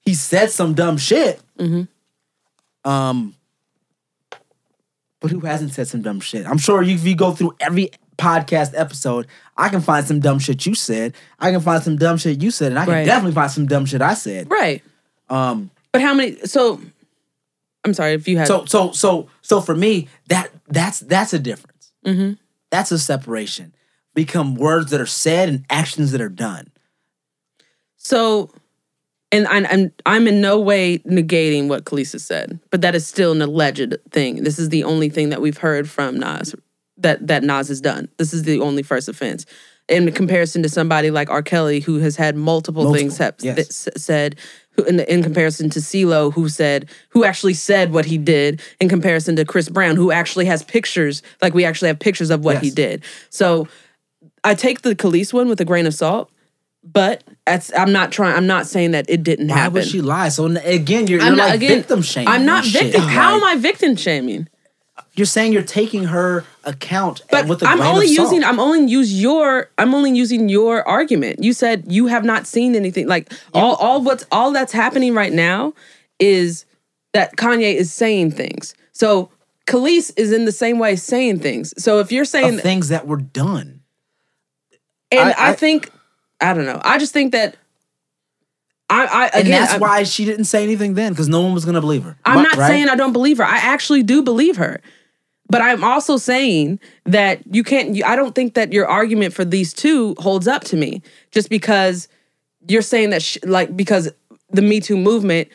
He 0.00 0.14
said 0.14 0.50
some 0.50 0.74
dumb 0.74 0.96
shit. 0.98 1.40
Mhm. 1.58 1.88
Um 2.84 3.34
but 5.20 5.30
who 5.30 5.40
hasn't 5.40 5.72
said 5.72 5.88
some 5.88 6.02
dumb 6.02 6.20
shit? 6.20 6.46
I'm 6.46 6.58
sure 6.58 6.82
you, 6.82 6.94
if 6.94 7.04
you 7.06 7.16
go 7.16 7.32
through 7.32 7.54
every 7.58 7.90
podcast 8.18 8.72
episode, 8.78 9.26
I 9.56 9.68
can 9.70 9.80
find 9.80 10.06
some 10.06 10.20
dumb 10.20 10.38
shit 10.38 10.66
you 10.66 10.74
said. 10.74 11.14
I 11.40 11.50
can 11.50 11.60
find 11.60 11.82
some 11.82 11.96
dumb 11.96 12.18
shit 12.18 12.42
you 12.42 12.50
said, 12.50 12.72
and 12.72 12.78
I 12.78 12.84
can 12.84 12.94
Right. 12.94 13.06
definitely 13.06 13.34
find 13.34 13.50
some 13.50 13.66
dumb 13.66 13.86
shit 13.86 14.02
I 14.02 14.14
said. 14.14 14.50
Right. 14.50 14.82
Um 15.28 15.70
But 15.92 16.02
how 16.02 16.14
many? 16.14 16.36
So, 16.44 16.80
I'm 17.84 17.94
sorry 17.94 18.12
if 18.14 18.26
you 18.28 18.38
had. 18.38 18.46
so 18.46 18.64
so 18.66 18.92
so 18.92 19.28
so 19.42 19.60
for 19.60 19.74
me, 19.74 20.08
that 20.28 20.50
that's 20.68 21.00
that's 21.00 21.32
a 21.32 21.38
difference. 21.38 21.92
hmm 22.04 22.32
That's 22.70 22.92
a 22.92 22.98
separation. 22.98 23.74
Become 24.14 24.54
words 24.54 24.90
that 24.90 25.00
are 25.00 25.06
said 25.06 25.48
and 25.48 25.64
actions 25.70 26.12
that 26.12 26.20
are 26.20 26.28
done. 26.30 26.68
So, 27.96 28.50
and 29.32 29.46
I'm, 29.48 29.66
I'm 29.66 29.92
I'm 30.06 30.28
in 30.28 30.40
no 30.40 30.60
way 30.60 30.98
negating 30.98 31.68
what 31.68 31.84
Kelis 31.84 32.18
said, 32.20 32.60
but 32.70 32.80
that 32.80 32.94
is 32.94 33.06
still 33.06 33.32
an 33.32 33.42
alleged 33.42 33.96
thing. 34.10 34.42
This 34.44 34.58
is 34.58 34.68
the 34.68 34.84
only 34.84 35.08
thing 35.08 35.30
that 35.30 35.40
we've 35.40 35.58
heard 35.58 35.88
from 35.90 36.16
Nas 36.18 36.54
that 36.98 37.26
that 37.26 37.42
Nas 37.42 37.68
has 37.68 37.80
done. 37.80 38.08
This 38.16 38.32
is 38.32 38.44
the 38.44 38.60
only 38.60 38.82
first 38.82 39.08
offense. 39.08 39.44
In 39.88 40.10
comparison 40.10 40.62
to 40.64 40.68
somebody 40.68 41.10
like 41.12 41.30
R. 41.30 41.42
Kelly, 41.42 41.78
who 41.78 41.98
has 41.98 42.16
had 42.16 42.34
multiple, 42.34 42.82
Multiple, 42.84 42.98
things 42.98 43.18
have, 43.18 43.36
yes. 43.38 43.88
said, 43.96 44.34
who, 44.72 44.82
in, 44.82 44.98
in 44.98 45.22
comparison 45.22 45.70
to 45.70 45.78
CeeLo, 45.78 46.32
who 46.32 46.48
said, 46.48 46.90
who 47.10 47.24
actually 47.24 47.54
said 47.54 47.92
what 47.92 48.04
he 48.04 48.18
did, 48.18 48.60
in 48.80 48.88
comparison 48.88 49.36
to 49.36 49.44
Chris 49.44 49.68
Brown, 49.68 49.94
who 49.94 50.10
actually 50.10 50.46
has 50.46 50.64
pictures, 50.64 51.22
like 51.40 51.54
we 51.54 51.64
actually 51.64 51.86
have 51.86 52.00
pictures 52.00 52.30
of 52.30 52.44
what 52.44 52.58
he 52.58 52.70
did. 52.70 53.04
So 53.30 53.68
I 54.42 54.54
take 54.56 54.82
the 54.82 54.96
Kelis 54.96 55.32
one 55.32 55.48
with 55.48 55.60
a 55.60 55.64
grain 55.64 55.86
of 55.86 55.94
salt, 55.94 56.32
but 56.82 57.22
I'm 57.76 57.92
not 57.92 58.10
trying. 58.10 58.34
I'm 58.36 58.46
not 58.48 58.66
saying 58.66 58.90
that 58.90 59.06
it 59.08 59.22
didn't 59.22 59.48
Why 59.48 59.56
happen. 59.56 59.74
would 59.74 59.84
she 59.86 60.00
lie? 60.00 60.30
So 60.30 60.46
again, 60.46 61.06
you're, 61.06 61.20
you're 61.20 61.30
not 61.36 61.50
like 61.50 61.54
again. 61.56 61.78
victim 61.78 62.02
shaming. 62.02 62.28
I'm 62.28 62.44
not 62.44 62.64
and 62.64 62.72
shit. 62.72 62.82
victim. 62.86 63.02
How 63.02 63.34
Like, 63.34 63.42
am 63.52 63.58
I 63.58 63.60
victim 63.60 63.94
shaming? 63.94 64.48
You're 65.16 65.24
saying 65.26 65.52
you're 65.54 65.62
taking 65.62 66.04
her 66.04 66.44
account 66.64 67.22
But 67.30 67.48
with 67.48 67.62
a 67.62 67.66
I'm 67.66 67.80
only 67.80 68.06
using. 68.06 68.44
I'm 68.44 68.60
only 68.60 68.90
use 68.90 69.18
your. 69.20 69.70
I'm 69.78 69.94
only 69.94 70.10
using 70.14 70.48
your 70.50 70.86
argument. 70.86 71.42
You 71.42 71.54
said 71.54 71.84
you 71.90 72.06
have 72.08 72.24
not 72.24 72.46
seen 72.46 72.74
anything. 72.76 73.08
Like 73.08 73.32
all, 73.54 73.76
all 73.76 74.02
what's 74.02 74.26
all 74.30 74.52
that's 74.52 74.72
happening 74.72 75.14
right 75.14 75.32
now 75.32 75.72
is 76.18 76.66
that 77.14 77.36
Kanye 77.36 77.74
is 77.74 77.90
saying 77.92 78.32
things. 78.32 78.74
So 78.92 79.30
Kelis 79.66 80.12
is 80.18 80.32
in 80.32 80.44
the 80.44 80.52
same 80.52 80.78
way 80.78 80.96
saying 80.96 81.40
things. 81.40 81.72
So 81.82 81.98
if 82.00 82.12
you're 82.12 82.26
saying 82.26 82.58
things 82.58 82.88
that 82.88 83.06
were 83.06 83.16
done. 83.16 83.80
And 85.10 85.30
I- 85.30 85.32
I, 85.32 85.50
I- 85.50 85.52
think 85.54 85.90
I 86.42 86.52
don't 86.52 86.66
know. 86.66 86.80
I 86.84 86.98
just 86.98 87.14
think 87.14 87.32
that 87.32 87.56
I, 88.90 89.06
I 89.06 89.24
And 89.28 89.46
again. 89.48 89.62
that's 89.62 89.74
I, 89.74 89.78
why 89.78 90.02
she 90.04 90.24
didn't 90.24 90.44
say 90.44 90.62
anything 90.62 90.94
then, 90.94 91.12
because 91.12 91.28
no 91.28 91.40
one 91.40 91.54
was 91.54 91.64
gonna 91.64 91.80
believe 91.80 92.04
her. 92.04 92.16
I'm 92.24 92.42
not 92.42 92.56
Right? 92.56 92.68
saying 92.68 92.88
I 92.88 92.94
don't 92.96 93.12
believe 93.12 93.38
her. 93.38 93.44
I 93.44 93.56
actually 93.56 94.02
do 94.02 94.22
believe 94.22 94.58
her. 94.58 94.80
But 95.48 95.60
I'm 95.60 95.84
also 95.84 96.16
saying 96.16 96.80
that 97.04 97.40
you 97.54 97.62
can't. 97.62 97.94
You, 97.94 98.04
I 98.04 98.16
don't 98.16 98.34
think 98.34 98.54
that 98.54 98.72
your 98.72 98.86
argument 98.86 99.32
for 99.32 99.44
these 99.44 99.72
two 99.72 100.14
holds 100.18 100.48
up 100.48 100.64
to 100.64 100.76
me, 100.76 101.02
just 101.30 101.50
because 101.50 102.08
you're 102.68 102.82
saying 102.82 103.10
that, 103.10 103.22
sh 103.22 103.38
like, 103.44 103.76
because 103.76 104.10
the 104.50 104.62
Me 104.62 104.80
Too 104.80 104.96
movement, 104.96 105.48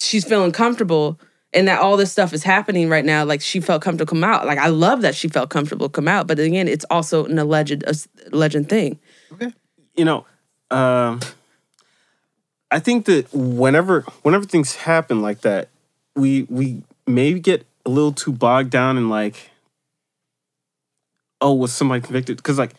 she's 0.00 0.24
feeling 0.24 0.50
comfortable, 0.50 1.20
and 1.52 1.68
that 1.68 1.80
all 1.80 1.96
this 1.96 2.10
stuff 2.10 2.32
is 2.32 2.42
happening 2.42 2.88
right 2.88 3.04
now. 3.04 3.24
Like 3.24 3.40
she 3.40 3.60
felt 3.60 3.82
comfortable 3.82 4.10
come 4.10 4.24
out. 4.24 4.46
Like 4.46 4.58
I 4.58 4.68
love 4.68 5.02
that 5.02 5.14
she 5.14 5.28
felt 5.28 5.48
comfortable 5.50 5.88
come 5.88 6.08
out. 6.08 6.26
But 6.26 6.38
again, 6.40 6.66
it's 6.66 6.84
also 6.90 7.26
an 7.26 7.38
alleged, 7.38 7.84
alleged 8.32 8.68
thing. 8.68 8.98
Okay 9.32 9.52
you 10.00 10.04
know, 10.06 10.24
um, 10.70 11.20
I 12.70 12.78
think 12.78 13.06
that 13.06 13.32
whenever 13.32 14.02
whenever 14.22 14.44
things 14.44 14.76
happen 14.76 15.22
like 15.22 15.42
that, 15.42 15.68
we 16.14 16.44
we 16.48 16.82
maybe 17.06 17.40
get 17.40 17.66
a 17.86 17.90
little 17.90 18.12
too 18.12 18.32
bogged 18.32 18.70
down 18.70 18.96
in 18.96 19.08
like, 19.08 19.50
oh, 21.40 21.54
was 21.54 21.72
somebody 21.72 22.00
convicted? 22.02 22.36
Because 22.36 22.58
like, 22.58 22.74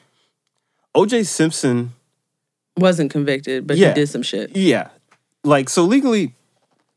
O.J. 0.96 1.24
Simpson, 1.24 1.94
Wasn't 2.78 3.12
convicted, 3.12 3.68
but 3.68 3.78
Yeah. 3.78 3.90
he 3.90 3.94
did 3.96 4.10
some 4.10 4.22
shit. 4.24 4.56
yeah, 4.56 4.90
like 5.44 5.70
so 5.70 5.84
legally, 5.84 6.34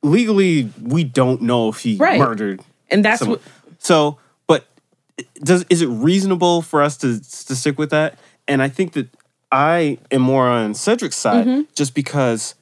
legally 0.02 0.70
we 0.80 1.04
don't 1.04 1.42
know 1.42 1.68
if 1.68 1.78
he 1.80 1.96
Right. 1.96 2.18
murdered 2.18 2.60
And 2.90 3.04
that's 3.04 3.20
someone. 3.20 3.38
what. 3.38 3.48
So, 3.78 4.18
but 4.46 4.66
does 5.42 5.64
is 5.70 5.82
it 5.82 5.86
reasonable 5.88 6.62
for 6.62 6.82
us 6.82 6.96
to 6.98 7.18
to 7.20 7.56
stick 7.56 7.78
with 7.78 7.90
that? 7.90 8.18
And 8.46 8.62
I 8.62 8.68
think 8.68 8.92
that 8.92 9.08
I 9.50 9.98
am 10.10 10.22
more 10.22 10.46
on 10.48 10.74
Cedric's 10.74 11.16
side, 11.16 11.66
just 11.74 11.94
because 11.94 12.54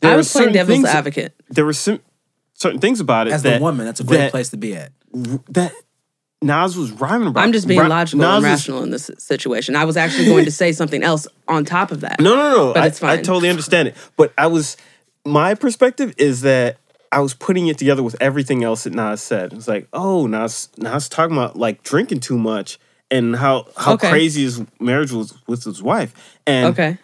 there 0.00 0.10
Mm-hmm. 0.10 0.14
I 0.14 0.16
was 0.16 0.32
playing 0.32 0.52
devil's 0.52 0.84
advocate. 0.84 1.34
There 1.48 1.64
were 1.64 1.72
some 1.74 2.00
certain 2.56 2.80
things 2.80 3.00
about 3.00 3.26
it 3.28 3.32
As 3.32 3.42
that 3.42 3.58
the 3.58 3.62
woman, 3.62 3.86
that's 3.86 4.00
a 4.00 4.04
great 4.04 4.18
that, 4.18 4.30
place 4.30 4.50
to 4.50 4.56
be 4.56 4.74
at. 4.76 4.92
That 5.50 5.72
Nas 6.42 6.76
was 6.76 6.92
rhyming 6.92 7.28
about. 7.28 7.42
I'm 7.44 7.52
just 7.52 7.66
being 7.66 7.86
logical 7.88 8.18
Nas 8.20 8.26
and 8.26 8.34
was- 8.36 8.44
rational 8.44 8.82
in 8.82 8.90
this 8.90 9.10
situation. 9.18 9.74
I 9.76 9.84
was 9.84 9.96
actually 9.96 10.26
going 10.26 10.44
to 10.44 10.50
say 10.50 10.72
something 10.72 11.02
else 11.02 11.26
on 11.48 11.64
top 11.64 11.90
of 11.90 12.00
that. 12.02 12.20
No, 12.20 12.34
no, 12.34 12.50
no. 12.50 12.74
But 12.74 12.82
I, 12.82 12.86
it's 12.86 13.02
I 13.02 13.16
totally 13.16 13.48
understand 13.48 13.88
it. 13.88 13.96
But 14.16 14.32
I 14.36 14.46
was 14.46 14.76
my 15.24 15.54
perspective 15.54 16.14
is 16.18 16.42
that 16.42 16.76
I 17.10 17.20
was 17.20 17.34
putting 17.34 17.68
it 17.68 17.78
together 17.78 18.02
with 18.02 18.16
everything 18.20 18.62
else 18.64 18.84
that 18.84 18.92
Nas 18.92 19.22
said. 19.22 19.52
It's 19.54 19.66
like, 19.68 19.88
oh, 19.92 20.26
Nas 20.26 20.68
Nas 20.76 21.08
talking 21.08 21.36
about 21.36 21.56
like 21.56 21.82
drinking 21.82 22.20
too 22.20 22.38
much 22.38 22.78
and 23.10 23.34
how 23.36 23.66
how 23.76 23.94
Okay. 23.94 24.10
crazy 24.10 24.42
his 24.42 24.62
marriage 24.78 25.12
was 25.12 25.34
with 25.46 25.64
his 25.64 25.82
wife. 25.82 26.12
And 26.46 26.66
Okay. 26.66 26.98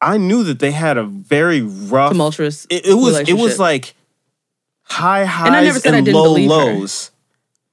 I 0.00 0.18
knew 0.18 0.42
that 0.44 0.58
they 0.58 0.72
had 0.72 0.98
a 0.98 1.04
very 1.04 1.62
rough 1.62 2.10
Tumultuous. 2.12 2.66
it, 2.68 2.86
it 2.86 2.94
was 2.94 3.20
it 3.20 3.34
was 3.34 3.58
like 3.60 3.94
high 5.00 5.24
highs 5.24 5.46
And 5.46 5.56
and, 5.56 5.64
I 5.64 5.66
never 5.68 5.78
said 5.80 5.94
I 5.94 6.00
didn't 6.00 6.14
low 6.14 6.24
believe 6.24 6.50
her. 6.50 6.56
lows. 6.56 7.10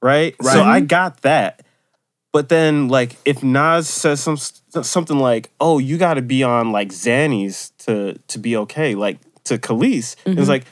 right? 0.02 0.34
Right. 0.42 0.52
So 0.52 0.62
I 0.62 0.80
got 0.80 1.22
that. 1.22 1.62
But 2.32 2.48
then, 2.48 2.88
like, 2.88 3.16
if 3.24 3.42
Nas 3.42 3.88
says 3.88 4.20
some 4.20 4.36
something 4.36 5.18
like, 5.18 5.50
"Oh, 5.60 5.78
you 5.78 5.98
got 5.98 6.14
to 6.14 6.22
be 6.22 6.44
on 6.44 6.70
like 6.70 6.88
Xannies 6.90 7.72
to 7.86 8.18
to 8.28 8.38
be 8.38 8.56
okay," 8.56 8.94
like 8.94 9.18
to 9.44 9.58
Kelis, 9.58 10.14
it's 10.14 10.24
mm-hmm. 10.24 10.42
like 10.44 10.64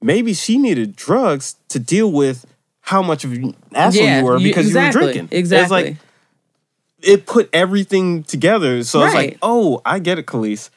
maybe 0.00 0.32
she 0.32 0.58
needed 0.58 0.94
drugs 0.94 1.56
to 1.70 1.80
deal 1.80 2.10
with 2.12 2.46
how 2.82 3.02
much 3.02 3.24
of 3.24 3.32
an 3.32 3.56
asshole 3.74 4.04
yeah, 4.04 4.18
you 4.20 4.24
were 4.24 4.38
you- 4.38 4.48
because 4.48 4.66
exactly, 4.66 5.00
you 5.00 5.06
were 5.06 5.12
drinking. 5.12 5.38
Exactly. 5.38 5.80
It's 5.80 5.88
like 5.90 5.96
it 7.02 7.26
put 7.26 7.50
everything 7.52 8.22
together. 8.22 8.84
So 8.84 9.02
it's 9.02 9.12
Right. 9.14 9.30
like, 9.30 9.38
oh, 9.42 9.80
I 9.84 9.98
get 9.98 10.18
it, 10.18 10.26
Kelis. 10.26 10.70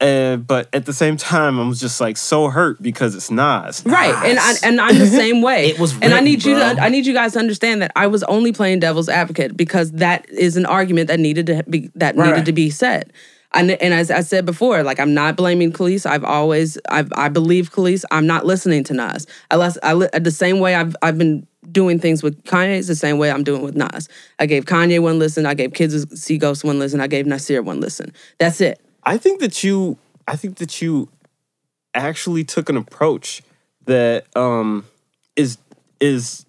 Uh, 0.00 0.36
but 0.36 0.68
at 0.72 0.86
the 0.86 0.92
same 0.92 1.16
time, 1.16 1.58
I 1.58 1.66
was 1.66 1.80
just 1.80 2.00
like 2.00 2.16
so 2.16 2.48
hurt 2.48 2.80
because 2.80 3.16
it's 3.16 3.30
Nas. 3.32 3.82
Right, 3.84 4.14
and 4.26 4.38
I, 4.38 4.54
and 4.62 4.80
I'm 4.80 4.96
the 4.96 5.06
same 5.22 5.42
way. 5.42 5.66
It 5.66 5.78
was 5.80 5.92
and 5.94 6.04
I 6.04 6.08
written, 6.08 6.24
need 6.24 6.44
you 6.44 6.54
to 6.54 6.76
I 6.80 6.88
need 6.88 7.04
you 7.04 7.14
guys 7.14 7.32
to 7.32 7.40
understand 7.40 7.82
that 7.82 7.90
I 7.96 8.06
was 8.06 8.22
only 8.24 8.52
playing 8.52 8.78
devil's 8.78 9.08
advocate 9.08 9.56
because 9.56 9.90
that 9.92 10.28
is 10.30 10.56
an 10.56 10.66
argument 10.66 11.08
that 11.08 11.18
needed 11.18 11.46
to 11.46 11.64
be 11.68 11.90
that 11.96 12.14
Right, 12.16 12.28
needed 12.28 12.44
to 12.46 12.52
be 12.52 12.70
said. 12.70 13.12
And, 13.54 13.70
and 13.70 13.94
as 13.94 14.10
I 14.10 14.20
said 14.20 14.44
before, 14.44 14.82
like 14.82 15.00
I'm 15.00 15.14
not 15.14 15.34
blaming 15.36 15.72
Kelis. 15.72 16.04
I've 16.04 16.22
always 16.22 16.78
I've, 16.90 17.10
I 17.16 17.28
believe 17.28 17.72
Kelis. 17.72 18.04
I'm 18.10 18.26
not 18.26 18.44
listening 18.46 18.84
to 18.84 18.94
Nas. 18.94 19.26
I, 19.50 19.56
less, 19.56 19.78
I 19.82 19.94
li- 19.94 20.08
the 20.20 20.30
same 20.30 20.60
way 20.60 20.74
I've 20.74 20.94
I've 21.02 21.16
been 21.18 21.46
doing 21.72 21.98
things 21.98 22.22
with 22.22 22.42
Kanye 22.44 22.76
is 22.76 22.86
the 22.86 22.94
same 22.94 23.18
way 23.18 23.30
I'm 23.30 23.42
doing 23.42 23.62
with 23.62 23.74
Nas. 23.74 24.08
I 24.38 24.46
gave 24.46 24.66
Kanye 24.66 25.00
one 25.02 25.18
listen. 25.18 25.44
I 25.46 25.54
gave 25.54 25.72
Kids 25.72 25.94
Who 25.94 26.16
See 26.16 26.38
Ghosts 26.38 26.62
one 26.62 26.78
listen. 26.78 27.00
I 27.00 27.06
gave 27.06 27.26
Nasir 27.26 27.62
one 27.62 27.80
listen. 27.80 28.12
That's 28.38 28.60
it. 28.60 28.80
I 29.02 29.18
think 29.18 29.40
that 29.40 29.62
you 29.64 29.98
I 30.26 30.36
think 30.36 30.58
that 30.58 30.82
you 30.82 31.08
actually 31.94 32.44
took 32.44 32.68
an 32.68 32.76
approach 32.76 33.42
that 33.86 34.26
um 34.36 34.84
is 35.36 35.58
is 36.00 36.44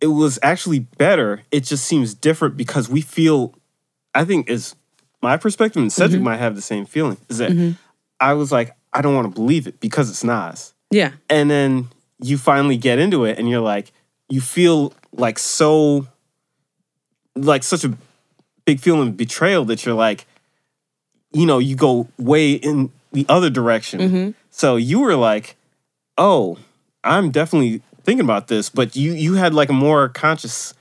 it 0.00 0.06
was 0.06 0.38
actually 0.42 0.78
better. 0.80 1.42
It 1.50 1.64
just 1.64 1.84
seems 1.84 2.14
different 2.14 2.56
because 2.56 2.88
we 2.88 3.00
feel 3.00 3.54
I 4.14 4.24
think 4.24 4.48
is 4.48 4.74
my 5.22 5.36
perspective 5.36 5.82
and 5.82 5.92
Cedric 5.92 6.22
might 6.22 6.38
have 6.38 6.54
the 6.56 6.62
same 6.62 6.86
feeling. 6.86 7.18
Is 7.28 7.38
that 7.38 7.76
I 8.18 8.34
was 8.34 8.50
like, 8.50 8.74
I 8.92 9.02
don't 9.02 9.14
want 9.14 9.28
to 9.28 9.34
believe 9.34 9.66
it 9.66 9.80
because 9.80 10.10
it's 10.10 10.24
Nas. 10.24 10.74
Yeah. 10.90 11.12
And 11.28 11.50
then 11.50 11.88
you 12.22 12.38
finally 12.38 12.76
get 12.76 12.98
into 12.98 13.24
it 13.24 13.38
and 13.38 13.48
you're 13.48 13.60
like, 13.60 13.92
you 14.28 14.40
feel 14.40 14.92
like 15.12 15.38
so 15.38 16.06
like 17.36 17.62
such 17.62 17.84
a 17.84 17.96
big 18.64 18.80
feeling 18.80 19.08
of 19.08 19.16
betrayal 19.16 19.64
that 19.66 19.84
you're 19.84 19.94
like, 19.94 20.26
you 21.32 21.46
know, 21.46 21.58
you 21.58 21.76
go 21.76 22.08
way 22.18 22.52
in 22.52 22.90
the 23.12 23.26
other 23.28 23.50
direction. 23.50 24.00
Mm-hmm. 24.00 24.30
So 24.50 24.76
you 24.76 25.00
were 25.00 25.16
like, 25.16 25.56
oh, 26.18 26.58
I'm 27.04 27.30
definitely 27.30 27.82
thinking 28.04 28.24
about 28.24 28.48
this, 28.48 28.68
but 28.68 28.96
you 28.96 29.12
you 29.12 29.34
had 29.34 29.54
like 29.54 29.68
a 29.68 29.74
more 29.74 30.08
conscious 30.08 30.74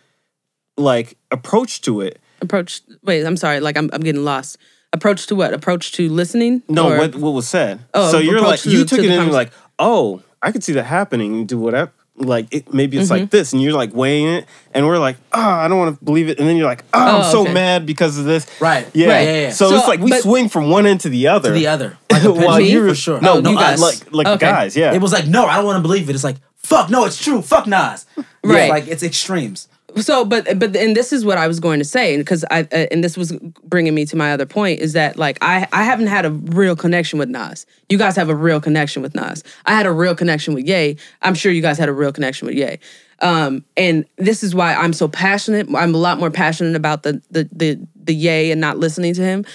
like 0.77 1.17
approach 1.31 1.81
to 1.81 2.01
it. 2.01 2.19
Approach. 2.41 2.81
Wait, 3.03 3.25
I'm 3.25 3.37
sorry. 3.37 3.59
Like 3.59 3.77
I'm 3.77 3.89
I'm 3.93 4.01
getting 4.01 4.23
lost. 4.23 4.57
Approach 4.91 5.27
to 5.27 5.35
what? 5.35 5.53
Approach 5.53 5.91
to 5.93 6.09
listening? 6.09 6.63
No, 6.67 6.91
Or- 6.91 6.97
what 6.97 7.15
what 7.15 7.31
was 7.31 7.47
said. 7.47 7.79
Oh, 7.93 8.11
so 8.11 8.17
you're 8.17 8.41
like 8.41 8.61
to 8.61 8.71
you 8.71 8.85
took 8.85 8.99
to 8.99 9.03
it 9.05 9.11
in 9.11 9.11
and 9.11 9.25
you're 9.25 9.33
like, 9.33 9.51
oh, 9.77 10.21
I 10.41 10.51
could 10.51 10.63
see 10.63 10.73
that 10.73 10.83
happening 10.83 11.45
do 11.45 11.59
whatever. 11.59 11.91
Like 12.19 12.47
it, 12.53 12.73
maybe 12.73 12.97
it's 12.97 13.09
Mm-hmm. 13.09 13.21
like 13.21 13.29
this, 13.31 13.53
and 13.53 13.61
you're 13.61 13.71
like 13.73 13.93
weighing 13.93 14.27
it, 14.27 14.45
and 14.73 14.85
we're 14.85 14.97
like, 14.99 15.15
oh, 15.31 15.39
I 15.41 15.67
don't 15.69 15.77
want 15.79 15.97
to 15.97 16.03
believe 16.03 16.27
it, 16.29 16.37
and 16.37 16.47
then 16.47 16.57
you're 16.57 16.65
like, 16.67 16.83
oh, 16.93 16.99
I'm 16.99 17.21
Oh, 17.25 17.31
so 17.31 17.41
okay. 17.43 17.53
mad 17.53 17.85
because 17.85 18.17
of 18.19 18.25
this. 18.25 18.45
Right. 18.59 18.85
Yeah. 18.93 19.07
Right, 19.07 19.21
yeah, 19.27 19.41
yeah. 19.43 19.49
So, 19.51 19.69
So, 19.69 19.77
it's 19.77 19.87
like 19.87 20.01
we 20.01 20.11
swing 20.19 20.49
from 20.49 20.69
one 20.69 20.85
end 20.85 20.99
to 21.01 21.09
the 21.09 21.27
other. 21.29 21.49
To 21.49 21.53
the 21.55 21.67
other. 21.67 21.97
Like 22.11 22.23
a 22.23 22.31
While 22.33 22.59
you're 22.59 22.89
for 22.89 22.95
sure. 22.95 23.21
No, 23.21 23.35
Oh, 23.35 23.39
no, 23.39 23.51
you 23.51 23.57
I- 23.57 23.61
guys. 23.61 23.81
like 23.81 24.13
like 24.13 24.27
Okay. 24.27 24.45
guys. 24.45 24.75
Yeah. 24.75 24.93
It 24.93 25.01
was 25.01 25.13
like, 25.13 25.27
no, 25.27 25.45
I 25.45 25.55
don't 25.55 25.65
want 25.65 25.77
to 25.77 25.81
believe 25.81 26.09
it. 26.09 26.15
It's 26.15 26.23
like, 26.25 26.35
fuck, 26.57 26.89
no, 26.89 27.05
it's 27.05 27.21
true. 27.23 27.41
Fuck 27.41 27.65
Nas. 27.67 28.05
Right. 28.43 28.65
Yeah, 28.65 28.67
like 28.69 28.87
it's 28.87 29.01
extremes. 29.03 29.69
So 29.97 30.25
but 30.25 30.59
but 30.59 30.75
and 30.75 30.95
this 30.95 31.11
is 31.13 31.25
what 31.25 31.37
I 31.37 31.47
was 31.47 31.59
going 31.59 31.79
to 31.79 31.85
say 31.85 32.17
because 32.17 32.45
I 32.49 32.61
uh, 32.61 32.87
and 32.91 33.03
this 33.03 33.17
was 33.17 33.31
bringing 33.63 33.93
me 33.93 34.05
to 34.05 34.15
my 34.15 34.31
other 34.31 34.45
point 34.45 34.79
is 34.79 34.93
that 34.93 35.17
like 35.17 35.37
I 35.41 35.67
I 35.71 35.83
haven't 35.83 36.07
had 36.07 36.25
a 36.25 36.31
real 36.31 36.75
connection 36.75 37.19
with 37.19 37.29
Nas. 37.29 37.65
You 37.89 37.97
guys 37.97 38.15
have 38.15 38.29
a 38.29 38.35
real 38.35 38.61
connection 38.61 39.01
with 39.01 39.15
Nas. 39.15 39.43
I 39.65 39.73
had 39.73 39.85
a 39.85 39.91
real 39.91 40.15
connection 40.15 40.53
with 40.53 40.67
Ye. 40.67 40.97
I'm 41.21 41.35
sure 41.35 41.51
you 41.51 41.61
guys 41.61 41.77
had 41.77 41.89
a 41.89 41.93
real 41.93 42.11
connection 42.11 42.47
with 42.47 42.55
Ye. 42.55 42.79
Um, 43.21 43.65
and 43.75 44.05
this 44.17 44.43
is 44.43 44.55
why 44.55 44.73
I'm 44.73 44.93
so 44.93 45.07
passionate. 45.07 45.67
I'm 45.75 45.93
a 45.93 45.97
lot 45.97 46.19
more 46.19 46.31
passionate 46.31 46.75
about 46.75 47.03
the 47.03 47.21
the 47.31 47.49
the 47.51 47.79
the 47.95 48.13
Ye 48.13 48.51
and 48.51 48.61
not 48.61 48.77
listening 48.77 49.13
to 49.15 49.21
him. 49.21 49.45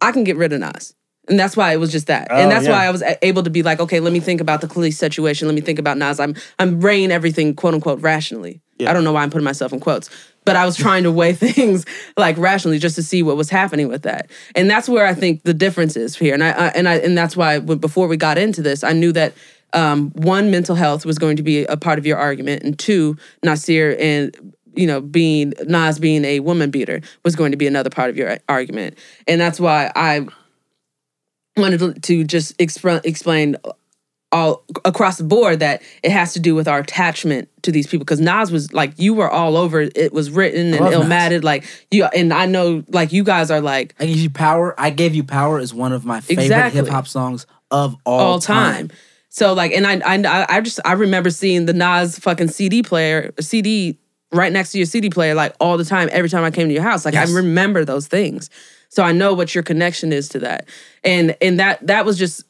I 0.00 0.12
can 0.12 0.24
get 0.24 0.36
rid 0.36 0.52
of 0.52 0.60
Nas. 0.60 0.94
And 1.28 1.38
that's 1.38 1.56
why 1.56 1.72
it 1.72 1.76
was 1.76 1.92
just 1.92 2.08
that. 2.08 2.26
Oh, 2.30 2.36
and 2.36 2.50
that's 2.50 2.66
yeah. 2.66 2.72
why 2.72 2.86
I 2.86 2.90
was 2.90 3.04
able 3.22 3.44
to 3.44 3.50
be 3.50 3.62
like, 3.62 3.78
okay, 3.78 4.00
let 4.00 4.12
me 4.12 4.18
think 4.18 4.40
about 4.40 4.62
the 4.62 4.66
police 4.66 4.98
situation. 4.98 5.46
Let 5.46 5.54
me 5.54 5.60
think 5.60 5.78
about 5.78 5.96
Nas. 5.96 6.18
I'm 6.18 6.34
I'm 6.58 6.80
weighing 6.80 7.12
everything 7.12 7.54
quote 7.54 7.74
unquote 7.74 8.00
rationally. 8.00 8.60
I 8.86 8.92
don't 8.92 9.04
know 9.04 9.12
why 9.12 9.22
I'm 9.22 9.30
putting 9.30 9.44
myself 9.44 9.72
in 9.72 9.80
quotes, 9.80 10.10
but 10.44 10.56
I 10.56 10.64
was 10.64 10.76
trying 10.76 11.02
to 11.04 11.12
weigh 11.12 11.32
things 11.34 11.84
like 12.16 12.36
rationally 12.38 12.78
just 12.78 12.96
to 12.96 13.02
see 13.02 13.22
what 13.22 13.36
was 13.36 13.50
happening 13.50 13.88
with 13.88 14.02
that. 14.02 14.30
And 14.54 14.70
that's 14.70 14.88
where 14.88 15.06
I 15.06 15.14
think 15.14 15.42
the 15.42 15.54
difference 15.54 15.96
is 15.96 16.16
here. 16.16 16.34
And 16.34 16.44
I, 16.44 16.50
I 16.50 16.68
and 16.68 16.88
I 16.88 16.96
and 16.96 17.16
that's 17.16 17.36
why 17.36 17.58
before 17.58 18.08
we 18.08 18.16
got 18.16 18.38
into 18.38 18.62
this, 18.62 18.84
I 18.84 18.92
knew 18.92 19.12
that 19.12 19.34
um, 19.72 20.10
one, 20.10 20.50
mental 20.50 20.74
health 20.74 21.06
was 21.06 21.18
going 21.18 21.36
to 21.36 21.42
be 21.42 21.64
a 21.64 21.76
part 21.76 21.98
of 21.98 22.06
your 22.06 22.18
argument, 22.18 22.62
and 22.62 22.78
two, 22.78 23.16
Nasir 23.42 23.96
and 24.00 24.54
you 24.74 24.86
know 24.86 25.00
being 25.00 25.52
Nas 25.66 25.98
being 25.98 26.24
a 26.24 26.40
woman 26.40 26.70
beater 26.70 27.00
was 27.24 27.36
going 27.36 27.52
to 27.52 27.56
be 27.56 27.66
another 27.66 27.90
part 27.90 28.10
of 28.10 28.16
your 28.16 28.38
argument. 28.48 28.98
And 29.26 29.40
that's 29.40 29.60
why 29.60 29.92
I 29.94 30.26
wanted 31.56 32.02
to, 32.02 32.24
just 32.24 32.56
expr- 32.58 33.04
explain 33.04 33.56
all 34.32 34.62
across 34.84 35.18
the 35.18 35.24
board 35.24 35.58
that 35.58 35.82
it 36.04 36.12
has 36.12 36.32
to 36.34 36.40
do 36.40 36.54
with 36.54 36.68
our 36.68 36.78
attachment 36.78 37.48
to 37.62 37.72
these 37.72 37.86
people 37.86 38.04
because 38.04 38.20
Nas 38.20 38.52
was 38.52 38.72
like 38.72 38.92
you 38.96 39.12
were 39.12 39.28
all 39.28 39.56
over 39.56 39.80
it. 39.80 40.12
was 40.12 40.30
written 40.30 40.72
and 40.72 40.84
Illmatic 40.84 41.42
like 41.42 41.64
you 41.90 42.04
and 42.04 42.32
I 42.32 42.46
know 42.46 42.84
like 42.88 43.12
you 43.12 43.24
guys 43.24 43.50
are 43.50 43.60
like 43.60 43.94
I 43.98 44.06
gave 44.06 44.18
you 44.18 44.30
power. 44.30 44.74
I 44.78 44.90
gave 44.90 45.14
you 45.14 45.24
power 45.24 45.58
is 45.58 45.74
one 45.74 45.92
of 45.92 46.04
my 46.04 46.20
favorite 46.20 46.44
Exactly. 46.44 46.80
hip 46.80 46.88
hop 46.88 47.08
songs 47.08 47.46
of 47.70 47.96
all, 48.04 48.20
all 48.20 48.38
time. 48.40 48.90
So 49.32 49.52
like, 49.52 49.70
and 49.72 49.86
I, 49.86 50.00
I, 50.04 50.46
I 50.56 50.60
just, 50.60 50.80
I 50.84 50.92
remember 50.94 51.30
seeing 51.30 51.66
the 51.66 51.72
Nas 51.72 52.18
fucking 52.18 52.48
CD 52.48 52.82
player, 52.82 53.32
CD 53.38 53.96
right 54.32 54.52
next 54.52 54.72
to 54.72 54.78
your 54.78 54.86
CD 54.86 55.08
player, 55.08 55.34
like 55.34 55.54
all 55.60 55.76
the 55.76 55.84
time. 55.84 56.08
Every 56.10 56.28
time 56.28 56.42
I 56.42 56.50
came 56.50 56.66
to 56.66 56.74
your 56.74 56.82
house, 56.82 57.04
like 57.04 57.14
Yes. 57.14 57.30
I 57.30 57.34
remember 57.36 57.84
those 57.84 58.08
things. 58.08 58.50
So 58.88 59.04
I 59.04 59.12
know 59.12 59.34
what 59.34 59.54
your 59.54 59.62
connection 59.62 60.12
is 60.12 60.28
to 60.30 60.40
that, 60.40 60.66
and 61.04 61.36
and 61.40 61.60
that 61.60 61.86
that 61.86 62.04
was 62.04 62.18
just, 62.18 62.42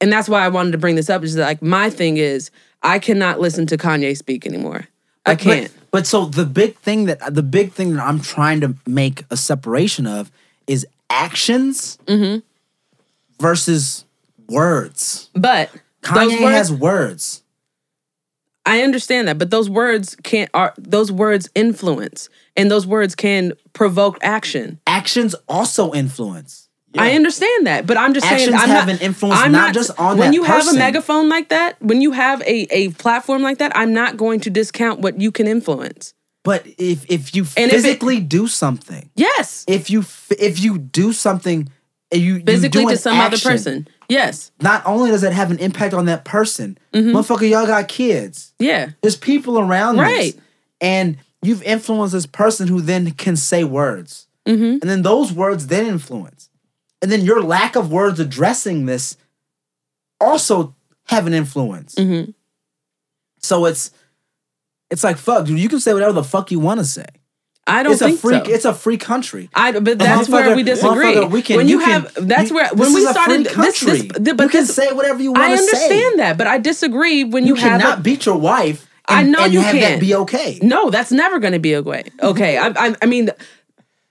and 0.00 0.12
that's 0.12 0.28
why 0.28 0.44
I 0.44 0.48
wanted 0.48 0.72
to 0.72 0.78
bring 0.78 0.96
this 0.96 1.10
up. 1.10 1.22
Is 1.24 1.34
that 1.34 1.44
like 1.46 1.62
my 1.62 1.90
thing 1.90 2.16
is 2.16 2.50
I 2.82 2.98
cannot 2.98 3.40
listen 3.40 3.66
to 3.66 3.76
Kanye 3.76 4.16
speak 4.16 4.46
anymore. 4.46 4.86
I 5.26 5.34
But- 5.34 5.40
can't. 5.40 5.72
But, 5.72 5.90
but 5.90 6.06
so 6.06 6.26
the 6.26 6.44
big 6.44 6.76
thing 6.78 7.06
that 7.06 7.34
the 7.34 7.42
big 7.42 7.72
thing 7.72 7.94
that 7.94 8.04
I'm 8.06 8.20
trying 8.20 8.60
to 8.60 8.74
make 8.86 9.24
a 9.30 9.36
separation 9.36 10.06
of 10.06 10.30
is 10.66 10.86
actions 11.10 11.98
Mm-hmm. 12.06 12.40
versus 13.40 14.04
words. 14.48 15.30
But 15.34 15.70
those 16.02 16.32
Kanye 16.32 16.42
words, 16.42 16.56
has 16.56 16.72
words. 16.72 17.42
I 18.66 18.82
understand 18.82 19.28
that, 19.28 19.38
but 19.38 19.50
those 19.50 19.70
words 19.70 20.14
can't 20.22 20.50
are 20.52 20.74
those 20.76 21.10
words 21.10 21.48
influence, 21.54 22.28
and 22.56 22.70
those 22.70 22.86
words 22.86 23.14
can 23.14 23.54
provoke 23.72 24.18
action. 24.22 24.78
Actions 24.86 25.34
also 25.48 25.92
influence. 25.94 26.67
I 26.96 27.12
understand 27.12 27.66
that, 27.66 27.86
but 27.86 27.96
I'm 27.96 28.14
just 28.14 28.26
Actions 28.26 28.48
saying 28.50 28.54
I'm 28.62 28.68
have 28.68 28.86
not, 28.86 28.94
an 28.96 29.00
influence 29.02 29.38
I'm 29.40 29.52
not 29.52 29.74
just 29.74 29.90
on 29.98 30.16
when 30.18 30.32
you 30.32 30.42
have 30.44 30.66
a 30.68 30.72
megaphone 30.74 31.28
like 31.28 31.50
that, 31.50 31.80
when 31.82 32.00
you 32.00 32.12
have 32.12 32.40
a 32.42 32.66
a 32.74 32.88
platform 32.92 33.42
like 33.42 33.58
that. 33.58 33.72
I'm 33.76 33.92
not 33.92 34.16
going 34.16 34.40
to 34.40 34.50
discount 34.50 35.00
what 35.00 35.20
you 35.20 35.30
can 35.30 35.46
influence. 35.46 36.14
But 36.44 36.66
if 36.78 37.04
if 37.10 37.34
you 37.34 37.42
And 37.56 37.70
if 37.70 37.78
it- 37.78 37.82
physically 37.82 38.20
do 38.20 38.46
something, 38.48 39.10
Yes, 39.16 39.64
if 39.68 39.90
you 39.90 40.00
if 40.38 40.60
you 40.60 40.78
do 40.78 41.12
something, 41.12 41.68
you 42.12 42.36
you 42.36 42.42
physically 42.44 42.84
do 42.84 42.90
to 42.90 42.96
some 42.96 43.18
other 43.18 43.36
person. 43.38 43.86
Yes, 44.08 44.50
Not 44.62 44.82
only 44.86 45.10
does 45.10 45.22
it 45.22 45.34
have 45.34 45.50
an 45.50 45.58
impact 45.58 45.92
on 45.92 46.06
that 46.06 46.24
person, 46.24 46.78
Mm-hmm. 46.94 47.14
motherfucker, 47.14 47.48
y'all 47.50 47.66
got 47.66 47.86
kids. 47.88 48.54
yeah, 48.58 48.90
There's 49.02 49.16
people 49.16 49.58
around 49.58 49.98
Right. 49.98 50.32
this, 50.32 50.42
and 50.80 51.18
you've 51.42 51.62
influenced 51.64 52.14
this 52.14 52.24
person 52.24 52.66
who 52.68 52.80
then 52.80 53.10
can 53.10 53.36
say 53.36 53.62
words, 53.62 54.26
Mm-hmm. 54.46 54.64
and 54.80 54.82
then 54.82 55.02
those 55.02 55.30
words 55.34 55.66
then 55.66 55.84
influence, 55.86 56.47
and 57.02 57.10
then 57.12 57.24
your 57.24 57.42
lack 57.42 57.76
of 57.76 57.90
words 57.90 58.18
addressing 58.20 58.86
this 58.86 59.16
also 60.20 60.74
have 61.06 61.26
an 61.26 61.34
influence. 61.34 61.94
Mhm. 61.94 62.34
So 63.40 63.64
it's 63.66 63.90
it's 64.90 65.04
like 65.04 65.16
fuck, 65.16 65.46
dude. 65.46 65.58
You 65.58 65.68
can 65.68 65.80
say 65.80 65.92
whatever 65.92 66.12
the 66.12 66.24
fuck 66.24 66.50
you 66.50 66.58
want 66.58 66.80
to 66.80 66.84
say. 66.86 67.04
I 67.66 67.82
don't 67.82 67.92
It's 67.92 68.00
a 68.00 68.06
think 68.06 68.20
free. 68.20 68.32
so. 68.38 68.42
It's 68.46 68.64
a 68.64 68.72
free 68.72 68.96
country. 68.96 69.50
I, 69.54 69.72
but 69.78 69.98
that's 69.98 70.26
where 70.30 70.56
we 70.56 70.62
disagree. 70.62 71.22
we 71.26 71.42
can- 71.42 71.58
when 71.58 71.68
you, 71.68 71.78
you 71.80 71.84
can- 71.84 72.02
have, 72.04 72.26
that's 72.26 72.48
you- 72.48 72.56
where 72.56 72.70
this 72.70 72.78
when 72.80 72.94
we 72.94 73.04
a 73.06 73.10
started 73.10 73.44
this, 73.44 73.54
this, 73.56 73.82
country. 73.84 74.08
but 74.08 74.26
you 74.44 74.48
can 74.48 74.60
this, 74.66 74.74
say 74.74 74.90
whatever 74.92 75.22
you 75.22 75.32
want 75.32 75.44
I 75.44 75.50
to 75.56 75.58
say. 75.62 75.76
I 75.76 75.82
understand 75.82 76.18
that, 76.20 76.38
but 76.38 76.46
I 76.46 76.56
disagree 76.56 77.24
when 77.24 77.44
you, 77.46 77.54
You, 77.56 77.60
have. 77.60 77.80
cannot 77.82 77.98
a, 77.98 78.00
beat 78.00 78.24
your 78.24 78.38
wife. 78.38 78.88
I 79.06 79.22
know 79.22 79.40
and 79.44 79.52
you 79.52 79.60
have 79.60 79.72
can't. 79.74 79.94
that 79.96 80.00
be 80.00 80.14
okay. 80.14 80.58
No, 80.62 80.88
that's 80.88 81.12
never 81.12 81.38
going 81.38 81.52
to 81.52 81.58
be 81.58 81.74
a 81.74 81.82
way. 81.82 82.04
Okay, 82.22 82.56
I, 82.56 82.68
I, 82.68 82.96
I 83.02 83.06
mean, 83.06 83.28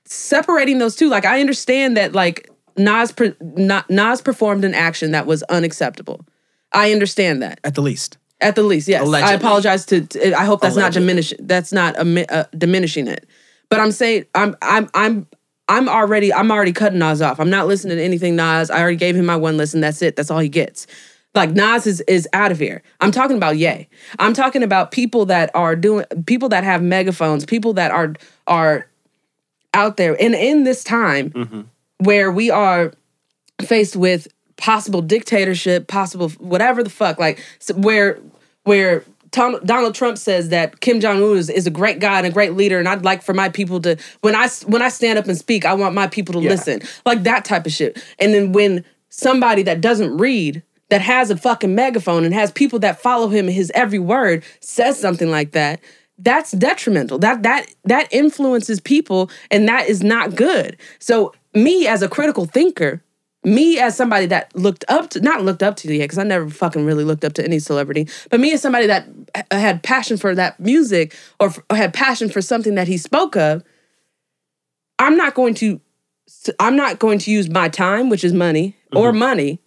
separating 0.05 0.77
those 0.77 0.95
two, 0.95 1.09
like 1.09 1.25
I 1.25 1.39
understand 1.39 1.97
that, 1.97 2.13
like 2.13 2.49
Nas, 2.77 3.11
per, 3.11 3.35
Na- 3.41 3.83
Nas 3.89 4.21
performed 4.21 4.63
an 4.63 4.73
action 4.73 5.11
that 5.11 5.25
was 5.25 5.43
unacceptable. 5.43 6.25
I 6.71 6.91
understand 6.91 7.41
that. 7.41 7.59
At 7.63 7.75
the 7.75 7.81
least. 7.81 8.17
At 8.39 8.55
the 8.55 8.63
least, 8.63 8.87
yes. 8.87 9.01
I 9.23 9.33
apologize 9.33 9.85
to, 9.87 10.01
to- 10.01 10.37
I 10.37 10.45
hope 10.45 10.61
that's 10.61 10.75
not 10.75 10.93
diminishing. 10.93 11.39
That's 11.41 11.73
not 11.73 11.95
imi- 11.95 12.31
uh, 12.31 12.45
diminishing 12.55 13.07
it. 13.07 13.27
But 13.69 13.79
I'm 13.79 13.91
saying 13.91 14.25
I'm 14.35 14.55
I'm 14.61 14.89
I'm 14.93 15.27
I'm 15.67 15.89
already 15.89 16.31
I'm 16.31 16.51
already 16.51 16.71
cutting 16.71 16.99
Nas 16.99 17.21
off. 17.21 17.39
I'm 17.39 17.49
not 17.49 17.67
listening 17.67 17.97
to 17.97 18.03
anything 18.03 18.35
Nas. 18.35 18.69
I 18.69 18.79
already 18.79 18.95
gave 18.95 19.15
him 19.15 19.25
my 19.25 19.35
one 19.35 19.57
listen. 19.57 19.81
That's 19.81 20.01
it. 20.03 20.15
That's 20.15 20.29
all 20.29 20.39
he 20.39 20.49
gets. 20.49 20.85
Like 21.33 21.51
Nas 21.51 21.87
is 21.87 22.01
is 22.01 22.27
out 22.31 22.51
of 22.51 22.59
here. 22.59 22.83
I'm 23.01 23.11
talking 23.11 23.37
about 23.37 23.57
Ye. 23.57 23.89
I'm 24.19 24.33
talking 24.33 24.61
about 24.63 24.91
people 24.91 25.25
that 25.25 25.49
are 25.55 25.75
doing 25.75 26.05
people 26.27 26.49
that 26.49 26.63
have 26.63 26.81
megaphones, 26.83 27.43
people 27.43 27.73
that 27.73 27.89
are 27.91 28.13
are 28.45 28.87
out 29.73 29.97
there. 29.97 30.15
And 30.21 30.35
in 30.35 30.63
this 30.63 30.83
time 30.83 31.69
where 31.99 32.31
we 32.31 32.49
are 32.49 32.93
faced 33.61 33.95
with 33.95 34.27
possible 34.57 35.01
dictatorship, 35.01 35.87
possible 35.87 36.29
whatever 36.29 36.83
the 36.83 36.89
fuck, 36.89 37.19
like 37.19 37.39
where 37.75 38.19
where 38.63 39.03
Tom, 39.31 39.59
Donald 39.65 39.93
Trump 39.93 40.17
says 40.17 40.49
that 40.49 40.79
Kim 40.79 40.99
Jong 40.99 41.21
Un 41.21 41.37
is, 41.37 41.49
is 41.49 41.67
a 41.67 41.71
great 41.71 41.99
guy 41.99 42.17
and 42.17 42.27
a 42.27 42.31
great 42.31 42.53
leader, 42.53 42.79
and 42.79 42.87
I'd 42.87 43.03
like 43.03 43.21
for 43.21 43.33
my 43.33 43.49
people 43.49 43.79
to 43.81 43.97
when 44.21 44.35
I 44.35 44.47
when 44.65 44.81
I 44.81 44.89
stand 44.89 45.19
up 45.19 45.27
and 45.27 45.37
speak, 45.37 45.65
I 45.65 45.73
want 45.73 45.93
my 45.95 46.07
people 46.07 46.33
to 46.33 46.39
Yeah. 46.41 46.51
listen, 46.51 46.81
like 47.05 47.23
that 47.23 47.45
type 47.45 47.65
of 47.65 47.71
shit. 47.71 48.01
And 48.19 48.33
then 48.33 48.51
when 48.51 48.83
somebody 49.09 49.63
that 49.63 49.81
doesn't 49.81 50.17
read 50.17 50.63
that 50.89 51.01
has 51.01 51.29
a 51.29 51.37
fucking 51.37 51.75
megaphone 51.75 52.23
and 52.23 52.33
has 52.33 52.51
people 52.51 52.79
that 52.79 52.99
follow 52.99 53.27
him 53.27 53.47
his 53.47 53.71
every 53.75 53.99
word 53.99 54.43
says 54.59 54.99
something 54.99 55.29
like 55.29 55.51
that 55.51 55.79
that's 56.19 56.51
detrimental 56.51 57.17
that 57.17 57.43
that 57.43 57.67
that 57.85 58.07
influences 58.11 58.79
people 58.81 59.29
and 59.49 59.67
that 59.67 59.87
is 59.87 60.03
not 60.03 60.35
good 60.35 60.77
so 60.99 61.33
me 61.63 61.87
as 61.87 62.01
a 62.01 62.09
critical 62.09 62.45
thinker 62.45 63.03
me 63.43 63.79
as 63.79 63.95
somebody 63.95 64.25
that 64.25 64.53
looked 64.55 64.83
up 64.89 65.09
to 65.09 65.21
not 65.21 65.43
looked 65.43 65.63
up 65.63 65.75
to 65.75 65.93
yet 65.93 66.05
because 66.05 66.17
i 66.17 66.23
never 66.23 66.49
fucking 66.49 66.85
really 66.85 67.03
looked 67.03 67.23
up 67.23 67.33
to 67.33 67.43
any 67.43 67.59
celebrity 67.59 68.07
but 68.29 68.39
me 68.39 68.51
as 68.51 68.61
somebody 68.61 68.87
that 68.87 69.07
had 69.51 69.83
passion 69.83 70.17
for 70.17 70.35
that 70.35 70.59
music 70.59 71.15
or, 71.39 71.53
or 71.69 71.77
had 71.77 71.93
passion 71.93 72.29
for 72.29 72.41
something 72.41 72.75
that 72.75 72.87
he 72.87 72.97
spoke 72.97 73.35
of 73.35 73.63
i'm 74.99 75.15
not 75.15 75.33
going 75.33 75.53
to 75.53 75.79
i'm 76.59 76.75
not 76.75 76.99
going 76.99 77.19
to 77.19 77.31
use 77.31 77.49
my 77.49 77.69
time 77.69 78.09
which 78.09 78.23
is 78.23 78.33
money 78.33 78.75
or 78.93 79.13
money 79.13 79.61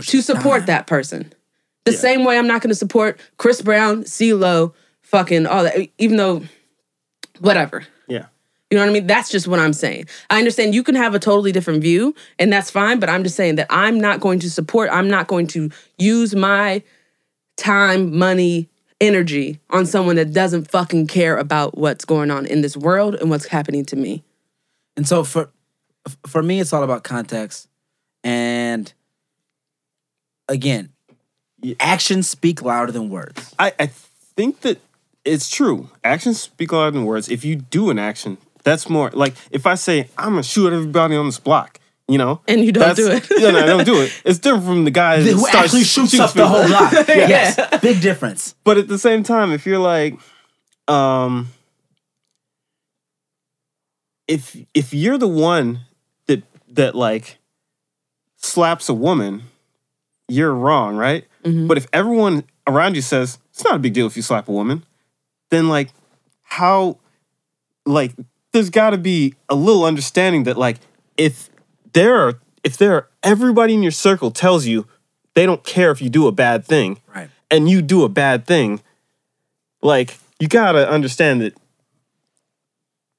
to 0.00 0.22
support 0.22 0.66
that 0.66 0.86
person. 0.86 1.32
The 1.84 1.92
same 1.92 2.24
way 2.24 2.38
I'm 2.38 2.46
not 2.46 2.62
going 2.62 2.70
to 2.70 2.76
support 2.76 3.18
Chris 3.38 3.60
Brown, 3.60 4.04
CeeLo, 4.04 4.72
fucking 5.02 5.46
all 5.46 5.64
that, 5.64 5.88
even 5.98 6.16
though, 6.16 6.42
whatever. 7.40 7.84
Yeah. 8.72 8.78
You 8.78 8.78
know 8.78 8.86
what 8.86 8.90
I 8.90 9.00
mean? 9.00 9.06
That's 9.06 9.28
just 9.28 9.46
what 9.46 9.60
I'm 9.60 9.72
saying. 9.74 10.06
I 10.30 10.38
understand 10.38 10.74
you 10.74 10.82
can 10.82 10.94
have 10.94 11.14
a 11.14 11.18
totally 11.18 11.52
different 11.52 11.82
view, 11.82 12.14
and 12.38 12.50
that's 12.52 12.70
fine, 12.70 13.00
but 13.00 13.10
I'm 13.10 13.22
just 13.22 13.36
saying 13.36 13.56
that 13.56 13.66
I'm 13.70 14.00
not 14.00 14.20
going 14.20 14.38
to 14.40 14.50
support, 14.50 14.88
I'm 14.90 15.08
not 15.08 15.26
going 15.26 15.46
to 15.48 15.70
use 15.98 16.34
my 16.34 16.82
time, 17.56 18.16
money, 18.16 18.68
energy 19.00 19.60
on 19.68 19.84
someone 19.84 20.16
that 20.16 20.32
doesn't 20.32 20.70
fucking 20.70 21.08
care 21.08 21.36
about 21.36 21.76
what's 21.76 22.04
going 22.04 22.30
on 22.30 22.46
in 22.46 22.62
this 22.62 22.76
world 22.76 23.16
and 23.16 23.28
what's 23.28 23.46
happening 23.46 23.84
to 23.84 23.96
me. 23.96 24.22
And 24.96 25.06
so 25.06 25.24
for 25.24 25.50
for 26.26 26.42
me, 26.42 26.60
it's 26.60 26.72
all 26.72 26.82
about 26.82 27.04
context. 27.04 27.68
And 28.24 28.92
again, 30.48 30.90
actions 31.80 32.28
speak 32.28 32.62
louder 32.62 32.92
than 32.92 33.10
words. 33.10 33.54
I, 33.58 33.72
I 33.78 33.86
think 33.86 34.60
that 34.60 34.80
it's 35.24 35.50
true. 35.50 35.90
Actions 36.04 36.40
speak 36.40 36.72
louder 36.72 36.92
than 36.92 37.04
words. 37.04 37.28
If 37.28 37.44
you 37.44 37.56
do 37.56 37.90
an 37.90 37.98
action, 37.98 38.38
that's 38.64 38.88
more 38.88 39.10
like 39.12 39.34
if 39.50 39.66
I 39.66 39.74
say 39.74 40.08
I'm 40.16 40.30
gonna 40.30 40.42
shoot 40.42 40.72
everybody 40.72 41.16
on 41.16 41.26
this 41.26 41.38
block, 41.40 41.78
you 42.08 42.18
know, 42.18 42.40
And 42.48 42.64
you 42.64 42.72
don't 42.72 42.96
do 42.96 43.10
it. 43.10 43.26
yeah, 43.38 43.50
no, 43.50 43.58
I 43.60 43.66
don't 43.66 43.84
do 43.84 44.02
it. 44.02 44.12
It's 44.24 44.38
different 44.38 44.64
from 44.66 44.84
the 44.84 44.90
guy 44.90 45.20
that 45.22 45.32
Who 45.32 45.38
starts 45.40 45.54
actually 45.54 45.84
shoots 45.84 46.10
shooting 46.10 46.20
up 46.20 46.32
the 46.32 46.42
people. 46.44 46.48
whole 46.48 46.68
lot. 46.68 47.08
Yes, 47.08 47.80
big 47.80 48.00
difference. 48.00 48.54
But 48.64 48.78
at 48.78 48.88
the 48.88 48.98
same 48.98 49.22
time, 49.22 49.52
if 49.52 49.66
you're 49.66 49.78
like, 49.78 50.18
um, 50.88 51.48
if 54.28 54.56
if 54.74 54.94
you're 54.94 55.18
the 55.18 55.28
one 55.28 55.80
that 56.26 56.42
that 56.68 56.94
like 56.94 57.38
slaps 58.36 58.88
a 58.88 58.94
woman, 58.94 59.42
you're 60.28 60.54
wrong, 60.54 60.96
right? 60.96 61.26
Mm-hmm. 61.44 61.66
But 61.66 61.76
if 61.78 61.86
everyone 61.92 62.44
around 62.66 62.94
you 62.94 63.02
says 63.02 63.38
it's 63.50 63.64
not 63.64 63.76
a 63.76 63.78
big 63.78 63.92
deal 63.92 64.06
if 64.06 64.16
you 64.16 64.22
slap 64.22 64.48
a 64.48 64.52
woman, 64.52 64.84
then 65.50 65.68
like 65.68 65.90
how 66.42 66.98
like 67.84 68.12
there's 68.52 68.70
got 68.70 68.90
to 68.90 68.98
be 68.98 69.34
a 69.48 69.54
little 69.54 69.84
understanding 69.84 70.44
that 70.44 70.56
like 70.56 70.78
if 71.16 71.48
there 71.92 72.14
are 72.16 72.34
if 72.64 72.76
there 72.76 72.94
are 72.94 73.08
everybody 73.22 73.74
in 73.74 73.82
your 73.82 73.92
circle 73.92 74.30
tells 74.30 74.66
you 74.66 74.86
they 75.34 75.46
don't 75.46 75.64
care 75.64 75.90
if 75.90 76.00
you 76.02 76.10
do 76.10 76.26
a 76.26 76.32
bad 76.32 76.64
thing 76.64 77.00
Right. 77.14 77.30
and 77.50 77.68
you 77.68 77.82
do 77.82 78.04
a 78.04 78.08
bad 78.08 78.46
thing 78.46 78.80
like 79.82 80.18
you 80.38 80.48
got 80.48 80.72
to 80.72 80.88
understand 80.88 81.40
that 81.42 81.54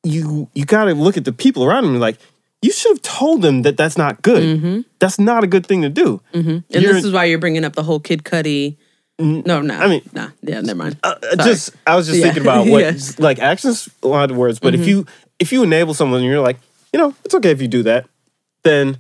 you 0.04 0.50
you 0.54 0.66
got 0.66 0.86
to 0.86 0.94
look 0.94 1.18
at 1.18 1.26
the 1.26 1.32
people 1.34 1.64
around 1.64 1.86
them 1.86 2.00
like 2.00 2.18
you 2.62 2.72
should 2.72 2.92
have 2.92 3.02
told 3.02 3.42
them 3.42 3.62
that 3.64 3.78
that's 3.78 3.98
not 3.98 4.22
good 4.22 4.60
mm-hmm. 4.60 4.82
that's 5.00 5.20
not 5.20 5.44
a 5.44 5.48
good 5.48 5.66
thing 5.66 5.82
to 5.82 5.90
do 5.90 6.22
mm-hmm. 6.34 6.50
And 6.50 6.64
You're- 6.70 6.94
this 6.94 7.04
is 7.06 7.12
why 7.12 7.26
you're 7.26 7.40
bringing 7.40 7.64
up 7.66 7.74
the 7.74 7.84
whole 7.84 8.00
Kid 8.00 8.24
Cudi. 8.24 8.78
No, 9.20 9.62
no. 9.62 9.76
I 9.76 9.88
mean- 9.88 10.02
nah. 10.12 10.30
Yeah, 10.42 10.62
never 10.62 10.76
mind. 10.78 10.98
Uh, 11.04 11.16
uh, 11.32 11.36
just 11.44 11.72
I 11.86 11.96
was 11.96 12.08
just 12.08 12.20
Yeah. 12.20 12.26
thinking 12.26 12.44
about 12.44 12.68
what 12.68 12.82
Yes. 12.82 13.20
like 13.20 13.40
actions 13.40 13.88
a 14.02 14.08
lot 14.08 14.32
of 14.32 14.38
words, 14.38 14.60
but 14.60 14.74
if 14.74 14.88
you 14.88 15.06
if 15.40 15.52
you 15.52 15.64
enable 15.64 15.94
someone 15.94 16.22
and 16.22 16.30
you're 16.30 16.42
like, 16.42 16.58
you 16.92 17.00
know, 17.00 17.14
it's 17.24 17.36
okay 17.36 17.52
if 17.52 17.62
you 17.62 17.68
do 17.68 17.84
that, 17.84 18.08
then 18.64 18.98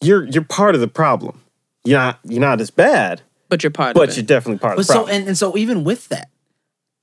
you're 0.00 0.24
you're 0.24 0.44
part 0.44 0.74
of 0.74 0.80
the 0.80 0.88
problem. 0.88 1.40
You're 1.84 1.98
not 1.98 2.18
you're 2.24 2.40
not 2.40 2.60
as 2.60 2.70
bad, 2.70 3.20
but 3.48 3.62
you're 3.62 3.70
part 3.70 3.94
but 3.94 4.08
of 4.10 4.16
you're 4.16 4.24
definitely 4.24 4.58
part 4.60 4.76
But 4.76 4.80
of 4.82 4.86
the 4.86 4.92
so 4.92 4.98
problem. 5.00 5.16
and, 5.16 5.28
and 5.28 5.38
so 5.38 5.56
even 5.58 5.84
with 5.84 6.08
that, 6.08 6.30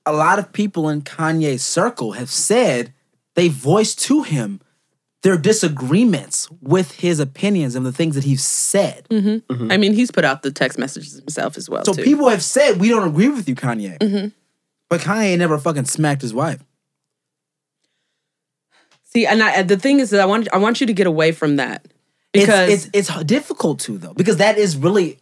a 0.04 0.12
lot 0.12 0.38
of 0.38 0.52
people 0.52 0.88
in 0.88 1.02
Kanye's 1.02 1.62
circle 1.62 2.12
have 2.12 2.30
said 2.30 2.92
they 3.34 3.48
voiced 3.48 4.00
to 4.00 4.22
him 4.22 4.60
their 5.26 5.36
disagreements 5.36 6.48
with 6.62 6.92
his 6.92 7.18
opinions 7.18 7.74
and 7.74 7.84
the 7.84 7.90
things 7.90 8.14
that 8.14 8.22
he's 8.22 8.44
said. 8.44 9.08
Mm-hmm. 9.10 9.52
Mm-hmm. 9.52 9.72
I 9.72 9.76
mean, 9.76 9.92
he's 9.92 10.12
put 10.12 10.24
out 10.24 10.44
the 10.44 10.52
text 10.52 10.78
messages 10.78 11.14
himself 11.18 11.56
as 11.56 11.68
well. 11.68 11.84
So 11.84 11.94
too. 11.94 12.04
people 12.04 12.28
have 12.28 12.44
said 12.44 12.78
we 12.78 12.88
don't 12.88 13.08
agree 13.08 13.28
with 13.28 13.48
you, 13.48 13.56
Kanye. 13.56 13.98
Mm-hmm. 13.98 14.28
But 14.88 15.00
Kanye 15.00 15.36
never 15.36 15.58
fucking 15.58 15.86
smacked 15.86 16.22
his 16.22 16.32
wife. 16.32 16.62
see, 19.02 19.26
and 19.26 19.42
I, 19.42 19.62
the 19.62 19.76
thing 19.76 19.98
is 19.98 20.10
that 20.10 20.20
I 20.20 20.26
want 20.26 20.46
I 20.52 20.58
want 20.58 20.80
you 20.80 20.86
to 20.86 20.92
get 20.92 21.08
away 21.08 21.32
from 21.32 21.56
that 21.56 21.84
because 22.32 22.84
it's, 22.84 23.10
it's 23.10 23.24
difficult 23.24 23.80
to 23.80 23.98
though 23.98 24.14
because 24.14 24.36
that 24.36 24.58
is 24.58 24.76
really 24.76 25.18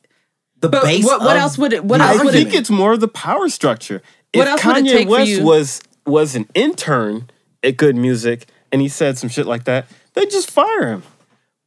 the 0.61 0.69
But 0.69 0.83
base. 0.85 1.03
what- 1.05 1.21
what 1.21 1.37
of 1.37 1.43
else 1.43 1.57
would 1.57 1.73
it- 1.73 1.85
what 1.85 2.03
else 2.03 2.11
I 2.11 2.13
would 2.15 2.27
argument. 2.27 2.51
think 2.51 2.61
it's 2.61 2.71
more 2.71 2.93
of 2.93 3.01
the 3.01 3.09
power 3.09 3.49
structure. 3.49 4.03
What 4.35 4.43
if 4.49 4.49
else 4.53 4.65
would 4.67 4.77
it 4.77 4.85
Kanye 4.85 4.91
take 4.91 5.07
for 5.09 5.13
West 5.13 5.31
you- 5.31 5.45
was 5.45 5.81
was 6.07 6.35
an 6.37 6.47
intern 6.55 7.31
at 7.63 7.79
Good 7.79 7.97
Music 7.97 8.47
and 8.75 8.83
he 8.83 8.89
said 8.89 9.17
some 9.17 9.31
shit 9.31 9.47
like 9.47 9.65
that, 9.65 9.87
they 10.15 10.27
just 10.27 10.51
fire 10.51 10.89
him. 10.89 11.05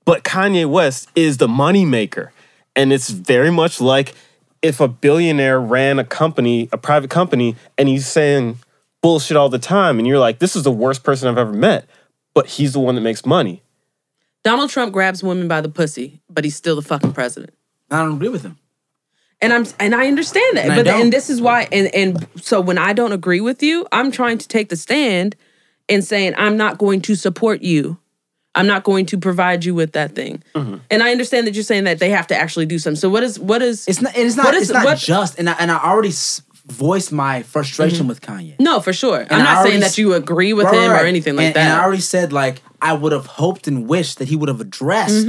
But 0.04 0.26
Kanye 0.26 0.70
West 0.70 1.08
is 1.16 1.38
the 1.38 1.48
moneymaker. 1.48 2.32
And 2.76 2.92
it's 2.92 3.10
very 3.10 3.50
much 3.50 3.80
like 3.80 4.14
if 4.62 4.82
a 4.82 4.90
billionaire 4.90 5.58
ran 5.58 6.00
a 6.00 6.04
company, 6.04 6.68
a 6.74 6.78
private 6.78 7.10
company, 7.10 7.56
and 7.78 7.88
he's 7.88 8.06
saying 8.06 8.58
bullshit 9.02 9.38
all 9.38 9.48
the 9.48 9.58
time, 9.58 10.00
and 10.00 10.06
you're 10.06 10.20
like, 10.20 10.40
this 10.40 10.54
is 10.54 10.64
the 10.64 10.72
worst 10.72 11.06
person 11.06 11.30
I've 11.30 11.38
ever 11.38 11.54
met. 11.54 11.88
But 12.34 12.48
he's 12.48 12.74
the 12.74 12.82
one 12.82 12.96
that 12.96 13.02
makes 13.02 13.26
money. 13.26 13.64
Donald 14.44 14.70
Trump 14.70 14.92
grabs 14.92 15.24
women 15.24 15.48
by 15.48 15.62
the 15.62 15.70
pussy, 15.70 16.20
but 16.30 16.44
he's 16.44 16.58
still 16.58 16.76
the 16.76 16.82
fucking 16.82 17.14
president. 17.14 17.54
I 17.90 18.00
don't 18.04 18.16
agree 18.16 18.28
with 18.28 18.44
him. 18.44 18.58
And 19.40 19.54
I'm 19.54 19.66
and 19.80 19.96
I 19.96 20.08
understand 20.08 20.58
that. 20.58 20.66
And 20.66 20.74
I 20.74 20.76
but 20.76 20.84
don't. 20.84 21.02
and 21.04 21.14
this 21.14 21.30
is 21.30 21.40
why 21.40 21.70
and 21.72 21.88
and 21.96 22.28
so 22.42 22.60
when 22.60 22.78
I 22.78 22.92
don't 22.92 23.14
agree 23.14 23.40
with 23.40 23.64
you, 23.64 23.88
I'm 23.94 24.12
trying 24.12 24.40
to 24.40 24.48
take 24.48 24.68
the 24.68 24.76
stand 24.76 25.38
and 25.90 26.04
saying 26.04 26.34
I'm 26.38 26.58
not 26.58 26.78
going 26.78 27.02
to 27.02 27.16
support 27.16 27.62
you. 27.62 27.98
I'm 28.56 28.66
not 28.66 28.84
going 28.84 29.06
to 29.08 29.18
provide 29.20 29.64
you 29.66 29.76
with 29.76 29.92
that 29.94 30.16
thing. 30.16 30.42
Mm-hmm. 30.56 30.78
And 30.90 31.04
I 31.04 31.12
understand 31.12 31.46
that 31.46 31.54
you're 31.54 31.64
saying 31.64 31.84
that 31.84 32.00
they 32.00 32.10
have 32.10 32.26
to 32.28 32.36
actually 32.36 32.66
do 32.66 32.80
something. 32.80 33.00
So 33.00 33.08
what 33.10 33.22
is 33.24 33.40
what 33.40 33.62
is 33.62 33.88
It's 33.88 34.02
not. 34.02 34.18
It's 34.18 34.36
not. 34.36 34.46
What 34.46 34.56
is- 34.56 34.64
it's 34.64 34.72
not 34.74 34.84
what- 34.86 34.98
just. 34.98 35.38
And 35.38 35.50
I, 35.50 35.54
and 35.60 35.72
I 35.72 35.78
already 35.78 36.10
s- 36.10 36.42
voiced 36.66 37.12
my 37.12 37.44
frustration 37.44 38.08
with 38.08 38.20
Kanye. 38.22 38.60
No, 38.60 38.80
for 38.82 38.94
sure. 38.94 39.26
I'm 39.30 39.44
not 39.44 39.58
already 39.58 39.70
saying 39.72 39.82
that 39.82 39.98
you 40.00 40.14
agree 40.16 40.54
with 40.54 40.66
Right, 40.66 40.76
him 40.76 40.92
or 40.92 40.96
anything 40.96 41.36
like 41.36 41.46
and, 41.48 41.56
that. 41.56 41.62
And 41.72 41.74
I 41.74 41.84
already 41.84 42.02
said 42.02 42.34
like 42.34 42.62
I 42.82 42.94
would 42.94 43.12
have 43.12 43.26
hoped 43.28 43.68
and 43.68 43.88
wished 43.88 44.18
that 44.20 44.28
he 44.28 44.36
would 44.36 44.50
have 44.50 44.60
addressed 44.60 45.28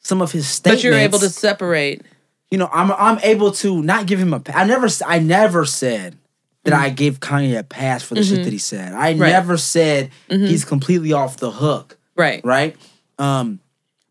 some 0.00 0.20
of 0.20 0.32
his 0.32 0.46
statements. 0.48 0.82
but 0.82 0.84
you're 0.84 0.98
able 0.98 1.18
to 1.20 1.28
separate. 1.30 2.02
you 2.50 2.58
know, 2.58 2.68
I'm 2.72 2.90
I'm 2.92 3.18
able 3.22 3.52
to 3.52 3.82
not 3.82 4.06
give 4.06 4.18
him 4.18 4.32
a 4.34 4.36
I 4.36 4.40
pa- 4.40 4.52
I 4.58 4.64
never 4.64 4.86
s- 4.86 5.02
I 5.06 5.20
never 5.20 5.64
said 5.64 6.16
that 6.64 6.72
I 6.72 6.90
gave 6.90 7.20
Kanye 7.20 7.58
a 7.58 7.62
pass 7.62 8.02
for 8.02 8.14
the 8.14 8.22
shit 8.24 8.42
that 8.44 8.52
he 8.52 8.58
said. 8.58 8.92
I 8.92 9.12
Mm-hmm. 9.12 9.22
Right. 9.22 9.30
never 9.30 9.56
said 9.56 10.10
he's 10.28 10.64
completely 10.64 11.12
off 11.12 11.36
the 11.36 11.50
hook. 11.50 11.98
Right. 12.16 12.44
Right. 12.44 12.76
Um, 13.18 13.60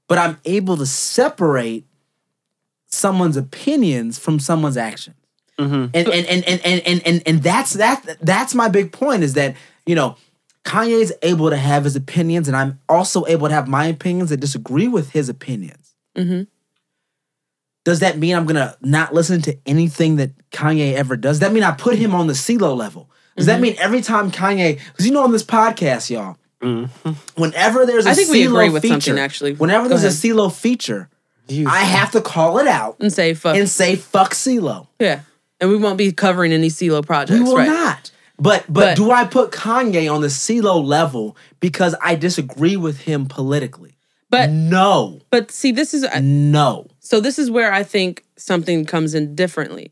but 0.08 0.18
I'm 0.18 0.40
able 0.46 0.78
to 0.78 0.86
separate 0.86 1.86
someone's 2.86 3.38
opinions 3.38 4.20
from 4.20 4.40
someone's 4.40 4.78
actions. 4.78 5.16
Mm-hmm. 5.60 5.74
And, 5.74 5.96
and, 5.96 6.08
and, 6.08 6.44
and, 6.46 6.62
and, 6.66 6.82
and, 6.86 7.02
and, 7.08 7.24
and 7.26 7.44
that's 7.44 7.74
that 7.74 8.18
that's 8.22 8.56
my 8.56 8.70
big 8.70 8.92
point 8.92 9.24
is 9.24 9.34
that, 9.34 9.56
you 9.86 9.96
know, 9.96 10.16
Kanye's 10.64 11.12
able 11.22 11.50
to 11.50 11.58
have 11.58 11.84
his 11.84 11.96
opinions, 11.96 12.48
and 12.48 12.56
I'm 12.56 12.80
also 12.88 13.26
able 13.26 13.50
to 13.50 13.54
have 13.54 13.68
my 13.68 13.86
opinions 13.88 14.30
that 14.30 14.38
disagree 14.40 14.88
with 14.88 15.12
his 15.12 15.28
opinions. 15.30 15.94
Mm-hmm. 16.16 16.44
Does 17.84 18.00
that 18.00 18.18
mean 18.18 18.36
I'm 18.36 18.46
gonna 18.46 18.76
not 18.82 19.14
listen 19.14 19.42
to 19.44 19.58
anything 19.66 20.16
that 20.18 20.32
Kanye 20.52 20.94
ever 20.94 21.16
does? 21.18 21.40
Does 21.40 21.48
that 21.48 21.54
mean 21.54 21.64
I 21.64 21.72
put 21.72 21.96
him 21.98 22.16
on 22.16 22.28
the 22.28 22.34
CeeLo 22.34 22.76
level? 22.76 23.10
Does 23.36 23.48
that 23.48 23.54
mm-hmm. 23.54 23.62
mean 23.64 23.76
every 23.80 24.02
time 24.02 24.32
Kanye, 24.32 24.80
because 24.92 25.06
you 25.06 25.12
know 25.12 25.24
on 25.24 25.32
this 25.32 25.44
podcast, 25.44 26.10
y'all, 26.10 26.38
mm-hmm. 26.62 27.12
whenever 27.42 27.86
there's 27.86 28.06
a 28.06 28.10
I 28.10 28.14
think 28.14 28.30
we 28.30 28.46
agree 28.46 28.70
with 28.70 28.84
feature, 28.84 29.02
something, 29.02 29.20
actually. 29.20 29.54
whenever 29.56 29.86
Go 29.86 29.90
there's 29.90 30.04
a 30.04 30.08
ahead. 30.08 30.38
CeeLo 30.38 30.54
feature, 30.54 31.10
You- 31.48 31.68
I 31.68 31.80
have 31.80 32.12
to 32.12 32.22
call 32.22 32.60
it 32.60 32.68
out 32.68 32.98
and 33.00 33.12
say 33.12 33.34
fuck. 33.34 33.56
and 33.56 33.68
say 33.68 33.96
fuck 33.96 34.34
CeeLo. 34.34 34.88
yeah, 35.00 35.22
and 35.60 35.70
we 35.70 35.78
won't 35.78 35.98
be 35.98 36.12
covering 36.12 36.54
any 36.54 36.70
CeeLo 36.70 37.06
projects. 37.06 37.40
We 37.40 37.44
will 37.44 37.58
right? 37.58 37.68
not. 37.68 38.12
But, 38.38 38.66
but 38.68 38.74
But- 38.74 38.98
do 38.98 39.12
I 39.12 39.26
put 39.26 39.52
Kanye 39.52 40.14
on 40.14 40.22
the 40.22 40.28
CeeLo 40.28 40.84
level 40.84 41.36
because 41.60 41.96
I 42.02 42.16
disagree 42.16 42.78
with 42.78 43.02
him 43.02 43.26
politically? 43.26 43.98
But 44.30 44.50
No, 44.50 45.22
but 45.30 45.52
see, 45.52 45.72
this 45.72 45.94
is 45.94 46.04
uh, 46.04 46.20
no. 46.22 46.88
So 47.04 47.20
this 47.20 47.38
is 47.38 47.52
where 47.52 47.72
I 47.72 47.84
think 47.84 48.24
something 48.38 48.86
comes 48.86 49.14
in 49.14 49.36
differently. 49.36 49.92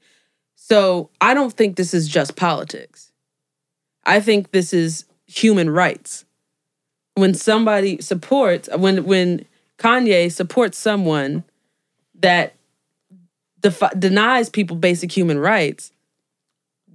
So 0.56 1.10
I 1.20 1.34
don't 1.34 1.52
think 1.54 1.76
this 1.76 1.94
is 1.94 2.08
just 2.08 2.36
politics. 2.38 3.12
I 4.06 4.22
think 4.22 4.52
this 4.52 4.74
is 4.74 5.06
human 5.28 5.70
rights. 5.70 6.26
When 7.16 7.34
somebody 7.34 8.02
supports 8.02 8.70
when 8.76 9.04
when 9.04 9.46
Kanye 9.78 10.32
supports 10.32 10.78
someone 10.78 11.44
that 12.22 12.54
defi- 13.60 13.98
denies 14.00 14.50
people 14.50 14.78
basic 14.78 15.12
human 15.12 15.38
rights, 15.38 15.92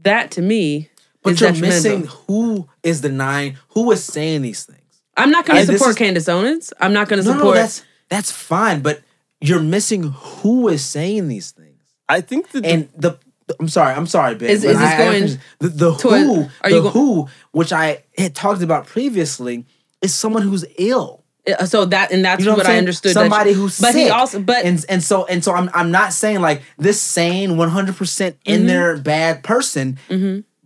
that 0.03 0.31
to 0.33 0.43
me 0.43 0.89
But 1.23 1.35
is 1.35 1.41
you're 1.43 1.53
missing 1.53 2.05
who 2.27 2.67
is 2.83 3.03
denying, 3.03 3.59
who 3.71 3.93
is 3.93 4.03
saying 4.03 4.43
these 4.43 4.64
things. 4.64 4.81
I'm 5.19 5.31
not 5.31 5.45
going 5.45 5.64
to 5.67 5.73
support 5.73 5.91
is- 5.91 5.97
Candace 5.97 6.29
Owens. 6.29 6.73
I'm 6.81 6.95
not 6.95 7.09
going 7.09 7.23
to 7.23 7.29
No, 7.29 7.33
no, 7.35 7.39
support. 7.41 7.57
that's 7.57 7.83
that's 8.09 8.31
fine, 8.31 8.81
but 8.81 9.03
you're 9.41 9.61
missing 9.61 10.05
who 10.14 10.68
is 10.68 10.84
saying 10.84 11.28
these 11.28 11.51
things. 11.51 11.80
I 12.09 12.20
think 12.20 12.51
that 12.51 12.62
the- 12.62 12.68
And 12.70 12.89
the, 12.97 13.18
the- 13.47 13.57
I'm 13.61 13.68
sorry, 13.68 13.95
I'm 13.95 14.07
sorry, 14.07 14.34
Ben. 14.34 14.49
Is- 14.51 14.64
is 14.64 14.78
this 14.78 14.89
I- 14.89 14.95
I 14.95 14.99
going 14.99 15.22
finish- 15.26 15.37
the, 15.61 15.68
the 15.68 15.95
to 15.97 16.09
a- 16.09 16.18
who? 16.18 16.41
are 16.62 16.70
the 16.70 16.76
you 16.76 16.82
go- 16.82 16.91
who, 16.91 17.28
which 17.53 17.72
I 17.72 18.05
had 18.18 18.34
talked 18.34 18.62
about 18.62 18.87
previously, 18.87 19.64
is 20.03 20.14
someone 20.14 20.43
who's 20.43 20.64
ill. 20.78 21.22
So 21.66 21.84
that 21.84 22.11
and 22.11 22.24
that's 22.24 22.41
You 22.41 22.47
know 22.47 22.53
what, 22.53 22.59
what, 22.64 22.66
I'm 22.66 22.74
I 22.74 22.78
understood. 22.78 23.11
that 23.11 23.20
Somebody 23.20 23.51
you- 23.51 23.57
who's 23.57 23.78
but 23.78 23.93
sick. 23.93 24.07
he 24.07 24.11
also 24.11 24.41
but 24.41 24.64
and 24.64 24.84
and 24.89 25.01
so 25.03 25.26
and 25.26 25.45
so 25.45 25.53
I'm 25.55 25.70
I'm 25.74 25.93
not 25.93 26.12
saying 26.12 26.41
like 26.41 26.62
this 26.76 27.01
sane 27.01 27.57
100 27.57 27.97
percent 27.97 28.37
in 28.45 28.61
Mm-hmm. 28.62 28.66
there 28.66 28.97
bad 28.97 29.45
person 29.45 29.97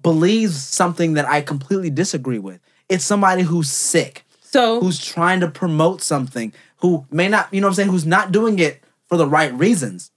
believes 0.02 0.56
something 0.56 1.14
that 1.14 1.26
I 1.28 1.42
completely 1.42 1.90
disagree 1.90 2.38
with. 2.38 2.60
It's 2.88 3.04
somebody 3.04 3.42
who's 3.42 3.70
sick, 3.70 4.24
so 4.40 4.80
who's 4.80 4.98
trying 4.98 5.40
to 5.40 5.48
promote 5.48 6.00
something, 6.02 6.52
who 6.80 7.06
may 7.10 7.28
not, 7.28 7.52
you 7.52 7.60
know 7.60 7.66
what 7.66 7.72
I'm 7.72 7.74
saying, 7.76 7.88
who's 7.90 8.06
not 8.06 8.32
doing 8.32 8.58
it 8.58 8.82
for 9.08 9.16
the 9.16 9.26
right 9.26 9.52
reasons, 9.54 10.10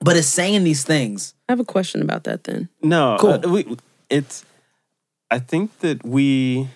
but 0.00 0.16
is 0.16 0.28
saying 0.28 0.64
these 0.64 0.84
things. 0.84 1.34
I 1.48 1.52
have 1.52 1.60
a 1.60 1.64
question 1.64 2.02
about 2.02 2.24
that 2.24 2.44
then. 2.44 2.68
No, 2.82 3.16
Cool. 3.18 3.32
uh, 3.44 3.48
we, 3.48 3.76
it's. 4.10 4.44
I 5.30 5.38
think 5.38 5.78
that 5.80 6.04
we 6.04 6.68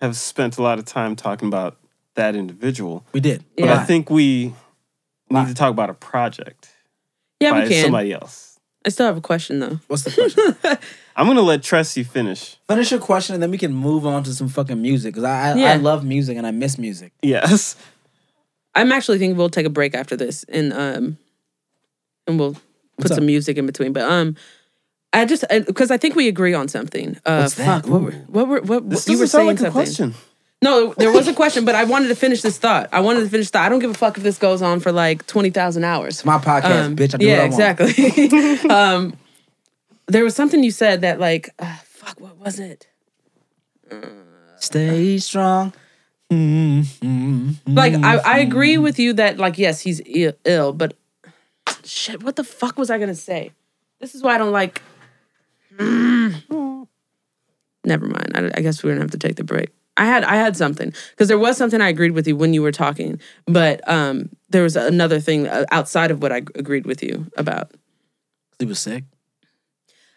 have 0.00 0.16
spent 0.16 0.58
a 0.58 0.62
lot 0.62 0.78
of 0.78 0.84
time 0.84 1.14
talking 1.16 1.48
about 1.48 1.76
that 2.14 2.34
individual, 2.34 3.04
We 3.12 3.20
did. 3.20 3.44
but 3.56 3.66
Yeah. 3.66 3.74
I 3.80 3.84
think 3.84 4.10
we 4.10 4.52
need 5.30 5.46
to 5.48 5.54
talk 5.54 5.70
about 5.70 5.90
a 5.90 5.94
project 5.94 6.68
Yeah, 7.40 7.52
by 7.52 7.62
we 7.64 7.68
can. 7.68 7.82
somebody 7.84 8.12
else. 8.12 8.51
I 8.84 8.88
still 8.88 9.06
have 9.06 9.16
a 9.16 9.20
question 9.20 9.60
though. 9.60 9.78
What's 9.86 10.02
the 10.02 10.10
question? 10.10 10.78
I'm 11.16 11.26
gonna 11.26 11.42
let 11.42 11.60
Tressie 11.60 12.06
finish. 12.06 12.56
Finish 12.68 12.90
your 12.90 13.00
question 13.00 13.34
and 13.34 13.42
then 13.42 13.50
we 13.50 13.58
can 13.58 13.72
move 13.74 14.06
on 14.06 14.24
to 14.24 14.32
some 14.34 14.48
fucking 14.48 14.80
music 14.80 15.14
because 15.14 15.24
I 15.24 15.50
I, 15.50 15.54
Yeah. 15.54 15.72
I 15.72 15.76
love 15.76 16.04
music 16.04 16.36
and 16.36 16.46
I 16.46 16.50
miss 16.50 16.78
music. 16.78 17.12
Yes. 17.22 17.76
I'm 18.74 18.90
actually 18.90 19.18
thinking 19.18 19.36
we'll 19.36 19.50
take 19.50 19.66
a 19.66 19.70
break 19.70 19.94
after 19.94 20.16
this 20.16 20.44
and 20.44 20.72
um 20.72 21.18
and 22.26 22.38
we'll 22.38 22.54
put 22.54 22.62
What's 22.96 23.14
some 23.14 23.24
up? 23.24 23.26
music 23.26 23.56
in 23.58 23.66
between. 23.66 23.92
But 23.92 24.04
um 24.10 24.36
I 25.12 25.26
just 25.26 25.44
because 25.66 25.90
I 25.90 25.98
think 25.98 26.16
we 26.16 26.26
agree 26.28 26.54
on 26.54 26.68
something. 26.68 27.18
Uh 27.26 27.40
What's 27.42 27.54
that? 27.56 27.82
fuck, 27.82 27.90
what 27.90 28.00
were 28.02 28.10
Ooh. 28.12 28.24
what 28.28 28.48
were 28.48 28.60
what 28.62 28.88
This 28.90 29.06
you 29.08 29.18
were 29.18 29.24
doesn't 29.24 29.28
sound 29.28 29.42
saying 29.42 29.46
like 29.48 29.56
a 29.56 29.58
something. 29.60 29.72
question. 29.72 30.14
No, 30.62 30.94
there 30.96 31.12
was 31.12 31.26
a 31.28 31.34
question, 31.34 31.64
but 31.64 31.74
I 31.74 31.84
wanted 31.84 32.08
to 32.08 32.14
finish 32.14 32.40
this 32.40 32.56
thought. 32.56 32.88
I 32.92 33.00
wanted 33.00 33.20
to 33.24 33.28
finish 33.28 33.50
thought. 33.50 33.66
I 33.66 33.68
don't 33.68 33.80
give 33.80 33.90
a 33.90 33.94
fuck 33.94 34.16
if 34.16 34.22
this 34.22 34.38
goes 34.38 34.62
on 34.62 34.78
for 34.80 34.92
like 34.92 35.26
twenty 35.26 35.50
thousand 35.50 35.82
hours. 35.84 36.24
My 36.24 36.38
podcast, 36.38 36.86
Um, 36.86 36.96
bitch. 36.96 37.14
I 37.14 37.18
do 37.18 37.26
yeah, 37.26 37.48
what 37.48 37.60
I 37.60 37.74
want. 37.74 37.90
exactly. 37.90 38.70
um, 38.70 39.16
there 40.06 40.22
was 40.24 40.36
something 40.36 40.62
you 40.62 40.70
said 40.70 41.00
that 41.00 41.18
like, 41.18 41.50
uh, 41.58 41.76
fuck, 41.84 42.20
what 42.20 42.36
was 42.38 42.60
it? 42.60 42.86
Stay 44.58 45.18
strong. 45.18 45.72
Like, 46.30 47.94
I, 47.94 48.20
I 48.24 48.38
agree 48.38 48.78
with 48.78 48.98
you 48.98 49.12
that 49.14 49.36
like, 49.38 49.58
yes, 49.58 49.80
he's 49.80 50.00
Ill, 50.06 50.32
ill, 50.44 50.72
but 50.72 50.94
shit, 51.84 52.22
what 52.22 52.36
the 52.36 52.44
fuck 52.44 52.78
was 52.78 52.88
I 52.88 52.98
gonna 52.98 53.14
say? 53.14 53.50
This 54.00 54.14
is 54.14 54.22
why 54.22 54.36
I 54.36 54.38
don't 54.38 54.52
like. 54.52 54.80
Never 55.78 56.86
mind. 58.06 58.32
I, 58.34 58.50
I 58.54 58.60
guess 58.60 58.82
we're 58.84 58.92
gonna 58.92 59.02
have 59.02 59.10
to 59.10 59.18
take 59.18 59.36
the 59.36 59.44
break. 59.44 59.70
I 59.96 60.06
had 60.06 60.24
I 60.24 60.36
had 60.36 60.56
something 60.56 60.92
because 61.10 61.28
there 61.28 61.38
was 61.38 61.56
something 61.56 61.80
I 61.80 61.88
agreed 61.88 62.12
with 62.12 62.26
you 62.26 62.36
when 62.36 62.54
you 62.54 62.62
were 62.62 62.72
talking, 62.72 63.20
but 63.46 63.86
um, 63.88 64.30
there 64.48 64.62
was 64.62 64.76
another 64.76 65.20
thing 65.20 65.46
uh, 65.46 65.64
outside 65.70 66.10
of 66.10 66.22
what 66.22 66.32
I 66.32 66.38
agreed 66.54 66.86
with 66.86 67.02
you 67.02 67.26
about. 67.36 67.70
Cause 67.70 67.78
he 68.60 68.66
was 68.66 68.78
sick. 68.78 69.04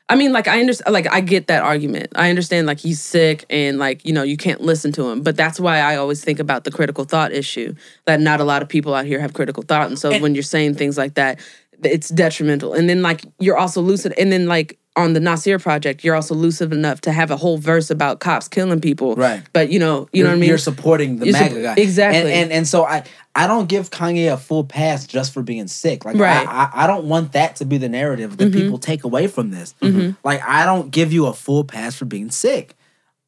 I 0.07 0.15
mean, 0.15 0.31
like 0.31 0.47
I 0.47 0.59
understand, 0.59 0.93
like 0.93 1.11
I 1.11 1.19
get 1.19 1.47
that 1.47 1.63
argument. 1.63 2.11
I 2.15 2.29
understand, 2.29 2.67
like 2.67 2.79
he's 2.79 3.01
sick 3.01 3.43
and 3.49 3.79
like 3.79 4.05
you 4.05 4.13
know 4.13 4.21
you 4.21 4.37
can't 4.37 4.61
listen 4.61 4.91
to 4.93 5.09
him. 5.09 5.23
But 5.23 5.35
that's 5.35 5.59
why 5.59 5.79
I 5.79 5.95
always 5.95 6.23
think 6.23 6.39
about 6.39 6.63
the 6.63 6.71
critical 6.71 7.05
thought 7.05 7.31
issue. 7.31 7.73
That 8.05 8.21
not 8.21 8.39
a 8.39 8.43
lot 8.43 8.61
of 8.61 8.69
people 8.69 8.93
out 8.93 9.05
here 9.05 9.19
have 9.19 9.33
critical 9.33 9.63
thought, 9.63 9.87
and 9.87 9.97
so 9.97 10.11
And- 10.11 10.21
when 10.21 10.35
you're 10.35 10.43
saying 10.43 10.75
things 10.75 10.95
like 10.97 11.15
that, 11.15 11.39
it's 11.83 12.09
detrimental. 12.09 12.73
And 12.73 12.89
then 12.89 13.01
like 13.01 13.21
you're 13.39 13.57
also 13.57 13.81
lucid, 13.81 14.13
and 14.17 14.31
then 14.31 14.47
like 14.47 14.77
on 14.97 15.11
the 15.11 15.19
Nasir 15.19 15.59
project, 15.59 16.05
you're 16.05 16.15
also 16.15 16.33
lucid 16.33 16.71
enough 16.71 17.01
to 17.01 17.11
have 17.11 17.29
a 17.29 17.35
whole 17.35 17.57
verse 17.57 17.89
about 17.89 18.21
cops 18.21 18.47
killing 18.47 18.79
people. 18.79 19.15
Right. 19.15 19.43
But 19.51 19.69
you 19.69 19.77
know, 19.79 20.07
you 20.13 20.19
you're, 20.19 20.23
know 20.25 20.29
what 20.31 20.35
I 20.37 20.39
mean. 20.39 20.49
You're 20.49 20.57
supporting 20.57 21.17
the 21.19 21.25
You're 21.25 21.33
MAGA 21.33 21.53
sup- 21.55 21.63
guy. 21.63 21.81
exactly. 21.81 22.19
And, 22.19 22.29
and 22.29 22.51
and 22.51 22.67
so 22.67 22.85
I 22.85 23.03
I 23.35 23.47
don't 23.47 23.67
give 23.67 23.89
Kanye 23.89 24.31
a 24.31 24.37
full 24.37 24.63
pass 24.63 25.05
just 25.05 25.33
for 25.33 25.41
being 25.43 25.67
sick. 25.67 26.05
Like 26.05 26.15
Right. 26.15 26.47
I, 26.47 26.69
I 26.73 26.83
I 26.83 26.87
don't 26.87 27.05
want 27.05 27.33
that 27.33 27.57
to 27.57 27.65
be 27.65 27.77
the 27.77 27.89
narrative 27.89 28.37
that 28.37 28.53
people 28.53 28.77
take 28.77 29.03
away 29.03 29.27
from 29.27 29.51
this. 29.51 29.75
Mm-hmm. 29.81 30.11
Like 30.23 30.41
I 30.47 30.65
don't 30.65 30.91
give 30.91 31.11
you 31.11 31.25
a 31.25 31.33
full 31.33 31.65
pass 31.65 31.95
for 31.95 32.05
being 32.05 32.31
sick. 32.31 32.75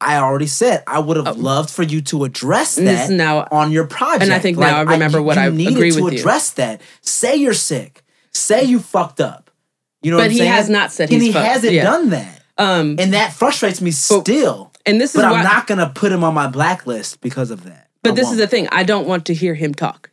I 0.00 0.16
already 0.18 0.46
said 0.46 0.84
I 0.86 1.00
would 1.00 1.16
have 1.18 1.36
loved 1.38 1.68
for 1.70 1.82
you 1.82 2.00
to 2.02 2.22
address 2.24 2.78
Oh. 2.78 2.84
This 2.84 3.10
now- 3.10 3.46
on 3.50 3.72
your 3.72 3.84
project. 3.86 4.22
and 4.22 4.32
I 4.32 4.38
think 4.38 4.56
now 4.56 4.78
I 4.78 4.82
remember 4.82 5.20
what 5.20 5.36
you 5.36 5.42
I 5.42 5.50
needed 5.50 5.74
agree 5.74 5.90
to 5.90 6.02
with 6.02 6.14
you. 6.14 6.20
address 6.20 6.52
that. 6.52 6.80
Say 7.02 7.36
you're 7.36 7.52
sick. 7.52 8.02
Say 8.38 8.64
you 8.64 8.78
fucked 8.78 9.20
up. 9.20 9.50
You 10.02 10.10
know 10.12 10.16
But 10.16 10.22
what 10.22 10.24
I'm 10.26 10.30
he 10.32 10.38
saying? 10.38 10.50
has 10.52 10.68
not 10.70 10.92
said 10.92 11.12
and 11.12 11.20
he 11.22 11.32
fucked- 11.32 11.46
hasn't 11.46 11.72
yeah. 11.72 11.82
done 11.84 12.10
that. 12.10 12.42
um, 12.56 12.96
And 12.98 13.12
that 13.14 13.32
frustrates 13.32 13.80
me 13.80 13.90
still. 13.90 14.72
and 14.86 15.00
this 15.00 15.14
is 15.14 15.20
But 15.20 15.24
I'm 15.30 15.42
not 15.44 15.66
gonna 15.66 15.90
put 15.94 16.12
him 16.12 16.22
on 16.24 16.34
my 16.34 16.46
blacklist 16.46 17.20
because 17.20 17.50
of 17.50 17.64
that. 17.64 17.88
But 18.02 18.12
I 18.12 18.14
this 18.14 18.24
won't. 18.24 18.34
is 18.34 18.38
the 18.40 18.46
thing. 18.46 18.68
I 18.70 18.84
don't 18.84 19.06
want 19.08 19.26
to 19.26 19.34
hear 19.34 19.54
him 19.54 19.74
talk. 19.74 20.10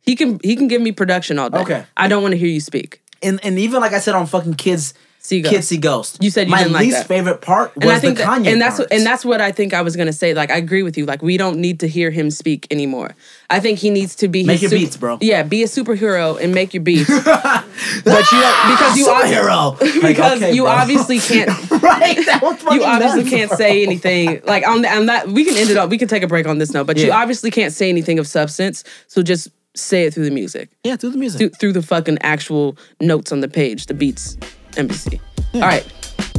He 0.00 0.16
can 0.16 0.40
he 0.42 0.56
can 0.56 0.68
give 0.68 0.82
me 0.82 0.90
production 0.92 1.38
all 1.38 1.50
day. 1.50 1.58
Okay. 1.60 1.84
I 1.96 2.08
don't 2.08 2.22
want 2.22 2.32
to 2.32 2.38
hear 2.38 2.48
you 2.48 2.60
speak. 2.60 3.02
and 3.22 3.38
and 3.44 3.58
even 3.58 3.80
like 3.80 3.92
I 3.92 3.98
said 4.00 4.14
on 4.14 4.26
fucking 4.26 4.54
kids, 4.54 4.94
See 5.28 5.42
Ghost. 5.42 5.54
kids 5.54 5.68
see 5.68 5.76
ghost. 5.76 6.22
You 6.24 6.30
said 6.30 6.46
you 6.46 6.52
my 6.52 6.58
didn't 6.62 6.72
like 6.72 6.84
least 6.86 6.96
that. 6.98 7.06
favorite 7.06 7.42
part 7.42 7.76
was 7.76 7.82
and 7.84 7.92
I 7.92 7.98
think 7.98 8.16
the 8.16 8.24
that, 8.24 8.40
Kanye 8.40 8.52
and 8.52 8.62
that's 8.62 8.76
parts. 8.78 8.92
and 8.92 9.04
that's 9.04 9.24
what 9.26 9.42
I 9.42 9.52
think 9.52 9.74
I 9.74 9.82
was 9.82 9.94
gonna 9.94 10.12
say. 10.12 10.32
Like 10.32 10.50
I 10.50 10.56
agree 10.56 10.82
with 10.82 10.96
you. 10.96 11.04
Like 11.04 11.20
we 11.20 11.36
don't 11.36 11.58
need 11.58 11.80
to 11.80 11.86
hear 11.88 12.10
him 12.10 12.30
speak 12.30 12.66
anymore. 12.70 13.14
I 13.50 13.60
think 13.60 13.78
he 13.78 13.90
needs 13.90 14.14
to 14.16 14.28
be 14.28 14.44
Make 14.44 14.62
your 14.62 14.70
beats, 14.70 14.96
bro. 14.96 15.18
Yeah, 15.20 15.42
be 15.42 15.62
a 15.62 15.66
superhero 15.66 16.40
and 16.40 16.54
make 16.54 16.72
your 16.72 16.82
beats. 16.82 17.08
but 17.24 18.24
you 18.32 18.38
because 18.72 18.96
you 18.96 19.06
superhero 19.06 19.78
Like, 19.80 20.02
because 20.16 20.36
okay, 20.42 20.52
you 20.54 20.62
bro. 20.62 20.70
obviously 20.72 21.18
can't 21.30 21.48
right. 21.82 22.16
That 22.24 22.40
was 22.42 22.56
fucking 22.62 22.78
you 22.80 22.84
obviously 22.86 23.20
nuts, 23.24 23.30
can't 23.34 23.48
bro. 23.50 23.56
say 23.58 23.82
anything 23.82 24.40
like 24.44 24.66
on 24.66 24.82
the, 24.82 24.88
on 24.88 25.06
that 25.06 25.28
we 25.28 25.44
can 25.44 25.56
end 25.56 25.70
it 25.70 25.76
up 25.76 25.90
we 25.90 25.98
can 25.98 26.08
take 26.08 26.22
a 26.22 26.26
break 26.26 26.46
on 26.46 26.58
this 26.58 26.72
note 26.72 26.86
but 26.86 26.96
you 26.96 27.12
obviously 27.12 27.50
can't 27.50 27.72
say 27.72 27.88
anything 27.88 28.18
of 28.18 28.26
substance 28.26 28.82
so 29.08 29.22
just 29.22 29.48
say 29.74 30.04
it 30.06 30.14
through 30.14 30.24
the 30.24 30.30
music 30.30 30.70
Yeah, 30.84 30.96
through 30.96 31.10
the 31.10 31.18
music. 31.18 31.38
through, 31.38 31.48
through 31.50 31.72
the 31.74 31.82
fucking 31.82 32.18
actual 32.22 32.76
notes 33.00 33.30
on 33.30 33.40
the 33.40 33.48
page 33.48 33.86
the 33.86 33.94
beats 33.94 34.36
NBC 34.78 35.20
all 35.54 35.60
right 35.60 35.86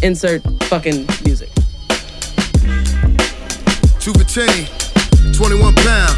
insert 0.02 0.42
fucking 0.64 1.06
music. 1.26 1.50
Two 4.00 4.14
for 4.14 4.24
chain, 4.24 4.68
21 5.34 5.76
pound. 5.76 6.16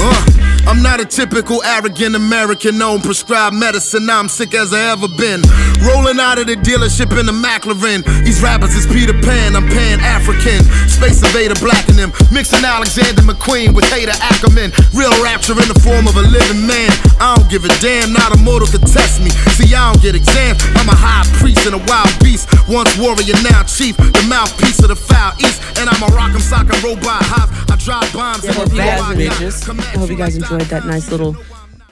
Uh, 0.00 0.45
I'm 0.66 0.82
not 0.82 1.00
a 1.00 1.06
typical 1.06 1.62
arrogant 1.62 2.16
American 2.16 2.82
on 2.82 3.00
prescribed 3.00 3.54
medicine. 3.54 4.10
I'm 4.10 4.28
sick 4.28 4.52
as 4.54 4.74
I 4.74 4.90
ever 4.90 5.06
been. 5.06 5.40
Rolling 5.86 6.18
out 6.18 6.38
of 6.38 6.46
the 6.50 6.56
dealership 6.58 7.14
in 7.14 7.26
the 7.26 7.32
McLaren. 7.32 8.02
These 8.24 8.42
rappers 8.42 8.74
is 8.74 8.86
Peter 8.86 9.14
Pan, 9.14 9.54
I'm 9.54 9.68
Pan 9.68 10.00
African. 10.00 10.58
Space 10.90 11.22
invader 11.22 11.54
blacking 11.62 11.94
them. 11.94 12.10
Mixing 12.32 12.64
Alexander 12.64 13.22
McQueen 13.22 13.74
with 13.74 13.84
Haider 13.86 14.16
Ackermann. 14.18 14.74
Real 14.90 15.14
rapture 15.22 15.54
in 15.54 15.68
the 15.70 15.78
form 15.86 16.10
of 16.10 16.16
a 16.18 16.26
living 16.26 16.66
man. 16.66 16.90
I 17.22 17.38
don't 17.38 17.48
give 17.48 17.64
a 17.64 17.70
damn, 17.78 18.12
not 18.12 18.34
a 18.34 18.38
mortal 18.42 18.66
could 18.66 18.86
test 18.90 19.22
me. 19.22 19.30
See, 19.54 19.70
I 19.70 19.92
don't 19.92 20.02
get 20.02 20.18
exams. 20.18 20.66
I'm 20.74 20.90
a 20.90 20.98
high 20.98 21.22
priest 21.38 21.62
and 21.66 21.78
a 21.78 21.82
wild 21.86 22.10
beast. 22.26 22.50
Once 22.66 22.90
warrior, 22.98 23.38
now 23.46 23.62
chief. 23.62 23.96
The 23.96 24.26
mouthpiece 24.26 24.82
of 24.82 24.90
the 24.90 24.98
foul 24.98 25.30
east. 25.38 25.62
And 25.78 25.86
I'm 25.88 26.02
a 26.02 26.10
rock'em 26.10 26.42
sock'em 26.42 26.82
robot 26.82 27.22
hop. 27.22 27.54
I 27.70 27.76
drop 27.76 28.02
bombs 28.12 28.44
Yeah, 28.44 28.64
the 28.64 28.76
back, 28.76 29.14
bitches. 29.14 29.68
I 29.68 29.98
hope 29.98 30.10
you 30.10 30.16
guys 30.16 30.36
enjoyed 30.56 30.70
that 30.70 30.84
nice 30.86 31.10
little 31.10 31.36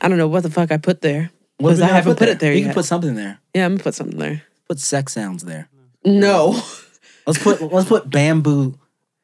I 0.00 0.08
don't 0.08 0.18
know 0.18 0.28
what 0.28 0.42
the 0.42 0.50
fuck 0.50 0.72
I 0.72 0.76
put 0.76 1.00
there 1.00 1.30
What 1.58 1.70
because 1.70 1.80
I 1.80 1.86
gonna 1.86 1.94
haven't 1.94 2.18
put 2.18 2.28
it 2.28 2.40
there 2.40 2.52
You 2.52 2.60
yet. 2.60 2.64
can 2.66 2.74
put 2.74 2.84
something 2.84 3.14
there. 3.14 3.38
yeah, 3.54 3.64
I'm 3.66 3.72
gonna 3.72 3.84
put 3.84 3.94
something 3.94 4.18
there. 4.18 4.42
Put 4.68 4.78
sex 4.80 5.12
sounds 5.12 5.44
there. 5.44 5.68
No. 6.04 6.60
Let's 7.26 7.42
put 7.42 7.62
let's 7.72 7.88
put 7.88 8.10
bamboo, 8.10 8.78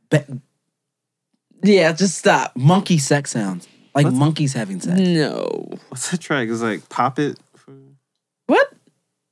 ba- 0.09 0.25
yeah, 1.63 1.93
just 1.93 2.17
stop. 2.17 2.57
monkey 2.57 2.97
sex 2.97 3.31
sounds 3.33 3.69
like 3.95 4.11
monkeys 4.11 4.55
having 4.55 4.81
sex. 4.81 4.99
No. 4.99 5.69
What's 5.91 6.11
that 6.11 6.19
track? 6.21 6.49
It's 6.49 6.63
like 6.63 6.89
pop 6.89 7.19
it. 7.19 7.39
For 7.57 7.75
What? 8.47 8.73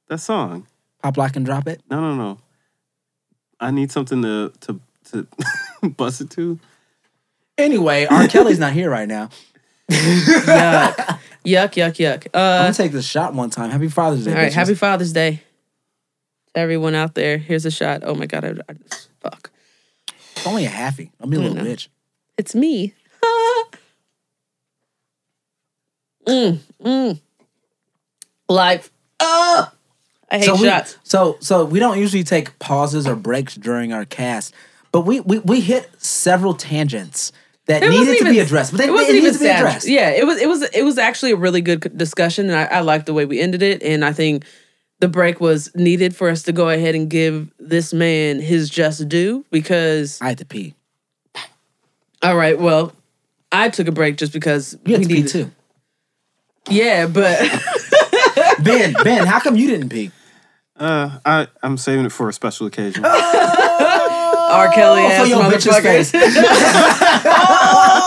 that 0.09 0.19
song. 0.19 0.67
Pop 1.03 1.17
lock 1.17 1.35
and 1.37 1.47
drop 1.47 1.67
it. 1.67 1.81
No, 1.91 1.99
no, 2.03 2.15
no. 2.15 2.39
I 3.59 3.71
need 3.71 3.91
something 3.91 4.21
to 4.21 4.53
to 4.61 4.81
to 5.13 5.27
bust 5.89 6.21
it 6.21 6.29
to. 6.33 6.59
Anyway, 7.57 8.05
R. 8.05 8.29
Kelly's 8.29 8.59
not 8.59 8.75
here 8.75 8.91
right 8.91 9.09
now. 9.09 9.31
Yuck. 9.91 11.19
yuck, 11.45 11.73
yuck, 11.75 11.97
yuck. 11.97 12.27
I'm 12.35 12.41
Uh, 12.41 12.63
gonna 12.65 12.75
take 12.75 12.93
this 12.93 13.07
shot 13.07 13.35
one 13.35 13.51
time. 13.51 13.71
Happy 13.71 13.89
Father's 13.89 14.25
Day. 14.25 14.31
all 14.33 14.37
right, 14.37 14.51
bitches. 14.51 14.55
happy 14.55 14.75
Father's 14.75 15.13
Day 15.13 15.43
everyone 16.55 16.95
out 16.95 17.15
there. 17.15 17.39
Here's 17.39 17.65
a 17.67 17.71
shot. 17.71 18.03
Oh 18.05 18.15
my 18.15 18.27
God, 18.27 18.45
I, 18.45 18.49
I 18.69 18.75
fuck. 19.21 19.51
It's 20.37 20.47
only 20.47 20.67
a 20.67 20.71
halfie. 20.71 21.11
I'll 21.21 21.29
be 21.29 21.37
a 21.37 21.41
little 21.41 21.57
know. 21.57 21.65
bitch. 21.65 21.89
It's 22.37 22.55
me. 22.55 22.95
mm, 26.27 26.59
mm. 26.83 27.21
Life. 28.49 28.91
Oh, 29.21 29.71
I 30.31 30.39
hate 30.39 30.45
so 30.47 30.55
we, 30.57 30.67
shots. 30.67 30.97
So 31.05 31.37
so 31.41 31.65
we 31.65 31.79
don't 31.79 31.99
usually 31.99 32.25
take 32.25 32.59
pauses 32.59 33.07
or 33.07 33.17
breaks 33.17 33.55
during 33.55 33.93
our 33.93 34.05
cast, 34.05 34.55
but 34.93 35.03
we 35.03 35.21
we, 35.21 35.39
we 35.41 35.61
hit 35.61 35.91
several 35.99 36.55
tangents 36.55 37.33
that 37.69 37.83
It 37.83 37.89
needed 37.91 37.99
wasn't 38.01 38.19
to 38.19 38.31
be 38.31 38.39
addressed. 38.41 38.73
But 38.73 38.79
they, 38.79 38.89
it 38.89 38.91
wasn't 38.93 39.11
it 39.11 39.15
even 39.17 39.25
needs 39.25 39.39
to 39.39 39.45
be 39.45 39.51
addressed. 39.51 39.89
Yeah, 39.89 40.11
it 40.11 40.27
was. 40.27 40.41
It 40.41 40.49
was. 40.49 40.63
It 40.71 40.83
was 40.83 40.99
actually 40.99 41.31
a 41.33 41.37
really 41.37 41.61
good 41.61 41.97
discussion, 41.97 42.51
and 42.51 42.57
I, 42.59 42.65
I 42.79 42.81
liked 42.81 43.07
the 43.07 43.15
way 43.15 43.25
we 43.25 43.41
ended 43.41 43.63
it. 43.63 43.83
And 43.83 44.05
I 44.05 44.13
think 44.13 44.45
the 45.01 45.09
break 45.09 45.41
was 45.41 45.73
needed 45.77 46.17
for 46.17 46.29
us 46.29 46.43
to 46.45 46.53
go 46.53 46.69
ahead 46.71 46.95
and 46.97 47.09
give 47.09 47.51
this 47.61 47.93
man 47.93 48.41
his 48.41 48.69
just 48.69 49.09
due 49.09 49.45
because. 49.51 50.21
I 50.21 50.29
had 50.31 50.39
to 50.39 50.45
pee. 50.45 50.75
All 52.23 52.37
right, 52.37 52.59
well, 52.59 52.93
I 53.53 53.69
took 53.69 53.87
a 53.87 53.93
break 53.93 54.17
just 54.17 54.33
because 54.33 54.77
You 54.85 54.97
had 54.97 55.07
we 55.07 55.09
to 55.09 55.23
pee 55.23 55.29
too. 55.29 55.51
Yeah, 56.69 57.07
but 57.07 57.39
Ben, 58.63 58.93
Ben, 59.05 59.27
how 59.27 59.39
come 59.41 59.57
you 59.57 59.69
didn't 59.69 59.89
pee? 59.91 60.11
Uh, 60.77 61.19
I 61.25 61.47
I'm 61.63 61.77
saving 61.77 62.05
it 62.07 62.13
for 62.13 62.29
a 62.29 62.33
special 62.33 62.67
occasion. 62.67 63.05
R. 63.05 63.13
Kelly 64.73 65.03
Oh, 65.03 65.09
ass 65.11 65.29
your 65.29 65.39
bitch's 65.45 65.67
motherfucker. 65.67 65.83
face. 65.83 66.13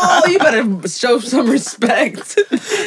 oh, 0.03 0.27
you 0.27 0.39
better 0.39 0.87
show 0.87 1.19
some 1.19 1.49
respect. 1.49 2.35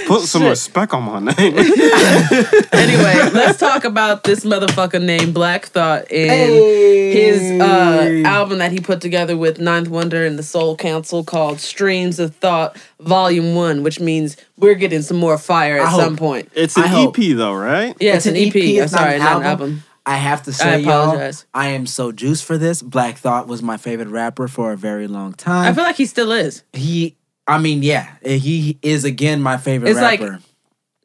Put 0.06 0.22
some 0.22 0.42
Shit. 0.42 0.50
respect 0.50 0.92
on 0.92 1.02
my 1.04 1.20
name. 1.20 1.54
anyway, 2.72 3.30
let's 3.32 3.58
talk 3.58 3.84
about 3.84 4.24
this 4.24 4.44
motherfucker 4.44 5.02
named 5.02 5.34
Black 5.34 5.66
Thought 5.66 6.10
and 6.10 6.52
his 6.52 7.60
uh, 7.60 8.22
album 8.26 8.58
that 8.58 8.72
he 8.72 8.80
put 8.80 9.00
together 9.00 9.36
with 9.36 9.58
Ninth 9.58 9.88
Wonder 9.88 10.24
and 10.24 10.38
the 10.38 10.42
Soul 10.42 10.76
Council 10.76 11.24
called 11.24 11.60
Streams 11.60 12.18
of 12.18 12.34
Thought 12.36 12.76
Volume 13.00 13.54
One, 13.54 13.82
which 13.82 14.00
means 14.00 14.36
we're 14.56 14.74
getting 14.74 15.02
some 15.02 15.16
more 15.16 15.38
fire 15.38 15.76
at 15.78 15.86
I 15.86 15.90
hope- 15.90 16.00
some 16.00 16.16
point. 16.16 16.50
It's 16.54 16.76
an 16.76 16.84
I 16.84 16.86
hope. 16.88 17.18
EP 17.18 17.36
though, 17.36 17.54
right? 17.54 17.96
Yeah, 18.00 18.16
it's, 18.16 18.26
an 18.26 18.36
EP. 18.36 18.54
I'm 18.54 18.60
it's 18.84 18.92
not 18.92 19.00
sorry, 19.00 19.14
an 19.14 19.18
not 19.20 19.36
an 19.38 19.42
album. 19.46 19.48
album. 19.70 19.84
I 20.06 20.16
have 20.16 20.42
to 20.44 20.52
say, 20.52 20.80
y'all, 20.80 21.04
apologize. 21.04 21.46
I 21.54 21.68
am 21.68 21.86
so 21.86 22.12
juiced 22.12 22.44
for 22.44 22.58
this. 22.58 22.82
Black 22.82 23.16
Thought 23.16 23.46
was 23.48 23.62
my 23.62 23.76
favorite 23.78 24.08
rapper 24.08 24.48
for 24.48 24.72
a 24.72 24.76
very 24.76 25.06
long 25.08 25.32
time. 25.32 25.70
I 25.70 25.74
feel 25.74 25.84
like 25.84 25.96
he 25.96 26.06
still 26.06 26.30
is. 26.32 26.62
he, 26.74 27.16
I 27.46 27.58
mean, 27.58 27.82
yeah, 27.82 28.14
eh, 28.22 28.36
he 28.36 28.78
is 28.82 29.04
again 29.04 29.40
my 29.40 29.56
favorite 29.56 29.90
It's 29.90 30.00
like- 30.00 30.20
rapper. 30.20 30.40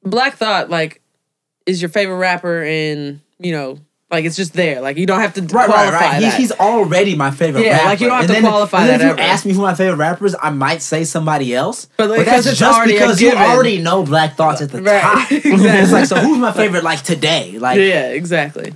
Black 0.04 0.36
Thought, 0.38 0.70
like, 0.70 1.02
is 1.66 1.82
your 1.82 1.90
favorite 1.90 2.18
rapper, 2.18 2.64
and 2.64 3.20
you 3.38 3.52
know, 3.52 3.80
like 4.12 4.26
it's 4.26 4.36
just 4.36 4.54
there. 4.54 4.82
Like 4.82 4.98
you 4.98 5.06
don't 5.06 5.20
have 5.22 5.34
to 5.36 5.42
Right, 5.42 5.66
qualify 5.68 5.92
right, 5.92 6.22
right. 6.22 6.24
He- 6.24 6.30
he's 6.42 6.52
already 6.54 7.16
my 7.16 7.32
favorite 7.32 7.64
Yeah, 7.66 7.74
rapper. 7.78 7.86
like, 7.90 8.00
you 8.02 8.08
don't 8.08 8.16
have 8.16 8.22
and 8.26 8.36
to 8.36 8.42
then, 8.42 8.52
qualify 8.52 8.88
then 8.88 9.00
that 9.00 9.06
if 9.06 9.12
ever. 9.12 9.22
you 9.22 9.28
ask 9.28 9.46
me 9.46 9.54
who 9.54 9.62
my 9.62 9.76
favorite 9.76 9.98
rapper 9.98 10.26
is, 10.26 10.36
I 10.42 10.50
might 10.50 10.82
say 10.82 11.04
somebody 11.04 11.54
else. 11.54 11.88
But, 11.98 12.10
like, 12.10 12.26
'cause 12.26 12.46
that's 12.46 12.48
it's 12.48 12.60
just 12.60 12.84
because 12.86 13.22
you 13.22 13.32
already 13.34 13.82
know 13.82 14.04
Black 14.04 14.36
Thoughts 14.36 14.62
at 14.62 14.72
the 14.72 14.82
Right, 14.82 15.02
top. 15.02 15.32
exactly. 15.32 15.52
it's 15.70 15.92
like, 15.92 16.06
so 16.06 16.16
who's 16.16 16.38
my 16.40 16.52
favorite 16.54 16.84
like 16.84 17.02
today? 17.04 17.58
Like 17.60 17.78
yeah, 17.78 18.08
exactly. 18.10 18.74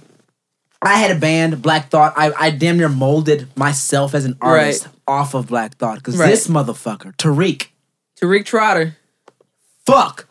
I 0.85 0.95
had 0.97 1.15
a 1.15 1.19
band, 1.19 1.61
Black 1.61 1.89
Thought. 1.89 2.13
I, 2.17 2.31
I 2.37 2.49
damn 2.51 2.77
near 2.77 2.89
molded 2.89 3.47
myself 3.57 4.13
as 4.13 4.25
an 4.25 4.37
artist 4.41 4.87
off 5.07 5.33
of 5.33 5.47
Black 5.47 5.75
Thought. 5.77 5.97
Because 5.97 6.17
Right. 6.17 6.29
this 6.29 6.47
motherfucker, 6.47 7.15
Tariq, 7.15 7.67
Tariq 8.21 8.45
Trotter. 8.45 8.97
fuck. 9.85 10.27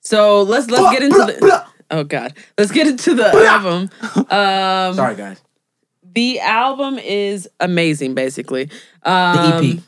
So 0.00 0.42
let's 0.42 0.68
let's 0.70 0.82
Fuck, 0.84 0.92
get 0.92 1.02
into 1.02 1.16
blah, 1.16 1.26
the. 1.26 1.38
blah. 1.40 1.66
Oh 1.90 2.04
God, 2.04 2.34
let's 2.58 2.72
get 2.72 2.86
into 2.86 3.14
the 3.14 3.26
album. 3.26 3.90
Um, 4.30 4.94
Sorry, 4.94 5.14
guys. 5.16 5.40
the 6.14 6.40
album 6.40 6.98
is 6.98 7.48
amazing, 7.60 8.14
basically. 8.14 8.70
The 9.04 9.10
Um, 9.10 9.64
EP. 9.64 9.78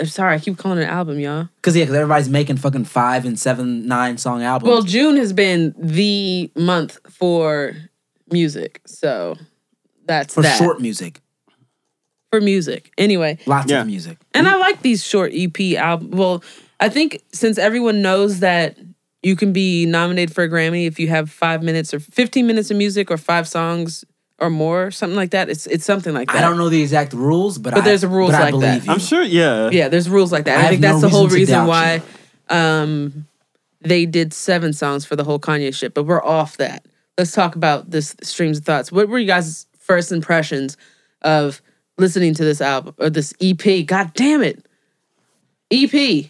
I'm 0.00 0.06
sorry, 0.06 0.34
I 0.34 0.38
keep 0.40 0.58
calling 0.58 0.78
it 0.78 0.82
an 0.84 0.88
album, 0.88 1.20
y'all. 1.20 1.48
Because, 1.56 1.76
yeah, 1.76 1.84
because 1.84 1.94
everybody's 1.96 2.28
making 2.28 2.56
fucking 2.56 2.84
five 2.84 3.24
and 3.24 3.38
seven, 3.38 3.86
nine 3.86 4.18
song 4.18 4.42
albums. 4.42 4.68
Well, 4.68 4.82
June 4.82 5.16
has 5.18 5.32
been 5.32 5.72
the 5.78 6.50
month 6.56 6.98
for 7.08 7.76
music, 8.34 8.80
so 8.84 9.36
that's 10.06 10.34
for 10.34 10.42
that 10.42 10.58
short 10.58 10.80
music. 10.80 11.20
for 12.30 12.40
music. 12.40 12.90
Anyway, 12.98 13.38
Lots 13.46 13.70
Yeah. 13.70 13.80
of 13.82 13.86
music. 13.86 14.18
and 14.34 14.46
I 14.48 14.56
like 14.56 14.82
these 14.82 15.02
short 15.04 15.32
EP 15.32 15.76
albums. 15.76 16.14
Well, 16.14 16.42
I 16.80 16.88
think 16.88 17.22
since 17.32 17.56
everyone 17.58 18.02
knows 18.02 18.40
that 18.40 18.76
you 19.22 19.36
can 19.36 19.52
be 19.52 19.86
nominated 19.86 20.34
for 20.34 20.42
a 20.44 20.48
Grammy 20.48 20.86
if 20.86 20.98
you 20.98 21.08
have 21.08 21.30
five 21.30 21.62
minutes 21.62 21.94
or 21.94 22.00
fifteen 22.00 22.46
minutes 22.46 22.70
of 22.70 22.76
music 22.76 23.10
or 23.10 23.16
five 23.16 23.46
songs 23.48 24.04
or 24.40 24.50
more, 24.50 24.90
something 24.90 25.16
like 25.16 25.30
that. 25.30 25.48
It's 25.48 25.66
it's 25.68 25.84
something 25.84 26.12
like 26.12 26.26
that. 26.32 26.36
I 26.36 26.40
don't 26.42 26.58
know 26.58 26.68
the 26.68 26.82
exact 26.82 27.12
rules, 27.14 27.56
but, 27.56 27.72
But 27.72 27.84
I, 27.84 27.86
there's 27.86 28.04
rules 28.04 28.32
but 28.32 28.42
I 28.42 28.50
like 28.50 28.60
that. 28.62 28.84
you. 28.84 28.92
I'm 28.92 28.98
sure. 28.98 29.22
Yeah. 29.22 29.70
Yeah, 29.70 29.88
there's 29.88 30.08
rules 30.10 30.32
like 30.32 30.44
that. 30.46 30.56
I 30.56 30.58
I, 30.58 30.62
have 30.62 30.70
think 30.70 30.82
no 30.82 30.88
that's 30.88 31.00
the 31.02 31.08
whole 31.08 31.28
reason 31.28 31.54
to 31.54 31.60
reason 31.62 31.66
why 31.68 32.02
um, 32.50 33.26
they 33.80 34.04
did 34.06 34.34
seven 34.34 34.72
songs 34.72 35.04
for 35.06 35.14
the 35.16 35.24
whole 35.24 35.38
Kanye 35.38 35.72
shit. 35.72 35.94
But 35.94 36.02
we're 36.04 36.22
off 36.24 36.56
that. 36.58 36.84
Let's 37.18 37.32
talk 37.32 37.54
about 37.56 37.90
this 37.90 38.16
streams 38.22 38.58
of 38.58 38.64
thoughts. 38.64 38.90
What 38.90 39.08
were 39.08 39.18
you 39.18 39.26
guys' 39.26 39.66
first 39.78 40.10
impressions 40.12 40.76
of 41.22 41.62
listening 41.96 42.34
to 42.34 42.44
this 42.44 42.60
album 42.60 42.94
or 42.98 43.08
this 43.10 43.32
EP? 43.40 43.86
God 43.86 44.12
damn 44.14 44.42
it, 44.42 44.66
EP. 45.70 46.26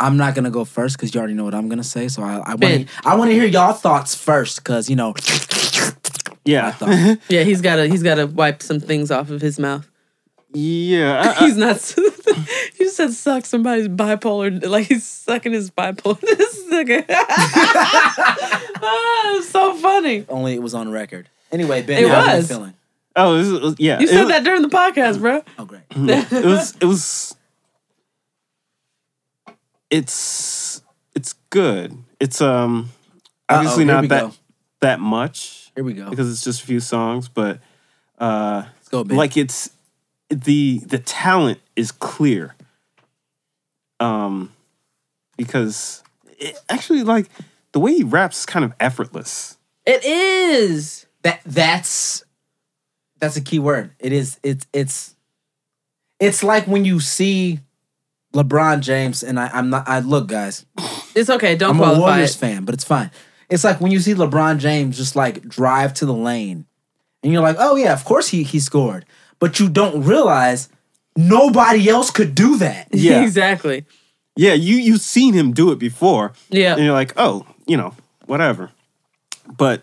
I'm 0.00 0.16
not 0.16 0.34
gonna 0.34 0.50
go 0.50 0.64
first 0.64 0.96
because 0.96 1.14
you 1.14 1.18
already 1.20 1.34
know 1.34 1.44
what 1.44 1.54
I'm 1.54 1.68
gonna 1.68 1.84
say. 1.84 2.08
So 2.08 2.22
I, 2.22 2.38
I 2.38 2.54
want 2.54 2.88
I 3.04 3.14
want 3.16 3.30
to 3.30 3.34
hear 3.34 3.44
y'all 3.44 3.72
thoughts 3.74 4.14
first 4.14 4.56
because 4.64 4.88
you 4.90 4.96
know 4.96 5.14
Yeah. 6.44 6.74
Yeah, 7.28 7.42
he's 7.44 7.60
gotta 7.60 7.86
he's 7.86 8.02
gotta 8.02 8.26
wipe 8.26 8.62
some 8.62 8.80
things 8.80 9.10
off 9.12 9.30
of 9.30 9.40
his 9.40 9.58
mouth. 9.60 9.88
yeah. 10.54 11.20
I- 11.22 11.30
I- 11.44 11.46
He's 11.46 11.56
not. 11.56 11.94
you 12.80 12.88
said 12.88 13.12
suck 13.12 13.44
somebody's 13.46 13.86
bipolar, 13.88 14.66
like 14.66 14.86
he's 14.86 15.04
sucking 15.06 15.52
his 15.52 15.70
bipolar. 15.70 16.18
this 16.20 16.64
nigga. 16.72 17.04
It's 20.04 20.26
so 20.26 20.26
funny. 20.26 20.38
only 20.40 20.54
it 20.54 20.62
was 20.62 20.74
on 20.74 20.90
record. 20.90 21.28
Anyway, 21.50 21.82
Ben, 21.82 22.04
It 22.04 22.10
how 22.10 22.26
was. 22.36 22.50
you 22.50 22.56
feeling? 22.56 22.74
oh, 23.16 23.36
this 23.36 23.46
is, 23.48 23.74
yeah. 23.78 23.98
You 24.00 24.04
it 24.06 24.08
said 24.10 24.20
was- 24.20 24.28
that 24.28 24.44
during 24.44 24.62
the 24.62 24.68
podcast, 24.68 25.20
bro. 25.20 25.42
Oh, 25.58 25.64
great. 25.64 25.82
it 25.90 26.44
was 26.44 26.76
it 26.80 26.84
was 26.86 27.36
it's 29.90 30.80
it's 31.14 31.34
good 31.50 31.96
it's 32.18 32.40
um 32.40 32.88
obviously 33.48 33.84
here 33.84 33.94
not 33.94 34.08
that 34.08 34.22
go. 34.22 34.32
that 34.80 35.00
much 35.00 35.70
Here 35.74 35.84
we 35.84 35.92
go. 35.92 36.08
because 36.08 36.30
it's 36.30 36.42
just 36.42 36.62
a 36.62 36.66
few 36.66 36.80
songs 36.80 37.28
but 37.28 37.60
uh 38.18 38.64
Let's 38.76 38.88
go, 38.88 39.04
Ben. 39.04 39.16
like 39.16 39.36
it's 39.36 39.70
the 40.30 40.78
the 40.86 40.98
talent 40.98 41.60
is 41.76 41.92
clear 41.92 42.54
um 44.00 44.52
because 45.36 46.02
it, 46.38 46.58
actually 46.70 47.02
like 47.02 47.28
the 47.72 47.80
way 47.80 47.94
he 47.94 48.02
raps 48.04 48.40
is 48.40 48.46
kind 48.46 48.64
of 48.64 48.72
effortless 48.80 49.58
It 49.86 50.04
is. 50.04 51.06
that 51.22 51.40
that's 51.46 52.24
that's 53.18 53.36
a 53.36 53.40
key 53.40 53.58
word. 53.58 53.92
It 53.98 54.12
is. 54.12 54.38
It's 54.42 54.66
it's 54.72 55.14
it's 56.20 56.42
like 56.42 56.66
when 56.66 56.84
you 56.84 57.00
see 57.00 57.60
LeBron 58.34 58.80
James, 58.80 59.22
and 59.22 59.38
I, 59.38 59.48
I'm 59.52 59.70
not. 59.70 59.88
I 59.88 59.98
look, 60.00 60.28
guys. 60.28 60.64
It's 61.14 61.28
okay. 61.30 61.54
Don't 61.56 61.80
I'm 61.80 61.96
a 61.96 62.00
Warriors 62.00 62.34
it. 62.34 62.38
fan, 62.38 62.64
but 62.64 62.74
it's 62.74 62.84
fine. 62.84 63.10
It's 63.50 63.64
like 63.64 63.80
when 63.80 63.92
you 63.92 64.00
see 64.00 64.14
LeBron 64.14 64.58
James 64.58 64.96
just 64.96 65.14
like 65.16 65.42
drive 65.48 65.94
to 65.94 66.06
the 66.06 66.14
lane, 66.14 66.64
and 67.22 67.32
you're 67.32 67.42
like, 67.42 67.56
oh 67.58 67.76
yeah, 67.76 67.92
of 67.92 68.04
course 68.04 68.28
he 68.28 68.42
he 68.44 68.60
scored, 68.60 69.04
but 69.38 69.60
you 69.60 69.68
don't 69.68 70.02
realize 70.04 70.68
nobody 71.16 71.88
else 71.88 72.10
could 72.10 72.34
do 72.34 72.56
that. 72.58 72.88
Yeah. 72.92 73.22
exactly. 73.22 73.84
yeah 74.36 74.54
you 74.54 74.76
you've 74.76 75.02
seen 75.02 75.34
him 75.34 75.52
do 75.52 75.70
it 75.72 75.78
before 75.78 76.32
Yeah. 76.48 76.74
and 76.74 76.82
you're 76.84 76.94
like 76.94 77.12
oh 77.18 77.44
you 77.66 77.76
know 77.76 77.94
whatever 78.24 78.70
but 79.56 79.82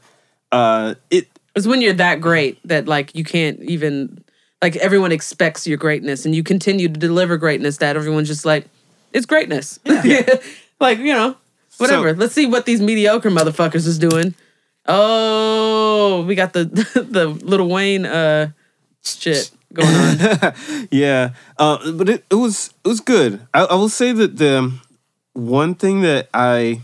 uh 0.51 0.95
it 1.09 1.27
It's 1.55 1.67
when 1.67 1.81
you're 1.81 1.93
that 1.93 2.21
great 2.21 2.59
that 2.67 2.87
like 2.87 3.15
you 3.15 3.23
can't 3.23 3.59
even 3.61 4.23
like 4.61 4.75
everyone 4.77 5.11
expects 5.11 5.65
your 5.67 5.77
greatness 5.77 6.25
and 6.25 6.35
you 6.35 6.43
continue 6.43 6.87
to 6.87 6.99
deliver 6.99 7.37
greatness 7.37 7.77
that 7.77 7.95
everyone's 7.95 8.27
just 8.27 8.45
like 8.45 8.65
it's 9.13 9.25
greatness. 9.25 9.79
like, 10.79 10.99
you 10.99 11.13
know. 11.13 11.35
Whatever. 11.77 12.13
So- 12.13 12.19
Let's 12.19 12.33
see 12.33 12.45
what 12.45 12.65
these 12.65 12.81
mediocre 12.81 13.29
motherfuckers 13.31 13.87
is 13.87 13.97
doing. 13.97 14.35
Oh, 14.85 16.23
we 16.27 16.35
got 16.35 16.53
the 16.53 16.65
the 17.09 17.27
little 17.27 17.69
Wayne 17.69 18.05
uh 18.05 18.51
shit 19.03 19.51
going 19.73 19.87
on. 19.87 20.53
yeah, 20.91 21.31
uh, 21.57 21.91
but 21.91 22.09
it, 22.09 22.25
it 22.29 22.35
was 22.35 22.73
it 22.83 22.87
was 22.87 22.99
good. 22.99 23.39
I, 23.53 23.65
I 23.65 23.75
will 23.75 23.89
say 23.89 24.11
that 24.13 24.37
the 24.37 24.73
one 25.33 25.75
thing 25.75 26.01
that 26.01 26.27
I 26.33 26.81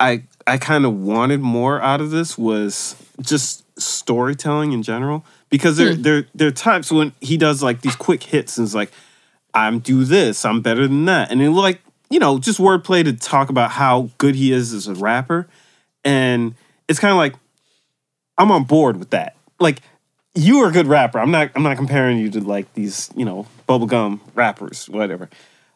I 0.00 0.24
I 0.46 0.58
kind 0.58 0.84
of 0.84 1.00
wanted 1.00 1.40
more 1.40 1.80
out 1.80 2.00
of 2.00 2.10
this 2.10 2.36
was 2.36 2.96
just 3.20 3.64
storytelling 3.80 4.72
in 4.72 4.82
general 4.82 5.24
because 5.50 5.76
there 5.76 5.94
hmm. 5.94 6.02
there 6.02 6.26
there 6.34 6.48
are 6.48 6.52
times 6.52 6.92
when 6.92 7.12
he 7.20 7.36
does 7.36 7.62
like 7.62 7.80
these 7.80 7.96
quick 7.96 8.22
hits 8.22 8.58
and 8.58 8.66
it's 8.66 8.74
like 8.74 8.92
I'm 9.54 9.80
do 9.80 10.04
this, 10.04 10.44
I'm 10.44 10.62
better 10.62 10.86
than 10.86 11.04
that, 11.06 11.30
and 11.30 11.42
it 11.42 11.50
like 11.50 11.80
you 12.10 12.18
know 12.18 12.38
just 12.38 12.58
wordplay 12.58 13.04
to 13.04 13.12
talk 13.12 13.50
about 13.50 13.72
how 13.72 14.10
good 14.18 14.34
he 14.34 14.52
is 14.52 14.72
as 14.72 14.88
a 14.88 14.94
rapper, 14.94 15.48
and 16.04 16.54
it's 16.88 16.98
kind 16.98 17.12
of 17.12 17.18
like 17.18 17.34
I'm 18.38 18.50
on 18.50 18.64
board 18.64 18.98
with 18.98 19.10
that. 19.10 19.36
Like 19.60 19.82
you 20.34 20.58
are 20.62 20.68
a 20.68 20.72
good 20.72 20.86
rapper. 20.86 21.18
I'm 21.18 21.30
not. 21.30 21.50
I'm 21.54 21.62
not 21.62 21.76
comparing 21.76 22.18
you 22.18 22.30
to 22.30 22.40
like 22.40 22.72
these, 22.74 23.10
you 23.14 23.24
know, 23.24 23.46
bubblegum 23.68 24.20
rappers, 24.34 24.88
whatever. 24.88 25.28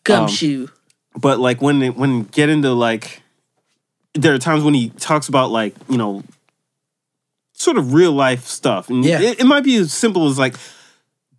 Gumshoe. 0.04 0.64
Um, 0.64 1.20
but 1.20 1.38
like 1.38 1.60
when 1.60 1.78
they, 1.78 1.90
when 1.90 2.22
get 2.24 2.48
into 2.48 2.72
like, 2.72 3.22
there 4.16 4.34
are 4.34 4.38
times 4.38 4.64
when 4.64 4.74
he 4.74 4.90
talks 4.90 5.28
about 5.28 5.50
like 5.50 5.74
you 5.88 5.96
know, 5.98 6.22
sort 7.52 7.76
of 7.78 7.94
real 7.94 8.12
life 8.12 8.44
stuff, 8.46 8.88
and 8.90 9.04
Yeah. 9.04 9.20
it, 9.20 9.40
it 9.40 9.44
might 9.44 9.64
be 9.64 9.76
as 9.76 9.92
simple 9.92 10.26
as 10.28 10.38
like 10.38 10.56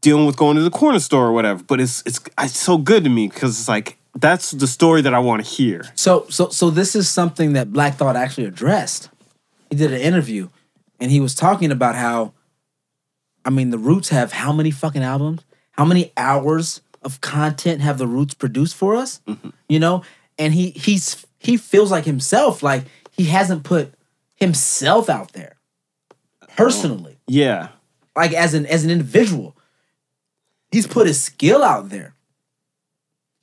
dealing 0.02 0.26
with 0.26 0.36
going 0.38 0.56
to 0.58 0.64
the 0.64 0.70
corner 0.70 1.00
store 1.00 1.28
or 1.28 1.32
whatever. 1.34 1.64
But 1.64 1.80
it's 1.82 2.04
it's 2.06 2.20
it's 2.40 2.58
so 2.58 2.78
good 2.78 3.04
to 3.04 3.10
me 3.10 3.28
because 3.28 3.60
it's 3.60 3.68
like 3.68 3.98
that's 4.20 4.52
the 4.52 4.68
story 4.68 5.02
that 5.02 5.14
I 5.14 5.20
want 5.20 5.44
to 5.44 5.50
hear. 5.50 5.86
So 5.96 6.26
so 6.30 6.50
so 6.50 6.70
this 6.70 6.96
is 6.96 7.10
something 7.10 7.54
that 7.54 7.72
Black 7.74 7.96
Thought 7.96 8.16
actually 8.16 8.46
addressed. 8.48 9.10
He 9.70 9.76
did 9.76 9.92
an 9.92 10.02
interview 10.02 10.50
and 11.00 11.12
he 11.12 11.20
was 11.20 11.36
talking 11.36 11.72
about 11.72 11.96
how 11.96 12.34
I 13.46 13.50
mean 13.50 13.70
the 13.70 13.78
Roots 13.78 14.10
have 14.10 14.32
how 14.32 14.52
many 14.54 14.72
fucking 14.72 15.04
albums? 15.04 15.42
How 15.72 15.86
many 15.86 16.12
hours 16.18 16.82
of 17.04 17.22
content 17.22 17.82
have 17.82 17.98
the 18.00 18.08
Roots 18.08 18.34
produced 18.34 18.76
for 18.76 18.96
us? 18.96 19.22
Mm-hmm. 19.28 19.50
You 19.70 19.80
know? 19.80 20.04
And 20.40 20.54
he 20.54 20.72
he's 20.72 21.26
he 21.40 21.58
feels 21.58 21.92
like 21.92 22.06
himself 22.06 22.62
like 22.64 22.84
he 23.12 23.26
hasn't 23.26 23.64
put 23.64 23.94
himself 24.36 25.10
out 25.10 25.34
there 25.34 25.56
personally 26.56 27.18
Yeah, 27.28 27.70
like 28.16 28.34
as 28.34 28.54
an 28.54 28.66
as 28.66 28.84
an 28.84 28.92
individual. 28.92 29.56
He's 30.72 30.88
put 30.88 31.08
his 31.08 31.22
skill 31.22 31.64
out 31.64 31.90
there. 31.90 32.14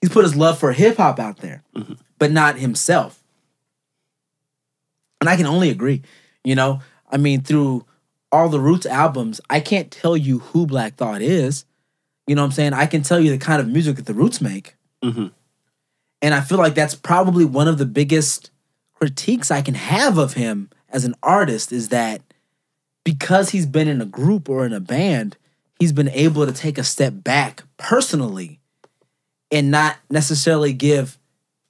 He's 0.01 0.11
put 0.11 0.25
his 0.25 0.37
love 0.37 0.59
for 0.59 0.73
hip 0.73 0.99
hop 0.99 1.19
out 1.19 1.39
there, 1.39 1.63
but 2.19 2.31
not 2.31 2.59
himself. 2.59 3.23
And 5.21 5.31
I 5.31 5.37
can 5.37 5.47
only 5.47 5.71
agree. 5.71 6.03
You 6.45 6.55
know, 6.55 6.81
I 7.11 7.17
mean, 7.17 7.41
through 7.41 7.87
all 8.31 8.49
the 8.51 8.61
Roots 8.61 8.85
albums, 8.85 9.41
I 9.49 9.61
can't 9.61 9.91
tell 9.91 10.17
you 10.17 10.41
who 10.41 10.67
Black 10.67 10.97
Thought 10.97 11.23
is. 11.23 11.65
You 12.27 12.35
know 12.35 12.43
what 12.43 12.47
I'm 12.47 12.53
saying? 12.53 12.73
I 12.75 12.87
can 12.87 13.03
tell 13.03 13.19
you 13.21 13.31
the 13.31 13.39
kind 13.39 13.61
of 13.61 13.69
music 13.69 13.97
that 13.97 14.07
the 14.07 14.15
Roots 14.15 14.41
make. 14.41 14.77
Mhm. 15.03 15.33
And 16.25 16.33
I 16.33 16.41
feel 16.41 16.57
like 16.57 16.75
that's 16.75 16.95
probably 16.95 17.45
one 17.45 17.69
of 17.69 17.77
the 17.77 17.85
biggest 17.85 18.51
critiques 18.95 19.51
I 19.51 19.61
can 19.61 19.75
have 19.75 20.17
of 20.17 20.33
him 20.33 20.71
as 20.89 21.05
an 21.05 21.15
artist 21.23 21.71
is 21.71 21.91
that 21.91 22.23
because 23.05 23.51
he's 23.51 23.67
been 23.67 23.89
in 23.89 24.01
a 24.01 24.07
group 24.07 24.49
or 24.49 24.65
in 24.65 24.73
a 24.73 24.81
band, 24.81 25.37
he's 25.79 25.93
been 25.93 26.09
able 26.09 26.47
to 26.47 26.53
take 26.53 26.79
a 26.79 26.83
step 26.83 27.13
back 27.15 27.65
personally 27.77 28.59
and 29.51 29.71
not 29.71 29.99
necessarily 30.09 30.73
give 30.73 31.19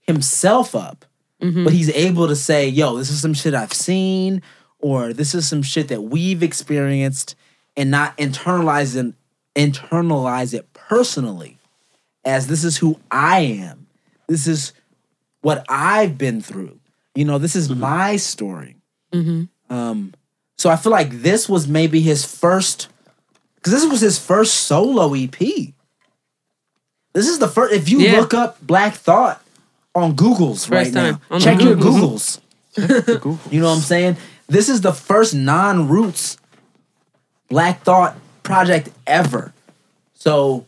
himself 0.03 0.77
up, 0.77 1.05
mm-hmm. 1.43 1.65
but 1.65 1.73
he's 1.73 1.91
able 1.91 2.29
to 2.29 2.37
say, 2.37 2.69
yo, 2.69 2.97
this 2.97 3.11
is 3.11 3.21
some 3.21 3.35
shit 3.35 3.55
I've 3.55 3.73
seen, 3.73 4.41
or 4.79 5.13
this 5.13 5.35
is 5.35 5.49
some 5.49 5.63
shit 5.63 5.89
that 5.89 6.03
we've 6.03 6.45
experienced, 6.45 7.35
and 7.77 7.91
not 7.91 8.17
internalize 8.19 8.95
it, 8.95 9.15
internalize 9.57 10.55
it 10.55 10.73
personally 10.75 11.59
as 12.25 12.47
this 12.47 12.63
is 12.63 12.77
who 12.77 13.01
I 13.11 13.41
am. 13.41 13.84
This 14.29 14.47
is 14.47 14.73
what 15.43 15.65
I've 15.69 16.17
been 16.19 16.41
through. 16.41 16.79
You 17.15 17.25
know, 17.25 17.39
this 17.39 17.55
is 17.57 17.69
my 17.71 18.17
story. 18.17 18.77
Um, 19.71 20.13
so 20.59 20.71
I 20.71 20.77
feel 20.77 20.91
like 20.93 21.11
this 21.11 21.49
was 21.49 21.69
maybe 21.69 22.01
his 22.01 22.25
first, 22.25 22.89
because 23.57 23.73
this 23.73 23.87
was 23.91 24.01
his 24.01 24.19
first 24.19 24.55
solo 24.55 25.15
EP. 25.15 25.37
This 27.13 27.29
is 27.29 27.39
the 27.39 27.47
first. 27.49 27.73
If 27.73 27.89
you 27.89 28.01
Yeah. 28.01 28.21
look 28.21 28.35
up 28.35 28.61
Black 28.61 28.95
Thought 28.95 29.41
on 29.95 30.15
Google's 30.15 30.69
right 30.69 30.85
First 30.87 30.95
now, 30.95 31.21
On 31.31 31.41
check 31.41 31.61
your 31.61 31.77
Googles. 31.77 32.41
Googles. 32.77 33.39
You 33.53 33.61
know 33.61 33.69
what 33.69 33.77
I'm 33.77 33.81
saying? 33.83 34.17
This 34.49 34.69
is 34.69 34.81
the 34.81 34.93
first 34.93 35.33
non-roots 35.35 36.37
Black 37.49 37.83
Thought 37.85 38.17
project 38.43 38.89
ever. 39.07 39.53
So 40.15 40.67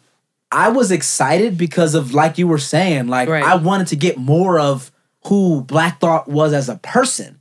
I 0.52 0.68
was 0.68 0.90
excited 0.90 1.58
because 1.58 1.94
of 1.94 2.14
like 2.14 2.38
you 2.38 2.46
were 2.46 2.58
saying, 2.58 3.08
like 3.08 3.28
Right. 3.28 3.42
I 3.44 3.56
wanted 3.56 3.88
to 3.88 3.96
get 3.96 4.16
more 4.16 4.58
of 4.60 4.92
who 5.26 5.62
Black 5.62 6.00
Thought 6.00 6.28
was 6.28 6.52
as 6.52 6.68
a 6.68 6.76
person. 6.76 7.40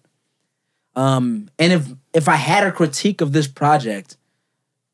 Um, 0.96 1.50
and 1.60 1.74
if 1.74 1.88
if 2.14 2.30
I 2.30 2.36
had 2.36 2.66
a 2.66 2.72
critique 2.72 3.22
of 3.22 3.32
this 3.34 3.48
project, 3.48 4.18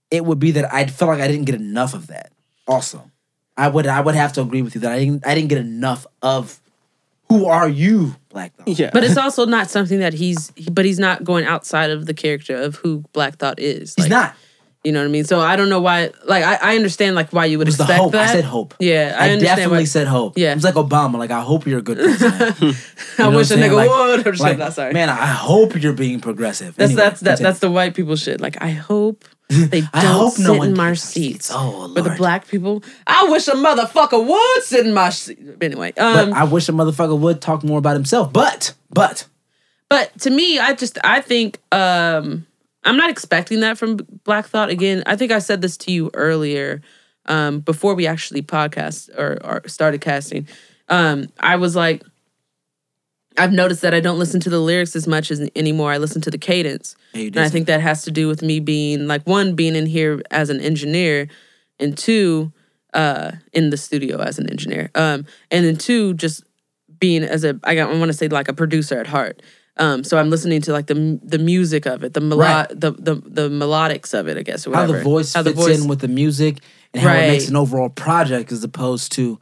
it 0.10 0.26
would 0.26 0.40
be 0.40 0.52
that 0.52 0.74
I 0.74 0.86
felt 0.88 1.10
like 1.10 1.22
I 1.22 1.28
didn't 1.28 1.46
get 1.46 1.56
enough 1.56 1.94
of 1.94 2.08
that. 2.08 2.32
Also, 2.68 3.10
I 3.56 3.68
would 3.68 3.88
I 3.88 4.02
would 4.02 4.16
have 4.16 4.34
to 4.34 4.42
agree 4.42 4.62
with 4.62 4.76
you 4.76 4.82
that 4.82 4.92
I 4.92 5.00
didn't 5.00 5.26
I 5.26 5.36
didn't 5.36 5.50
get 5.50 5.60
enough 5.60 6.06
of 6.22 6.60
who 7.30 7.46
are 7.46 7.70
you, 7.70 8.16
Black 8.30 8.54
Thought. 8.56 8.68
yeah. 8.68 8.90
But 8.92 9.04
it's 9.06 9.18
also 9.26 9.46
not 9.46 9.70
something 9.70 10.00
that 10.00 10.14
he's 10.14 10.52
but 10.72 10.84
he's 10.84 11.00
not 11.00 11.24
going 11.24 11.46
outside 11.46 11.92
of 11.92 12.08
the 12.08 12.14
character 12.14 12.56
of 12.56 12.76
who 12.76 13.04
Black 13.14 13.38
Thought 13.38 13.60
is. 13.60 13.94
He's 13.96 14.06
Like, 14.06 14.10
not. 14.12 14.36
You 14.84 14.92
know 14.92 15.00
what 15.00 15.06
I 15.06 15.10
mean? 15.12 15.26
So 15.26 15.40
I 15.40 15.56
don't 15.58 15.70
know 15.70 15.80
why 15.80 16.10
like 16.26 16.44
I, 16.44 16.56
I 16.72 16.76
understand 16.76 17.16
like 17.16 17.32
why 17.32 17.46
you 17.46 17.60
would 17.60 17.68
was 17.68 17.78
the 17.78 17.84
expect 17.84 18.00
hope. 18.02 18.12
that. 18.14 18.30
I 18.30 18.34
said 18.34 18.44
hope. 18.46 18.74
Yeah, 18.80 19.16
I, 19.20 19.30
I, 19.34 19.38
definitely 19.40 19.78
why- 19.80 19.84
said 19.84 20.08
hope. 20.08 20.38
Yeah. 20.38 20.56
it's 20.56 20.64
like 20.64 20.74
Obama. 20.74 21.20
Like, 21.20 21.30
I 21.30 21.42
hope 21.42 21.68
you're 21.68 21.78
a 21.80 21.84
good 21.84 21.98
person. 22.00 22.32
I 23.20 23.30
You 23.30 23.36
wish 23.38 23.52
a 23.52 23.54
I'm 23.56 23.60
nigga 23.60 23.76
saying? 23.76 23.90
would. 23.92 24.28
Or 24.28 24.34
shit. 24.34 24.40
like, 24.40 24.58
not 24.58 24.74
sorry. 24.74 24.94
Man, 24.94 25.10
I 25.10 25.28
hope 25.28 25.80
you're 25.80 25.94
being 25.94 26.20
progressive. 26.20 26.76
That's 26.76 26.92
Anyway, 26.94 27.04
that's 27.04 27.20
that, 27.22 27.40
that's 27.40 27.60
the 27.60 27.70
white 27.70 27.94
people 27.94 28.16
shit. 28.16 28.42
Like 28.42 28.60
I 28.60 28.72
hope 28.72 29.24
they 29.50 29.82
don't 29.82 29.92
hope 29.94 30.34
sit 30.34 30.48
no 30.48 30.64
in 30.64 30.74
my 30.76 30.88
our 30.88 30.96
seats. 30.96 31.52
Oh, 31.54 31.92
But 31.94 32.04
the 32.04 32.16
black 32.16 32.48
people, 32.48 32.84
I 33.06 33.26
wish 33.30 33.48
a 33.50 33.52
motherfucker 33.52 34.26
would 34.26 34.64
sit 34.64 34.88
in 34.88 34.94
my 34.96 35.12
seat. 35.12 35.38
Anyway, 35.62 35.94
But 35.96 36.28
um, 36.30 36.34
I 36.34 36.46
wish 36.46 36.68
a 36.70 36.72
motherfucker 36.72 37.20
would 37.20 37.40
talk 37.40 37.64
more 37.64 37.78
about 37.78 37.94
himself. 37.94 38.34
But, 38.34 38.74
but, 38.90 39.28
But 39.90 40.18
to 40.22 40.32
me, 40.32 40.58
I 40.58 40.74
just 40.74 40.98
I 41.04 41.22
think 41.22 41.60
um 41.72 42.48
I'm 42.84 42.98
not 42.98 43.10
expecting 43.10 43.60
that 43.62 43.78
from 43.78 43.98
Black 44.24 44.48
Thought 44.48 44.70
again. 44.70 45.04
I 45.06 45.16
think 45.16 45.32
I 45.32 45.40
said 45.40 45.62
this 45.62 45.78
to 45.78 45.92
you 45.92 46.10
earlier 46.14 46.82
um 47.28 47.60
before 47.60 47.94
we 47.94 48.08
actually 48.08 48.42
podcast 48.42 49.10
or, 49.18 49.38
or 49.44 49.68
started 49.68 50.02
casting. 50.02 50.48
Um 50.90 51.28
I 51.40 51.56
was 51.56 51.76
like 51.76 52.04
I've 53.38 53.54
noticed 53.54 53.82
that 53.82 53.94
I 53.94 54.00
don't 54.00 54.20
listen 54.20 54.40
to 54.42 54.50
the 54.50 54.60
lyrics 54.60 54.96
as 54.96 55.08
much 55.08 55.32
as 55.32 55.48
anymore. 55.56 55.92
I 55.92 55.98
listen 55.98 56.22
to 56.24 56.32
the 56.32 56.38
cadence. 56.38 56.96
Yeah, 57.14 57.28
and 57.28 57.40
I 57.40 57.50
think 57.50 57.68
that 57.68 57.80
has 57.80 58.04
to 58.04 58.12
do 58.12 58.28
with 58.28 58.42
me 58.42 58.60
being 58.60 59.08
like 59.08 59.26
one 59.26 59.56
being 59.56 59.76
in 59.76 59.86
here 59.86 60.22
as 60.32 60.50
an 60.50 60.60
engineer 60.60 61.28
and 61.80 61.98
two 61.98 62.52
uh 62.94 63.34
in 63.54 63.70
the 63.70 63.78
studio 63.78 64.20
as 64.20 64.40
an 64.40 64.50
engineer. 64.50 64.90
Um 64.96 65.26
and 65.52 65.66
then 65.66 65.78
two 65.78 66.16
just 66.16 66.44
being 67.00 67.24
as 67.24 67.44
a 67.44 67.60
I 67.64 67.76
got 67.76 67.90
I 67.92 67.98
want 68.00 68.10
to 68.10 68.18
say 68.18 68.28
like 68.28 68.48
a 68.48 68.54
producer 68.54 68.98
at 69.00 69.08
heart. 69.08 69.42
Um, 69.78 70.04
so 70.04 70.18
I'm 70.18 70.30
listening 70.30 70.62
to 70.64 70.72
like 70.74 70.88
the 70.88 71.20
the 71.24 71.40
music 71.40 71.86
of 71.86 72.04
it, 72.04 72.14
the 72.14 72.22
melo- 72.22 72.42
Right. 72.42 72.68
the, 72.70 72.92
the 72.92 73.16
the 73.16 73.50
melodics 73.50 74.14
of 74.18 74.28
it, 74.28 74.38
I 74.38 74.44
guess. 74.44 74.68
Or 74.68 74.74
how 74.76 74.86
the 74.86 75.02
voice 75.02 75.34
How 75.34 75.44
fits 75.44 75.66
in 75.68 75.88
with 75.88 76.00
the 76.00 76.08
music 76.10 76.58
and 76.94 77.02
how 77.04 77.14
it 77.14 77.28
makes 77.30 77.48
an 77.48 77.56
overall 77.56 77.90
project 77.90 78.52
as 78.52 78.64
opposed 78.64 79.14
to 79.14 79.40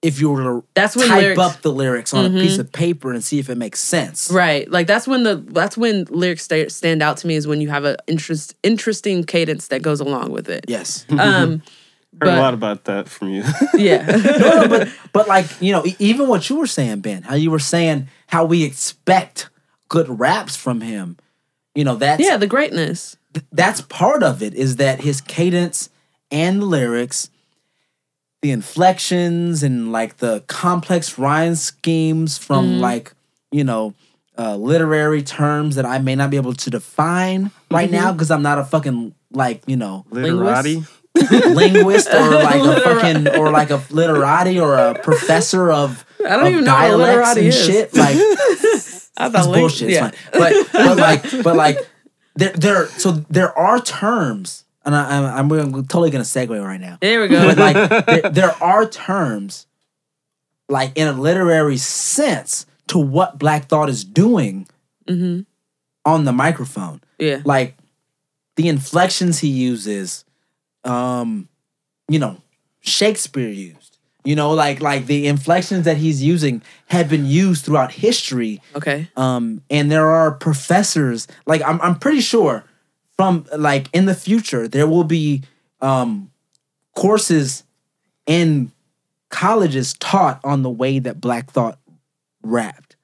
if 0.00 0.20
you 0.20 0.30
were 0.30 0.42
to 0.42 0.64
That's 0.74 0.94
when 0.96 1.08
type 1.08 1.22
lyrics- 1.22 1.40
Mm-hmm. 1.40 1.50
up 1.56 1.62
the 1.62 1.72
lyrics 1.72 2.14
on 2.14 2.26
a 2.26 2.30
piece 2.30 2.58
of 2.58 2.70
paper 2.72 3.10
and 3.12 3.24
see 3.24 3.38
if 3.38 3.48
it 3.50 3.56
makes 3.58 3.80
sense. 3.80 4.30
right. 4.30 4.70
Like 4.70 4.86
that's 4.86 5.08
when 5.08 5.24
the 5.24 5.36
that's 5.36 5.76
when 5.76 6.04
lyrics 6.08 6.44
sta- 6.44 6.68
stand 6.68 7.02
out 7.02 7.16
to 7.18 7.26
me 7.26 7.34
is 7.34 7.46
when 7.46 7.60
you 7.60 7.68
have 7.70 7.84
an 7.84 7.96
interest 8.06 8.54
interesting 8.62 9.24
cadence 9.24 9.68
that 9.68 9.82
goes 9.82 10.00
along 10.00 10.30
with 10.30 10.48
it. 10.48 10.66
Yes. 10.68 11.04
Um, 11.10 11.62
Heard 12.20 12.28
but- 12.28 12.38
a 12.38 12.40
lot 12.40 12.54
about 12.54 12.84
that 12.84 13.08
from 13.08 13.30
you. 13.30 13.42
yeah. 13.74 14.06
no, 14.38 14.62
no, 14.62 14.68
but 14.68 14.88
but 15.12 15.26
like 15.26 15.46
you 15.60 15.72
know, 15.72 15.84
e- 15.84 15.96
even 15.98 16.28
what 16.28 16.48
you 16.48 16.56
were 16.56 16.68
saying, 16.68 17.00
Ben, 17.00 17.22
how 17.22 17.34
you 17.34 17.50
were 17.50 17.58
saying 17.58 18.06
how 18.28 18.44
we 18.44 18.62
expect 18.62 19.50
good 19.88 20.20
raps 20.20 20.56
from 20.56 20.80
him. 20.80 21.16
You 21.74 21.84
know, 21.84 21.96
that's 21.96 22.22
yeah, 22.22 22.36
the 22.36 22.46
greatness. 22.46 23.16
th- 23.32 23.46
that's 23.52 23.80
part 23.80 24.22
of 24.22 24.42
it 24.42 24.54
is 24.54 24.76
that 24.76 25.00
his 25.00 25.20
cadence 25.20 25.90
and 26.30 26.62
the 26.62 26.66
lyrics, 26.66 27.30
the 28.42 28.50
inflections 28.50 29.62
and 29.62 29.90
like 29.92 30.18
the 30.18 30.42
complex 30.46 31.18
rhyme 31.18 31.54
schemes 31.54 32.38
from 32.38 32.64
Mm-hmm. 32.72 32.80
like 32.80 33.12
you 33.50 33.64
know 33.64 33.94
uh, 34.38 34.56
literary 34.56 35.22
terms 35.22 35.76
that 35.76 35.86
I 35.86 35.98
may 35.98 36.14
not 36.16 36.30
be 36.30 36.36
able 36.36 36.54
to 36.54 36.70
define 36.70 37.50
right 37.70 37.88
Mm-hmm. 37.90 37.96
now 38.04 38.12
because 38.12 38.30
I'm 38.30 38.42
not 38.42 38.58
a 38.58 38.64
fucking 38.64 39.14
like 39.32 39.62
you 39.66 39.76
know 39.76 40.04
Literati. 40.10 40.84
linguist 41.30 42.08
or 42.12 42.30
like 42.30 42.62
a 42.62 42.80
fucking 42.84 43.28
or 43.36 43.50
like 43.50 43.70
a 43.70 43.80
literati 43.90 44.58
or 44.60 44.76
a 44.76 44.94
professor 45.02 45.70
of 45.70 46.04
I 46.24 46.36
don't 46.36 46.52
even 46.52 46.64
know 46.64 46.72
what 46.74 46.98
literati 46.98 47.40
and 47.40 47.48
is. 47.48 47.64
shit. 47.66 47.94
Like 47.94 48.16
I 49.16 49.28
that's 49.28 49.32
thought 49.32 49.48
ling- 49.50 49.60
bullshit. 49.60 49.90
It's 49.90 49.98
fine. 49.98 50.12
But 50.32 50.66
but 50.72 50.96
like 50.96 51.22
but 51.42 51.56
like 51.56 51.78
there 52.36 52.52
there 52.52 52.86
so 52.88 53.12
there 53.30 53.56
are 53.58 53.80
terms, 53.80 54.64
and 54.84 54.94
I, 54.94 55.38
I'm, 55.38 55.52
I'm 55.52 55.72
totally 55.86 56.10
gonna 56.10 56.24
segue 56.24 56.62
right 56.64 56.80
now. 56.80 56.98
There 57.00 57.20
we 57.20 57.28
go. 57.28 57.54
But 57.54 57.58
like 57.58 58.06
there, 58.06 58.30
there 58.30 58.62
are 58.62 58.86
terms, 58.88 59.66
like 60.68 60.92
in 60.96 61.06
a 61.08 61.12
literary 61.12 61.76
sense, 61.76 62.66
to 62.88 62.98
what 62.98 63.38
Black 63.38 63.66
Thought 63.66 63.88
is 63.88 64.04
doing 64.04 64.66
hmm 65.08 65.40
on 66.06 66.24
the 66.24 66.32
microphone. 66.32 67.00
Yeah. 67.18 67.40
Like 67.44 67.76
the 68.56 68.68
inflections 68.68 69.38
he 69.38 69.48
uses, 69.48 70.24
um, 70.84 71.48
you 72.08 72.18
know, 72.18 72.36
Shakespeare 72.80 73.48
used. 73.48 73.83
You 74.24 74.34
know, 74.34 74.52
like 74.52 74.80
like 74.80 75.06
the 75.06 75.26
inflections 75.26 75.84
that 75.84 75.98
he's 75.98 76.22
using 76.22 76.62
have 76.86 77.10
been 77.10 77.26
used 77.26 77.64
throughout 77.64 77.92
history. 77.92 78.60
Okay. 78.74 79.08
Um, 79.16 79.62
and 79.68 79.90
there 79.90 80.10
are 80.10 80.32
professors, 80.32 81.28
like 81.46 81.62
I'm 81.62 81.80
I'm 81.82 81.98
pretty 81.98 82.20
sure 82.20 82.64
from 83.16 83.46
like 83.56 83.88
in 83.92 84.06
the 84.06 84.14
future 84.14 84.66
there 84.66 84.86
will 84.86 85.04
be 85.04 85.42
um 85.80 86.30
courses 86.94 87.64
in 88.26 88.72
colleges 89.28 89.94
taught 89.94 90.40
on 90.44 90.62
the 90.62 90.70
way 90.70 90.98
that 90.98 91.20
Black 91.20 91.50
Thought 91.50 91.78
rapped. 92.42 92.96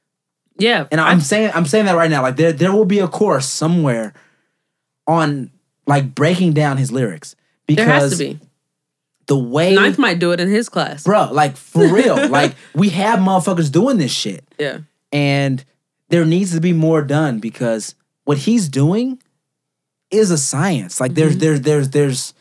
Yeah. 0.57 0.87
And 0.91 1.01
I'm 1.01 1.21
saying 1.21 1.51
I'm 1.55 1.67
saying 1.67 1.87
that 1.87 1.97
right 1.97 2.11
now. 2.11 2.23
Like 2.23 2.37
there 2.37 2.53
there 2.53 2.73
will 2.73 2.85
be 2.85 2.99
a 2.99 3.09
course 3.09 3.47
somewhere 3.47 4.15
on 5.07 5.51
like 5.87 6.15
breaking 6.15 6.53
down 6.53 6.77
his 6.77 6.93
lyrics 6.93 7.35
because 7.67 7.87
there 7.87 7.95
has 7.95 8.11
to 8.13 8.19
be. 8.19 8.41
The 9.31 9.39
way 9.39 9.75
Ninth 9.75 9.97
might 9.97 10.19
do 10.19 10.33
it 10.33 10.41
in 10.41 10.49
his 10.49 10.69
class. 10.69 11.05
bro, 11.05 11.31
like 11.33 11.57
for 11.57 11.87
real, 11.87 12.29
like 12.29 12.55
we 12.75 12.89
have 12.91 13.21
motherfuckers 13.21 13.71
doing 13.71 13.97
this 13.97 14.11
shit, 14.13 14.45
Yeah. 14.59 14.79
and 15.13 15.65
there 16.09 16.25
needs 16.27 16.53
to 16.55 16.61
be 16.61 16.73
more 16.73 17.01
done 17.03 17.39
because 17.39 17.95
what 18.25 18.39
he's 18.39 18.69
doing 18.69 19.23
is 20.11 20.33
a 20.33 20.37
science. 20.39 21.01
Like 21.01 21.13
Mm-hmm. 21.13 21.39
there's 21.39 21.39
there's 21.39 21.61
there's 21.61 21.89
there's 21.91 22.35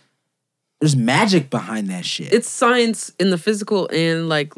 there's 0.81 0.95
magic 0.95 1.49
behind 1.51 1.89
that 1.89 2.05
shit. 2.05 2.33
It's 2.33 2.49
science 2.49 3.11
in 3.19 3.29
the 3.29 3.37
physical 3.37 3.87
and 3.93 4.27
like 4.27 4.51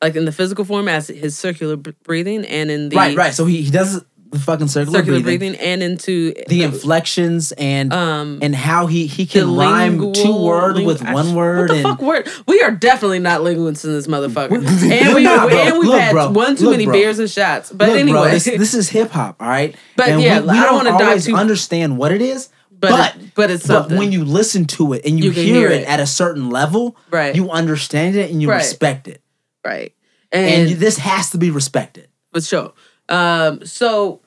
like 0.00 0.14
in 0.14 0.24
the 0.24 0.32
physical 0.32 0.64
form 0.64 0.86
as 0.88 1.08
his 1.08 1.36
circular 1.36 1.76
breathing 1.76 2.44
and 2.46 2.70
in 2.70 2.88
the 2.90 2.96
right, 2.96 3.16
right. 3.16 3.34
So 3.34 3.44
he, 3.46 3.62
he 3.62 3.70
does 3.72 4.04
the 4.30 4.38
fucking 4.38 4.68
circular, 4.68 4.98
circular 4.98 5.20
breathing, 5.20 5.52
breathing, 5.52 5.60
and 5.66 5.82
into 5.82 6.34
the 6.48 6.62
inflections 6.62 7.52
and 7.52 7.92
um 7.92 8.38
and 8.42 8.54
how 8.54 8.86
he 8.86 9.06
he 9.06 9.24
the 9.24 9.40
can 9.40 9.56
rhyme 9.56 9.98
lingual- 9.98 10.12
two 10.12 10.36
word 10.36 10.76
with 10.80 11.02
one 11.02 11.34
word 11.34 11.60
What 11.60 11.68
the 11.68 11.74
and 11.74 11.82
fuck 11.82 12.02
word? 12.02 12.28
We 12.46 12.60
are 12.62 12.70
definitely 12.70 13.20
not 13.20 13.42
linguists 13.42 13.84
in 13.84 13.92
this 13.92 14.06
motherfucker. 14.06 14.52
And 14.90 15.14
we 15.14 15.22
not, 15.24 15.50
and 15.52 15.78
we've 15.78 15.88
Look, 15.88 16.00
had 16.00 16.12
bro. 16.12 16.30
one 16.30 16.56
too 16.56 16.64
Look, 16.64 16.72
many 16.72 16.84
bro. 16.84 16.92
beers 16.94 17.18
and 17.18 17.30
shots. 17.30 17.72
But 17.72 17.88
Look, 17.88 17.98
anyway, 17.98 18.20
bro, 18.20 18.30
this, 18.30 18.44
this 18.44 18.74
is 18.74 18.88
hip 18.90 19.10
hop, 19.10 19.36
all 19.40 19.48
right. 19.48 19.74
But 19.96 20.08
and 20.10 20.20
yeah, 20.22 20.40
we, 20.40 20.46
we 20.46 20.50
I 20.50 20.54
don't 20.62 20.64
don't 20.64 20.74
wanna 20.84 20.90
dive 20.98 21.08
always 21.08 21.26
too- 21.26 21.34
understand 21.36 21.96
what 21.98 22.12
it 22.12 22.20
is, 22.22 22.48
but 22.70 22.90
but 22.90 23.16
it- 23.16 23.34
but 23.34 23.50
it's 23.50 23.66
but 23.66 23.90
when 23.90 24.12
you 24.12 24.24
listen 24.24 24.66
to 24.66 24.92
it 24.92 25.06
and 25.06 25.18
you, 25.18 25.26
You 25.26 25.30
hear, 25.30 25.44
hear 25.54 25.68
it 25.70 25.82
it. 25.82 25.88
at 25.88 26.00
a 26.00 26.06
certain 26.06 26.50
level, 26.50 26.96
Right. 27.10 27.34
you 27.34 27.50
understand 27.50 28.14
it 28.16 28.30
and 28.30 28.42
you 28.42 28.48
Right. 28.50 28.58
respect 28.58 29.08
it, 29.08 29.22
right. 29.64 29.92
and, 30.32 30.70
And, 30.70 30.78
this 30.80 30.98
has 30.98 31.30
to 31.30 31.38
be 31.38 31.50
respected. 31.50 32.08
for 32.32 32.40
sure. 32.40 32.72
Um, 33.08 33.64
so 33.64 34.20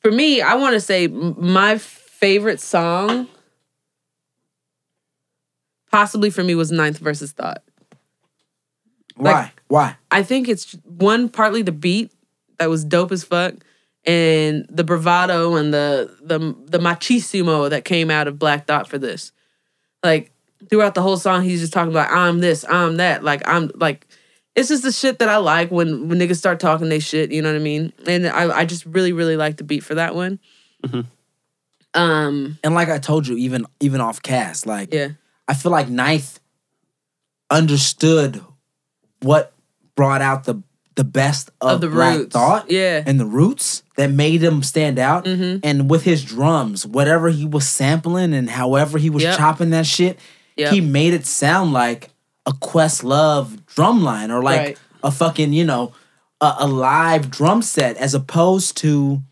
for 0.00 0.10
me, 0.10 0.40
I 0.40 0.54
want 0.54 0.74
to 0.74 0.80
say 0.80 1.06
my 1.08 1.78
favorite 1.78 2.60
song, 2.60 3.28
possibly 5.90 6.30
for 6.30 6.42
me, 6.44 6.54
was 6.54 6.70
Ninth 6.70 6.98
versus 6.98 7.32
Thought. 7.32 7.62
Like- 9.16 9.34
Why? 9.34 9.52
Why? 9.68 9.96
I 10.10 10.22
think 10.22 10.48
it's 10.48 10.76
one 10.84 11.28
partly 11.28 11.62
the 11.62 11.72
beat 11.72 12.12
that 12.58 12.70
was 12.70 12.84
dope 12.84 13.10
as 13.12 13.24
fuck, 13.24 13.54
and 14.04 14.64
the 14.70 14.84
bravado 14.84 15.56
and 15.56 15.74
the 15.74 16.14
the 16.22 16.38
the 16.66 16.78
machismo 16.78 17.68
that 17.68 17.84
came 17.84 18.10
out 18.10 18.28
of 18.28 18.38
Black 18.38 18.66
Thought 18.66 18.86
for 18.88 18.98
this. 18.98 19.32
Like 20.04 20.30
throughout 20.70 20.94
the 20.94 21.02
whole 21.02 21.16
song, 21.16 21.42
he's 21.42 21.60
just 21.60 21.72
talking 21.72 21.90
about 21.90 22.12
I'm 22.12 22.38
this, 22.38 22.64
I'm 22.68 22.96
that. 22.96 23.24
Like 23.24 23.42
I'm 23.48 23.70
like 23.74 24.06
it's 24.56 24.68
just 24.70 24.82
the 24.82 24.90
shit 24.92 25.18
that 25.20 25.28
I 25.28 25.36
like 25.36 25.70
when 25.70 26.08
when 26.08 26.18
niggas 26.18 26.36
start 26.36 26.58
talking 26.58 26.88
they 26.88 26.98
shit. 26.98 27.30
You 27.30 27.42
know 27.42 27.50
what 27.52 27.56
I 27.60 27.62
mean? 27.62 27.92
And 28.06 28.26
I 28.26 28.58
I 28.60 28.64
just 28.64 28.84
really 28.86 29.12
really 29.12 29.36
like 29.36 29.58
the 29.58 29.64
beat 29.64 29.84
for 29.84 29.94
that 29.94 30.14
one. 30.14 30.38
Um. 31.94 32.58
And 32.62 32.74
like 32.74 32.88
I 32.88 32.98
told 32.98 33.26
you, 33.26 33.36
even 33.36 33.66
even 33.80 34.00
off 34.00 34.22
cast, 34.22 34.66
like 34.66 34.92
Yeah. 34.92 35.08
I 35.48 35.54
feel 35.54 35.72
like 35.72 35.88
Ninth 35.88 36.40
understood 37.50 38.42
what 39.22 39.52
brought 39.94 40.20
out 40.20 40.44
the 40.44 40.62
the 40.96 41.04
best 41.04 41.50
of, 41.60 41.72
Of 41.72 41.80
the 41.82 41.88
Black 41.88 42.16
roots. 42.18 42.32
Thought, 42.32 42.70
Yeah. 42.70 43.02
and 43.06 43.20
the 43.20 43.26
roots 43.26 43.82
that 43.96 44.10
made 44.10 44.42
him 44.42 44.62
stand 44.62 44.98
out. 44.98 45.26
Mhm. 45.26 45.60
And 45.62 45.90
with 45.90 46.04
his 46.04 46.24
drums, 46.24 46.86
whatever 46.86 47.28
he 47.28 47.44
was 47.44 47.66
sampling 47.68 48.32
and 48.32 48.48
however 48.48 48.96
he 48.98 49.10
was 49.10 49.22
Yep. 49.22 49.36
chopping 49.36 49.70
that 49.70 49.84
shit, 49.86 50.18
Yep. 50.56 50.72
he 50.72 50.80
made 50.80 51.12
it 51.12 51.26
sound 51.26 51.74
like 51.74 52.08
a 52.46 52.52
Questlove 52.52 53.64
drum 53.66 54.02
line 54.04 54.30
or 54.30 54.42
like 54.42 54.60
Right. 54.60 54.78
a 55.02 55.10
fucking 55.10 55.52
you 55.52 55.64
know 55.64 55.92
a, 56.40 56.54
a 56.60 56.66
live 56.68 57.30
drum 57.30 57.62
set 57.62 57.96
as 57.96 58.14
opposed 58.14 58.76
to 58.78 59.22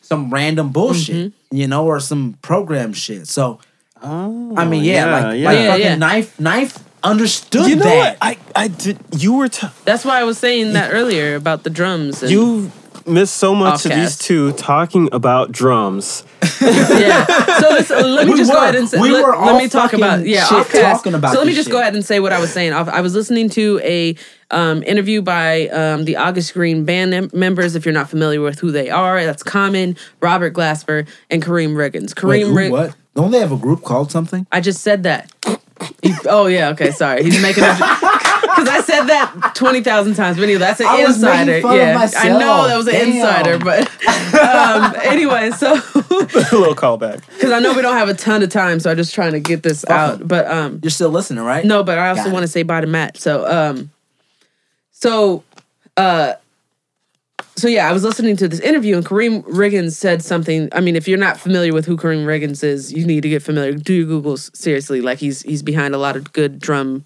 some 0.00 0.30
random 0.32 0.70
bullshit, 0.70 1.32
Mm-hmm. 1.32 1.56
you 1.56 1.66
know, 1.66 1.84
or 1.86 2.00
some 2.00 2.38
program 2.42 2.92
shit. 2.92 3.26
So 3.28 3.58
Oh, 4.02 4.54
I 4.56 4.64
mean, 4.64 4.82
yeah, 4.82 5.04
like, 5.12 5.24
like 5.24 5.38
Yeah, 5.40 5.66
fucking 5.68 5.84
yeah. 5.84 5.94
knife, 5.96 6.40
knife 6.40 6.78
understood 7.02 7.68
You 7.68 7.76
know 7.76 7.84
that. 7.84 7.96
what? 7.96 8.18
I 8.22 8.38
I 8.56 8.68
did. 8.68 8.96
You 9.18 9.34
were 9.34 9.48
t- 9.48 9.66
That's 9.84 10.04
why 10.06 10.18
I 10.20 10.24
was 10.24 10.38
saying 10.38 10.72
that 10.72 10.90
earlier 10.92 11.34
about 11.34 11.64
the 11.64 11.70
drums. 11.70 12.22
And, 12.22 12.32
you 12.32 12.72
missed 13.10 13.36
so 13.36 13.54
much 13.54 13.84
of 13.84 13.92
these 13.92 14.16
two 14.16 14.52
talking 14.52 15.08
about 15.12 15.52
drums. 15.52 16.24
yeah. 16.62 17.24
So 17.26 17.74
this, 17.74 17.90
let 17.90 18.26
me 18.26 18.32
We 18.32 18.38
just 18.38 18.52
go 18.52 18.58
ahead 18.58 18.76
and 18.76 18.88
say, 18.88 19.00
We 19.00 19.10
let, 19.10 19.24
were 19.24 19.36
let 19.36 19.56
me 19.62 19.68
talk 19.68 19.92
about 19.92 20.24
yeah, 20.26 20.44
shit 20.46 20.66
talking 20.82 21.14
about 21.14 21.32
So 21.32 21.38
let 21.38 21.46
me 21.46 21.52
just 21.54 21.66
shit. 21.66 21.72
go 21.72 21.80
ahead 21.80 21.94
and 21.94 22.04
say 22.04 22.20
what 22.20 22.32
I 22.32 22.40
was 22.40 22.52
saying. 22.52 22.72
I 22.72 23.00
was 23.00 23.14
listening 23.14 23.50
to 23.50 23.80
a 23.82 24.16
um, 24.50 24.82
interview 24.84 25.22
by 25.22 25.68
um, 25.68 26.04
the 26.04 26.16
August 26.16 26.54
Green 26.54 26.84
band 26.84 27.10
mem- 27.10 27.30
members. 27.32 27.74
If 27.76 27.84
you're 27.84 27.94
not 27.94 28.08
familiar 28.08 28.40
with 28.40 28.58
who 28.60 28.70
they 28.72 28.90
are, 28.90 29.24
that's 29.24 29.42
Common, 29.42 29.96
Robert 30.20 30.54
Glasper, 30.54 31.06
and 31.30 31.42
Karriem 31.42 31.74
Riggins. 31.74 32.14
Karriem 32.14 32.28
Wait, 32.28 32.42
who, 32.46 32.54
Rig- 32.56 32.72
what? 32.72 32.96
Don't 33.14 33.30
they 33.30 33.40
have 33.40 33.52
a 33.52 33.56
group 33.56 33.82
called 33.82 34.10
something? 34.10 34.46
I 34.50 34.60
just 34.60 34.82
said 34.82 35.02
that. 35.02 35.30
He- 36.02 36.14
oh 36.26 36.46
yeah, 36.46 36.68
okay, 36.70 36.90
sorry. 36.90 37.22
He's 37.24 37.40
making 37.42 37.64
a 37.64 37.74
because 38.56 38.68
I 38.68 38.80
said 38.80 39.04
that 39.06 39.52
twenty 39.54 39.82
thousand 39.82 40.14
times. 40.14 40.36
But 40.36 40.44
anyway, 40.44 40.58
that's 40.58 40.80
an 40.80 40.86
I 40.86 41.04
was 41.04 41.22
making 41.22 41.54
insider. 41.54 41.68
of 41.68 41.76
yeah, 41.76 42.10
I 42.16 42.28
know 42.28 42.68
that 42.68 42.76
was 42.76 42.86
an 42.88 42.94
Damn. 42.94 43.08
insider, 43.12 43.58
but 43.58 43.88
um, 44.34 44.94
anyway, 45.02 45.50
so 45.50 45.72
a 45.94 46.56
little 46.56 46.74
callback. 46.74 47.24
because 47.28 47.52
I 47.52 47.58
know 47.60 47.74
we 47.74 47.82
don't 47.82 47.96
have 47.96 48.08
a 48.08 48.14
ton 48.14 48.42
of 48.42 48.50
time, 48.50 48.80
so 48.80 48.90
I'm 48.90 48.96
just 48.96 49.14
trying 49.14 49.32
to 49.32 49.40
get 49.40 49.62
this 49.62 49.84
out. 49.86 50.26
But 50.26 50.46
um, 50.46 50.80
You're 50.82 50.90
still 50.90 51.10
listening, 51.10 51.44
right? 51.44 51.64
no, 51.64 51.82
but 51.82 51.98
I 51.98 52.10
also 52.10 52.30
want 52.30 52.42
to 52.42 52.48
say 52.48 52.62
bye 52.62 52.80
to 52.80 52.86
Matt. 52.86 53.16
So 53.16 53.46
um, 53.46 53.90
so 54.90 55.44
uh, 55.96 56.34
so 57.56 57.68
yeah, 57.68 57.88
I 57.88 57.92
was 57.92 58.02
listening 58.02 58.36
to 58.38 58.48
this 58.48 58.60
interview, 58.60 58.96
and 58.96 59.04
Karriem 59.04 59.42
Riggins 59.44 59.92
said 59.92 60.22
something. 60.22 60.68
I 60.72 60.80
mean, 60.80 60.96
if 60.96 61.06
you're 61.06 61.18
not 61.18 61.38
familiar 61.38 61.72
with 61.72 61.84
who 61.84 61.96
Karriem 61.96 62.24
Riggins 62.24 62.64
is, 62.64 62.92
you 62.92 63.06
need 63.06 63.22
to 63.22 63.28
get 63.28 63.42
familiar. 63.42 63.72
Do 63.72 63.92
your 63.92 64.06
googles 64.06 64.54
seriously. 64.56 65.00
Like 65.00 65.18
he's 65.18 65.42
he's 65.42 65.62
behind 65.62 65.94
a 65.94 65.98
lot 65.98 66.16
of 66.16 66.32
good 66.32 66.58
drum 66.58 67.04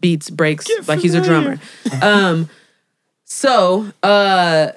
beats, 0.00 0.30
breaks. 0.30 0.68
like 0.88 1.00
he's 1.00 1.14
a 1.14 1.20
drummer. 1.22 1.58
um, 2.02 2.48
so 3.24 3.90
uh 4.02 4.72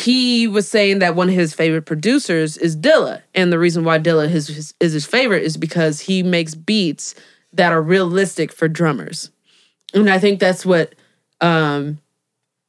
he 0.00 0.48
was 0.48 0.66
saying 0.68 0.98
that 0.98 1.14
one 1.14 1.28
of 1.28 1.34
his 1.36 1.54
favorite 1.54 1.82
producers 1.82 2.56
is 2.56 2.76
Dilla, 2.76 3.22
and 3.32 3.52
the 3.52 3.60
reason 3.60 3.84
why 3.84 3.98
Dilla 4.00 4.28
is 4.28 4.48
his, 4.48 4.74
is 4.80 4.92
his 4.92 5.06
favorite 5.06 5.44
is 5.44 5.56
because 5.56 6.00
he 6.00 6.24
makes 6.24 6.56
beats 6.56 7.14
that 7.52 7.72
are 7.72 7.80
realistic 7.80 8.52
for 8.52 8.66
drummers, 8.66 9.30
and 9.94 10.10
I 10.10 10.18
think 10.18 10.40
that's 10.40 10.66
what 10.66 10.94
um, 11.40 11.98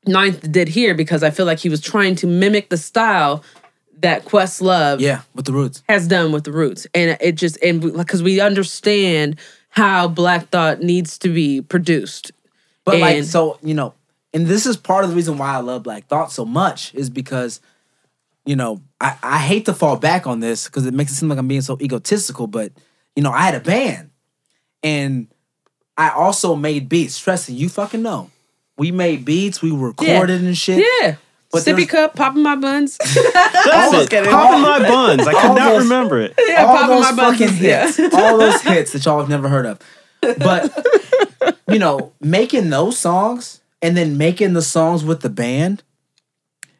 Ninth 0.05 0.51
did 0.51 0.67
here 0.67 0.93
because 0.93 1.23
I 1.23 1.31
feel 1.31 1.47
like 1.47 1.57
he 1.57 1.69
was 1.69 1.81
trying 1.81 2.13
to 2.17 2.27
mimic 2.27 2.69
the 2.69 2.77
style 2.77 3.43
that 4.01 4.25
Questlove 4.25 4.99
Yeah, 4.99 5.21
with 5.33 5.45
the 5.45 5.53
roots. 5.53 5.81
has 5.89 6.07
done 6.07 6.31
with 6.31 6.43
the 6.43 6.51
Roots, 6.51 6.85
and 6.93 7.17
it 7.19 7.31
just 7.33 7.57
and 7.63 7.81
because 7.81 8.21
we 8.21 8.39
understand 8.39 9.39
how 9.75 10.07
Black 10.07 10.49
Thought 10.49 10.81
needs 10.81 11.17
to 11.19 11.29
be 11.29 11.61
produced, 11.61 12.31
But 12.85 12.99
like, 12.99 13.17
And- 13.17 13.25
so 13.27 13.57
you 13.61 13.73
know, 13.73 13.93
and 14.33 14.47
this 14.47 14.65
is 14.65 14.77
part 14.77 15.03
of 15.03 15.09
the 15.09 15.15
reason 15.15 15.37
why 15.37 15.53
I 15.53 15.57
love 15.59 15.83
Black 15.83 16.07
Thought 16.07 16.31
so 16.31 16.45
much 16.45 16.93
is 16.93 17.09
because, 17.09 17.59
you 18.45 18.55
know, 18.55 18.81
I, 19.01 19.17
I 19.23 19.37
hate 19.39 19.65
to 19.65 19.73
fall 19.73 19.97
back 19.97 20.27
on 20.27 20.39
this 20.39 20.65
because 20.65 20.85
it 20.85 20.93
makes 20.93 21.11
it 21.11 21.15
seem 21.15 21.29
like 21.29 21.37
I'm 21.39 21.47
being 21.47 21.61
so 21.61 21.77
egotistical. 21.81 22.47
But 22.47 22.71
you 23.15 23.23
know, 23.23 23.31
I 23.31 23.41
had 23.41 23.55
a 23.55 23.59
band, 23.59 24.09
and 24.83 25.27
I 25.97 26.09
also 26.09 26.55
made 26.55 26.89
beats. 26.89 27.17
Trust 27.19 27.49
me, 27.49 27.55
you 27.55 27.69
fucking 27.69 28.01
know, 28.01 28.29
we 28.77 28.91
made 28.91 29.25
beats, 29.25 29.61
we 29.61 29.71
recorded 29.71 30.41
and 30.43 30.57
shit. 30.57 30.85
yeah. 31.01 31.15
But 31.55 31.63
Sippy 31.63 31.87
cup, 31.87 32.15
popping 32.15 32.43
my 32.43 32.55
buns. 32.55 32.97
That's 32.97 33.13
it. 34.11 34.25
Popping 34.29 34.61
my 34.61 34.79
buns. 34.87 35.27
I 35.27 35.33
could 35.33 35.45
All 35.49 35.55
not 35.55 35.69
those- 35.73 35.83
remember 35.83 36.21
it. 36.21 36.33
yeah, 36.47 36.65
all 36.65 36.75
popping 36.77 36.89
those 36.95 37.03
my 37.03 37.15
buns. 37.15 37.39
fucking 37.39 37.57
yeah. 37.63 37.85
hits, 37.91 38.13
all 38.15 38.37
those 38.37 38.61
hits 38.61 38.91
that 38.93 39.05
y'all 39.05 39.19
have 39.19 39.29
never 39.29 39.47
heard 39.49 39.65
of. 39.65 39.79
But 40.21 41.57
you 41.69 41.79
know, 41.79 42.13
making 42.21 42.69
those 42.69 42.97
songs 42.97 43.61
and 43.81 43.95
then 43.95 44.17
making 44.17 44.53
the 44.53 44.61
songs 44.61 45.03
with 45.03 45.21
the 45.21 45.29
band, 45.29 45.83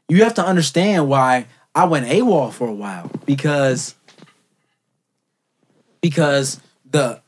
you 0.10 0.23
have 0.23 0.34
to 0.35 0.45
understand 0.45 1.07
why 1.07 1.45
I 1.73 1.85
went 1.85 2.07
AWOL 2.07 2.52
for 2.52 2.68
a 2.68 2.73
while 2.73 3.10
because 3.26 3.95
because 6.02 6.60
the 6.89 7.22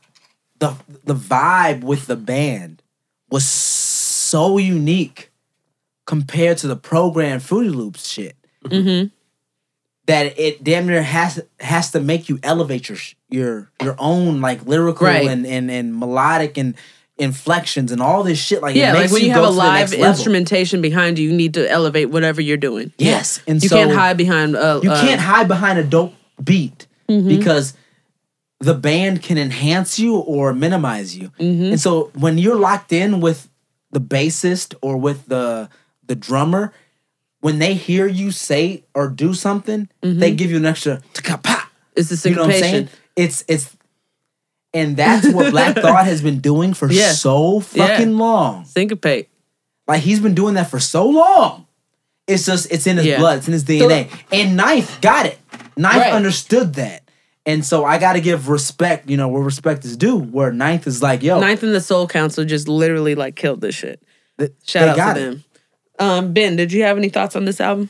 the 0.58 0.74
the 1.04 1.14
vibe 1.14 1.82
with 1.82 2.06
the 2.06 2.16
band 2.16 2.82
was 3.30 3.46
so 3.46 4.58
unique 4.58 5.30
compared 6.08 6.56
to 6.58 6.66
the 6.66 6.76
program 6.76 7.38
Fruity 7.38 7.68
Loops 7.70 8.08
shit 8.08 8.34
Mm-hmm. 8.64 9.08
that 10.06 10.38
it 10.38 10.64
damn 10.64 10.86
near 10.86 11.02
has 11.02 11.40
has 11.60 11.90
to 11.92 12.00
make 12.00 12.28
you 12.28 12.38
elevate 12.42 12.88
your 12.88 12.98
your 13.30 13.70
your 13.82 13.94
own 13.98 14.40
like 14.40 14.66
lyrical 14.66 15.06
Right. 15.06 15.28
and, 15.28 15.46
and 15.46 15.70
and 15.70 15.94
melodic 15.96 16.58
and 16.58 16.74
inflections 17.18 17.92
and 17.92 18.00
all 18.00 18.22
this 18.24 18.38
shit 18.38 18.62
like 18.62 18.74
it 18.74 18.78
Yeah, 18.80 18.94
like 18.94 19.10
when 19.10 19.22
you 19.22 19.28
go 19.34 19.42
have 19.44 19.52
a 19.54 19.56
live 19.56 19.92
instrumentation 19.92 20.80
behind 20.80 21.18
you, 21.18 21.28
you 21.30 21.36
need 21.36 21.54
to 21.54 21.68
elevate 21.70 22.10
whatever 22.10 22.40
you're 22.40 22.56
doing. 22.70 22.92
Yes, 22.98 23.40
and 23.46 23.62
you 23.62 23.68
so 23.68 23.76
can't 23.76 23.92
hide 23.92 24.16
behind. 24.16 24.56
Uh, 24.56 24.80
you 24.82 24.90
uh, 24.90 25.00
can't 25.00 25.20
hide 25.20 25.46
behind 25.48 25.78
a 25.78 25.84
dope 25.84 26.14
beat 26.42 26.86
Mm-hmm. 27.08 27.28
because 27.28 27.74
the 28.60 28.74
band 28.74 29.22
can 29.22 29.38
enhance 29.38 29.98
you 29.98 30.16
or 30.16 30.52
minimize 30.52 31.16
you. 31.16 31.28
Mm-hmm. 31.40 31.64
And 31.72 31.80
so 31.80 32.10
when 32.14 32.36
you're 32.38 32.56
locked 32.68 32.92
in 32.92 33.20
with 33.20 33.48
the 33.92 34.00
bassist 34.00 34.74
or 34.82 34.96
with 34.98 35.26
the 35.26 35.70
the 36.08 36.16
drummer, 36.16 36.72
when 37.40 37.58
they 37.60 37.74
hear 37.74 38.06
you 38.06 38.32
say 38.32 38.84
or 38.94 39.08
do 39.08 39.32
something, 39.32 39.88
they 40.02 40.34
give 40.34 40.50
you 40.50 40.56
an 40.56 40.66
extra 40.66 41.00
taka-pa. 41.12 41.70
It's 41.94 42.08
the 42.08 42.28
You 42.28 42.34
know 42.36 42.42
what 42.42 42.54
I'm 42.54 42.60
saying? 42.60 42.74
Mm-hmm. 42.86 42.94
syncopation. 42.94 43.04
It's 43.16 43.44
it's 43.48 43.76
and 44.74 44.96
that's 44.96 45.26
what 45.32 45.50
Black 45.50 45.76
Thought 45.82 46.04
has 46.06 46.20
been 46.22 46.40
doing 46.40 46.74
for 46.74 46.90
Yeah. 46.90 47.12
so 47.12 47.60
fucking 47.60 48.10
Yeah. 48.10 48.16
long. 48.16 48.64
Syncopate. 48.64 49.28
Like 49.86 50.02
he's 50.02 50.20
been 50.20 50.34
doing 50.34 50.54
that 50.54 50.70
for 50.70 50.78
so 50.80 51.08
long. 51.08 51.66
It's 52.26 52.44
just 52.46 52.70
it's 52.70 52.86
in 52.86 52.96
his 52.98 53.06
Yeah. 53.06 53.18
blood, 53.18 53.38
it's 53.38 53.46
in 53.46 53.52
his 53.54 53.64
DNA. 53.64 54.08
and 54.32 54.56
Ninth 54.56 55.00
got 55.00 55.26
it. 55.26 55.38
Ninth 55.76 55.96
Right. 56.02 56.12
understood 56.12 56.74
that. 56.74 57.02
And 57.46 57.64
so 57.64 57.84
I 57.84 57.98
gotta 57.98 58.20
give 58.20 58.48
respect, 58.50 59.08
you 59.08 59.16
know, 59.16 59.28
where 59.28 59.42
respect 59.42 59.84
is 59.86 59.96
due. 59.96 60.16
Where 60.18 60.52
Ninth 60.52 60.86
is 60.86 61.02
like, 61.02 61.22
yo, 61.22 61.40
Ninth 61.40 61.62
and 61.62 61.74
the 61.74 61.80
Soul 61.80 62.06
Council 62.06 62.44
just 62.44 62.68
literally 62.68 63.14
like 63.14 63.34
killed 63.36 63.60
this 63.62 63.74
shit. 63.74 64.02
th- 64.38 64.52
Shout 64.64 64.98
out 64.98 65.14
to 65.14 65.20
it. 65.20 65.24
them. 65.24 65.44
Um, 65.98 66.32
ben, 66.32 66.56
did 66.56 66.72
you 66.72 66.82
have 66.84 66.96
any 66.96 67.08
thoughts 67.08 67.34
on 67.36 67.44
this 67.44 67.60
album? 67.60 67.88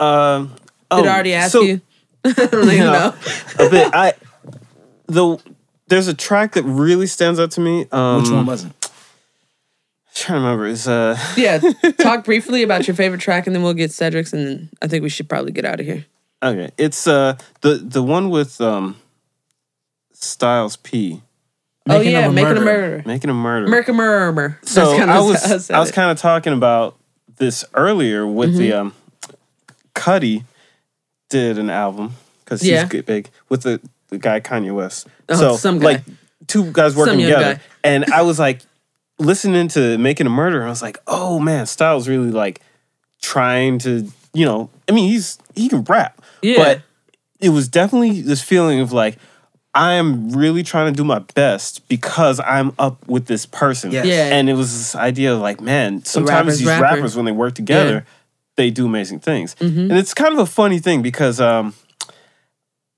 Um, 0.00 0.48
Did 0.48 0.60
oh, 0.92 1.04
I 1.04 1.08
already 1.08 1.34
ask 1.34 1.52
so- 1.52 1.62
you? 1.62 1.80
I 2.24 2.32
don't 2.32 2.70
even 2.70 2.86
a 2.88 3.14
bit. 3.70 3.90
I 3.94 4.12
the 5.06 5.38
there's 5.86 6.08
a 6.08 6.14
track 6.14 6.52
that 6.52 6.64
really 6.64 7.06
stands 7.06 7.40
out 7.40 7.50
to 7.52 7.60
me. 7.60 7.86
Um, 7.92 8.22
Which 8.22 8.30
one 8.30 8.46
was 8.46 8.64
it? 8.64 8.72
trying 10.14 10.40
to 10.40 10.44
remember 10.44 10.66
is 10.66 10.88
uh 10.88 11.16
Yeah, 11.36 11.58
talk 11.98 12.24
briefly 12.24 12.62
about 12.64 12.86
your 12.88 12.96
favorite 12.96 13.20
track, 13.20 13.46
and 13.46 13.54
then 13.54 13.62
we'll 13.62 13.72
get 13.74 13.92
Cedric's, 13.92 14.32
and 14.32 14.46
then 14.46 14.68
I 14.82 14.88
think 14.88 15.02
we 15.04 15.08
should 15.08 15.28
probably 15.28 15.52
get 15.52 15.64
out 15.64 15.78
of 15.80 15.86
here. 15.86 16.04
okay. 16.42 16.70
It's 16.76 17.06
uh 17.06 17.36
the 17.60 17.74
the 17.76 18.02
one 18.02 18.28
with 18.30 18.60
um 18.60 18.96
Styles 20.12 20.76
P 20.76 21.22
oh 21.88 22.00
yeah, 22.00 22.26
a 22.26 22.32
making 22.32 22.50
a 22.50 22.54
Murderer. 22.60 22.64
murder, 22.64 23.02
making 23.06 23.30
a 23.30 23.34
murder. 23.34 23.68
murder, 23.68 24.32
murder. 24.32 24.58
so 24.62 24.96
kinda 24.98 25.12
I 25.14 25.20
was 25.20 25.68
how 25.68 25.76
I 25.76 25.80
was 25.80 25.92
kind 25.92 26.10
of 26.10 26.18
talking 26.18 26.52
about 26.52 26.97
this 27.38 27.64
earlier 27.74 28.26
with 28.26 28.56
the 28.56 28.70
Mm-hmm. 28.70 28.80
um 28.88 28.94
Cudi 29.94 30.44
did 31.28 31.58
an 31.58 31.70
album 31.70 32.14
because 32.44 32.62
Yeah. 32.64 32.86
he's 32.90 33.02
big 33.02 33.30
with 33.48 33.62
the 33.62 33.80
the 34.08 34.18
guy 34.18 34.40
Kanye 34.40 34.74
West. 34.74 35.06
Oh, 35.28 35.34
so 35.36 35.56
some 35.56 35.78
guy. 35.78 35.86
like 35.86 36.02
two 36.46 36.70
guys 36.72 36.96
working 36.96 37.18
together, 37.18 37.54
guy. 37.56 37.60
and 37.84 38.04
I 38.06 38.22
was 38.22 38.38
like 38.38 38.60
listening 39.18 39.68
to 39.68 39.98
Making 39.98 40.26
a 40.26 40.30
Murder, 40.30 40.64
I 40.64 40.68
was 40.68 40.80
like, 40.82 40.98
oh 41.06 41.38
man, 41.38 41.66
Styles 41.66 42.08
really 42.08 42.30
like 42.30 42.60
trying 43.20 43.78
to 43.80 44.08
you 44.32 44.46
know. 44.46 44.70
I 44.88 44.92
mean, 44.92 45.08
he's 45.10 45.38
he 45.54 45.68
can 45.68 45.82
rap, 45.84 46.20
Yeah. 46.42 46.56
but 46.56 46.82
it 47.40 47.50
was 47.50 47.68
definitely 47.68 48.20
this 48.22 48.42
feeling 48.42 48.80
of 48.80 48.92
like. 48.92 49.18
I 49.74 49.92
am 49.94 50.30
really 50.30 50.62
trying 50.62 50.92
to 50.92 50.96
do 50.96 51.04
my 51.04 51.20
best 51.34 51.86
because 51.88 52.40
I'm 52.40 52.72
up 52.78 53.06
with 53.06 53.26
this 53.26 53.46
person. 53.46 53.92
Yes. 53.92 54.06
Yeah. 54.06 54.34
And 54.36 54.48
it 54.50 54.54
was 54.54 54.72
this 54.76 54.94
idea 54.96 55.34
of 55.34 55.40
like, 55.40 55.60
man, 55.60 56.04
sometimes 56.04 56.30
rapper's 56.30 56.58
these 56.58 56.66
rapper. 56.68 56.82
rappers, 56.82 57.16
when 57.16 57.26
they 57.26 57.32
work 57.32 57.54
together, 57.54 57.92
Yeah. 57.94 58.00
they 58.56 58.70
do 58.70 58.86
amazing 58.86 59.20
things. 59.20 59.54
Mm-hmm. 59.56 59.90
And 59.90 59.92
it's 59.92 60.14
kind 60.14 60.32
of 60.32 60.40
a 60.40 60.46
funny 60.46 60.78
thing 60.78 61.02
because 61.02 61.40
um, 61.40 61.74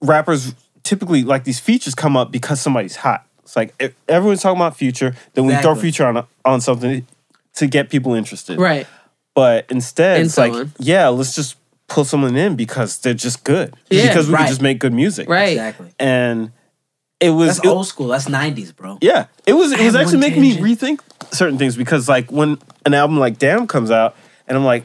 rappers 0.00 0.54
typically 0.82 1.22
like 1.22 1.44
these 1.44 1.60
features 1.60 1.94
come 1.94 2.16
up 2.16 2.30
because 2.32 2.60
somebody's 2.60 2.96
hot. 2.96 3.26
It's 3.42 3.56
like 3.56 3.74
everyone's 4.08 4.42
talking 4.42 4.58
about 4.60 4.76
future, 4.76 5.14
then 5.34 5.46
we 5.46 5.54
throw 5.56 5.74
future 5.74 6.06
on 6.06 6.24
on 6.44 6.60
something 6.60 7.06
to 7.54 7.66
get 7.66 7.90
people 7.90 8.14
interested. 8.14 8.58
right. 8.58 8.86
But 9.34 9.66
instead, 9.70 10.16
And 10.18 10.26
it's 10.26 10.34
so 10.34 10.42
like, 10.42 10.52
on. 10.52 10.72
yeah, 10.78 11.08
let's 11.08 11.34
just 11.34 11.56
pull 11.88 12.04
someone 12.04 12.36
in 12.36 12.56
because 12.56 12.98
they're 12.98 13.14
just 13.14 13.44
good. 13.44 13.74
Yeah, 13.88 14.08
because 14.08 14.26
we 14.28 14.34
right. 14.34 14.40
can 14.40 14.48
just 14.48 14.60
make 14.62 14.78
good 14.80 14.92
music. 14.92 15.28
Right. 15.28 15.50
Exactly. 15.50 15.92
And 16.00 16.50
it 17.20 17.30
was 17.30 17.56
That's 17.56 17.66
it- 17.66 17.68
old 17.68 17.86
school. 17.86 18.08
That's 18.08 18.26
90s, 18.26 18.74
bro. 18.74 18.98
yeah, 19.00 19.26
it 19.46 19.52
was. 19.52 19.72
It 19.72 19.80
I 19.80 19.84
was 19.84 19.92
have 19.94 20.02
actually 20.02 20.18
one 20.18 20.20
making 20.20 20.42
me 20.42 20.56
rethink 20.56 21.00
certain 21.32 21.58
things 21.58 21.76
because, 21.76 22.08
like, 22.08 22.30
when 22.32 22.58
an 22.86 22.94
album 22.94 23.18
like 23.18 23.38
Damn 23.38 23.66
comes 23.66 23.90
out, 23.90 24.16
and 24.48 24.56
I'm 24.58 24.64
like, 24.64 24.84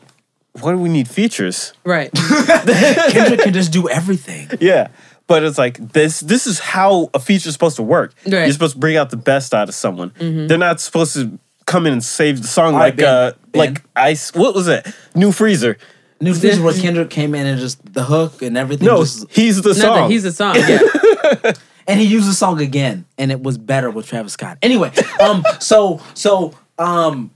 why 0.60 0.72
do 0.72 0.78
we 0.78 0.90
need 0.90 1.08
features? 1.08 1.74
Right. 1.84 2.12
Kendrick 2.66 3.42
can 3.42 3.54
just 3.54 3.72
do 3.72 3.90
everything. 3.90 4.50
Yeah, 4.60 4.90
but 5.28 5.44
it's 5.44 5.58
like 5.58 5.78
this. 5.94 6.20
This 6.20 6.46
is 6.48 6.60
how 6.60 7.10
a 7.14 7.20
feature 7.20 7.48
is 7.50 7.54
supposed 7.54 7.76
to 7.78 7.84
work. 7.84 8.14
Right. 8.26 8.26
Mm-hmm. 8.34 8.44
You're 8.46 8.54
supposed 8.54 8.74
to 8.74 8.80
bring 8.80 8.98
out 8.98 9.10
the 9.10 9.18
best 9.18 9.54
out 9.54 9.70
of 9.70 9.76
someone. 9.76 10.12
They're 10.20 10.58
not 10.58 10.80
supposed 10.80 11.14
to 11.16 11.38
come 11.66 11.88
in 11.88 11.94
and 11.94 12.04
save 12.04 12.42
the 12.42 12.48
song 12.48 12.74
All 12.76 12.80
right, 12.80 12.88
like 12.88 12.98
Ben, 12.98 13.06
uh 13.08 13.32
Ben. 13.52 13.60
like 13.74 13.82
ice. 13.96 14.34
What 14.36 14.54
was 14.54 14.68
it? 14.68 14.86
New 15.16 15.32
Freezer. 15.32 15.78
New 16.22 16.34
Freezer 16.34 16.62
where 16.62 16.74
Kendrick 16.74 17.10
came 17.10 17.34
in 17.36 17.46
and 17.48 17.60
just 17.60 17.94
the 17.94 18.04
hook 18.04 18.42
and 18.42 18.58
everything. 18.58 18.86
No, 18.88 19.00
just, 19.00 19.30
he's 19.32 19.62
the 19.62 19.70
Nothing. 19.70 19.82
song. 19.82 20.12
He's 20.12 20.24
the 20.24 20.32
song. 20.32 20.56
Yeah. 20.68 21.52
And 21.88 22.00
he 22.00 22.06
used 22.06 22.28
the 22.28 22.34
song 22.34 22.62
again, 22.62 23.06
and 23.18 23.32
it 23.32 23.42
was 23.42 23.58
better 23.58 23.90
with 23.90 24.08
Travis 24.08 24.34
Scott. 24.34 24.58
Anyway, 24.62 24.92
um, 25.20 25.44
so 25.60 26.02
so 26.14 26.54
um, 26.78 27.32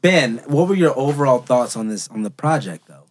Ben, 0.00 0.38
what 0.46 0.68
were 0.68 0.74
your 0.74 0.96
overall 0.98 1.38
thoughts 1.40 1.76
on 1.76 1.88
this 1.88 2.08
on 2.08 2.22
the 2.22 2.30
project 2.30 2.86
though? 2.88 3.04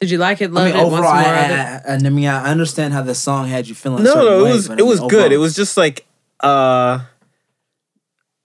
Did 0.00 0.10
you 0.10 0.18
like 0.18 0.40
it? 0.40 0.46
I 0.50 0.52
Love 0.52 0.64
mean, 0.64 0.74
it? 0.74 0.78
Want 0.78 0.90
some 0.90 1.04
overall, 1.04 1.14
more 1.22 1.32
I. 1.34 1.82
I, 1.86 1.92
I, 1.92 1.94
I 1.94 1.98
mean, 1.98 2.26
I 2.26 2.50
understand 2.50 2.94
how 2.94 3.02
the 3.02 3.14
song 3.14 3.48
had 3.48 3.68
you 3.68 3.74
feeling. 3.74 4.02
no, 4.02 4.14
certain 4.14 4.24
no, 4.26 4.38
it 4.38 4.42
way, 4.44 4.52
was 4.52 4.70
it 4.70 4.76
mean, 4.76 4.86
was 4.86 5.00
good. 5.00 5.32
It 5.32 5.36
was 5.36 5.54
just 5.54 5.76
like 5.76 6.06
uh 6.40 7.00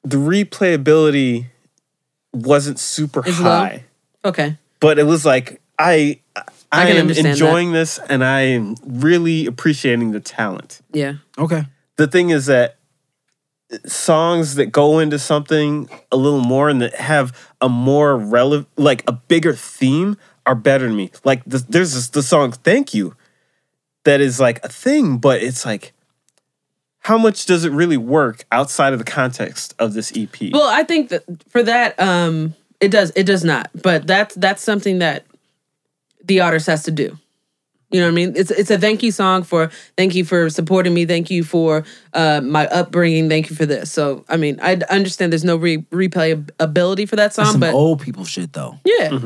the 0.03 0.17
replayability 0.17 1.45
wasn't 2.33 2.79
super 2.79 3.25
Is 3.25 3.39
low? 3.39 3.49
high. 3.49 3.83
Okay. 4.23 4.57
but 4.79 4.99
it 4.99 5.03
was 5.03 5.25
like 5.25 5.61
I 5.79 6.19
I, 6.71 6.83
I 6.83 6.89
am 6.91 7.01
understand 7.01 7.27
enjoying 7.27 7.71
this 7.71 7.99
and 7.99 8.23
I 8.23 8.41
am 8.41 8.75
really 8.83 9.45
appreciating 9.45 10.11
the 10.11 10.19
talent. 10.19 10.81
Yeah. 10.91 11.15
okay. 11.37 11.65
The 11.97 12.07
thing 12.07 12.29
is 12.29 12.47
that 12.47 12.77
songs 13.85 14.55
that 14.55 14.67
go 14.67 14.99
into 14.99 15.17
something 15.17 15.89
a 16.11 16.17
little 16.17 16.41
more 16.41 16.69
and 16.69 16.81
that 16.81 16.95
have 16.95 17.51
a 17.61 17.69
more 17.69 18.17
relevant 18.17 18.69
like 18.77 19.03
a 19.07 19.11
bigger 19.11 19.53
theme 19.53 20.17
are 20.45 20.55
better 20.55 20.87
to 20.87 20.93
me. 20.93 21.11
Like 21.23 21.43
the, 21.45 21.57
there's 21.69 21.93
this, 21.93 22.09
the 22.09 22.23
song 22.23 22.51
Thank 22.51 22.93
You 22.93 23.15
that 24.03 24.21
is 24.21 24.39
like 24.39 24.63
a 24.63 24.69
thing 24.69 25.17
but 25.17 25.41
it's 25.41 25.65
like 25.65 25.93
how 27.05 27.19
much 27.19 27.45
does 27.45 27.65
it 27.65 27.71
really 27.71 27.97
work 27.97 28.45
outside 28.51 28.91
of 28.91 28.97
the 28.97 29.05
context 29.05 29.75
of 29.77 29.93
this 29.93 30.11
EP? 30.15 30.35
Well, 30.51 30.67
I 30.67 30.81
think 30.81 31.09
that 31.09 31.23
for 31.49 31.61
that, 31.61 31.99
um, 31.99 32.55
it 32.79 32.89
does. 32.89 33.11
It 33.15 33.25
does 33.25 33.43
not. 33.43 33.69
But 33.79 34.07
that's 34.07 34.33
that's 34.33 34.63
something 34.63 34.99
that 34.99 35.24
the 36.25 36.41
artist 36.41 36.67
has 36.67 36.83
to 36.83 36.91
do. 36.91 37.17
You 37.91 37.99
know 38.01 38.07
what 38.07 38.11
I 38.13 38.15
mean? 38.15 38.33
It's 38.35 38.51
it's 38.51 38.71
a 38.71 38.77
thank 38.79 39.03
you 39.03 39.11
song 39.11 39.43
for 39.43 39.69
thank 39.95 40.15
you 40.15 40.25
for 40.25 40.49
supporting 40.49 40.93
me. 40.93 41.05
Thank 41.05 41.29
you 41.29 41.43
for 41.43 41.85
uh, 42.13 42.41
my 42.43 42.67
upbringing. 42.67 43.29
Thank 43.29 43.49
you 43.49 43.55
for 43.55 43.65
this. 43.65 43.91
So 43.91 44.25
I 44.27 44.37
mean, 44.37 44.59
I 44.61 44.73
understand 44.89 45.31
there's 45.31 45.45
no 45.45 45.55
re- 45.55 45.85
replayability 45.91 47.07
for 47.07 47.15
that 47.15 47.33
That's 47.33 47.35
song, 47.35 47.45
some 47.45 47.59
but 47.59 47.73
old 47.73 48.01
people 48.01 48.25
shit 48.25 48.53
though. 48.53 48.79
yeah, 48.83 49.19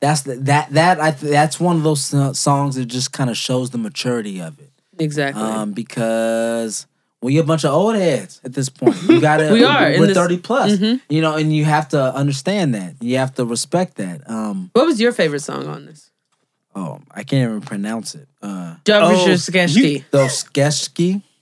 That's 0.00 0.22
the, 0.22 0.36
that 0.36 0.70
that 0.70 1.00
I 1.00 1.10
th- 1.10 1.30
that's 1.30 1.58
one 1.58 1.76
of 1.76 1.82
those 1.82 2.14
songs 2.38 2.76
that 2.76 2.86
just 2.86 3.12
kind 3.12 3.28
of 3.30 3.36
shows 3.36 3.70
the 3.70 3.78
maturity 3.78 4.40
of 4.40 4.58
it. 4.60 4.70
exactly. 4.98 5.42
Um, 5.42 5.72
because 5.72 6.86
we 7.20 7.38
a 7.38 7.42
bunch 7.42 7.64
of 7.64 7.72
old 7.74 7.96
heads 7.96 8.40
at 8.44 8.52
this 8.54 8.68
point. 8.68 8.96
You 9.02 9.20
gotta 9.20 9.48
We 9.52 9.64
are, 9.64 9.90
We're 9.98 10.06
this- 10.06 10.16
thirty 10.16 10.38
plus. 10.38 10.72
Mhm. 10.76 11.00
You 11.10 11.20
know, 11.20 11.34
and 11.36 11.52
you 11.54 11.64
have 11.64 11.88
to 11.90 12.14
understand 12.14 12.74
that. 12.74 12.94
You 13.02 13.18
have 13.18 13.34
to 13.34 13.44
respect 13.44 13.96
that. 13.96 14.28
Um, 14.30 14.70
what 14.72 14.86
was 14.86 15.00
your 15.00 15.12
favorite 15.12 15.40
song 15.40 15.66
on 15.66 15.86
this? 15.86 16.10
Oh, 16.74 17.00
I 17.10 17.22
can't 17.24 17.48
even 17.48 17.60
pronounce 17.60 18.14
it. 18.14 18.28
Uh, 18.42 18.76
Jovrisha 18.84 19.26
you- 19.76 20.02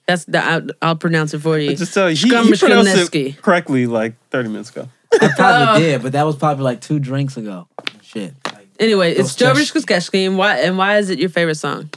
That's 0.07 0.25
the 0.25 0.45
I'll, 0.45 0.67
I'll 0.81 0.97
pronounce 0.97 1.33
it 1.35 1.41
for 1.41 1.59
you. 1.59 1.75
just 1.77 1.95
tell 1.95 2.11
you, 2.11 2.17
he, 2.17 2.29
he 2.29 2.57
pronounced 2.57 3.15
it 3.15 3.41
correctly 3.43 3.87
like 3.87 4.15
30 4.31 4.49
minutes 4.49 4.71
ago. 4.71 4.89
I 5.21 5.27
Oh. 5.27 5.31
probably 5.37 5.83
did, 5.83 6.03
but 6.03 6.13
that 6.13 6.25
was 6.25 6.37
probably 6.37 6.65
like 6.65 6.81
two 6.81 6.99
drinks 6.99 7.37
ago. 7.37 7.69
Shit. 8.03 8.35
Like, 8.47 8.69
Anyway, 8.81 9.13
it's 9.13 9.35
Dostoevsky. 9.37 9.81
Jovrisha 9.81 10.27
and 10.27 10.39
why 10.39 10.57
and 10.59 10.77
why 10.79 10.99
is 10.99 11.09
it 11.11 11.19
your 11.19 11.29
favorite 11.29 11.55
song? 11.57 11.91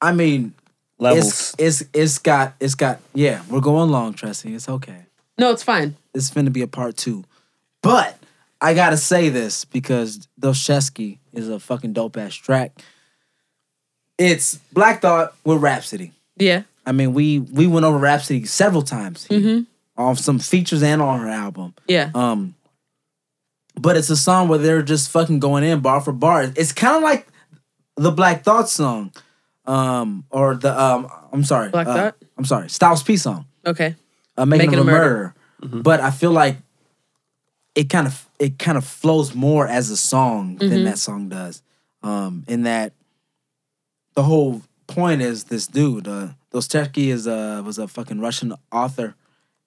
I 0.00 0.12
mean, 0.12 0.52
Levels. 0.98 1.54
it's 1.58 1.80
it's 1.80 1.90
it's 1.92 2.18
got 2.18 2.54
it's 2.60 2.74
got 2.74 3.00
yeah. 3.14 3.42
We're 3.50 3.60
going 3.60 3.90
long, 3.90 4.14
Tressie. 4.14 4.54
It's 4.54 4.68
okay. 4.68 5.06
No, 5.38 5.50
it's 5.50 5.62
fine. 5.62 5.96
It's 6.14 6.30
finna 6.30 6.52
be 6.52 6.62
a 6.62 6.66
part 6.68 6.96
two. 6.96 7.24
But 7.82 8.16
I 8.60 8.74
gotta 8.74 8.96
say 8.96 9.28
this 9.30 9.64
because 9.64 10.28
Dostoevsky 10.38 11.18
is 11.34 11.48
a 11.48 11.58
fucking 11.60 11.92
dope 11.92 12.16
ass 12.16 12.34
track. 12.34 12.72
It's 14.18 14.56
Black 14.72 15.02
Thought 15.02 15.34
with 15.44 15.58
Rapsody. 15.60 16.12
Yeah. 16.36 16.62
I 16.86 16.92
mean, 16.92 17.14
we 17.14 17.40
we 17.40 17.66
went 17.66 17.84
over 17.86 17.98
Rapsody 17.98 18.44
several 18.44 18.82
times 18.82 19.26
here, 19.26 19.40
Mm-hmm. 19.40 19.62
on 19.96 20.16
some 20.16 20.38
features 20.38 20.82
and 20.82 21.00
on 21.02 21.20
her 21.20 21.28
album. 21.28 21.74
Yeah. 21.88 22.10
Um, 22.14 22.54
but 23.80 23.96
it's 23.96 24.10
a 24.10 24.16
song 24.16 24.48
where 24.48 24.58
they're 24.58 24.82
just 24.82 25.10
fucking 25.10 25.40
going 25.40 25.64
in 25.64 25.80
bar 25.80 26.00
for 26.00 26.12
bar. 26.12 26.52
It's 26.56 26.72
kind 26.72 26.96
of 26.96 27.02
like 27.02 27.26
the 27.96 28.10
Black 28.12 28.44
Thought 28.44 28.68
song, 28.68 29.12
um, 29.66 30.24
or 30.30 30.54
the 30.54 30.78
um, 30.80 31.08
I'm 31.32 31.44
sorry, 31.44 31.70
Black 31.70 31.86
uh, 31.88 31.94
Thought? 31.94 32.16
I'm 32.38 32.44
sorry, 32.44 32.68
Styles 32.68 33.02
P 33.02 33.16
song, 33.16 33.46
Okay. 33.66 33.96
uh, 34.36 34.44
making, 34.46 34.66
Making 34.70 34.78
a 34.78 34.82
a 34.82 34.84
murder. 34.84 35.34
Murder. 35.62 35.82
But 35.82 36.00
I 36.00 36.10
feel 36.10 36.30
like 36.32 36.58
it 37.74 37.90
kind 37.90 38.06
of 38.06 38.28
it 38.38 38.58
kind 38.58 38.78
of 38.78 38.84
flows 38.84 39.34
more 39.34 39.66
as 39.66 39.90
a 39.90 39.96
song 39.96 40.56
Mm-hmm. 40.58 40.68
than 40.68 40.84
that 40.84 40.98
song 40.98 41.28
does. 41.28 41.62
Um, 42.02 42.44
in 42.48 42.62
that 42.64 42.92
the 44.14 44.22
whole 44.22 44.62
point 44.86 45.22
is 45.22 45.44
this 45.44 45.66
dude, 45.66 46.06
uh, 46.06 46.28
Dostoevsky 46.52 47.10
is 47.10 47.26
a 47.26 47.62
was 47.64 47.78
a 47.78 47.88
fucking 47.88 48.20
Russian 48.20 48.54
author. 48.70 49.14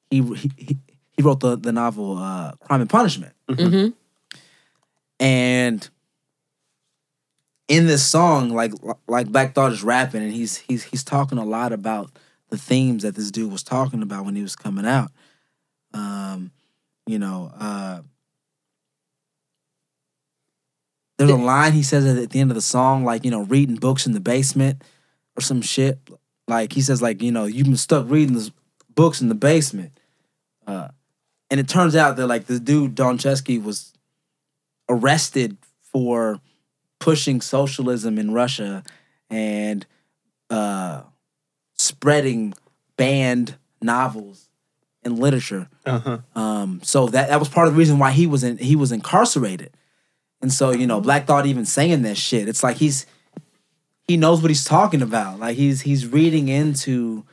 He 0.09 0.21
he 0.35 0.51
he, 0.57 0.77
he 1.11 1.21
wrote 1.23 1.39
the 1.41 1.57
the 1.57 1.71
novel 1.71 2.17
uh, 2.17 2.53
Crime 2.61 2.81
and 2.81 2.89
Punishment, 2.89 3.34
Mm-hmm. 3.49 3.89
and 5.19 5.89
in 7.67 7.88
this 7.88 8.05
song, 8.05 8.51
like 8.51 8.71
like 9.07 9.27
Black 9.27 9.53
Thought 9.53 9.73
is 9.73 9.84
rapping, 9.84 10.21
and 10.23 10.31
he's 10.31 10.57
he's 10.57 10.84
he's 10.84 11.03
talking 11.03 11.38
a 11.38 11.45
lot 11.45 11.73
about 11.73 12.11
the 12.49 12.57
themes 12.57 13.03
that 13.03 13.15
this 13.15 13.29
dude 13.31 13.51
was 13.51 13.63
talking 13.63 14.01
about 14.01 14.23
when 14.25 14.35
he 14.35 14.41
was 14.41 14.55
coming 14.55 14.85
out. 14.85 15.11
Um, 15.93 16.51
you 17.07 17.19
know, 17.19 17.51
uh, 17.57 18.01
there's 21.17 21.31
a 21.31 21.35
line 21.35 21.73
he 21.73 21.81
says 21.81 22.05
at 22.05 22.29
the 22.29 22.39
end 22.39 22.51
of 22.51 22.55
the 22.55 22.61
song, 22.61 23.03
like 23.03 23.25
you 23.25 23.31
know, 23.31 23.41
reading 23.41 23.75
books 23.75 24.05
in 24.05 24.11
the 24.11 24.19
basement 24.19 24.84
or 25.35 25.41
some 25.41 25.61
shit. 25.61 25.97
Like 26.47 26.73
he 26.73 26.81
says, 26.81 27.01
like 27.01 27.21
you 27.21 27.31
know, 27.31 27.45
you've 27.45 27.65
been 27.65 27.75
stuck 27.77 28.09
reading 28.09 28.35
this 28.35 28.51
books 28.93 29.21
in 29.21 29.29
the 29.29 29.35
basement. 29.35 29.99
Uh, 30.65 30.89
and 31.49 31.59
it 31.59 31.67
turns 31.67 31.95
out 31.95 32.17
that 32.17 32.27
like 32.27 32.45
the 32.45 32.59
dude 32.59 32.95
Dostoyevsky 32.95 33.63
was 33.63 33.93
arrested 34.89 35.57
for 35.81 36.39
pushing 36.99 37.41
socialism 37.41 38.17
in 38.17 38.31
Russia 38.34 38.84
and 39.29 39.85
uh, 40.49 41.03
spreading 41.75 42.53
banned 42.97 43.55
novels 43.81 44.49
and 45.03 45.17
literature. 45.19 45.69
Uh-huh. 45.88 46.18
Um, 46.35 46.81
so 46.84 47.07
that 47.07 47.30
that 47.30 47.39
was 47.39 47.49
part 47.49 47.68
of 47.68 47.73
the 47.73 47.77
reason 47.80 47.97
why 47.99 48.11
he 48.11 48.27
was 48.27 48.43
in 48.43 48.57
he 48.57 48.76
was 48.76 48.91
incarcerated. 48.91 49.72
And 50.41 50.51
so 50.53 50.72
you 50.72 50.85
know, 50.88 51.01
Black 51.01 51.26
Thought 51.27 51.45
even 51.45 51.65
saying 51.65 52.03
that 52.03 52.18
shit, 52.18 52.47
it's 52.47 52.64
like 52.64 52.77
he's 52.77 53.05
he 54.07 54.18
knows 54.18 54.41
what 54.41 54.49
he's 54.49 54.64
talking 54.64 55.01
about. 55.01 55.39
Like 55.39 55.57
he's 55.57 55.81
he's 55.81 56.05
reading 56.07 56.47
into 56.47 57.26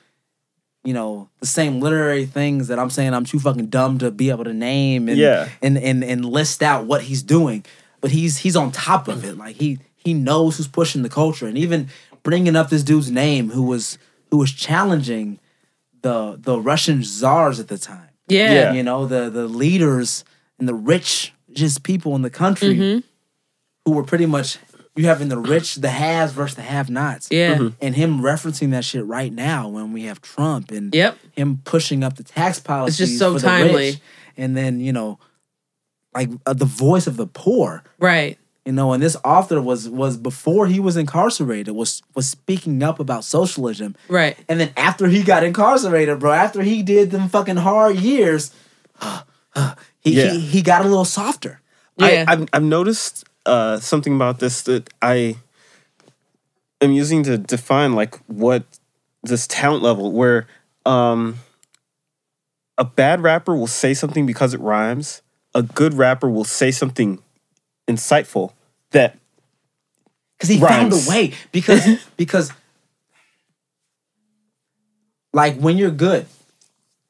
you 0.83 0.93
know 0.93 1.29
the 1.41 1.47
same 1.47 1.81
literary 1.81 2.27
things 2.27 2.69
that 2.69 2.79
I'm 2.79 2.91
saying 2.91 3.15
I'm 3.15 3.25
too 3.25 3.39
fucking 3.41 3.67
dumb 3.67 3.99
to 3.99 4.11
be 4.11 4.31
able 4.31 4.45
to 4.45 4.53
name 4.53 5.09
and 5.09 5.19
Yeah. 5.19 5.49
and 5.63 5.79
and 5.79 6.03
and 6.05 6.25
list 6.25 6.63
out 6.63 6.87
what 6.87 7.03
he's 7.03 7.23
doing. 7.23 7.65
But 8.01 8.11
he's 8.11 8.39
he's 8.39 8.57
on 8.57 8.71
top 8.71 9.09
of 9.09 9.25
it. 9.25 9.37
Like 9.39 9.57
he 9.57 9.79
he 9.97 10.13
knows 10.15 10.57
who's 10.57 10.69
pushing 10.69 11.03
the 11.03 11.09
culture 11.09 11.47
and 11.47 11.57
even 11.57 11.89
bringing 12.23 12.57
up 12.57 12.69
this 12.71 12.83
dude's 12.83 13.11
name 13.11 13.51
who 13.51 13.63
was 13.63 13.99
who 14.31 14.37
was 14.39 14.53
challenging 14.53 15.39
the 16.03 16.37
the 16.39 16.61
Russian 16.61 17.03
czars 17.03 17.59
at 17.61 17.69
the 17.69 17.79
time 17.79 18.11
Yeah. 18.29 18.53
Yeah. 18.53 18.73
you 18.73 18.83
know 18.83 19.07
the 19.07 19.31
the 19.31 19.47
leaders 19.47 20.25
and 20.59 20.69
the 20.69 20.75
rich 20.75 21.33
just 21.53 21.83
people 21.83 22.15
in 22.17 22.23
the 22.23 22.31
country 22.31 22.75
Mm-hmm. 22.77 22.99
who 23.85 23.93
were 23.93 24.03
pretty 24.05 24.27
much 24.27 24.59
you 24.97 25.07
having 25.07 25.29
the 25.29 25.39
rich 25.39 25.75
the 25.77 25.91
haves 25.91 26.33
versus 26.33 26.57
the 26.57 26.63
have 26.63 26.89
nots 26.89 27.29
Yeah. 27.31 27.71
and 27.81 27.95
him 27.97 28.21
referencing 28.21 28.71
that 28.71 28.85
shit 28.85 29.05
right 29.05 29.33
now 29.33 29.69
when 29.69 29.93
we 29.93 30.05
have 30.05 30.21
Trump 30.21 30.71
and 30.71 30.95
Yep. 30.95 31.19
him 31.33 31.61
pushing 31.65 32.03
up 32.05 32.17
the 32.17 32.23
tax 32.25 32.61
policies 32.61 33.01
It's 33.01 33.11
just 33.11 33.19
so 33.19 33.37
timely. 33.39 33.75
rich 33.91 34.01
and 34.37 34.57
then 34.57 34.81
you 34.81 34.93
know 34.93 35.19
like 36.15 36.31
uh, 36.47 36.53
the 36.55 36.65
voice 36.65 37.07
of 37.07 37.17
the 37.17 37.27
poor 37.27 37.83
Right. 37.99 38.39
You 38.65 38.73
know 38.73 38.93
and 38.93 39.03
this 39.03 39.17
author 39.25 39.61
was 39.61 39.89
was 39.89 40.17
before 40.17 40.67
he 40.67 40.81
was 40.81 40.97
incarcerated 40.97 41.75
was 41.75 42.03
was 42.15 42.29
speaking 42.29 42.83
up 42.83 42.99
about 43.01 43.25
socialism 43.25 43.95
Right. 44.09 44.37
and 44.49 44.59
then 44.61 44.73
after 44.77 45.07
he 45.09 45.23
got 45.23 45.45
incarcerated, 45.45 46.19
bro, 46.19 46.33
after 46.33 46.63
he 46.63 46.83
did 46.83 47.11
them 47.11 47.29
fucking 47.29 47.57
hard 47.57 47.97
years, 47.97 48.53
he, 50.01 50.13
Yeah. 50.17 50.31
he 50.33 50.41
he 50.41 50.63
got 50.63 50.85
a 50.85 50.89
little 50.89 51.05
softer. 51.05 51.61
Yeah. 51.97 52.25
I, 52.27 52.33
I've, 52.33 52.49
I've 52.53 52.63
noticed 52.63 53.25
uh, 53.47 53.79
something 53.79 54.15
about 54.15 54.39
this 54.41 54.63
that 54.63 54.89
I 55.03 55.37
am 56.81 56.93
using 56.93 57.23
to 57.25 57.39
define 57.39 57.93
like 57.95 58.17
what 58.27 58.65
this 59.23 59.47
talent 59.47 59.83
level 59.83 60.11
where 60.13 60.47
um, 60.87 61.37
a 62.79 62.85
bad 62.85 63.23
rapper 63.23 63.55
will 63.55 63.67
say 63.67 63.95
something 63.95 64.27
because 64.27 64.55
it 64.55 64.61
rhymes. 64.61 65.23
A 65.55 65.63
good 65.63 65.95
rapper 65.95 66.29
will 66.29 66.45
say 66.45 66.71
something 66.73 67.21
insightful 67.89 68.53
that 68.91 69.17
Because 70.37 70.49
he 70.49 70.59
found 70.59 70.93
Rhymes. 70.93 71.07
a 71.07 71.11
way. 71.11 71.33
Because 71.53 71.87
because 72.17 72.53
like 75.33 75.59
when 75.59 75.77
you're 75.77 75.91
good, 75.91 76.27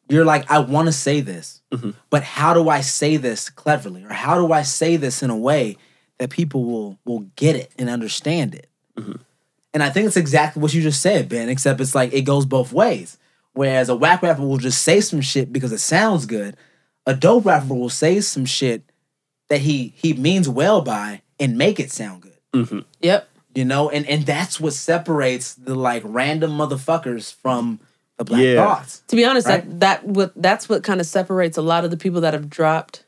you're 0.08 0.24
like, 0.24 0.50
I 0.50 0.58
want 0.58 0.86
to 0.86 0.92
say 0.92 1.20
this, 1.20 1.62
mm-hmm. 1.70 1.90
but 2.10 2.22
how 2.22 2.54
do 2.54 2.68
I 2.68 2.80
say 2.80 3.16
this 3.16 3.48
cleverly? 3.50 4.04
Or 4.04 4.12
how 4.12 4.38
do 4.38 4.52
I 4.52 4.62
say 4.62 4.96
this 4.96 5.22
in 5.22 5.30
a 5.30 5.36
way 5.36 5.76
that 6.18 6.30
people 6.30 6.64
will 6.64 6.98
will 7.04 7.26
get 7.36 7.56
it 7.56 7.72
and 7.78 7.88
understand 7.88 8.54
it? 8.54 8.68
Mm-hmm. 8.96 9.16
And 9.72 9.82
I 9.82 9.90
think 9.90 10.06
it's 10.06 10.16
exactly 10.16 10.62
what 10.62 10.72
you 10.72 10.82
just 10.82 11.02
said, 11.02 11.28
Ben, 11.28 11.48
except 11.48 11.80
it's 11.80 11.94
like 11.94 12.12
it 12.12 12.22
goes 12.22 12.46
both 12.46 12.72
ways. 12.72 13.18
Whereas 13.54 13.88
a 13.88 13.96
whack 13.96 14.22
rapper 14.22 14.42
will 14.42 14.58
just 14.58 14.82
say 14.82 15.00
some 15.00 15.20
shit 15.20 15.52
because 15.52 15.72
it 15.72 15.78
sounds 15.78 16.26
good. 16.26 16.56
A 17.06 17.14
dope 17.14 17.44
rapper 17.44 17.74
will 17.74 17.88
say 17.88 18.20
some 18.20 18.44
shit 18.44 18.82
that 19.54 19.60
he 19.60 19.92
he 19.96 20.12
means 20.14 20.48
well 20.48 20.80
by 20.82 21.22
and 21.38 21.56
make 21.56 21.78
it 21.78 21.92
sound 21.92 22.22
good 22.22 22.38
mm-hmm. 22.52 22.80
Yep. 23.00 23.28
you 23.54 23.64
know 23.64 23.88
and 23.88 24.04
and 24.06 24.26
that's 24.26 24.58
what 24.58 24.72
separates 24.72 25.54
the 25.54 25.76
like 25.76 26.02
random 26.04 26.50
motherfuckers 26.58 27.32
from 27.32 27.78
the 28.18 28.24
black 28.24 28.40
Yeah. 28.42 28.56
thoughts 28.66 29.02
To 29.08 29.16
be 29.16 29.24
honest, 29.24 29.46
Right. 29.46 29.62
that 29.80 30.02
that 30.02 30.04
what 30.06 30.32
that's 30.34 30.68
what 30.68 30.82
kind 30.82 31.00
of 31.00 31.06
separates 31.06 31.56
a 31.56 31.62
lot 31.62 31.84
of 31.84 31.90
the 31.92 31.96
people 31.96 32.20
that 32.22 32.32
have 32.34 32.50
dropped. 32.50 33.04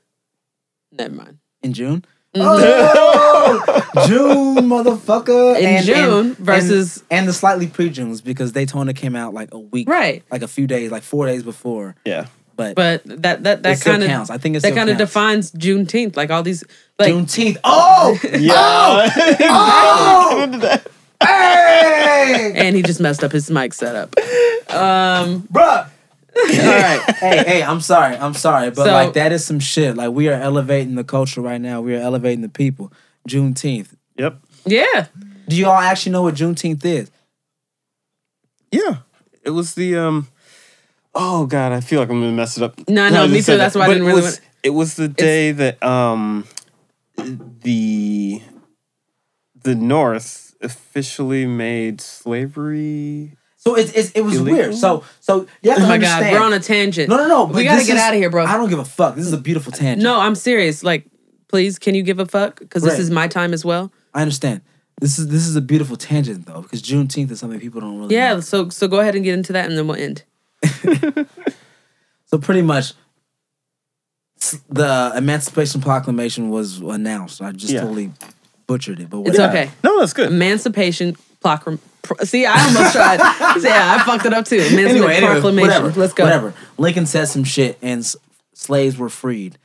Never 0.92 1.14
mind. 1.14 1.38
in 1.62 1.72
june 1.72 2.04
mm-hmm. 2.34 2.44
oh 2.44 4.06
june 4.06 4.68
motherfucker 4.68 5.58
In 5.60 5.82
June 5.84 6.34
versus- 6.34 6.98
and, 7.10 7.20
and 7.20 7.28
the 7.28 7.32
slightly 7.32 7.66
pre-junes 7.66 8.20
because 8.20 8.52
daytona 8.52 8.94
came 8.94 9.16
out 9.16 9.34
like 9.34 9.52
a 9.52 9.58
week 9.58 9.88
Right. 9.88 10.22
like 10.30 10.42
a 10.42 10.48
few 10.48 10.66
days 10.66 10.90
like 10.92 11.02
four 11.02 11.26
days 11.26 11.42
before 11.42 11.94
yeah 12.04 12.26
but, 12.56 12.74
But 12.74 13.02
that 13.22 13.42
that 13.44 13.62
that 13.62 13.80
kind 13.80 14.02
of 14.02 14.08
counts. 14.08 14.30
I 14.30 14.38
think 14.38 14.56
it 14.56 14.62
that 14.62 14.74
kind 14.74 14.88
of 14.90 14.96
defines 14.96 15.52
Juneteenth. 15.52 16.16
Like 16.16 16.30
all 16.30 16.42
these 16.42 16.64
like 16.98 17.12
juneteenth. 17.12 17.58
Oh! 17.64 18.18
Yeah. 18.38 19.10
Oh! 19.42 20.78
Hey! 21.22 22.52
And 22.54 22.76
he 22.76 22.82
just 22.82 23.00
messed 23.00 23.24
up 23.24 23.32
his 23.32 23.50
mic 23.50 23.72
setup. 23.72 24.14
Um 24.68 25.42
bruh! 25.50 25.88
All 26.36 26.44
right. 26.44 27.00
Hey 27.16 27.44
hey 27.46 27.62
i'm 27.62 27.80
sorry. 27.80 28.14
I'm 28.16 28.34
sorry 28.34 28.68
but 28.70 28.84
So- 28.84 28.92
like 28.92 29.14
that 29.14 29.32
is 29.32 29.42
some 29.44 29.58
shit. 29.58 29.96
Like 29.96 30.10
we 30.10 30.28
are 30.28 30.34
elevating 30.34 30.94
the 30.94 31.04
culture 31.04 31.40
right 31.40 31.60
now. 31.60 31.80
We 31.80 31.94
are 31.96 32.00
elevating 32.00 32.42
the 32.42 32.50
people. 32.50 32.92
Juneteenth. 33.28 33.88
Yep. 34.18 34.38
Yeah. 34.66 35.06
Do 35.48 35.56
you 35.56 35.66
all 35.66 35.78
actually 35.78 36.12
know 36.12 36.22
what 36.22 36.34
Juneteenth 36.34 36.84
is? 36.84 37.10
yeah. 38.70 38.96
It 39.42 39.50
was 39.50 39.74
the 39.74 39.96
um 39.96 40.28
oh 41.16 41.46
god 41.46 41.72
i 41.72 41.80
feel 41.80 41.98
like 42.00 42.08
i'm 42.10 42.20
gonna 42.20 42.30
mess 42.32 42.56
it 42.56 42.62
up 42.62 42.78
No, 42.88 43.02
when 43.04 43.12
no, 43.12 43.26
me 43.26 43.42
too. 43.42 43.56
That's 43.56 43.72
that. 43.74 43.78
why 43.80 43.86
I 43.86 43.88
didn't 43.88 44.04
it 44.04 44.06
really 44.06 44.22
was, 44.22 44.36
want- 44.36 44.40
it 44.62 44.70
was 44.70 44.94
the 44.94 45.08
day 45.08 45.50
that 45.52 45.82
um 45.82 46.44
the 47.62 48.40
the 49.62 49.74
north 49.74 50.54
officially 50.60 51.46
made 51.46 52.00
slavery 52.00 53.36
So 53.56 53.74
it's, 53.76 53.92
it's 53.92 54.10
it 54.12 54.20
was 54.22 54.36
Illegal? 54.36 54.58
weird. 54.58 54.74
So 54.74 55.04
so 55.20 55.46
you 55.62 55.70
have 55.70 55.78
to 55.80 55.84
Oh 55.84 55.88
my 55.88 55.94
understand. 55.94 56.24
god, 56.24 56.32
we're 56.32 56.46
on 56.46 56.52
a 56.52 56.60
tangent. 56.60 57.08
no, 57.08 57.16
no, 57.16 57.26
no. 57.26 57.44
We 57.46 57.64
gotta 57.64 57.84
get 57.84 57.96
is- 57.96 58.00
out 58.00 58.12
of 58.14 58.18
here, 58.20 58.30
bro. 58.30 58.44
I 58.44 58.56
don't 58.56 58.68
give 58.68 58.78
a 58.78 58.84
fuck. 58.84 59.16
This 59.16 59.26
is 59.26 59.32
a 59.32 59.38
beautiful 59.38 59.72
tangent. 59.72 60.02
No, 60.02 60.20
I'm 60.20 60.34
serious. 60.36 60.82
Like, 60.84 61.06
please, 61.48 61.78
can 61.78 61.94
you 61.94 62.02
give 62.02 62.18
a 62.20 62.26
fuck? 62.26 62.58
Because 62.60 62.82
this 62.84 62.98
is 62.98 63.10
my 63.10 63.26
time 63.28 63.52
as 63.52 63.64
well. 63.64 63.90
I 64.14 64.22
understand. 64.22 64.60
This 65.00 65.18
is 65.18 65.28
this 65.28 65.46
is 65.46 65.56
a 65.56 65.60
beautiful 65.60 65.96
tangent 65.96 66.46
though, 66.46 66.62
because 66.62 66.80
Juneteenth 66.82 67.30
is 67.30 67.40
something 67.40 67.58
people 67.60 67.80
don't 67.80 67.98
really. 67.98 68.14
Yeah. 68.14 68.34
know. 68.34 68.40
So 68.40 68.68
so 68.70 68.86
go 68.88 69.00
ahead 69.00 69.14
and 69.16 69.24
get 69.24 69.34
into 69.34 69.52
that, 69.52 69.68
and 69.68 69.76
then 69.76 69.86
we'll 69.88 69.98
end. 69.98 70.22
So 72.28 72.38
pretty 72.38 72.62
much, 72.62 72.92
the 74.68 75.12
Emancipation 75.16 75.80
Proclamation 75.80 76.50
was 76.50 76.78
announced. 76.80 77.40
I 77.40 77.52
just 77.52 77.72
Yeah. 77.72 77.82
totally 77.82 78.12
butchered 78.66 78.98
it, 78.98 79.08
but 79.08 79.18
It's 79.20 79.38
whatever. 79.38 79.52
okay. 79.58 79.70
no 79.84 80.00
that's 80.00 80.12
good 80.12 80.32
Emancipation 80.32 81.16
Proclamation. 81.40 81.84
See, 82.24 82.44
I 82.46 82.64
almost 82.66 82.92
tried. 82.92 83.18
yeah, 83.62 83.96
I 83.96 84.02
fucked 84.04 84.26
it 84.26 84.32
up 84.32 84.44
too. 84.44 84.56
Emancipation 84.56 84.88
Anyway, 84.96 85.14
anyway, 85.14 85.32
Proclamation. 85.34 85.68
whatever. 85.82 86.00
Let's 86.00 86.12
go. 86.14 86.24
Whatever. 86.24 86.54
Lincoln 86.78 87.06
said 87.06 87.26
some 87.26 87.42
shit, 87.44 87.78
and 87.82 88.00
s- 88.00 88.16
slaves 88.54 88.96
were 88.98 89.08
freed 89.08 89.56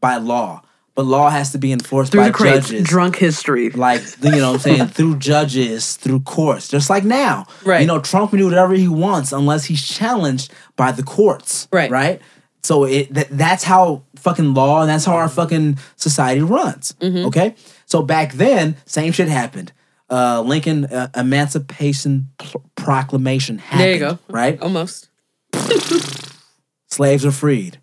by 0.00 0.16
law. 0.16 0.62
But 0.98 1.06
law 1.06 1.30
has 1.30 1.52
to 1.52 1.58
be 1.58 1.70
enforced 1.70 2.10
Through 2.10 2.32
by 2.32 2.36
judges. 2.36 2.82
drunk 2.82 3.14
history. 3.14 3.70
like 3.70 4.02
you 4.20 4.32
know 4.32 4.50
what 4.50 4.54
I'm 4.54 4.58
saying 4.58 4.86
through 4.88 5.18
judges, 5.18 5.94
through 5.94 6.22
courts, 6.22 6.66
just 6.66 6.90
like 6.90 7.04
now. 7.04 7.46
Right. 7.64 7.82
You 7.82 7.86
know, 7.86 8.00
Trump 8.00 8.30
can 8.30 8.40
do 8.40 8.46
whatever 8.46 8.74
he 8.74 8.88
wants 8.88 9.30
unless 9.30 9.64
he's 9.66 9.80
challenged 9.80 10.52
by 10.74 10.90
the 10.90 11.04
courts. 11.04 11.68
Right. 11.70 11.88
Right. 11.88 12.20
So 12.64 12.82
it 12.82 13.14
that, 13.14 13.28
that's 13.30 13.62
how 13.62 14.02
fucking 14.16 14.54
law 14.54 14.80
and 14.80 14.90
that's 14.90 15.04
how 15.04 15.14
our 15.14 15.28
fucking 15.28 15.78
society 15.94 16.40
runs. 16.40 16.94
Mm-hmm. 16.94 17.26
Okay. 17.26 17.54
So 17.86 18.02
back 18.02 18.32
then, 18.32 18.76
same 18.84 19.12
shit 19.12 19.28
happened. 19.28 19.70
Uh, 20.10 20.42
Lincoln 20.44 20.84
uh, 20.86 21.10
Emancipation 21.14 22.30
Proclamation 22.74 23.58
happened. 23.58 23.80
There 23.80 23.92
you 23.92 24.00
go. 24.00 24.18
Right. 24.28 24.60
Almost. 24.60 25.10
slaves 26.88 27.24
are 27.24 27.30
freed 27.30 27.78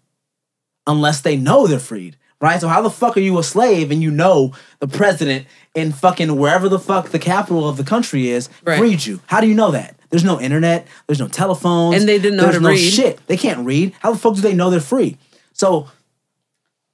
unless 0.85 1.21
they 1.21 1.37
know 1.37 1.65
they're 1.65 1.79
freed 1.79 2.17
right? 2.41 2.59
So 2.61 2.67
how 2.67 2.81
the 2.81 2.89
fuck 2.89 3.17
are 3.17 3.21
you 3.21 3.37
a 3.39 3.43
slave 3.43 3.91
and 3.91 4.01
you 4.01 4.11
know 4.11 4.53
the 4.79 4.87
president 4.87 5.47
in 5.73 5.91
fucking 5.91 6.35
wherever 6.37 6.69
the 6.69 6.79
fuck 6.79 7.09
the 7.09 7.19
capital 7.19 7.67
of 7.67 7.77
the 7.77 7.83
country 7.83 8.29
is 8.29 8.49
Right. 8.63 8.77
freed 8.79 9.05
you? 9.05 9.19
How 9.27 9.41
do 9.41 9.47
you 9.47 9.55
know 9.55 9.71
that? 9.71 9.95
There's 10.09 10.23
no 10.23 10.39
internet. 10.39 10.87
There's 11.07 11.19
no 11.19 11.27
telephones. 11.27 11.95
And 11.99 12.07
they 12.07 12.17
didn't 12.19 12.37
know 12.37 12.43
how 12.45 12.51
there's 12.51 12.61
to 12.61 12.63
no 12.63 12.69
read. 12.69 12.77
shit. 12.93 13.19
They 13.27 13.37
can't 13.37 13.65
read. 13.65 13.93
How 13.99 14.11
the 14.11 14.17
fuck 14.17 14.35
do 14.35 14.41
they 14.41 14.53
know 14.53 14.69
they're 14.69 14.79
free? 14.79 15.17
So 15.53 15.89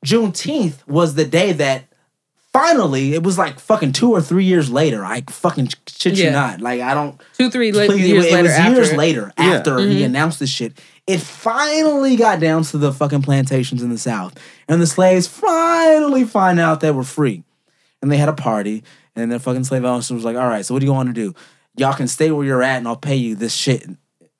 juneteenth 0.06 0.86
was 0.88 1.16
the 1.16 1.26
day 1.26 1.52
that 1.54 1.84
finally 2.54 3.14
it 3.14 3.24
was 3.24 3.38
like 3.38 3.60
fucking 3.60 3.92
two 3.94 4.12
or 4.12 4.22
three 4.22 4.44
years 4.44 4.70
later 4.70 5.06
i 5.06 5.22
fucking 5.30 5.70
shit 5.88 6.18
you 6.18 6.26
Yeah. 6.26 6.32
not 6.32 6.62
like 6.62 6.82
i 6.82 6.94
don't 6.94 7.20
Two, 7.38 7.50
three 7.50 7.72
la- 7.72 7.86
Please, 7.86 8.08
years 8.08 8.26
it 8.26 8.34
later. 8.34 8.44
was 8.44 8.52
after 8.52 8.74
years 8.76 8.90
it. 8.92 8.98
later 8.98 9.34
Yeah. 9.38 9.46
after 9.46 9.80
he 9.80 9.86
mm-hmm. 9.96 10.04
announced 10.06 10.40
this 10.40 10.50
shit. 10.50 10.80
It 11.08 11.20
finally 11.20 12.16
got 12.16 12.40
down 12.40 12.64
to 12.66 12.78
the 12.78 12.94
fucking 12.94 13.24
plantations 13.24 13.82
in 13.82 13.90
the 13.90 13.98
South, 13.98 14.38
and 14.70 14.80
the 14.82 14.86
slaves 14.86 15.28
finally 15.28 16.24
find 16.26 16.60
out 16.60 16.80
they 16.80 16.92
were 16.92 17.04
free, 17.04 17.44
and 18.02 18.12
they 18.12 18.18
had 18.18 18.30
a 18.30 18.34
party, 18.34 18.84
and 19.16 19.32
their 19.32 19.40
fucking 19.40 19.64
slave 19.64 19.84
owner 19.84 19.96
was 19.98 20.12
like, 20.24 20.38
"All 20.38 20.48
right, 20.48 20.64
so 20.64 20.74
what 20.76 20.80
do 20.80 20.86
you 20.86 20.94
want 20.94 21.10
to 21.10 21.14
do? 21.14 21.34
Y'all 21.76 21.94
can 21.96 22.08
stay 22.08 22.30
where 22.32 22.46
you're 22.46 22.62
at, 22.62 22.78
and 22.78 22.88
I'll 22.88 22.96
pay 22.96 23.16
you 23.16 23.36
this 23.36 23.54
shit, 23.54 23.84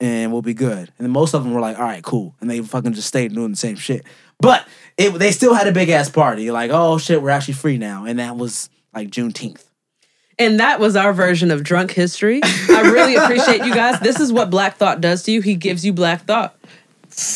and 0.00 0.32
we'll 0.32 0.40
be 0.40 0.54
good." 0.54 0.78
And 0.96 1.00
then 1.06 1.10
most 1.10 1.34
of 1.34 1.42
them 1.42 1.52
were 1.52 1.60
like, 1.60 1.76
"All 1.78 1.84
right, 1.84 2.02
cool," 2.02 2.36
and 2.40 2.48
they 2.48 2.60
fucking 2.60 2.92
just 2.92 3.08
stayed 3.08 3.34
doing 3.34 3.50
the 3.50 3.56
same 3.56 3.76
shit. 3.76 4.06
But 4.42 4.66
it, 4.98 5.10
they 5.18 5.30
still 5.30 5.54
had 5.54 5.66
a 5.68 5.72
big 5.72 5.88
ass 5.88 6.10
party, 6.10 6.50
like, 6.50 6.70
"Oh 6.72 6.98
shit, 6.98 7.22
we're 7.22 7.30
actually 7.30 7.54
free 7.54 7.78
now," 7.78 8.04
and 8.04 8.18
that 8.18 8.36
was 8.36 8.68
like 8.94 9.08
Juneteenth. 9.08 9.64
And 10.38 10.58
that 10.60 10.80
was 10.80 10.96
our 10.96 11.12
version 11.12 11.50
of 11.50 11.62
drunk 11.62 11.92
history. 11.92 12.40
I 12.42 12.80
really 12.92 13.14
appreciate 13.14 13.64
you 13.64 13.74
guys. 13.74 14.00
This 14.00 14.18
is 14.18 14.32
what 14.32 14.50
Black 14.50 14.76
Thought 14.76 15.00
does 15.00 15.22
to 15.24 15.32
you. 15.32 15.40
He 15.40 15.54
gives 15.54 15.84
you 15.84 15.92
Black 15.92 16.24
Thought. 16.24 16.56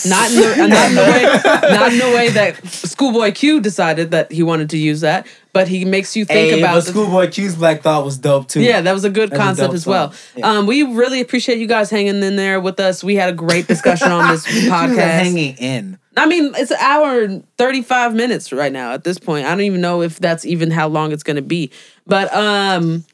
Not 0.07 0.31
in 0.31 0.37
the 0.41 0.67
not 0.69 0.89
in 0.89 0.95
the 0.95 1.03
way 1.13 1.75
not 1.77 1.93
in 1.93 1.99
the 1.99 2.07
way 2.17 2.31
that 2.31 2.67
Schoolboy 2.67 3.33
Q 3.33 3.61
decided 3.61 4.11
that 4.13 4.33
he 4.33 4.43
wanted 4.43 4.71
to 4.71 4.79
use 4.79 5.03
that, 5.03 5.27
but 5.53 5.69
he 5.69 5.85
makes 5.85 6.17
you 6.17 6.25
think 6.25 6.53
Hey, 6.53 6.61
about 6.61 6.77
but 6.77 6.85
Schoolboy 6.85 7.31
Q's 7.31 7.57
Black 7.57 7.83
Thought 7.83 8.03
was 8.03 8.17
dope 8.17 8.49
too. 8.49 8.63
Yeah, 8.63 8.81
that 8.81 8.93
was 8.95 9.05
a 9.05 9.11
good 9.11 9.31
That's 9.31 9.39
a 9.39 9.45
concept 9.45 9.67
dope 9.69 9.75
as 9.75 9.87
well. 9.87 10.15
Yeah. 10.35 10.49
Um, 10.51 10.67
we 10.67 10.83
really 10.83 11.21
appreciate 11.21 11.59
you 11.59 11.67
guys 11.67 11.91
hanging 11.91 12.23
in 12.23 12.37
there 12.37 12.59
with 12.59 12.81
us. 12.81 13.05
We 13.05 13.17
had 13.17 13.29
a 13.29 13.35
great 13.35 13.67
discussion 13.67 14.11
on 14.11 14.31
this 14.33 14.47
podcast. 14.69 14.97
hanging 14.97 15.57
in. 15.59 15.99
I 16.17 16.27
mean, 16.27 16.53
it's 16.57 16.71
an 16.71 16.79
hour 16.81 17.23
and 17.23 17.47
35 17.59 18.15
minutes 18.15 18.53
right 18.53 18.73
now 18.73 18.93
at 18.93 19.05
this 19.05 19.19
point. 19.19 19.47
I 19.47 19.51
don't 19.51 19.61
even 19.63 19.81
know 19.81 20.03
if 20.03 20.19
that's 20.19 20.45
even 20.47 20.71
how 20.71 20.89
long 20.89 21.13
it's 21.13 21.23
going 21.23 21.37
to 21.37 21.43
be. 21.43 21.71
But 22.07 22.33
um 22.35 23.05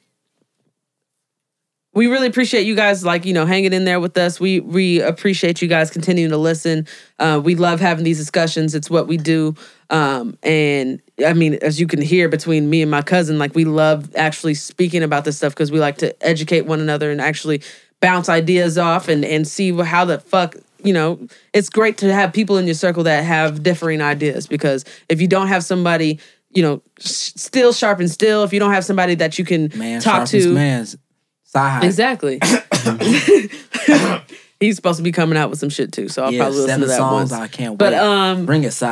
we 1.94 2.06
really 2.06 2.26
appreciate 2.26 2.64
you 2.66 2.74
guys 2.74 3.04
like, 3.04 3.26
you 3.26 3.34
know, 3.34 3.44
hanging 3.44 3.74
in 3.74 3.84
there 3.84 4.00
with 4.00 4.16
us. 4.16 4.40
We 4.40 4.60
we 4.60 5.00
appreciate 5.00 5.60
you 5.60 5.68
guys 5.68 5.90
continuing 5.90 6.30
to 6.30 6.38
listen. 6.38 6.86
Uh 7.18 7.40
we 7.42 7.54
love 7.54 7.80
having 7.80 8.04
these 8.04 8.18
discussions. 8.18 8.74
It's 8.74 8.88
what 8.88 9.08
we 9.08 9.16
do. 9.16 9.54
Um 9.90 10.38
and 10.42 11.02
I 11.26 11.32
mean, 11.32 11.54
as 11.54 11.80
you 11.80 11.86
can 11.86 12.00
hear 12.00 12.28
between 12.28 12.70
me 12.70 12.82
and 12.82 12.90
my 12.90 13.02
cousin, 13.02 13.38
like 13.38 13.54
we 13.54 13.64
love 13.64 14.14
actually 14.14 14.54
speaking 14.54 15.02
about 15.02 15.24
this 15.24 15.36
stuff 15.36 15.54
because 15.54 15.72
we 15.72 15.80
like 15.80 15.98
to 15.98 16.26
educate 16.26 16.62
one 16.62 16.80
another 16.80 17.10
and 17.10 17.20
actually 17.20 17.62
bounce 18.00 18.28
ideas 18.28 18.78
off 18.78 19.08
and 19.08 19.24
and 19.24 19.46
see 19.46 19.72
how 19.72 20.04
the 20.04 20.18
fuck 20.18 20.56
you 20.84 20.92
know 20.92 21.18
it's 21.52 21.68
great 21.68 21.98
to 21.98 22.12
have 22.12 22.32
people 22.32 22.56
in 22.59 22.66
your 22.66 22.74
circle 22.74 23.04
that 23.04 23.24
have 23.24 23.62
differing 23.62 24.00
ideas 24.00 24.46
because 24.46 24.84
if 25.09 25.20
you 25.20 25.28
don't 25.28 25.48
have 25.48 25.64
somebody 25.64 26.18
you 26.50 26.62
know 26.62 26.82
s- 26.98 27.32
still 27.36 27.72
sharp 27.72 28.00
and 28.00 28.10
still 28.10 28.42
if 28.44 28.52
you 28.52 28.60
don't 28.60 28.72
have 28.72 28.84
somebody 28.84 29.14
that 29.14 29.38
you 29.38 29.44
can 29.44 29.70
Man, 29.74 30.00
talk 30.00 30.26
to 30.28 30.52
man's 30.52 30.96
side. 31.44 31.84
exactly 31.84 32.38
he's 34.60 34.76
supposed 34.76 34.98
to 34.98 35.02
be 35.02 35.12
coming 35.12 35.36
out 35.38 35.50
with 35.50 35.59
some 35.59 35.70
shit 35.70 35.92
too 35.92 36.09
so 36.09 36.24
i'll 36.24 36.32
Yeah, 36.32 36.42
probably 36.44 36.60
listen 36.60 36.80
to 36.80 36.86
that 36.86 36.96
songs. 36.98 37.30
once 37.30 37.32
I 37.32 37.48
can't 37.48 37.72
wait. 37.72 37.78
but 37.78 37.94
um 37.94 38.46
Bring 38.46 38.64
it, 38.64 38.72
Si. 38.72 38.86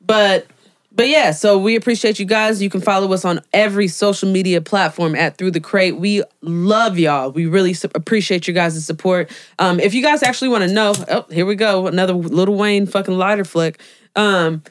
but 0.00 0.46
but 0.94 1.08
yeah, 1.08 1.30
so 1.30 1.58
we 1.58 1.74
appreciate 1.74 2.18
you 2.18 2.26
guys. 2.26 2.60
You 2.60 2.68
can 2.68 2.80
follow 2.80 3.12
us 3.12 3.24
on 3.24 3.40
every 3.52 3.88
social 3.88 4.30
media 4.30 4.60
platform 4.60 5.14
at 5.14 5.38
Through 5.38 5.52
the 5.52 5.60
Crate. 5.60 5.96
We 5.96 6.22
love 6.42 6.98
y'all. 6.98 7.30
We 7.30 7.46
really 7.46 7.72
su- 7.72 7.88
appreciate 7.94 8.46
you 8.46 8.52
guys' 8.52 8.84
support. 8.84 9.30
Um, 9.58 9.80
if 9.80 9.94
you 9.94 10.02
guys 10.02 10.22
actually 10.22 10.48
want 10.48 10.64
to 10.64 10.72
know, 10.72 10.92
oh, 11.08 11.24
here 11.30 11.46
we 11.46 11.54
go, 11.54 11.86
another 11.86 12.12
Little 12.12 12.56
Wayne 12.56 12.86
fucking 12.86 13.16
lighter 13.16 13.44
flick. 13.44 13.80
Um, 14.16 14.62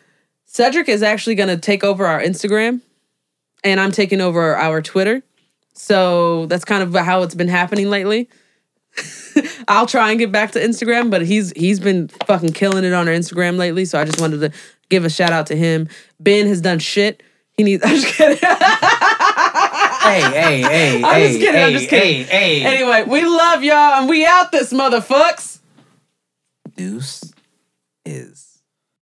Cedric 0.45 0.89
is 0.89 1.01
actually 1.01 1.35
going 1.35 1.49
to 1.49 1.57
take 1.57 1.83
over 1.83 2.05
our 2.05 2.21
Instagram, 2.21 2.81
and 3.63 3.79
I'm 3.79 3.91
taking 3.91 4.21
over 4.21 4.55
our 4.55 4.81
Twitter. 4.81 5.23
So 5.73 6.45
that's 6.47 6.65
kind 6.65 6.83
of 6.83 6.93
how 6.93 7.23
it's 7.23 7.35
been 7.35 7.47
happening 7.47 7.89
lately. 7.89 8.29
I'll 9.67 9.87
try 9.87 10.11
and 10.11 10.19
get 10.19 10.31
back 10.31 10.51
to 10.51 10.59
Instagram, 10.59 11.09
but 11.09 11.25
he's 11.25 11.51
he's 11.55 11.79
been 11.79 12.09
fucking 12.27 12.51
killing 12.51 12.83
it 12.83 12.93
on 12.93 13.07
our 13.07 13.13
Instagram 13.13 13.57
lately. 13.57 13.85
So 13.85 13.99
I 13.99 14.03
just 14.03 14.19
wanted 14.19 14.41
to 14.41 14.51
give 14.91 15.05
a 15.05 15.09
shout 15.09 15.31
out 15.31 15.47
to 15.47 15.55
him. 15.55 15.87
Ben 16.19 16.45
has 16.45 16.61
done 16.61 16.77
shit. 16.77 17.23
He 17.57 17.63
needs. 17.63 17.83
I'm 17.85 17.95
just 17.95 18.13
kidding. 18.13 18.37
Hey, 20.01 20.21
hey, 20.21 20.61
hey, 20.61 21.03
I'm 21.03 21.13
hey, 21.13 21.27
just 21.27 21.39
kidding, 21.39 21.53
hey, 21.53 21.63
I'm 21.63 21.71
just 21.73 21.89
kidding. 21.89 22.25
hey, 22.25 22.59
hey. 22.59 22.65
anyway, 22.65 23.03
we 23.07 23.23
love 23.23 23.63
y'all 23.63 23.99
and 23.99 24.09
we 24.09 24.25
out 24.25 24.51
this 24.51 24.73
motherfucks. 24.73 25.59
Deuce 26.75 27.31
is. 28.03 28.50